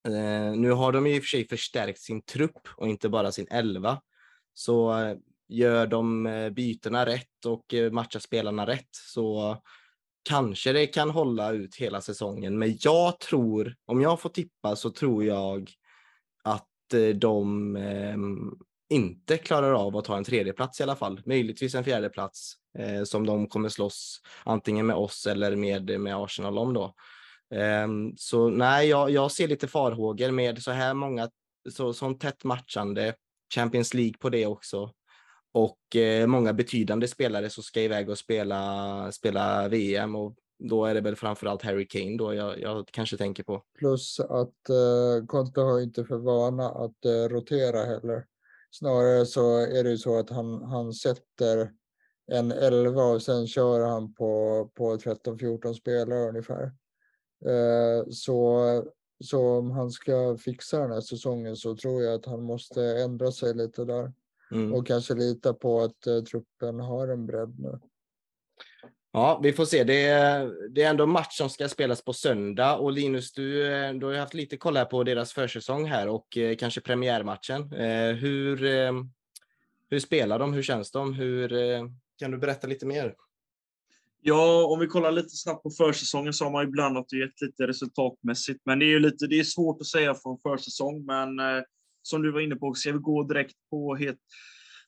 Eh, 0.09 0.57
nu 0.57 0.71
har 0.71 0.93
de 0.93 1.07
ju 1.07 1.15
i 1.17 1.19
och 1.19 1.23
för 1.23 1.29
sig 1.29 1.49
förstärkt 1.49 2.01
sin 2.01 2.23
trupp 2.23 2.69
och 2.77 2.89
inte 2.89 3.09
bara 3.09 3.33
sin 3.33 3.47
elva. 3.51 4.01
Så 4.55 4.99
eh, 4.99 5.17
gör 5.49 5.87
de 5.87 6.27
eh, 6.27 6.51
bytena 6.51 7.07
rätt 7.07 7.47
och 7.47 7.75
eh, 7.75 7.93
matchar 7.93 8.21
spelarna 8.21 8.67
rätt 8.67 8.89
så 8.93 9.57
kanske 10.23 10.73
det 10.73 10.87
kan 10.87 11.11
hålla 11.11 11.53
ut 11.53 11.77
hela 11.77 12.01
säsongen. 12.01 12.59
Men 12.59 12.79
jag 12.81 13.19
tror, 13.19 13.75
om 13.87 14.01
jag 14.01 14.21
får 14.21 14.31
tippa 14.31 14.77
så 14.77 14.91
tror 14.91 15.25
jag 15.25 15.71
att 16.45 16.67
de 17.15 17.77
ehm, 17.77 18.51
inte 18.91 19.39
klarar 19.39 19.73
av 19.73 19.97
att 19.97 20.05
ta 20.05 20.17
en 20.17 20.25
tredje 20.25 20.53
plats 20.53 20.81
i 20.81 20.83
alla 20.83 20.97
fall. 20.97 21.21
Möjligtvis 21.25 21.75
en 21.75 21.85
fjärde 21.85 22.09
plats 22.09 22.55
eh, 22.79 23.05
som 23.05 23.27
de 23.27 23.49
kommer 23.49 23.69
slåss 23.69 24.21
antingen 24.45 24.87
med 24.87 24.97
oss 24.97 25.27
eller 25.27 25.57
med, 25.57 26.01
med 26.01 26.17
Arsenal 26.17 26.59
om 26.59 26.75
då. 26.75 26.95
Ehm, 27.55 28.17
så 28.17 28.49
nej, 28.49 28.89
jag, 28.89 29.11
jag 29.11 29.33
ser 29.33 29.49
lite 29.49 29.69
farhågor 29.69 30.31
med 30.31 30.63
så 30.63 30.71
här 30.71 30.95
många, 30.95 31.31
så, 31.71 31.93
sån 31.93 32.19
tätt 32.19 32.45
matchande, 32.45 33.15
Champions 33.55 33.95
League 33.95 34.15
på 34.19 34.29
det 34.29 34.47
också 34.47 34.93
och 35.53 35.97
eh, 35.97 36.27
många 36.27 36.53
betydande 36.53 37.09
spelare 37.09 37.51
som 37.51 37.63
ska 37.63 37.81
iväg 37.81 38.09
och 38.09 38.19
spela, 38.19 39.13
spela 39.13 39.69
VM 39.69 40.17
och 40.17 40.35
då 40.59 40.85
är 40.85 40.95
det 40.95 41.01
väl 41.01 41.17
framförallt 41.17 41.63
Harry 41.63 41.87
Kane 41.87 42.17
då 42.17 42.35
jag, 42.35 42.61
jag 42.61 42.89
kanske 42.93 43.17
tänker 43.17 43.43
på. 43.43 43.63
Plus 43.79 44.21
att 44.21 44.69
eh, 44.69 45.27
Conte 45.27 45.61
har 45.61 45.81
inte 45.81 46.05
för 46.05 46.19
vana 46.19 46.71
att 46.71 47.05
eh, 47.05 47.29
rotera 47.29 47.85
heller. 47.85 48.27
Snarare 48.71 49.27
så 49.27 49.57
är 49.59 49.85
det 49.85 49.91
ju 49.91 49.99
så 49.99 50.19
att 50.19 50.31
han, 50.31 50.63
han 50.63 50.93
sätter 50.93 51.71
en 52.33 52.53
11 52.53 53.03
och 53.03 53.23
sen 53.23 53.47
kör 53.47 53.87
han 53.87 54.15
på, 54.15 54.71
på 54.75 54.97
13-14 54.97 55.75
spelare 55.75 56.29
ungefär. 56.29 56.73
Eh, 57.47 58.11
så, 58.11 58.85
så 59.25 59.59
om 59.59 59.71
han 59.71 59.91
ska 59.91 60.37
fixa 60.37 60.79
den 60.79 60.93
här 60.93 61.01
säsongen 61.01 61.57
så 61.57 61.77
tror 61.77 62.03
jag 62.03 62.15
att 62.15 62.27
han 62.27 62.43
måste 62.43 62.83
ändra 62.83 63.33
sig 63.33 63.55
lite 63.55 63.85
där 63.85 64.13
Mm. 64.53 64.75
och 64.75 64.87
kanske 64.87 65.15
lita 65.15 65.55
på 65.55 65.81
att 65.81 66.07
eh, 66.07 66.21
truppen 66.21 66.81
har 66.81 67.09
en 67.09 67.27
bredd 67.27 67.59
nu. 67.59 67.81
Ja, 69.13 69.41
vi 69.43 69.53
får 69.53 69.65
se. 69.65 69.85
Det 69.85 70.07
är, 70.07 70.53
det 70.71 70.83
är 70.83 70.91
ändå 70.91 71.07
match 71.07 71.37
som 71.37 71.51
ska 71.51 71.69
spelas 71.69 72.05
på 72.05 72.13
söndag 72.13 72.77
och 72.77 72.93
Linus, 72.93 73.33
du, 73.33 73.73
eh, 73.73 73.95
du 73.95 74.07
har 74.07 74.15
haft 74.15 74.35
lite 74.35 74.57
koll 74.57 74.77
här 74.77 74.85
på 74.85 75.05
deras 75.05 75.33
försäsong 75.33 75.85
här 75.85 76.09
och 76.09 76.37
eh, 76.37 76.57
kanske 76.57 76.81
premiärmatchen. 76.81 77.73
Eh, 77.73 78.15
hur, 78.15 78.65
eh, 78.65 78.93
hur 79.91 80.01
spelar 80.01 80.39
de? 80.39 80.53
Hur 80.53 80.63
känns 80.63 80.91
de? 80.91 81.15
Hur, 81.15 81.49
kan 82.19 82.31
du 82.31 82.39
berätta 82.39 82.67
lite 82.67 82.87
mer? 82.87 83.15
Ja, 84.23 84.67
om 84.67 84.81
vi 84.81 84.87
kollar 84.87 85.13
lite 85.13 85.37
snabbt 85.37 85.63
på 85.63 85.71
försäsongen 85.71 86.33
så 86.33 86.45
har 86.45 86.53
man 86.53 86.65
ju 86.65 86.71
blandat 86.71 87.13
och 87.13 87.19
gett 87.19 87.41
lite 87.41 87.67
resultatmässigt. 87.67 88.61
Men 88.65 88.79
det 88.79 88.85
är 88.85 88.91
ju 88.91 88.99
lite, 88.99 89.27
det 89.27 89.41
är 89.41 89.45
svårt 89.45 89.81
att 89.81 89.87
säga 89.87 90.15
från 90.15 90.39
försäsong. 90.39 91.05
Men 91.07 91.39
eh, 91.39 91.63
som 92.03 92.23
du 92.23 92.33
var 92.33 92.41
inne 92.41 92.57
på, 92.57 92.75
ska 92.75 92.93
vi 92.93 92.99
gå 92.99 93.23
direkt 93.23 93.55
på 93.71 93.97
het, 93.97 94.17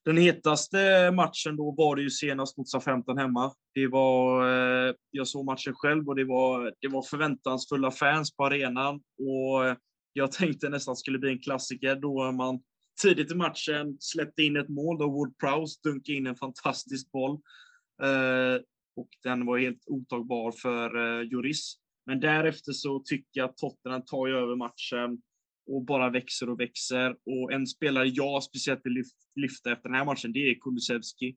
den 0.04 0.16
hetaste 0.16 1.10
matchen 1.10 1.56
då 1.56 1.74
var 1.78 1.96
det 1.96 2.02
ju 2.02 2.10
senast 2.10 2.56
mot 2.56 2.68
SA-15 2.68 3.18
hemma. 3.18 3.52
Det 3.74 3.86
var, 3.86 4.48
eh, 4.48 4.94
jag 5.10 5.28
såg 5.28 5.44
matchen 5.44 5.74
själv 5.74 6.08
och 6.08 6.16
det 6.16 6.24
var, 6.24 6.72
det 6.80 6.88
var 6.88 7.02
förväntansfulla 7.02 7.90
fans 7.90 8.36
på 8.36 8.44
arenan. 8.44 9.00
Och 9.18 9.66
eh, 9.66 9.76
jag 10.12 10.32
tänkte 10.32 10.68
nästan 10.68 10.96
skulle 10.96 11.18
bli 11.18 11.30
en 11.30 11.40
klassiker 11.40 11.96
då 11.96 12.32
man 12.32 12.60
tidigt 13.02 13.32
i 13.32 13.34
matchen 13.34 13.96
släppte 14.00 14.42
in 14.42 14.56
ett 14.56 14.68
mål 14.68 14.98
då 14.98 15.10
Wood 15.10 15.38
Prowse 15.38 15.80
dunkade 15.82 16.18
in 16.18 16.26
en 16.26 16.36
fantastisk 16.36 17.12
boll. 17.12 17.32
Eh, 18.02 18.60
och 18.96 19.08
den 19.22 19.46
var 19.46 19.58
helt 19.58 19.84
otagbar 19.86 20.52
för 20.52 21.20
eh, 21.20 21.28
Juris. 21.28 21.74
Men 22.06 22.20
därefter 22.20 22.72
så 22.72 23.02
tycker 23.04 23.40
jag 23.40 23.50
att 23.50 23.56
Tottenham 23.56 24.04
tar 24.04 24.28
över 24.28 24.56
matchen 24.56 25.22
och 25.66 25.84
bara 25.84 26.10
växer 26.10 26.50
och 26.50 26.60
växer. 26.60 27.10
Och 27.10 27.52
en 27.52 27.66
spelare 27.66 28.08
jag 28.08 28.42
speciellt 28.42 28.80
vill 28.84 29.04
lyfta 29.40 29.72
efter 29.72 29.88
den 29.88 29.98
här 29.98 30.04
matchen, 30.04 30.32
det 30.32 30.50
är 30.50 30.54
Kulusevski, 30.54 31.36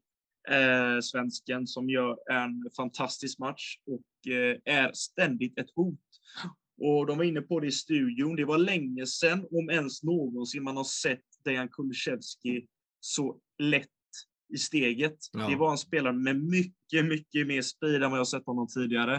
eh, 0.49 0.99
svensken, 1.01 1.67
som 1.67 1.89
gör 1.89 2.17
en 2.31 2.69
fantastisk 2.77 3.39
match 3.39 3.77
och 3.85 4.31
eh, 4.31 4.57
är 4.65 4.91
ständigt 4.93 5.59
ett 5.59 5.69
hot. 5.75 5.99
Och 6.81 7.05
de 7.05 7.17
var 7.17 7.25
inne 7.25 7.41
på 7.41 7.59
det 7.59 7.67
i 7.67 7.71
studion. 7.71 8.35
Det 8.35 8.45
var 8.45 8.57
länge 8.57 9.05
sedan, 9.05 9.47
om 9.51 9.69
ens 9.69 10.03
någonsin, 10.03 10.63
man 10.63 10.77
har 10.77 10.83
sett 10.83 11.23
Dejan 11.45 11.69
Kulusevski 11.69 12.67
så 12.99 13.39
lätt 13.59 13.89
i 14.55 14.57
steget. 14.57 15.17
Ja. 15.33 15.47
Det 15.49 15.55
var 15.55 15.71
en 15.71 15.77
spelare 15.77 16.13
med 16.13 16.43
mycket, 16.43 17.05
mycket 17.05 17.47
mer 17.47 17.61
speed 17.61 18.03
än 18.03 18.11
vad 18.11 18.19
jag 18.19 18.27
sett 18.27 18.45
honom 18.45 18.67
tidigare. 18.67 19.15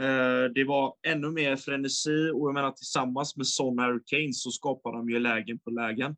Eh, 0.00 0.44
det 0.54 0.64
var 0.64 0.94
ännu 1.06 1.30
mer 1.30 1.56
frenesi 1.56 2.30
och 2.34 2.48
jag 2.48 2.54
menar 2.54 2.70
tillsammans 2.70 3.36
med 3.36 3.46
Son 3.46 3.78
Harry 3.78 4.32
så 4.32 4.50
skapar 4.50 4.92
de 4.92 5.10
ju 5.10 5.18
lägen 5.18 5.58
på 5.58 5.70
lägen. 5.70 6.16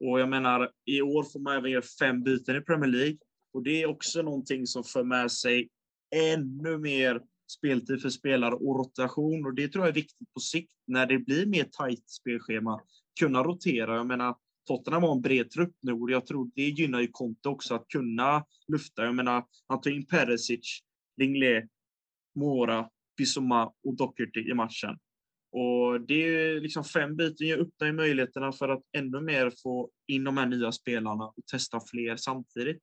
Och 0.00 0.20
jag 0.20 0.28
menar, 0.28 0.70
i 0.84 1.02
år 1.02 1.22
får 1.32 1.40
man 1.40 1.56
även 1.56 1.70
göra 1.70 1.82
fem 2.00 2.22
byten 2.22 2.56
i 2.56 2.60
Premier 2.60 2.90
League. 2.90 3.18
Och 3.52 3.62
det 3.62 3.82
är 3.82 3.86
också 3.86 4.22
någonting 4.22 4.66
som 4.66 4.84
för 4.84 5.04
med 5.04 5.32
sig 5.32 5.68
ännu 6.14 6.78
mer 6.78 7.20
speltid 7.58 8.02
för 8.02 8.08
spelare 8.08 8.54
och 8.54 8.78
rotation. 8.78 9.46
Och 9.46 9.54
det 9.54 9.68
tror 9.68 9.84
jag 9.84 9.90
är 9.90 10.00
viktigt 10.00 10.32
på 10.34 10.40
sikt 10.40 10.72
när 10.86 11.06
det 11.06 11.18
blir 11.18 11.46
mer 11.46 11.64
tajt 11.64 12.10
spelschema. 12.10 12.80
Kunna 13.20 13.42
rotera. 13.42 13.96
Jag 13.96 14.06
menar, 14.06 14.36
Tottenham 14.66 15.02
har 15.02 15.12
en 15.12 15.20
bred 15.20 15.50
trupp 15.50 15.74
nu 15.80 15.92
och 15.92 16.10
jag 16.10 16.26
tror 16.26 16.50
det 16.54 16.62
gynnar 16.62 17.00
ju 17.00 17.08
Conte 17.12 17.48
också 17.48 17.74
att 17.74 17.88
kunna 17.88 18.44
lufta. 18.68 19.04
Jag 19.04 19.14
menar, 19.14 19.44
han 19.66 19.80
tar 19.80 19.90
in 19.90 20.06
Perisic, 20.06 20.80
Linglet, 21.16 21.64
Mora, 22.34 22.88
Bissoma 23.16 23.72
och 23.84 23.96
Doherty 23.96 24.50
i 24.50 24.54
matchen. 24.54 24.98
Och 25.52 26.00
det 26.00 26.14
är 26.14 26.60
liksom 26.60 26.84
fem 26.84 27.16
byten 27.16 27.60
öppnar 27.60 27.86
ju 27.86 27.92
möjligheterna 27.92 28.52
för 28.52 28.68
att 28.68 28.82
ännu 28.96 29.20
mer 29.20 29.52
få 29.62 29.90
in 30.06 30.24
de 30.24 30.36
här 30.36 30.46
nya 30.46 30.72
spelarna 30.72 31.24
och 31.24 31.46
testa 31.52 31.80
fler 31.90 32.16
samtidigt. 32.16 32.82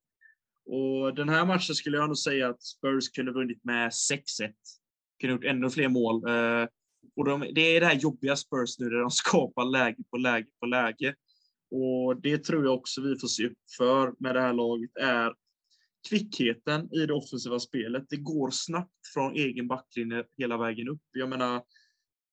Och 0.66 1.16
den 1.16 1.30
här 1.30 1.46
matchen 1.46 1.76
skulle 1.76 1.98
jag 1.98 2.08
nog 2.08 2.18
säga 2.18 2.50
att 2.50 2.64
Spurs 2.64 3.10
kunde 3.10 3.32
vunnit 3.32 3.64
med 3.64 3.90
6-1. 3.90 4.22
Kunde 5.22 5.34
gjort 5.34 5.44
ännu 5.44 5.70
fler 5.70 5.88
mål. 5.88 6.16
Eh, 6.30 6.68
och 7.16 7.26
de, 7.26 7.40
det 7.56 7.62
är 7.62 7.80
det 7.80 7.86
här 7.86 8.00
jobbiga 8.00 8.36
Spurs 8.36 8.80
nu 8.80 8.90
där 8.90 9.00
de 9.00 9.12
skapar 9.12 9.66
läge 9.66 10.04
på 10.12 10.18
läge 10.18 10.48
på 10.60 10.66
läge. 10.66 11.16
Och 11.72 12.22
det 12.22 12.38
tror 12.38 12.66
jag 12.66 12.74
också 12.74 13.02
vi 13.02 13.20
får 13.20 13.28
se 13.28 13.48
upp 13.48 13.58
för 13.78 14.14
med 14.20 14.36
det 14.36 14.42
här 14.42 14.54
laget 14.54 14.92
är 15.00 15.34
kvickheten 16.10 16.94
i 16.94 17.06
det 17.06 17.14
offensiva 17.14 17.60
spelet. 17.60 18.06
Det 18.10 18.18
går 18.18 18.50
snabbt 18.52 19.08
från 19.14 19.34
egen 19.34 19.68
backlinje 19.68 20.24
hela 20.38 20.58
vägen 20.58 20.90
upp. 20.90 21.02
Jag 21.12 21.30
menar, 21.30 21.64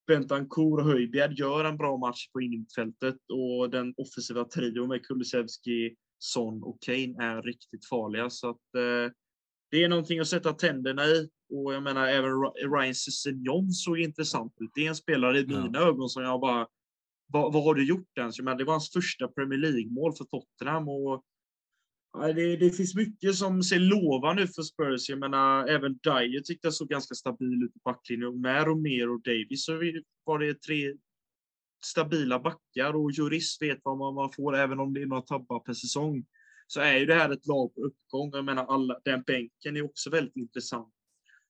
Bentancourt 0.07 0.81
och 0.81 0.87
Höjbjerg 0.87 1.35
gör 1.35 1.65
en 1.65 1.77
bra 1.77 1.97
match 1.97 2.29
på 2.33 2.41
innerfältet 2.41 3.17
och 3.33 3.71
den 3.71 3.95
offensiva 3.97 4.45
trion 4.45 4.89
med 4.89 5.07
Kulusevski, 5.07 5.95
Son 6.19 6.63
och 6.63 6.83
Kane 6.83 7.25
är 7.25 7.43
riktigt 7.43 7.89
farliga. 7.89 8.31
Så 8.31 8.51
att, 8.51 8.75
eh, 8.75 9.13
det 9.71 9.85
är 9.85 9.89
någonting 9.89 10.19
att 10.19 10.29
sätta 10.29 10.53
tänderna 10.53 11.05
i. 11.05 11.29
Och 11.51 11.75
jag 11.75 11.83
menar, 11.83 12.09
även 12.09 12.31
Ryan 12.73 12.95
Sessignon 12.95 13.71
såg 13.71 13.99
intressant 13.99 14.53
ut. 14.61 14.71
Det 14.75 14.85
är 14.85 14.89
en 14.89 14.97
spelare 14.97 15.39
i 15.39 15.47
mina 15.47 15.71
ja. 15.73 15.89
ögon 15.89 16.09
som 16.09 16.23
jag 16.23 16.41
bara, 16.41 16.67
vad, 17.33 17.53
vad 17.53 17.65
har 17.65 17.75
du 17.75 17.85
gjort 17.85 18.19
ens? 18.19 18.41
Men 18.41 18.57
det 18.57 18.65
var 18.65 18.73
hans 18.73 18.93
första 18.93 19.29
Premier 19.29 19.59
League-mål 19.59 20.13
för 20.17 20.25
Tottenham 20.25 20.89
och 20.89 21.25
det, 22.13 22.57
det, 22.57 22.71
finns 22.71 22.95
mycket 22.95 23.35
som 23.35 23.63
ser 23.63 23.79
lovande 23.79 24.43
ut 24.43 24.55
för 24.55 24.63
Spurs. 24.63 25.09
Jag 25.09 25.19
menar, 25.19 25.67
även 25.67 25.99
Dyer 26.03 26.41
tyckte 26.41 26.67
jag 26.67 26.75
såg 26.75 26.89
ganska 26.89 27.15
stabil 27.15 27.63
ut 27.63 27.77
i 27.77 27.81
backlinjen. 27.85 28.41
Med 28.41 28.67
Romero 28.67 29.15
och 29.15 29.23
Davis 29.23 29.65
så 29.65 29.73
var 30.25 30.39
det 30.39 30.63
tre 30.63 30.95
stabila 31.85 32.39
backar 32.39 32.97
och 32.97 33.13
Juris 33.13 33.63
vet 33.63 33.79
vad 33.83 33.99
man, 33.99 34.15
man 34.15 34.33
får 34.33 34.57
även 34.57 34.81
om 34.81 34.95
det 34.95 35.03
är 35.03 35.07
några 35.07 35.23
tabbar 35.23 35.61
per 35.61 35.73
säsong. 35.73 36.25
Så 36.67 36.81
är 36.81 36.99
ju 36.99 37.07
det 37.07 37.15
här 37.15 37.31
ett 37.31 37.47
lag 37.47 37.75
på 37.75 37.81
uppgång. 37.81 38.31
Jag 38.33 38.45
menar, 38.45 38.67
alla, 38.67 39.01
den 39.05 39.23
bänken 39.23 39.77
är 39.77 39.85
också 39.85 40.11
väldigt 40.11 40.37
intressant. 40.37 40.95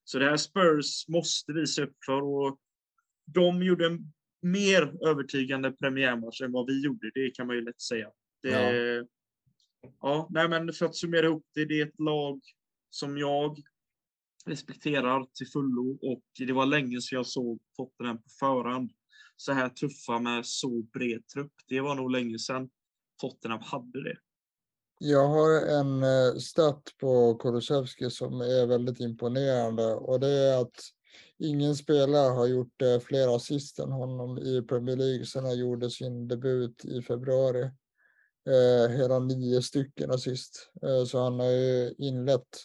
Så 0.04 0.18
det 0.18 0.24
här 0.24 0.36
Spurs 0.36 1.08
måste 1.08 1.52
vi 1.52 1.66
se 1.66 1.82
upp 1.82 1.96
för 2.06 2.22
och 2.22 2.58
de 3.26 3.62
gjorde 3.62 3.86
en 3.86 4.12
mer 4.42 5.08
övertygande 5.08 5.72
premiärmatch 5.72 6.40
än 6.40 6.52
vad 6.52 6.66
vi 6.66 6.84
gjorde. 6.84 7.10
Det 7.14 7.30
kan 7.30 7.46
man 7.46 7.56
ju 7.56 7.64
lätt 7.64 7.80
säga. 7.80 8.08
Det, 8.42 8.50
ja 8.50 9.04
ja, 10.00 10.28
nej 10.30 10.48
men 10.48 10.72
för 10.72 10.86
att 10.86 10.96
summera 10.96 11.26
ihop 11.26 11.46
det, 11.54 11.64
det 11.64 11.80
är 11.80 11.86
ett 11.86 12.00
lag 12.00 12.40
som 12.90 13.18
jag 13.18 13.62
respekterar 14.46 15.26
till 15.34 15.46
fullo 15.46 15.98
och 16.02 16.24
det 16.38 16.52
var 16.52 16.66
länge 16.66 17.00
sedan 17.00 17.16
jag 17.16 17.26
såg 17.26 17.60
Tottenham 17.76 18.22
på 18.22 18.28
förhand 18.40 18.90
så 19.36 19.52
här 19.52 19.68
tuffa 19.68 20.18
med 20.18 20.46
så 20.46 20.82
bred 20.82 21.28
trupp. 21.34 21.52
Det 21.68 21.80
var 21.80 21.94
nog 21.94 22.10
länge 22.10 22.38
sedan 22.38 22.68
Tottenham 23.20 23.60
hade 23.62 24.02
det. 24.04 24.16
Jag 25.00 25.28
har 25.28 25.80
en 25.80 26.02
eh, 26.02 26.38
stat 26.38 26.82
på 27.00 27.34
Kulusevski 27.34 28.10
som 28.10 28.40
är 28.40 28.66
väldigt 28.66 29.00
imponerande 29.00 29.94
och 29.94 30.20
det 30.20 30.28
är 30.28 30.60
att 30.60 30.76
ingen 31.38 31.76
spelare 31.76 32.32
har 32.32 32.46
gjort 32.46 32.82
eh, 32.82 32.98
fler 32.98 33.36
assist 33.36 33.78
än 33.78 33.92
honom 33.92 34.38
i 34.38 34.62
Premier 34.62 34.96
League 34.96 35.26
sedan 35.26 35.44
han 35.44 35.58
gjorde 35.58 35.90
sin 35.90 36.28
debut 36.28 36.84
i 36.84 37.02
februari 37.02 37.62
eh, 38.46 38.90
hela 38.90 39.18
nio 39.18 39.62
stycken 39.62 40.10
assist. 40.10 40.70
Eh, 40.82 41.04
så 41.04 41.22
han 41.22 41.40
har 41.40 41.50
ju 41.50 41.94
inlett 41.98 42.56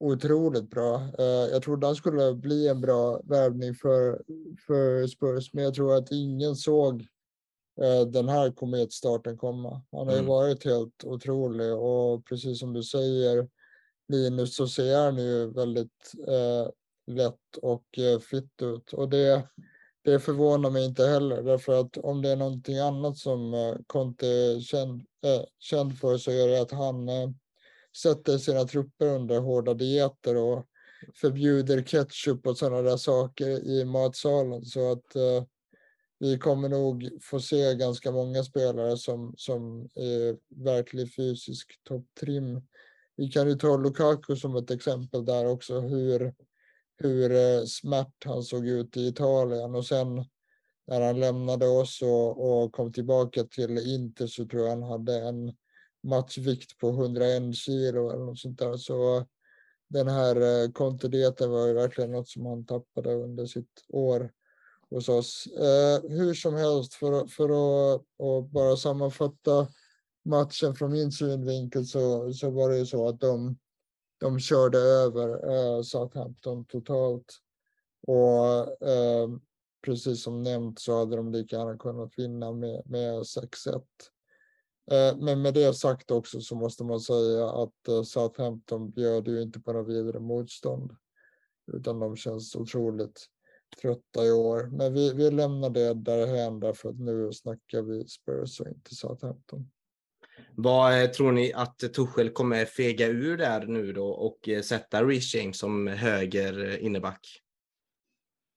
otroligt 0.00 0.70
bra. 0.70 1.10
Jag 1.50 1.62
trodde 1.62 1.86
han 1.86 1.96
skulle 1.96 2.34
bli 2.34 2.68
en 2.68 2.80
bra 2.80 3.20
värvning 3.24 3.74
för, 3.74 4.22
för 4.66 5.06
Spurs, 5.06 5.54
men 5.54 5.64
jag 5.64 5.74
tror 5.74 5.96
att 5.96 6.10
ingen 6.10 6.56
såg 6.56 7.06
den 8.12 8.28
här 8.28 8.50
kometstarten 8.50 9.38
komma. 9.38 9.82
Han 9.92 10.06
har 10.06 10.12
ju 10.12 10.18
mm. 10.18 10.28
varit 10.28 10.64
helt 10.64 11.04
otrolig 11.04 11.72
och 11.74 12.26
precis 12.26 12.58
som 12.58 12.72
du 12.72 12.82
säger 12.82 13.48
Linus 14.08 14.56
så 14.56 14.68
ser 14.68 15.04
han 15.04 15.18
ju 15.18 15.50
väldigt 15.50 16.12
eh, 16.28 16.68
lätt 17.06 17.56
och 17.62 17.98
eh, 17.98 18.18
fitt 18.18 18.62
ut 18.62 18.92
och 18.92 19.08
det 19.08 19.48
det 20.04 20.20
förvånar 20.20 20.70
mig 20.70 20.84
inte 20.84 21.06
heller, 21.06 21.42
därför 21.42 21.80
att 21.80 21.96
om 21.96 22.22
det 22.22 22.28
är 22.28 22.36
någonting 22.36 22.78
annat 22.78 23.16
som 23.16 23.54
eh, 23.54 23.74
Conte 23.86 24.26
är 24.26 24.60
känd, 24.60 25.00
äh, 25.00 25.44
känd 25.58 25.98
för 25.98 26.16
så 26.16 26.30
är 26.30 26.48
det 26.48 26.60
att 26.60 26.70
han 26.70 27.08
äh, 27.08 27.30
sätter 28.02 28.38
sina 28.38 28.64
trupper 28.64 29.06
under 29.06 29.40
hårda 29.40 29.74
dieter 29.74 30.36
och 30.36 30.66
förbjuder 31.14 31.82
ketchup 31.82 32.46
och 32.46 32.58
sådana 32.58 32.82
där 32.82 32.96
saker 32.96 33.48
i 33.48 33.84
matsalen. 33.84 34.64
Så 34.64 34.92
att 34.92 35.16
äh, 35.16 35.44
vi 36.18 36.38
kommer 36.38 36.68
nog 36.68 37.18
få 37.22 37.40
se 37.40 37.74
ganska 37.74 38.12
många 38.12 38.44
spelare 38.44 38.96
som, 38.96 39.34
som 39.36 39.88
är 39.94 40.36
verklig 40.64 41.14
fysisk 41.14 41.80
topptrim. 41.82 42.62
Vi 43.16 43.28
kan 43.28 43.48
ju 43.48 43.54
ta 43.54 43.76
Lukaku 43.76 44.36
som 44.36 44.56
ett 44.56 44.70
exempel 44.70 45.24
där 45.24 45.46
också, 45.46 45.80
hur 45.80 46.34
hur 47.04 47.32
eh, 47.32 47.64
smärt 47.64 48.24
han 48.24 48.42
såg 48.42 48.66
ut 48.66 48.96
i 48.96 49.06
Italien 49.06 49.74
och 49.74 49.86
sen 49.86 50.24
när 50.86 51.00
han 51.00 51.20
lämnade 51.20 51.66
oss 51.66 52.02
och, 52.02 52.62
och 52.62 52.72
kom 52.72 52.92
tillbaka 52.92 53.44
till 53.44 53.78
Inter 53.78 54.26
så 54.26 54.46
tror 54.46 54.62
jag 54.62 54.70
han 54.70 54.82
hade 54.82 55.18
en 55.18 55.52
matchvikt 56.02 56.78
på 56.78 56.88
101 56.88 57.54
kilo 57.54 58.10
eller 58.10 58.24
något 58.24 58.38
sånt 58.38 58.58
där. 58.58 58.76
Så 58.76 59.26
den 59.88 60.08
här 60.08 60.36
eh, 60.36 60.70
kontinuiteten 60.70 61.50
var 61.50 61.66
ju 61.66 61.72
verkligen 61.72 62.12
något 62.12 62.28
som 62.28 62.46
han 62.46 62.66
tappade 62.66 63.14
under 63.14 63.46
sitt 63.46 63.84
år 63.88 64.30
hos 64.90 65.08
oss. 65.08 65.46
Eh, 65.46 66.10
hur 66.10 66.34
som 66.34 66.54
helst, 66.54 66.94
för, 66.94 67.26
för 67.26 67.44
att 67.44 68.02
och 68.16 68.44
bara 68.44 68.76
sammanfatta 68.76 69.68
matchen 70.24 70.74
från 70.74 70.92
min 70.92 71.12
synvinkel 71.12 71.86
så, 71.86 72.32
så 72.32 72.50
var 72.50 72.70
det 72.70 72.78
ju 72.78 72.86
så 72.86 73.08
att 73.08 73.20
de 73.20 73.56
de 74.24 74.38
körde 74.40 74.78
över 74.78 75.28
eh, 75.52 75.82
Southampton 75.82 76.64
totalt. 76.64 77.38
Och 78.06 78.82
eh, 78.88 79.28
precis 79.84 80.22
som 80.22 80.42
nämnt 80.42 80.78
så 80.78 80.98
hade 80.98 81.16
de 81.16 81.32
lika 81.32 81.56
gärna 81.56 81.78
kunnat 81.78 82.18
vinna 82.18 82.52
med, 82.52 82.82
med 82.86 83.14
6-1. 83.14 83.82
Eh, 84.90 85.16
men 85.16 85.42
med 85.42 85.54
det 85.54 85.74
sagt 85.74 86.10
också 86.10 86.40
så 86.40 86.54
måste 86.56 86.84
man 86.84 87.00
säga 87.00 87.48
att 87.48 87.88
eh, 87.88 88.02
Southampton 88.02 88.90
bjöd 88.90 89.28
ju 89.28 89.42
inte 89.42 89.60
på 89.60 89.72
något 89.72 89.88
vidare 89.88 90.20
motstånd. 90.20 90.96
Utan 91.72 91.98
de 91.98 92.16
känns 92.16 92.56
otroligt 92.56 93.26
trötta 93.82 94.24
i 94.24 94.32
år. 94.32 94.68
Men 94.72 94.94
vi, 94.94 95.12
vi 95.12 95.30
lämnar 95.30 95.70
det 95.70 95.94
därhän 95.94 96.60
därför 96.60 96.88
att 96.88 97.00
nu 97.00 97.32
snackar 97.32 97.82
vi 97.82 98.08
Spurs 98.08 98.60
och 98.60 98.68
inte 98.68 98.94
Southampton. 98.94 99.70
Vad 100.56 101.02
eh, 101.02 101.10
tror 101.10 101.32
ni 101.32 101.52
att 101.52 101.78
Tuchel 101.78 102.30
kommer 102.30 102.64
fega 102.64 103.06
ur 103.06 103.36
där 103.36 103.66
nu 103.66 103.92
då 103.92 104.06
och 104.06 104.48
eh, 104.48 104.62
sätta 104.62 105.04
Reece 105.04 105.34
James 105.34 105.58
som 105.58 105.86
höger 105.86 106.64
eh, 106.64 106.84
inneback? 106.84 107.40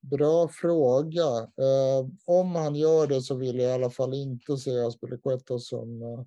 Bra 0.01 0.47
fråga. 0.47 1.37
Eh, 1.37 2.07
om 2.25 2.55
han 2.55 2.75
gör 2.75 3.07
det 3.07 3.21
så 3.21 3.35
vill 3.35 3.59
jag 3.59 3.69
i 3.69 3.73
alla 3.73 3.89
fall 3.89 4.13
inte 4.13 4.57
se 4.57 4.79
Aspilicueta 4.79 5.59
som 5.59 6.01
eh, 6.01 6.25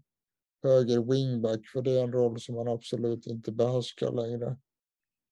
höger 0.63 1.13
wingback, 1.13 1.67
för 1.73 1.83
det 1.83 1.91
är 1.91 2.05
en 2.05 2.13
roll 2.13 2.41
som 2.41 2.57
han 2.57 2.69
absolut 2.69 3.27
inte 3.27 3.53
behärskar 3.53 4.13
längre. 4.13 4.47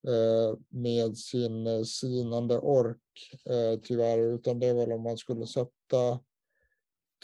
Eh, 0.07 0.57
med 0.69 1.17
sin 1.17 1.67
eh, 1.67 1.83
sinande 1.83 2.59
ork, 2.59 2.97
eh, 3.45 3.79
tyvärr, 3.83 4.19
utan 4.19 4.59
det 4.59 4.67
är 4.67 4.73
väl 4.73 4.91
om 4.91 5.03
man 5.03 5.17
skulle 5.17 5.47
sätta 5.47 6.19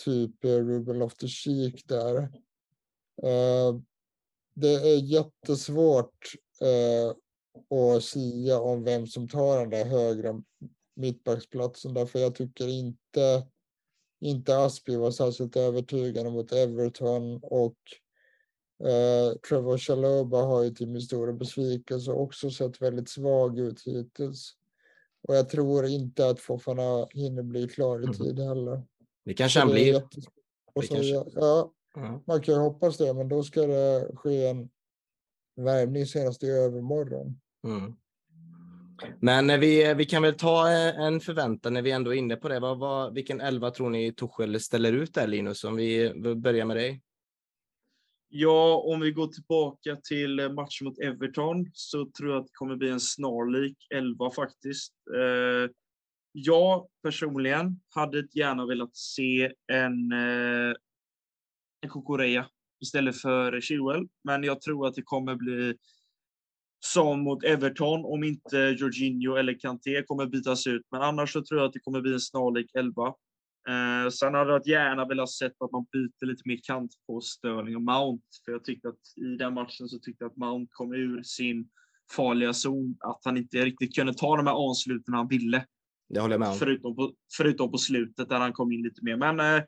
typ 0.06 0.46
eh, 0.46 0.50
Ruben 0.50 1.00
Loftus-Cheek 1.00 1.84
där. 1.88 2.30
Eh, 3.24 3.76
det 4.56 4.74
är 4.74 4.96
jättesvårt 5.04 6.32
eh, 6.62 7.10
att 7.78 8.04
sia 8.04 8.60
om 8.60 8.84
vem 8.84 9.08
som 9.08 9.28
tar 9.30 9.60
den 9.60 9.70
där 9.70 9.86
högra 9.86 10.44
mittbacksplatsen 10.96 11.94
därför 11.94 12.20
jag 12.20 12.36
tycker 12.36 12.68
inte 12.68 13.48
inte 14.22 14.58
Aspi 14.58 14.96
var 14.96 15.12
särskilt 15.12 15.56
övertygande 15.56 16.32
mot 16.32 16.52
Everton 16.52 17.40
och 17.44 17.78
eh, 18.90 19.36
Trevor 19.50 19.78
Chalobah 19.78 20.48
har 20.48 20.64
ju 20.64 20.70
till 20.70 20.88
min 20.90 21.02
stora 21.02 21.34
besvikelse 21.34 22.12
också 22.12 22.52
sett 22.52 22.82
väldigt 22.82 23.10
svag 23.10 23.60
ut 23.60 23.82
hittills. 23.86 24.52
Och 25.28 25.36
jag 25.36 25.50
tror 25.50 25.86
inte 25.86 26.30
att 26.30 26.40
Fofana 26.40 27.08
hinner 27.12 27.44
bli 27.44 27.68
klar 27.68 28.00
i 28.04 28.06
Mhm. 28.06 28.14
tid 28.14 28.40
heller. 28.40 28.84
Det 29.26 29.34
kanske 29.34 29.60
han 29.60 29.72
blir. 29.72 29.94
Det 30.76 30.88
kanske-. 30.88 31.26
Ja, 31.36 31.72
Ja. 31.96 32.22
man 32.28 32.42
kan 32.42 32.54
ju 32.54 32.60
hoppas 32.60 32.98
det, 32.98 33.14
men 33.14 33.30
då 33.30 33.44
ska 33.44 33.62
det 33.62 34.12
ske 34.16 34.48
en 34.48 34.70
värvning 35.56 36.06
senast 36.06 36.44
i 36.44 36.48
övermorgon. 36.48 37.42
Mm. 37.68 37.94
Men 39.20 39.50
eh, 39.50 39.60
vi, 39.60 39.94
vi 39.94 40.06
kan 40.06 40.22
väl 40.22 40.34
ta 40.34 40.72
eh, 40.72 41.00
en 41.00 41.20
förväntan 41.20 41.74
när 41.74 41.82
vi 41.82 41.92
ändå 41.92 42.14
är 42.14 42.18
inne 42.18 42.36
på 42.36 42.50
det. 42.50 42.60
Vad, 42.60 42.80
vad, 42.80 43.14
vilken 43.14 43.42
elva 43.42 43.72
tror 43.72 43.90
ni 43.90 44.14
Tuchel 44.14 44.60
ställer 44.60 44.94
ut 44.94 45.14
där 45.14 45.28
Linus? 45.28 45.64
Om 45.64 45.76
vi 45.76 46.14
börjar 46.36 46.66
med 46.66 46.78
dig. 46.78 47.02
Ja, 48.30 48.84
om 48.86 49.00
vi 49.00 49.12
går 49.12 49.28
tillbaka 49.28 49.96
till 49.96 50.36
matchen 50.36 50.86
mot 50.86 51.00
Everton 51.00 51.70
så 51.74 52.12
tror 52.18 52.32
jag 52.32 52.40
att 52.40 52.46
det 52.46 52.54
kommer 52.54 52.76
bli 52.76 52.90
en 52.90 53.00
snarlik 53.00 53.78
11 53.94 54.32
faktiskt. 54.32 54.94
Eh, 55.16 55.72
jag 56.32 56.88
personligen 57.04 57.80
hade 57.90 58.28
gärna 58.34 58.66
velat 58.66 58.96
se 58.96 59.52
en, 59.72 60.14
Kukureya 61.90 62.46
istället 62.82 63.22
för 63.22 63.62
Chilwell, 63.62 64.08
men 64.24 64.44
jag 64.44 64.62
tror 64.62 64.88
att 64.88 64.96
det 64.96 65.02
kommer 65.02 65.36
bli 65.36 65.76
som 66.86 67.24
mot 67.24 67.44
Everton 67.44 68.06
om 68.06 68.24
inte 68.24 68.58
Jorginho 68.58 69.36
eller 69.36 69.60
Kanté 69.60 70.04
kommer 70.04 70.26
bytas 70.26 70.68
ut. 70.68 70.82
Men 70.92 71.02
annars 71.02 71.34
så 71.34 71.44
tror 71.44 71.60
jag 71.60 71.68
att 71.68 71.74
det 71.74 71.80
kommer 71.80 72.02
bli 72.02 72.14
en 72.14 72.20
snarlik 72.20 72.72
11. 72.74 73.08
Eh, 73.70 74.10
sen 74.10 74.34
hade 74.34 74.52
jag 74.52 74.68
gärna 74.68 75.06
velat 75.06 75.30
sett 75.30 75.54
att 75.60 75.72
man 75.72 75.86
byter 75.92 76.26
lite 76.26 76.42
mer 76.46 76.60
kant 76.64 76.92
på 77.08 77.22
Sterling 77.22 77.76
och 77.76 77.82
Mount. 77.82 78.24
För 78.46 78.52
jag 78.52 78.64
tyckte 78.64 78.88
att 78.88 79.00
i 79.16 79.38
den 79.38 79.54
matchen 79.54 79.88
så 79.88 80.00
tyckte 80.00 80.24
jag 80.24 80.32
att 80.32 80.38
Mount 80.38 80.70
kom 80.72 80.94
ur 80.94 81.24
sin 81.24 81.70
farliga 82.16 82.54
zon. 82.54 82.98
Att 83.00 83.22
han 83.24 83.38
inte 83.38 83.58
riktigt 83.58 83.96
kunde 83.96 84.14
ta 84.14 84.38
de 84.38 84.48
här 84.48 84.54
avsluten 84.54 85.14
han 85.14 85.28
ville. 85.28 85.66
Det 86.10 86.20
håller 86.20 86.34
jag 86.34 86.40
med 86.40 86.50
om. 86.50 86.56
Förutom 86.56 86.96
på, 86.96 87.14
förutom 87.38 87.72
på 87.72 87.78
slutet 87.78 88.30
där 88.30 88.40
han 88.40 88.54
kom 88.54 88.72
in 88.72 88.84
lite 88.84 89.04
mer. 89.04 89.18
Men 89.18 89.40
eh, 89.40 89.64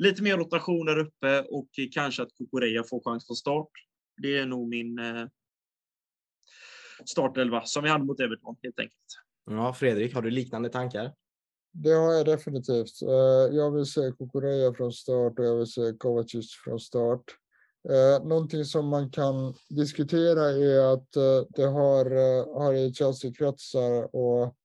lite 0.00 0.22
mer 0.22 0.36
rotation 0.36 0.86
där 0.86 0.98
uppe 0.98 1.40
och 1.42 1.68
kanske 1.92 2.22
att 2.22 2.34
Kukureya 2.38 2.84
får 2.84 3.00
chans 3.04 3.26
från 3.26 3.36
start. 3.36 3.70
Det 4.22 4.38
är 4.38 4.46
nog 4.46 4.68
min 4.68 4.98
eh, 4.98 5.26
startelva 7.04 7.62
som 7.64 7.84
vi 7.84 7.90
hade 7.90 8.04
mot 8.04 8.20
Everton 8.20 8.56
helt 8.62 8.78
enkelt. 8.78 8.96
Ja, 9.50 9.74
Fredrik, 9.74 10.14
har 10.14 10.22
du 10.22 10.30
liknande 10.30 10.68
tankar? 10.68 11.14
Det 11.72 11.90
har 11.90 12.12
jag 12.12 12.26
definitivt. 12.26 13.02
Eh, 13.02 13.56
Jag 13.56 13.70
vill 13.70 13.86
se 13.86 14.12
Kukureya 14.18 14.74
från 14.74 14.92
start 14.92 15.38
och 15.38 15.44
jag 15.44 15.56
vill 15.56 15.66
se 15.66 15.92
Kovacic 15.98 16.52
från 16.64 16.80
start. 16.80 17.24
Eh, 17.88 18.26
Någonting 18.28 18.64
som 18.64 18.88
man 18.88 19.10
kan 19.10 19.54
diskutera 19.68 20.50
är 20.50 20.92
att 20.94 21.10
det 21.48 21.64
har, 21.64 22.04
har 22.60 22.72
i 22.74 22.94
Chelsea-kretsar 22.94 24.16
och 24.16 24.56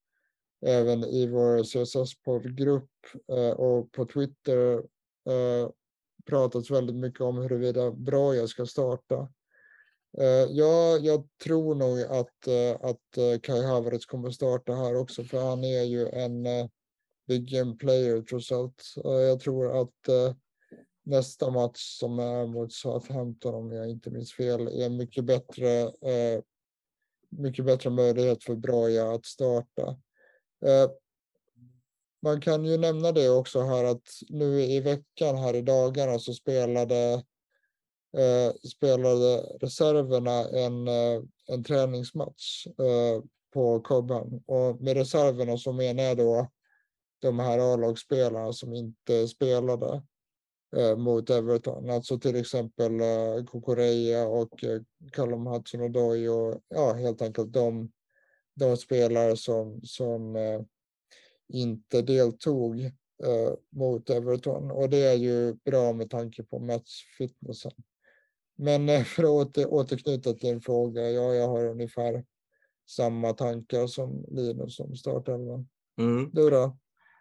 även 0.65 1.03
i 1.03 1.27
vår 1.27 1.63
CSS-poddgrupp 1.63 2.89
och 3.55 3.91
på 3.91 4.05
Twitter 4.05 4.83
eh, 5.29 5.69
pratats 6.25 6.71
väldigt 6.71 6.95
mycket 6.95 7.21
om 7.21 7.37
huruvida 7.37 7.91
Broja 7.91 8.47
ska 8.47 8.65
starta. 8.65 9.29
Eh, 10.17 10.47
Ja, 10.49 10.97
jag 10.97 11.27
tror 11.43 11.75
nog 11.75 12.01
att, 12.01 12.47
eh, 12.47 12.89
att 12.89 13.17
eh, 13.17 13.39
Kai 13.41 13.65
Havertz 13.65 14.05
kommer 14.05 14.29
starta 14.31 14.73
här 14.73 14.95
också, 14.95 15.23
för 15.23 15.37
han 15.49 15.63
är 15.63 15.83
ju 15.83 16.09
en 16.09 16.45
eh, 16.45 16.67
big 17.27 17.51
game 17.51 17.75
player 17.75 18.21
trots 18.21 18.51
allt. 18.51 18.83
Jag 19.03 19.39
tror 19.39 19.81
att 19.81 20.09
nästa 21.03 21.51
match 21.51 21.79
som 21.99 22.19
är 22.19 22.47
mot 22.47 22.73
Southampton, 22.73 23.55
om 23.55 23.71
jag 23.71 23.89
inte 23.89 24.11
minns 24.11 24.33
fel, 24.33 24.67
är 24.67 24.85
en 24.85 24.97
mycket 24.97 25.25
bättre, 25.25 25.91
mycket 27.29 27.65
bättre 27.65 27.89
möjlighet 27.89 28.43
för 28.43 28.55
Braja 28.55 29.11
att 29.11 29.25
starta. 29.25 29.97
Man 32.25 32.41
kan 32.41 32.65
ju 32.65 32.77
nämna 32.77 33.11
det 33.11 33.29
också 33.29 33.61
här 33.61 33.83
att 33.83 34.07
nu 34.29 34.61
i 34.61 34.79
veckan 34.79 35.37
här 35.37 35.53
i 35.53 35.61
dagarna 35.61 36.19
så 36.19 36.33
spelade 36.33 37.13
eh, 38.17 38.53
spelade 38.69 39.37
reserverna 39.37 40.49
en, 40.49 40.87
eh, 40.87 41.21
en 41.47 41.63
träningsmatch 41.63 42.67
eh, 42.67 43.23
på 43.53 43.79
Cobham. 43.79 44.43
Och 44.45 44.81
med 44.81 44.97
reserverna 44.97 45.57
så 45.57 45.71
menar 45.71 46.03
jag 46.03 46.17
då 46.17 46.51
de 47.19 47.39
här 47.39 47.73
A-lagsspelarna 47.73 48.53
som 48.53 48.73
inte 48.73 49.27
spelade 49.27 50.03
eh, 50.75 50.97
mot 50.97 51.29
Everton. 51.29 51.89
Alltså 51.89 52.19
till 52.19 52.35
exempel 52.35 53.01
eh, 53.01 53.45
Kokoreya 53.45 54.27
och 54.27 54.63
eh, 54.63 54.81
Callum 55.11 55.47
Hudson-Odoi 55.47 56.27
och 56.27 56.61
ja, 56.67 56.93
helt 56.93 57.21
enkelt 57.21 57.53
de, 57.53 57.91
de 58.55 58.77
spelare 58.77 59.37
som, 59.37 59.81
som 59.83 60.35
eh, 60.35 60.61
inte 61.47 62.01
deltog 62.01 62.81
eh, 63.23 63.53
mot 63.69 64.09
Everton. 64.09 64.71
Och 64.71 64.89
det 64.89 65.03
är 65.03 65.15
ju 65.15 65.53
bra 65.53 65.93
med 65.93 66.09
tanke 66.09 66.43
på 66.43 66.59
matchfitnessen. 66.59 67.71
Men 68.57 68.89
eh, 68.89 69.03
för 69.03 69.23
att 69.23 69.29
åter, 69.29 69.73
återknyta 69.73 70.33
till 70.33 70.49
din 70.49 70.61
fråga, 70.61 71.09
ja, 71.09 71.33
jag 71.33 71.47
har 71.47 71.67
ungefär 71.67 72.23
samma 72.89 73.33
tankar 73.33 73.87
som 73.87 74.25
Linus 74.31 74.79
om 74.79 74.95
startelvan. 74.95 75.67
Mm. 75.97 76.29
Du 76.33 76.49
då? 76.49 76.77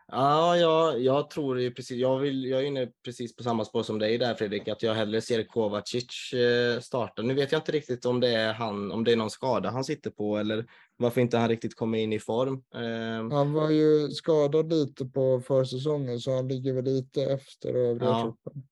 Ja, 0.06 0.56
jag, 0.56 1.00
jag 1.00 1.30
tror 1.30 1.60
ju 1.60 1.70
precis. 1.70 1.96
Jag, 1.96 2.18
vill, 2.18 2.44
jag 2.44 2.60
är 2.60 2.64
inne 2.64 2.88
precis 3.04 3.36
på 3.36 3.42
samma 3.42 3.64
spår 3.64 3.82
som 3.82 3.98
dig 3.98 4.18
där 4.18 4.34
Fredrik, 4.34 4.68
att 4.68 4.82
jag 4.82 4.94
hellre 4.94 5.20
ser 5.20 5.42
Kovacic 5.42 6.32
eh, 6.32 6.80
starta. 6.80 7.22
Nu 7.22 7.34
vet 7.34 7.52
jag 7.52 7.58
inte 7.58 7.72
riktigt 7.72 8.04
om 8.04 8.20
det 8.20 8.28
är 8.28 8.52
han, 8.52 8.92
om 8.92 9.04
det 9.04 9.12
är 9.12 9.16
någon 9.16 9.30
skada 9.30 9.70
han 9.70 9.84
sitter 9.84 10.10
på 10.10 10.36
eller 10.36 10.66
varför 10.96 11.20
inte 11.20 11.36
han 11.38 11.48
riktigt 11.48 11.76
kommer 11.76 11.98
in 11.98 12.12
i 12.12 12.18
form. 12.18 12.64
Eh, 12.74 13.36
Han 13.36 13.52
var 13.52 13.70
ju 13.70 14.10
skadad 14.10 14.72
lite 14.72 15.04
på 15.06 15.40
försäsongen 15.40 16.20
så 16.20 16.36
han 16.36 16.48
ligger 16.48 16.72
väl 16.72 16.84
lite 16.84 17.22
efter 17.22 17.74
övriga 17.74 18.10
Ja. 18.10 18.22
truppen. 18.22 18.62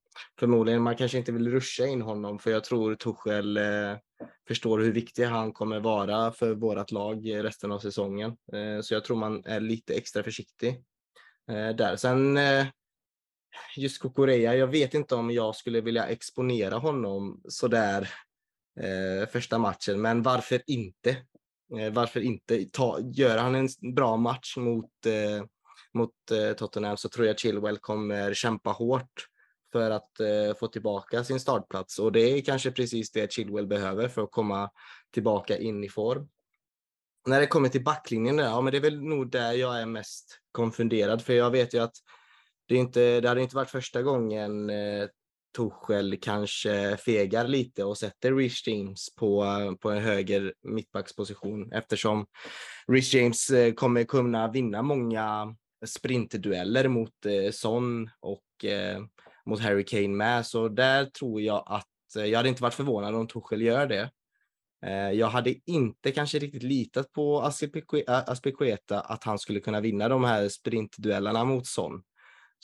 förmodligen, 0.40 0.82
man 0.82 0.96
kanske 0.96 1.18
inte 1.18 1.32
vill 1.32 1.50
ruscha 1.50 1.86
in 1.86 2.02
honom 2.02 2.38
för 2.38 2.50
jag 2.50 2.64
tror 2.64 2.94
Tuchel 2.94 3.56
eh, 3.56 3.96
förstår 4.48 4.78
hur 4.78 4.92
viktig 4.92 5.24
han 5.24 5.52
kommer 5.52 5.80
vara 5.80 6.32
för 6.32 6.54
vårt 6.54 6.90
lag 6.90 7.44
resten 7.44 7.72
av 7.72 7.78
säsongen. 7.78 8.30
Eh, 8.52 8.80
så 8.82 8.94
jag 8.94 9.04
tror 9.04 9.16
man 9.16 9.44
är 9.44 9.60
lite 9.60 9.94
extra 9.94 10.22
försiktig 10.22 10.68
eh, 11.50 11.68
där. 11.76 11.96
Sen 11.96 12.36
eh, 12.36 12.66
just 13.76 14.02
Kukureya, 14.02 14.56
jag 14.56 14.66
vet 14.66 14.94
inte 14.94 15.14
om 15.14 15.30
jag 15.30 15.56
skulle 15.56 15.80
vilja 15.80 16.06
exponera 16.06 16.74
honom 16.76 17.40
sådär 17.48 18.08
eh, 18.80 19.28
första 19.28 19.58
matchen, 19.58 20.00
men 20.00 20.22
varför 20.22 20.62
inte? 20.66 21.16
Eh, 21.78 21.92
varför 21.92 22.20
inte? 22.20 22.64
Ta, 22.64 22.98
gör 23.00 23.38
han 23.38 23.54
en 23.54 23.68
bra 23.94 24.16
match 24.16 24.56
mot, 24.56 25.06
eh, 25.06 25.44
mot 25.94 26.30
eh, 26.30 26.52
Tottenham 26.52 26.96
så 26.96 27.08
tror 27.08 27.26
jag 27.26 27.38
Chilwell 27.38 27.78
kommer 27.78 28.34
kämpa 28.34 28.70
hårt 28.70 29.26
för 29.72 29.90
att 29.90 30.20
eh, 30.20 30.56
få 30.58 30.66
tillbaka 30.68 31.24
sin 31.24 31.40
startplats 31.40 31.98
och 31.98 32.12
det 32.12 32.20
är 32.20 32.40
kanske 32.40 32.70
precis 32.70 33.12
det 33.12 33.32
Chilwell 33.32 33.66
behöver 33.66 34.08
för 34.08 34.22
att 34.22 34.30
komma 34.30 34.70
tillbaka 35.12 35.58
in 35.58 35.84
i 35.84 35.88
form. 35.88 36.28
När 37.26 37.40
det 37.40 37.46
kommer 37.46 37.68
till 37.68 37.84
backlinjen, 37.84 38.38
ja, 38.38 38.60
men 38.60 38.72
det 38.72 38.78
är 38.78 38.82
väl 38.82 39.02
nog 39.02 39.30
där 39.30 39.52
jag 39.52 39.80
är 39.80 39.86
mest 39.86 40.38
konfunderad 40.52 41.22
för 41.22 41.32
jag 41.32 41.50
vet 41.50 41.74
ju 41.74 41.78
att 41.78 41.96
det, 42.68 42.76
inte, 42.76 43.20
det 43.20 43.28
hade 43.28 43.42
inte 43.42 43.56
varit 43.56 43.70
första 43.70 44.02
gången 44.02 44.70
eh, 44.70 45.08
Torshäll 45.52 46.18
kanske 46.20 46.96
fegar 46.96 47.48
lite 47.48 47.84
och 47.84 47.98
sätter 47.98 48.34
Rich 48.34 48.68
James 48.68 49.14
på, 49.14 49.44
på 49.80 49.90
en 49.90 50.02
höger 50.02 50.54
mittbacksposition 50.62 51.72
eftersom 51.72 52.26
Rich 52.88 53.14
James 53.14 53.50
eh, 53.50 53.72
kommer 53.72 54.04
kunna 54.04 54.50
vinna 54.50 54.82
många 54.82 55.56
sprintdueller 55.86 56.88
mot 56.88 57.26
eh, 57.26 57.50
Son 57.52 58.10
och 58.20 58.64
eh, 58.64 59.02
mot 59.46 59.60
Harry 59.60 59.84
Kane 59.84 60.08
med. 60.08 60.46
Så 60.46 60.68
där 60.68 61.04
tror 61.04 61.40
jag 61.40 61.64
att 61.66 61.86
jag 62.14 62.36
hade 62.36 62.48
inte 62.48 62.62
varit 62.62 62.74
förvånad 62.74 63.14
om 63.14 63.26
Torshäll 63.26 63.62
gör 63.62 63.86
det. 63.86 64.10
Jag 65.14 65.26
hade 65.26 65.54
inte 65.70 66.10
kanske 66.10 66.38
riktigt 66.38 66.62
litat 66.62 67.12
på 67.12 67.42
Aspekueta 68.06 69.00
att 69.00 69.24
han 69.24 69.38
skulle 69.38 69.60
kunna 69.60 69.80
vinna 69.80 70.08
de 70.08 70.24
här 70.24 70.48
sprintduellerna 70.48 71.44
mot 71.44 71.66
Son. 71.66 72.02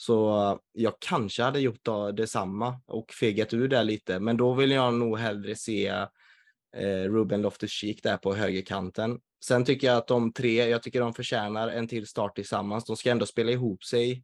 Så 0.01 0.49
eh, 0.51 0.57
jag 0.71 0.93
kanske 0.99 1.43
hade 1.43 1.59
gjort 1.59 1.87
detsamma 2.13 2.81
och 2.85 3.11
fegat 3.11 3.53
ur 3.53 3.67
där 3.67 3.83
lite, 3.83 4.19
men 4.19 4.37
då 4.37 4.53
vill 4.53 4.71
jag 4.71 4.93
nog 4.93 5.19
hellre 5.19 5.55
se 5.55 5.87
eh, 6.77 7.03
Ruben 7.03 7.41
Loftus-Cheek 7.41 7.99
där 8.03 8.17
på 8.17 8.35
högerkanten. 8.35 9.19
Sen 9.45 9.65
tycker 9.65 9.87
jag 9.87 9.97
att 9.97 10.07
de 10.07 10.33
tre, 10.33 10.69
jag 10.69 10.83
tycker 10.83 10.99
de 10.99 11.13
förtjänar 11.13 11.67
en 11.67 11.87
till 11.87 12.07
start 12.07 12.35
tillsammans. 12.35 12.85
De 12.85 12.97
ska 12.97 13.11
ändå 13.11 13.25
spela 13.25 13.51
ihop 13.51 13.83
sig, 13.83 14.23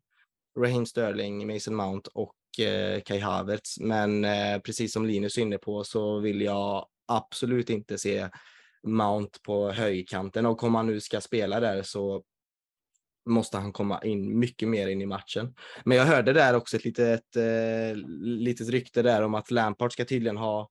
Raheem 0.59 0.85
Sterling, 0.85 1.53
Mason 1.53 1.75
Mount 1.75 2.09
och 2.13 2.59
eh, 2.65 3.01
Kai 3.01 3.19
Havertz. 3.19 3.79
Men 3.79 4.25
precis 4.61 4.93
som 4.93 5.05
Linus 5.05 5.37
är 5.37 5.41
inne 5.41 5.57
på 5.57 5.83
så 5.83 6.19
vill 6.19 6.41
jag 6.41 6.85
absolut 7.07 7.69
inte 7.69 7.97
se 7.97 8.29
Mount 8.83 9.39
på 9.43 9.71
högerkanten 9.71 10.45
och 10.45 10.63
om 10.63 10.75
han 10.75 10.87
nu 10.87 11.01
ska 11.01 11.21
spela 11.21 11.59
där 11.59 11.83
så 11.83 12.23
måste 13.25 13.57
han 13.57 13.73
komma 13.73 14.01
in 14.03 14.39
mycket 14.39 14.67
mer 14.67 14.87
in 14.87 15.01
i 15.01 15.05
matchen. 15.05 15.53
Men 15.85 15.97
jag 15.97 16.05
hörde 16.05 16.33
där 16.33 16.55
också 16.55 16.77
ett 16.77 16.85
litet, 16.85 17.35
eh, 17.35 17.95
litet 18.21 18.69
rykte 18.69 19.01
där 19.01 19.21
om 19.21 19.35
att 19.35 19.51
Lampard 19.51 19.93
ska 19.93 20.05
tydligen 20.05 20.37
ha 20.37 20.69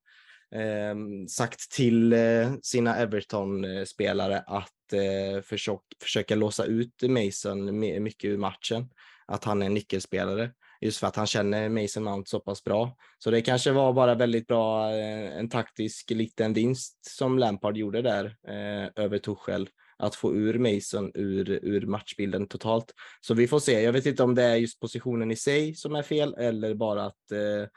eh, 0.55 0.95
sagt 1.29 1.71
till 1.71 2.13
eh, 2.13 2.53
sina 2.63 2.97
Everton-spelare 2.97 4.39
att 4.47 4.93
eh, 4.93 5.43
försök, 5.43 5.81
försöka 6.03 6.35
låsa 6.35 6.65
ut 6.65 7.03
Mason 7.03 7.79
mycket 7.79 8.31
ur 8.31 8.39
matchen. 8.39 8.89
Att 9.27 9.45
han 9.45 9.63
är 9.63 9.67
en 9.67 9.75
nyckelspelare 9.75 10.51
just 10.85 10.99
för 10.99 11.07
att 11.07 11.17
han 11.17 11.27
känner 11.27 11.69
Mason 11.69 12.05
Mount 12.05 12.31
så 12.31 12.41
pass 12.41 12.65
bra. 12.65 12.97
Så 13.19 13.31
det 13.31 13.43
kanske 13.43 13.73
var 13.73 13.93
bara 13.93 14.15
väldigt 14.15 14.47
bra, 14.47 14.91
eh, 14.91 15.39
en 15.39 15.49
taktisk 15.49 16.11
liten 16.11 16.53
vinst 16.53 17.07
som 17.07 17.39
Lampard 17.39 17.77
gjorde 17.77 18.03
där 18.03 18.25
eh, 18.49 19.05
över 19.05 19.19
Tuchel 19.19 19.69
att 19.99 20.15
få 20.15 20.35
ur 20.35 20.59
Mason 20.59 21.11
ur, 21.15 21.51
ur 21.51 21.87
matchbilden 21.87 22.47
totalt. 22.47 22.95
Så 23.21 23.35
vi 23.35 23.49
får 23.49 23.59
se. 23.59 23.83
Jag 23.83 23.93
vet 23.93 24.07
inte 24.07 24.23
om 24.23 24.35
det 24.35 24.43
är 24.43 24.57
just 24.57 24.81
positionen 24.81 25.31
i 25.31 25.37
sig 25.37 25.75
som 25.75 25.95
är 25.95 26.03
fel 26.03 26.35
eller 26.39 26.75
bara 26.75 27.05
att 27.05 27.33
eh, 27.33 27.69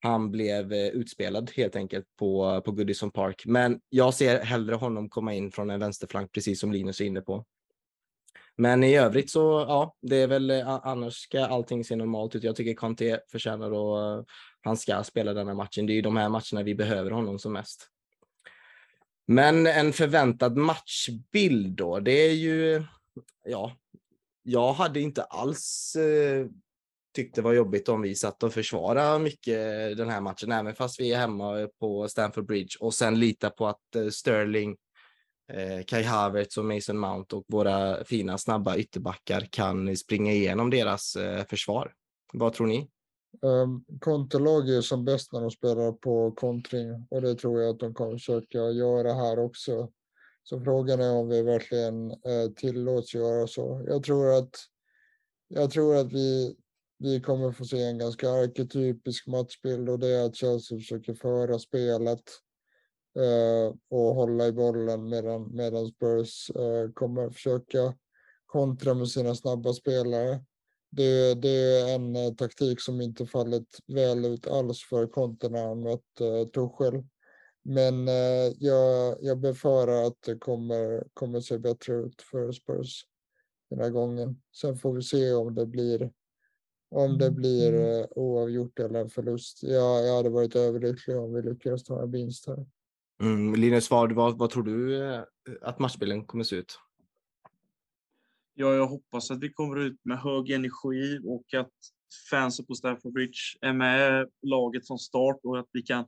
han 0.00 0.30
blev 0.30 0.72
eh, 0.72 0.88
utspelad 0.88 1.50
helt 1.56 1.76
enkelt 1.76 2.06
på, 2.18 2.62
på 2.64 2.72
Goodison 2.72 3.10
Park. 3.10 3.42
Men 3.46 3.80
jag 3.88 4.14
ser 4.14 4.40
hellre 4.40 4.74
honom 4.74 5.08
komma 5.08 5.34
in 5.34 5.52
från 5.52 5.70
en 5.70 5.80
vänsterflank, 5.80 6.32
precis 6.32 6.60
som 6.60 6.72
Linus 6.72 7.00
är 7.00 7.04
inne 7.04 7.20
på. 7.20 7.44
Men 8.60 8.84
i 8.84 8.96
övrigt 8.96 9.30
så, 9.30 9.64
ja, 9.68 9.94
det 10.02 10.16
är 10.16 10.26
väl 10.26 10.50
eh, 10.50 10.68
annars 10.68 11.14
ska 11.14 11.44
allting 11.44 11.84
se 11.84 11.96
normalt 11.96 12.34
ut. 12.34 12.42
Jag 12.42 12.56
tycker 12.56 12.74
Conte 12.74 13.20
förtjänar 13.30 13.70
och 13.70 14.02
eh, 14.02 14.24
han 14.60 14.76
ska 14.76 15.04
spela 15.04 15.34
den 15.34 15.46
här 15.46 15.54
matchen. 15.54 15.86
Det 15.86 15.92
är 15.92 15.94
ju 15.94 16.02
de 16.02 16.16
här 16.16 16.28
matcherna 16.28 16.62
vi 16.62 16.74
behöver 16.74 17.10
honom 17.10 17.38
som 17.38 17.52
mest. 17.52 17.88
Men 19.30 19.66
en 19.66 19.92
förväntad 19.92 20.56
matchbild 20.56 21.76
då, 21.76 22.00
det 22.00 22.12
är 22.12 22.32
ju, 22.32 22.84
ja, 23.44 23.72
jag 24.42 24.72
hade 24.72 25.00
inte 25.00 25.22
alls 25.22 25.96
eh, 25.96 26.46
tyckt 27.14 27.34
det 27.34 27.42
var 27.42 27.52
jobbigt 27.52 27.88
om 27.88 28.02
vi 28.02 28.14
satt 28.14 28.42
och 28.42 28.54
försvara 28.54 29.18
mycket 29.18 29.56
den 29.96 30.08
här 30.08 30.20
matchen, 30.20 30.52
även 30.52 30.74
fast 30.74 31.00
vi 31.00 31.12
är 31.12 31.18
hemma 31.18 31.68
på 31.80 32.08
Stamford 32.08 32.46
Bridge 32.46 32.76
och 32.80 32.94
sen 32.94 33.20
lita 33.20 33.50
på 33.50 33.66
att 33.66 33.96
eh, 33.96 34.08
Sterling, 34.08 34.76
eh, 35.52 35.84
Kai 35.86 36.02
Havertz 36.02 36.58
och 36.58 36.64
Mason 36.64 36.98
Mount 36.98 37.36
och 37.36 37.44
våra 37.48 38.04
fina 38.04 38.38
snabba 38.38 38.76
ytterbackar 38.76 39.48
kan 39.50 39.96
springa 39.96 40.32
igenom 40.32 40.70
deras 40.70 41.16
eh, 41.16 41.44
försvar. 41.44 41.92
Vad 42.32 42.52
tror 42.52 42.66
ni? 42.66 42.88
Um, 43.42 43.84
är 44.06 44.80
som 44.80 45.04
bäst 45.04 45.32
när 45.32 45.40
de 45.40 45.50
spelar 45.50 45.92
på 45.92 46.32
kontring 46.32 47.06
och 47.10 47.22
det 47.22 47.34
tror 47.34 47.60
jag 47.60 47.70
att 47.70 47.80
de 47.80 47.94
kommer 47.94 48.12
försöka 48.12 48.58
göra 48.58 49.12
här 49.12 49.38
också. 49.38 49.92
Så 50.42 50.60
frågan 50.60 51.00
är 51.00 51.12
om 51.12 51.28
vi 51.28 51.42
verkligen 51.42 52.10
eh, 52.10 52.50
tillåts 52.56 53.14
göra 53.14 53.46
så. 53.46 53.84
Jag 53.86 54.02
tror 54.02 54.38
att, 54.38 54.50
jag 55.48 55.70
tror 55.70 55.96
att 55.96 56.12
vi, 56.12 56.56
vi 56.98 57.20
kommer 57.20 57.52
få 57.52 57.64
se 57.64 57.82
en 57.82 57.98
ganska 57.98 58.30
arketypisk 58.30 59.26
matchbild 59.26 59.88
och 59.88 59.98
det 59.98 60.08
är 60.08 60.26
att 60.26 60.36
Chelsea 60.36 60.78
försöker 60.78 61.14
föra 61.14 61.58
spelet 61.58 62.22
eh, 63.18 63.74
och 63.90 64.14
hålla 64.14 64.46
i 64.46 64.52
bollen 64.52 65.08
medan, 65.08 65.56
medan 65.56 65.86
Spurs 65.86 66.50
eh, 66.50 66.90
kommer 66.94 67.30
försöka 67.30 67.94
kontra 68.46 68.94
med 68.94 69.08
sina 69.08 69.34
snabba 69.34 69.72
spelare. 69.72 70.44
Det, 70.90 71.34
det 71.34 71.48
är 71.48 71.94
en 71.94 72.16
eh, 72.16 72.34
taktik 72.34 72.80
som 72.80 73.00
inte 73.00 73.26
fallit 73.26 73.78
väl 73.86 74.24
ut 74.24 74.46
alls 74.46 74.82
för 74.82 75.06
Conte 75.06 75.48
när 75.48 75.66
han 75.66 75.82
mötte 75.82 76.24
uh, 76.24 76.48
Tuchel. 76.48 77.04
Men 77.62 78.08
uh, 78.08 78.52
jag, 78.58 79.16
jag 79.20 79.38
befarar 79.38 80.06
att 80.06 80.22
det 80.26 80.38
kommer, 80.38 81.04
kommer 81.14 81.40
se 81.40 81.58
bättre 81.58 81.94
ut 81.94 82.22
för 82.22 82.52
Spurs 82.52 83.04
den 83.70 83.80
här 83.80 83.90
gången. 83.90 84.40
Sen 84.60 84.76
får 84.76 84.94
vi 84.94 85.02
se 85.02 85.32
om 85.32 85.54
det 85.54 85.66
blir 85.66 86.10
om 86.90 87.18
det 87.18 87.30
blir 87.30 87.74
uh, 87.74 88.06
oavgjort 88.10 88.78
eller 88.78 89.00
en 89.00 89.10
förlust. 89.10 89.62
Jag, 89.62 90.06
jag 90.06 90.16
hade 90.16 90.30
varit 90.30 90.56
överlycklig 90.56 91.18
om 91.18 91.34
vi 91.34 91.42
lyckades 91.42 91.84
ta 91.84 92.02
en 92.02 92.10
vinst 92.10 92.46
här. 92.46 92.66
Mm, 93.22 93.54
Linus, 93.54 93.90
vad, 93.90 94.12
vad, 94.12 94.38
vad 94.38 94.50
tror 94.50 94.62
du 94.62 95.02
att 95.62 95.78
matchbilden 95.78 96.24
kommer 96.24 96.44
se 96.44 96.56
ut? 96.56 96.78
Ja, 98.60 98.74
jag 98.74 98.86
hoppas 98.86 99.30
att 99.30 99.42
vi 99.42 99.52
kommer 99.52 99.76
ut 99.76 100.00
med 100.04 100.18
hög 100.18 100.50
energi 100.50 101.20
och 101.24 101.54
att 101.54 101.72
fansen 102.30 102.66
på 102.66 102.74
Stafford 102.74 103.12
Bridge 103.12 103.38
är 103.60 103.72
med 103.72 104.28
laget 104.42 104.86
från 104.86 104.98
start 104.98 105.40
och 105.42 105.58
att 105.58 105.68
vi 105.72 105.82
kan 105.82 106.06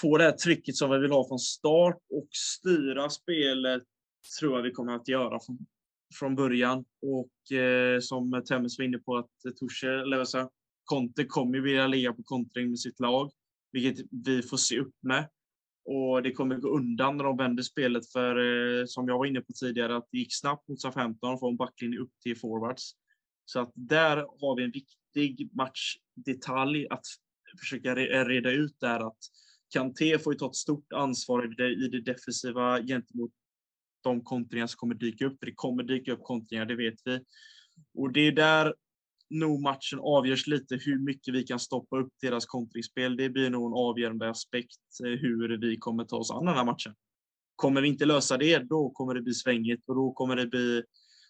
få 0.00 0.18
det 0.18 0.24
här 0.24 0.32
trycket 0.32 0.76
som 0.76 0.90
vi 0.90 0.98
vill 0.98 1.10
ha 1.10 1.28
från 1.28 1.38
start 1.38 1.98
och 2.10 2.28
styra 2.30 3.10
spelet 3.10 3.82
tror 4.40 4.56
jag 4.56 4.62
vi 4.62 4.70
kommer 4.70 4.92
att 4.92 5.08
göra 5.08 5.40
från, 5.46 5.58
från 6.18 6.34
början. 6.34 6.84
Och 7.02 7.56
eh, 7.56 8.00
som 8.00 8.42
Temmes 8.48 8.78
var 8.78 8.84
inne 8.84 8.98
på 8.98 9.16
att 9.16 9.30
Tuchel, 9.60 10.12
eller 10.12 10.24
så, 10.24 10.50
Conte 10.84 11.24
kommer 11.24 11.60
vilja 11.60 11.86
ligga 11.86 12.12
på 12.12 12.22
kontring 12.22 12.68
med 12.68 12.78
sitt 12.78 13.00
lag, 13.00 13.30
vilket 13.72 14.06
vi 14.24 14.42
får 14.42 14.56
se 14.56 14.80
upp 14.80 14.94
med. 15.02 15.28
Och 15.84 16.22
det 16.22 16.32
kommer 16.32 16.56
gå 16.56 16.68
undan 16.68 17.16
när 17.16 17.24
de 17.24 17.36
vänder 17.36 17.62
spelet 17.62 18.12
för, 18.12 18.36
eh, 18.80 18.84
som 18.86 19.08
jag 19.08 19.18
var 19.18 19.26
inne 19.26 19.40
på 19.40 19.52
tidigare, 19.52 19.96
att 19.96 20.08
det 20.10 20.18
gick 20.18 20.34
snabbt 20.34 20.68
mot 20.68 20.80
SA-15 20.80 21.38
från 21.38 21.56
backlinje 21.56 21.98
upp 21.98 22.12
till 22.22 22.36
forwards. 22.36 22.92
Så 23.44 23.60
att 23.60 23.72
där 23.74 24.16
har 24.16 24.56
vi 24.56 24.64
en 24.64 24.70
viktig 24.70 25.50
matchdetalj 25.52 26.86
att 26.90 27.06
försöka 27.58 27.90
eh, 27.90 28.24
reda 28.24 28.50
ut 28.50 28.76
där 28.80 29.06
att 29.06 29.18
Kanté 29.68 30.18
får 30.18 30.32
ju 30.32 30.38
ta 30.38 30.46
ett 30.46 30.54
stort 30.54 30.92
ansvar 30.92 31.44
i 31.44 31.54
det, 31.54 31.72
i 31.72 31.88
det 31.88 32.00
defensiva 32.00 32.82
gentemot 32.82 33.30
de 34.02 34.24
kontringar 34.24 34.66
som 34.66 34.76
kommer 34.76 34.94
dyka 34.94 35.26
upp. 35.26 35.38
För 35.38 35.46
det 35.46 35.54
kommer 35.54 35.82
dyka 35.82 36.12
upp 36.12 36.22
kontringar, 36.22 36.66
det 36.66 36.76
vet 36.76 37.00
vi. 37.04 37.20
Och 37.94 38.12
det 38.12 38.20
är 38.20 38.32
där 38.32 38.74
nog 39.34 39.62
matchen 39.62 39.98
avgörs 40.02 40.46
lite 40.46 40.76
hur 40.76 40.98
mycket 40.98 41.34
vi 41.34 41.42
kan 41.42 41.58
stoppa 41.58 41.98
upp 41.98 42.12
deras 42.22 42.46
kontringsspel. 42.46 43.16
Det 43.16 43.30
blir 43.30 43.50
nog 43.50 43.66
en 43.66 43.78
avgörande 43.78 44.30
aspekt 44.30 45.00
eh, 45.04 45.10
hur 45.10 45.58
vi 45.58 45.76
kommer 45.76 46.04
ta 46.04 46.16
oss 46.16 46.30
an 46.30 46.44
den 46.44 46.54
här 46.54 46.64
matchen. 46.64 46.94
Kommer 47.56 47.80
vi 47.80 47.88
inte 47.88 48.04
lösa 48.04 48.36
det, 48.36 48.58
då 48.58 48.90
kommer 48.90 49.14
det 49.14 49.22
bli 49.22 49.34
svängigt 49.34 49.88
och 49.88 49.94
då 49.94 50.12
kommer 50.12 50.36
det 50.36 50.46
bli 50.46 50.82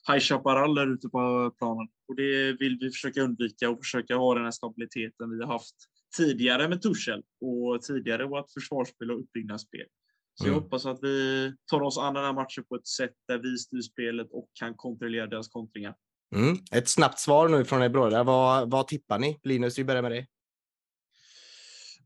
High 0.08 0.20
Chaparral 0.20 0.74
där 0.74 0.94
ute 0.94 1.08
på 1.08 1.52
planen. 1.58 1.88
Och 2.08 2.16
det 2.16 2.52
vill 2.52 2.78
vi 2.80 2.90
försöka 2.90 3.22
undvika 3.22 3.70
och 3.70 3.78
försöka 3.78 4.16
ha 4.16 4.34
den 4.34 4.44
här 4.44 4.50
stabiliteten 4.50 5.38
vi 5.38 5.44
har 5.44 5.52
haft 5.52 5.74
tidigare 6.16 6.68
med 6.68 6.82
Tuchel 6.82 7.22
och 7.40 7.82
tidigare 7.82 8.26
vårt 8.26 8.50
försvarsspel 8.50 9.10
och 9.10 9.20
uppbyggnadsspel. 9.20 9.86
Så 10.34 10.44
mm. 10.44 10.54
jag 10.54 10.62
hoppas 10.62 10.86
att 10.86 10.98
vi 11.02 11.52
tar 11.70 11.80
oss 11.80 11.98
an 11.98 12.14
den 12.14 12.24
här 12.24 12.32
matchen 12.32 12.64
på 12.64 12.74
ett 12.74 12.86
sätt 12.86 13.14
där 13.28 13.38
vi 13.38 13.58
styr 13.58 13.80
spelet 13.80 14.28
och 14.30 14.48
kan 14.52 14.74
kontrollera 14.74 15.26
deras 15.26 15.48
kontringar. 15.48 15.94
Mm. 16.34 16.56
Ett 16.72 16.88
snabbt 16.88 17.18
svar 17.18 17.48
nu 17.48 17.64
från 17.64 17.82
er 17.82 17.88
båda. 17.88 18.24
Vad, 18.24 18.70
vad 18.70 18.88
tippar 18.88 19.18
ni? 19.18 19.40
Linus, 19.42 19.78
vi 19.78 19.84
börjar 19.84 20.02
med 20.02 20.10
dig. 20.10 20.28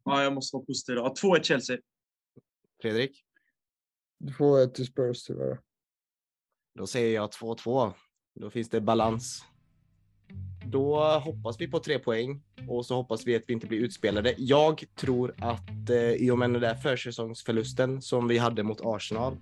Ja, 0.05 0.23
jag 0.23 0.33
måste 0.33 0.57
vara 0.57 0.65
positiv. 0.65 0.97
2-1 0.97 1.43
Chelsea. 1.43 1.79
Fredrik? 2.83 3.25
2-1 4.39 4.69
till 4.69 4.87
Spurs 4.87 5.23
tyvärr. 5.23 5.61
Då 6.75 6.87
säger 6.87 7.15
jag 7.15 7.31
2-2. 7.31 7.93
Då 8.35 8.51
finns 8.51 8.69
det 8.69 8.81
balans. 8.81 9.45
Då 10.67 11.01
hoppas 11.19 11.61
vi 11.61 11.69
på 11.69 11.79
tre 11.79 11.99
poäng 11.99 12.43
och 12.69 12.87
så 12.87 12.95
hoppas 12.95 13.27
vi 13.27 13.37
att 13.37 13.43
vi 13.47 13.53
inte 13.53 13.67
blir 13.67 13.79
utspelade. 13.79 14.35
Jag 14.39 14.85
tror 14.95 15.35
att 15.39 15.91
eh, 15.91 16.13
i 16.13 16.31
och 16.31 16.39
med 16.39 16.51
den 16.51 16.61
där 16.61 16.75
försäsongsförlusten 16.75 18.03
som 18.03 18.29
vi 18.29 18.39
hade 18.39 18.63
mot 18.63 18.81
Arsenal 18.85 19.37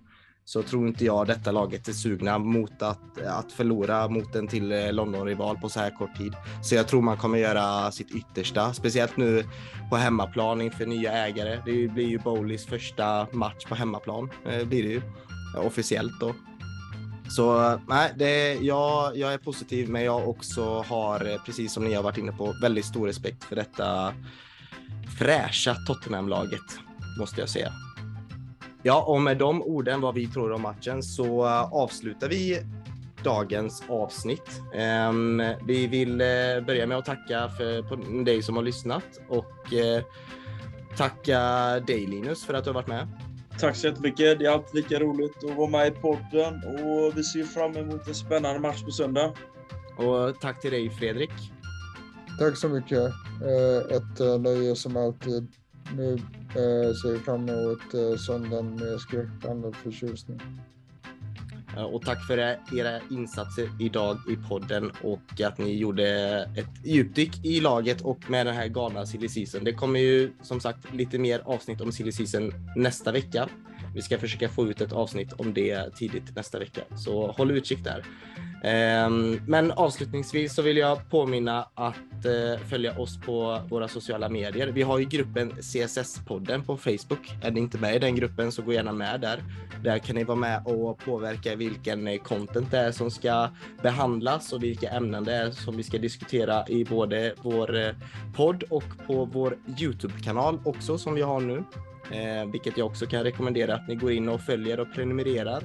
så 0.48 0.62
tror 0.62 0.88
inte 0.88 1.04
jag 1.04 1.26
detta 1.26 1.52
laget 1.52 1.88
är 1.88 1.92
sugna 1.92 2.38
mot 2.38 2.82
att, 2.82 3.22
att 3.26 3.52
förlora 3.52 4.08
mot 4.08 4.34
en 4.34 4.48
till 4.48 4.72
eh, 4.72 4.92
London-rival 4.92 5.56
på 5.56 5.68
så 5.68 5.80
här 5.80 5.90
kort 5.90 6.16
tid. 6.16 6.34
Så 6.62 6.74
jag 6.74 6.88
tror 6.88 7.02
man 7.02 7.16
kommer 7.16 7.38
göra 7.38 7.92
sitt 7.92 8.10
yttersta, 8.10 8.72
speciellt 8.72 9.16
nu 9.16 9.44
på 9.90 9.96
hemmaplan 9.96 10.60
inför 10.60 10.86
nya 10.86 11.12
ägare. 11.12 11.62
Det 11.64 11.88
blir 11.88 12.06
ju 12.06 12.18
Bowleys 12.18 12.66
första 12.66 13.26
match 13.32 13.64
på 13.68 13.74
hemmaplan, 13.74 14.30
eh, 14.48 14.64
blir 14.64 14.82
det 14.82 14.88
ju 14.88 15.02
officiellt 15.56 16.20
då. 16.20 16.34
Så 17.28 17.78
nej, 17.88 18.12
det, 18.16 18.54
jag, 18.54 19.16
jag 19.16 19.32
är 19.32 19.38
positiv, 19.38 19.88
men 19.88 20.04
jag 20.04 20.28
också 20.28 20.84
har, 20.88 21.32
eh, 21.32 21.42
precis 21.46 21.72
som 21.72 21.84
ni 21.84 21.94
har 21.94 22.02
varit 22.02 22.18
inne 22.18 22.32
på, 22.32 22.54
väldigt 22.62 22.86
stor 22.86 23.06
respekt 23.06 23.44
för 23.44 23.56
detta 23.56 24.14
fräscha 25.18 25.74
Tottenham-laget, 25.74 26.78
måste 27.18 27.40
jag 27.40 27.48
säga. 27.48 27.72
Ja, 28.86 29.04
och 29.06 29.22
med 29.22 29.38
de 29.38 29.62
orden 29.62 30.00
vad 30.00 30.14
vi 30.14 30.26
tror 30.26 30.52
om 30.52 30.62
matchen 30.62 31.02
så 31.02 31.44
uh, 31.44 31.74
avslutar 31.74 32.28
vi 32.28 32.60
dagens 33.24 33.82
avsnitt. 33.88 34.60
Um, 35.08 35.42
vi 35.66 35.86
vill 35.86 36.12
uh, 36.12 36.66
börja 36.66 36.86
med 36.86 36.98
att 36.98 37.04
tacka 37.04 37.48
för 37.48 38.24
dig 38.24 38.42
som 38.42 38.56
har 38.56 38.62
lyssnat 38.62 39.20
och 39.28 39.72
uh, 39.72 40.04
tacka 40.96 41.40
dig 41.86 42.06
Linus 42.06 42.44
för 42.44 42.54
att 42.54 42.64
du 42.64 42.70
har 42.70 42.74
varit 42.74 42.86
med. 42.86 43.08
Tack 43.58 43.76
så 43.76 43.86
jättemycket. 43.86 44.38
Det 44.38 44.46
är 44.46 44.50
alltid 44.50 44.74
lika 44.74 45.00
roligt 45.00 45.44
att 45.44 45.56
vara 45.56 45.70
med 45.70 45.88
i 45.88 45.90
podden 45.90 46.54
och 46.54 47.18
vi 47.18 47.24
ser 47.24 47.44
fram 47.44 47.76
emot 47.76 48.08
en 48.08 48.14
spännande 48.14 48.60
match 48.60 48.82
på 48.82 48.90
söndag. 48.90 49.32
Och 49.96 50.40
tack 50.40 50.60
till 50.60 50.70
dig 50.70 50.90
Fredrik. 50.90 51.32
Tack 52.38 52.56
så 52.56 52.68
mycket. 52.68 53.02
Eh, 53.42 53.96
ett 53.96 54.20
eh, 54.20 54.38
nöje 54.38 54.76
som 54.76 54.96
alltid. 54.96 55.48
Nu 55.94 56.12
eh, 56.48 56.94
ser 56.94 57.12
jag 57.12 57.24
fram 57.24 57.48
emot 57.48 57.94
eh, 57.94 58.16
söndagen 58.16 58.74
med 58.74 59.00
skräckblandad 59.00 59.76
förtjusning. 59.76 60.40
Och 61.92 62.02
tack 62.02 62.26
för 62.26 62.38
era 62.76 63.00
insatser 63.10 63.68
idag 63.80 64.18
i 64.28 64.36
podden 64.48 64.92
och 65.02 65.40
att 65.40 65.58
ni 65.58 65.76
gjorde 65.76 66.08
ett 66.56 66.86
djupdyk 66.86 67.44
i 67.44 67.60
laget 67.60 68.00
och 68.00 68.30
med 68.30 68.46
den 68.46 68.54
här 68.54 68.68
galna 68.68 69.06
silly 69.06 69.28
season. 69.28 69.64
Det 69.64 69.72
kommer 69.72 70.00
ju 70.00 70.32
som 70.42 70.60
sagt 70.60 70.94
lite 70.94 71.18
mer 71.18 71.42
avsnitt 71.44 71.80
om 71.80 71.92
silly 71.92 72.12
season 72.12 72.52
nästa 72.76 73.12
vecka. 73.12 73.48
Vi 73.94 74.02
ska 74.02 74.18
försöka 74.18 74.48
få 74.48 74.66
ut 74.66 74.80
ett 74.80 74.92
avsnitt 74.92 75.32
om 75.32 75.54
det 75.54 75.96
tidigt 75.96 76.36
nästa 76.36 76.58
vecka, 76.58 76.80
så 76.96 77.32
håll 77.32 77.50
utkik 77.50 77.84
där. 77.84 78.04
Ehm, 78.62 79.40
men 79.46 79.72
avslutningsvis 79.72 80.54
så 80.54 80.62
vill 80.62 80.76
jag 80.76 81.10
påminna 81.10 81.68
att 81.74 82.24
eh, 82.24 82.66
följa 82.70 82.98
oss 82.98 83.20
på 83.20 83.60
våra 83.68 83.88
sociala 83.88 84.28
medier. 84.28 84.66
Vi 84.66 84.82
har 84.82 84.98
ju 84.98 85.04
gruppen 85.04 85.52
CSS-podden 85.52 86.64
på 86.64 86.76
Facebook. 86.76 87.34
Är 87.42 87.50
ni 87.50 87.60
inte 87.60 87.78
med 87.78 87.96
i 87.96 87.98
den 87.98 88.16
gruppen 88.16 88.52
så 88.52 88.62
gå 88.62 88.72
gärna 88.72 88.92
med 88.92 89.20
där. 89.20 89.42
Där 89.82 89.98
kan 89.98 90.16
ni 90.16 90.24
vara 90.24 90.38
med 90.38 90.62
och 90.66 90.98
påverka 90.98 91.56
vilken 91.56 92.06
eh, 92.06 92.18
content 92.18 92.70
det 92.70 92.78
är 92.78 92.92
som 92.92 93.10
ska 93.10 93.48
behandlas 93.82 94.52
och 94.52 94.62
vilka 94.62 94.90
ämnen 94.90 95.24
det 95.24 95.34
är 95.34 95.50
som 95.50 95.76
vi 95.76 95.82
ska 95.82 95.98
diskutera 95.98 96.68
i 96.68 96.84
både 96.84 97.34
vår 97.42 97.76
eh, 97.76 97.92
podd 98.36 98.64
och 98.70 98.84
på 99.06 99.24
vår 99.24 99.56
Youtube-kanal 99.78 100.60
också 100.64 100.98
som 100.98 101.14
vi 101.14 101.22
har 101.22 101.40
nu. 101.40 101.64
Ehm, 102.12 102.50
vilket 102.50 102.78
jag 102.78 102.86
också 102.86 103.06
kan 103.06 103.22
rekommendera 103.22 103.74
att 103.74 103.88
ni 103.88 103.94
går 103.94 104.12
in 104.12 104.28
och 104.28 104.40
följer 104.40 104.80
och 104.80 104.92
prenumererar. 104.94 105.62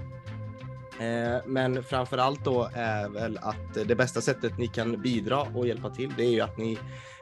Eh, 1.00 1.38
men 1.46 1.84
framför 1.84 2.18
allt 2.18 2.46
då 2.46 2.70
är 2.74 3.10
väl 3.10 3.38
att 3.38 3.88
det 3.88 3.96
bästa 3.96 4.22
sättet 4.22 4.58
ni 4.58 4.68
kan 4.68 5.02
bidra 5.02 5.42
och 5.42 5.68
hjälpa 5.68 5.90
till, 5.90 6.14
det 6.18 6.24
är 6.24 6.32
ju 6.32 6.42
att 6.42 6.58
ni 6.58 6.78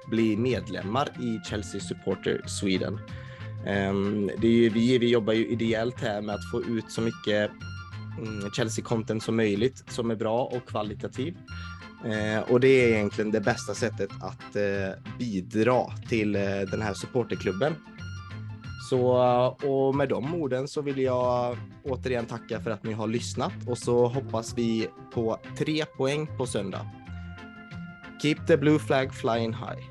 blir 0.07 0.37
medlemmar 0.37 1.09
i 1.19 1.49
Chelsea 1.49 1.81
Supporter 1.81 2.41
Sweden. 2.47 2.99
Ehm, 3.65 4.31
det 4.37 4.47
är 4.47 4.51
ju 4.51 4.69
vi, 4.69 4.97
vi 4.97 5.09
jobbar 5.09 5.33
ju 5.33 5.47
ideellt 5.47 6.01
här 6.01 6.21
med 6.21 6.35
att 6.35 6.51
få 6.51 6.61
ut 6.63 6.91
så 6.91 7.01
mycket 7.01 7.51
mm, 8.17 8.49
Chelsea-content 8.49 9.19
som 9.19 9.35
möjligt 9.35 9.83
som 9.87 10.11
är 10.11 10.15
bra 10.15 10.43
och 10.43 10.69
kvalitativ. 10.69 11.37
Eh, 12.05 12.39
och 12.39 12.59
det 12.59 12.67
är 12.67 12.87
egentligen 12.87 13.31
det 13.31 13.41
bästa 13.41 13.73
sättet 13.73 14.09
att 14.21 14.55
eh, 14.55 15.17
bidra 15.19 15.85
till 16.09 16.35
eh, 16.35 16.41
den 16.71 16.81
här 16.81 16.93
supporterklubben 16.93 17.75
så 18.89 19.01
och 19.67 19.95
med 19.95 20.09
de 20.09 20.35
orden 20.35 20.67
så 20.67 20.81
vill 20.81 20.99
jag 20.99 21.57
återigen 21.83 22.25
tacka 22.25 22.59
för 22.59 22.71
att 22.71 22.83
ni 22.83 22.93
har 22.93 23.07
lyssnat 23.07 23.53
och 23.67 23.77
så 23.77 24.07
hoppas 24.07 24.53
vi 24.57 24.87
på 25.13 25.37
tre 25.57 25.85
poäng 25.85 26.27
på 26.37 26.45
söndag. 26.45 26.87
Keep 28.21 28.35
the 28.47 28.57
blue 28.57 28.79
flag 28.79 29.13
flying 29.13 29.53
high. 29.53 29.88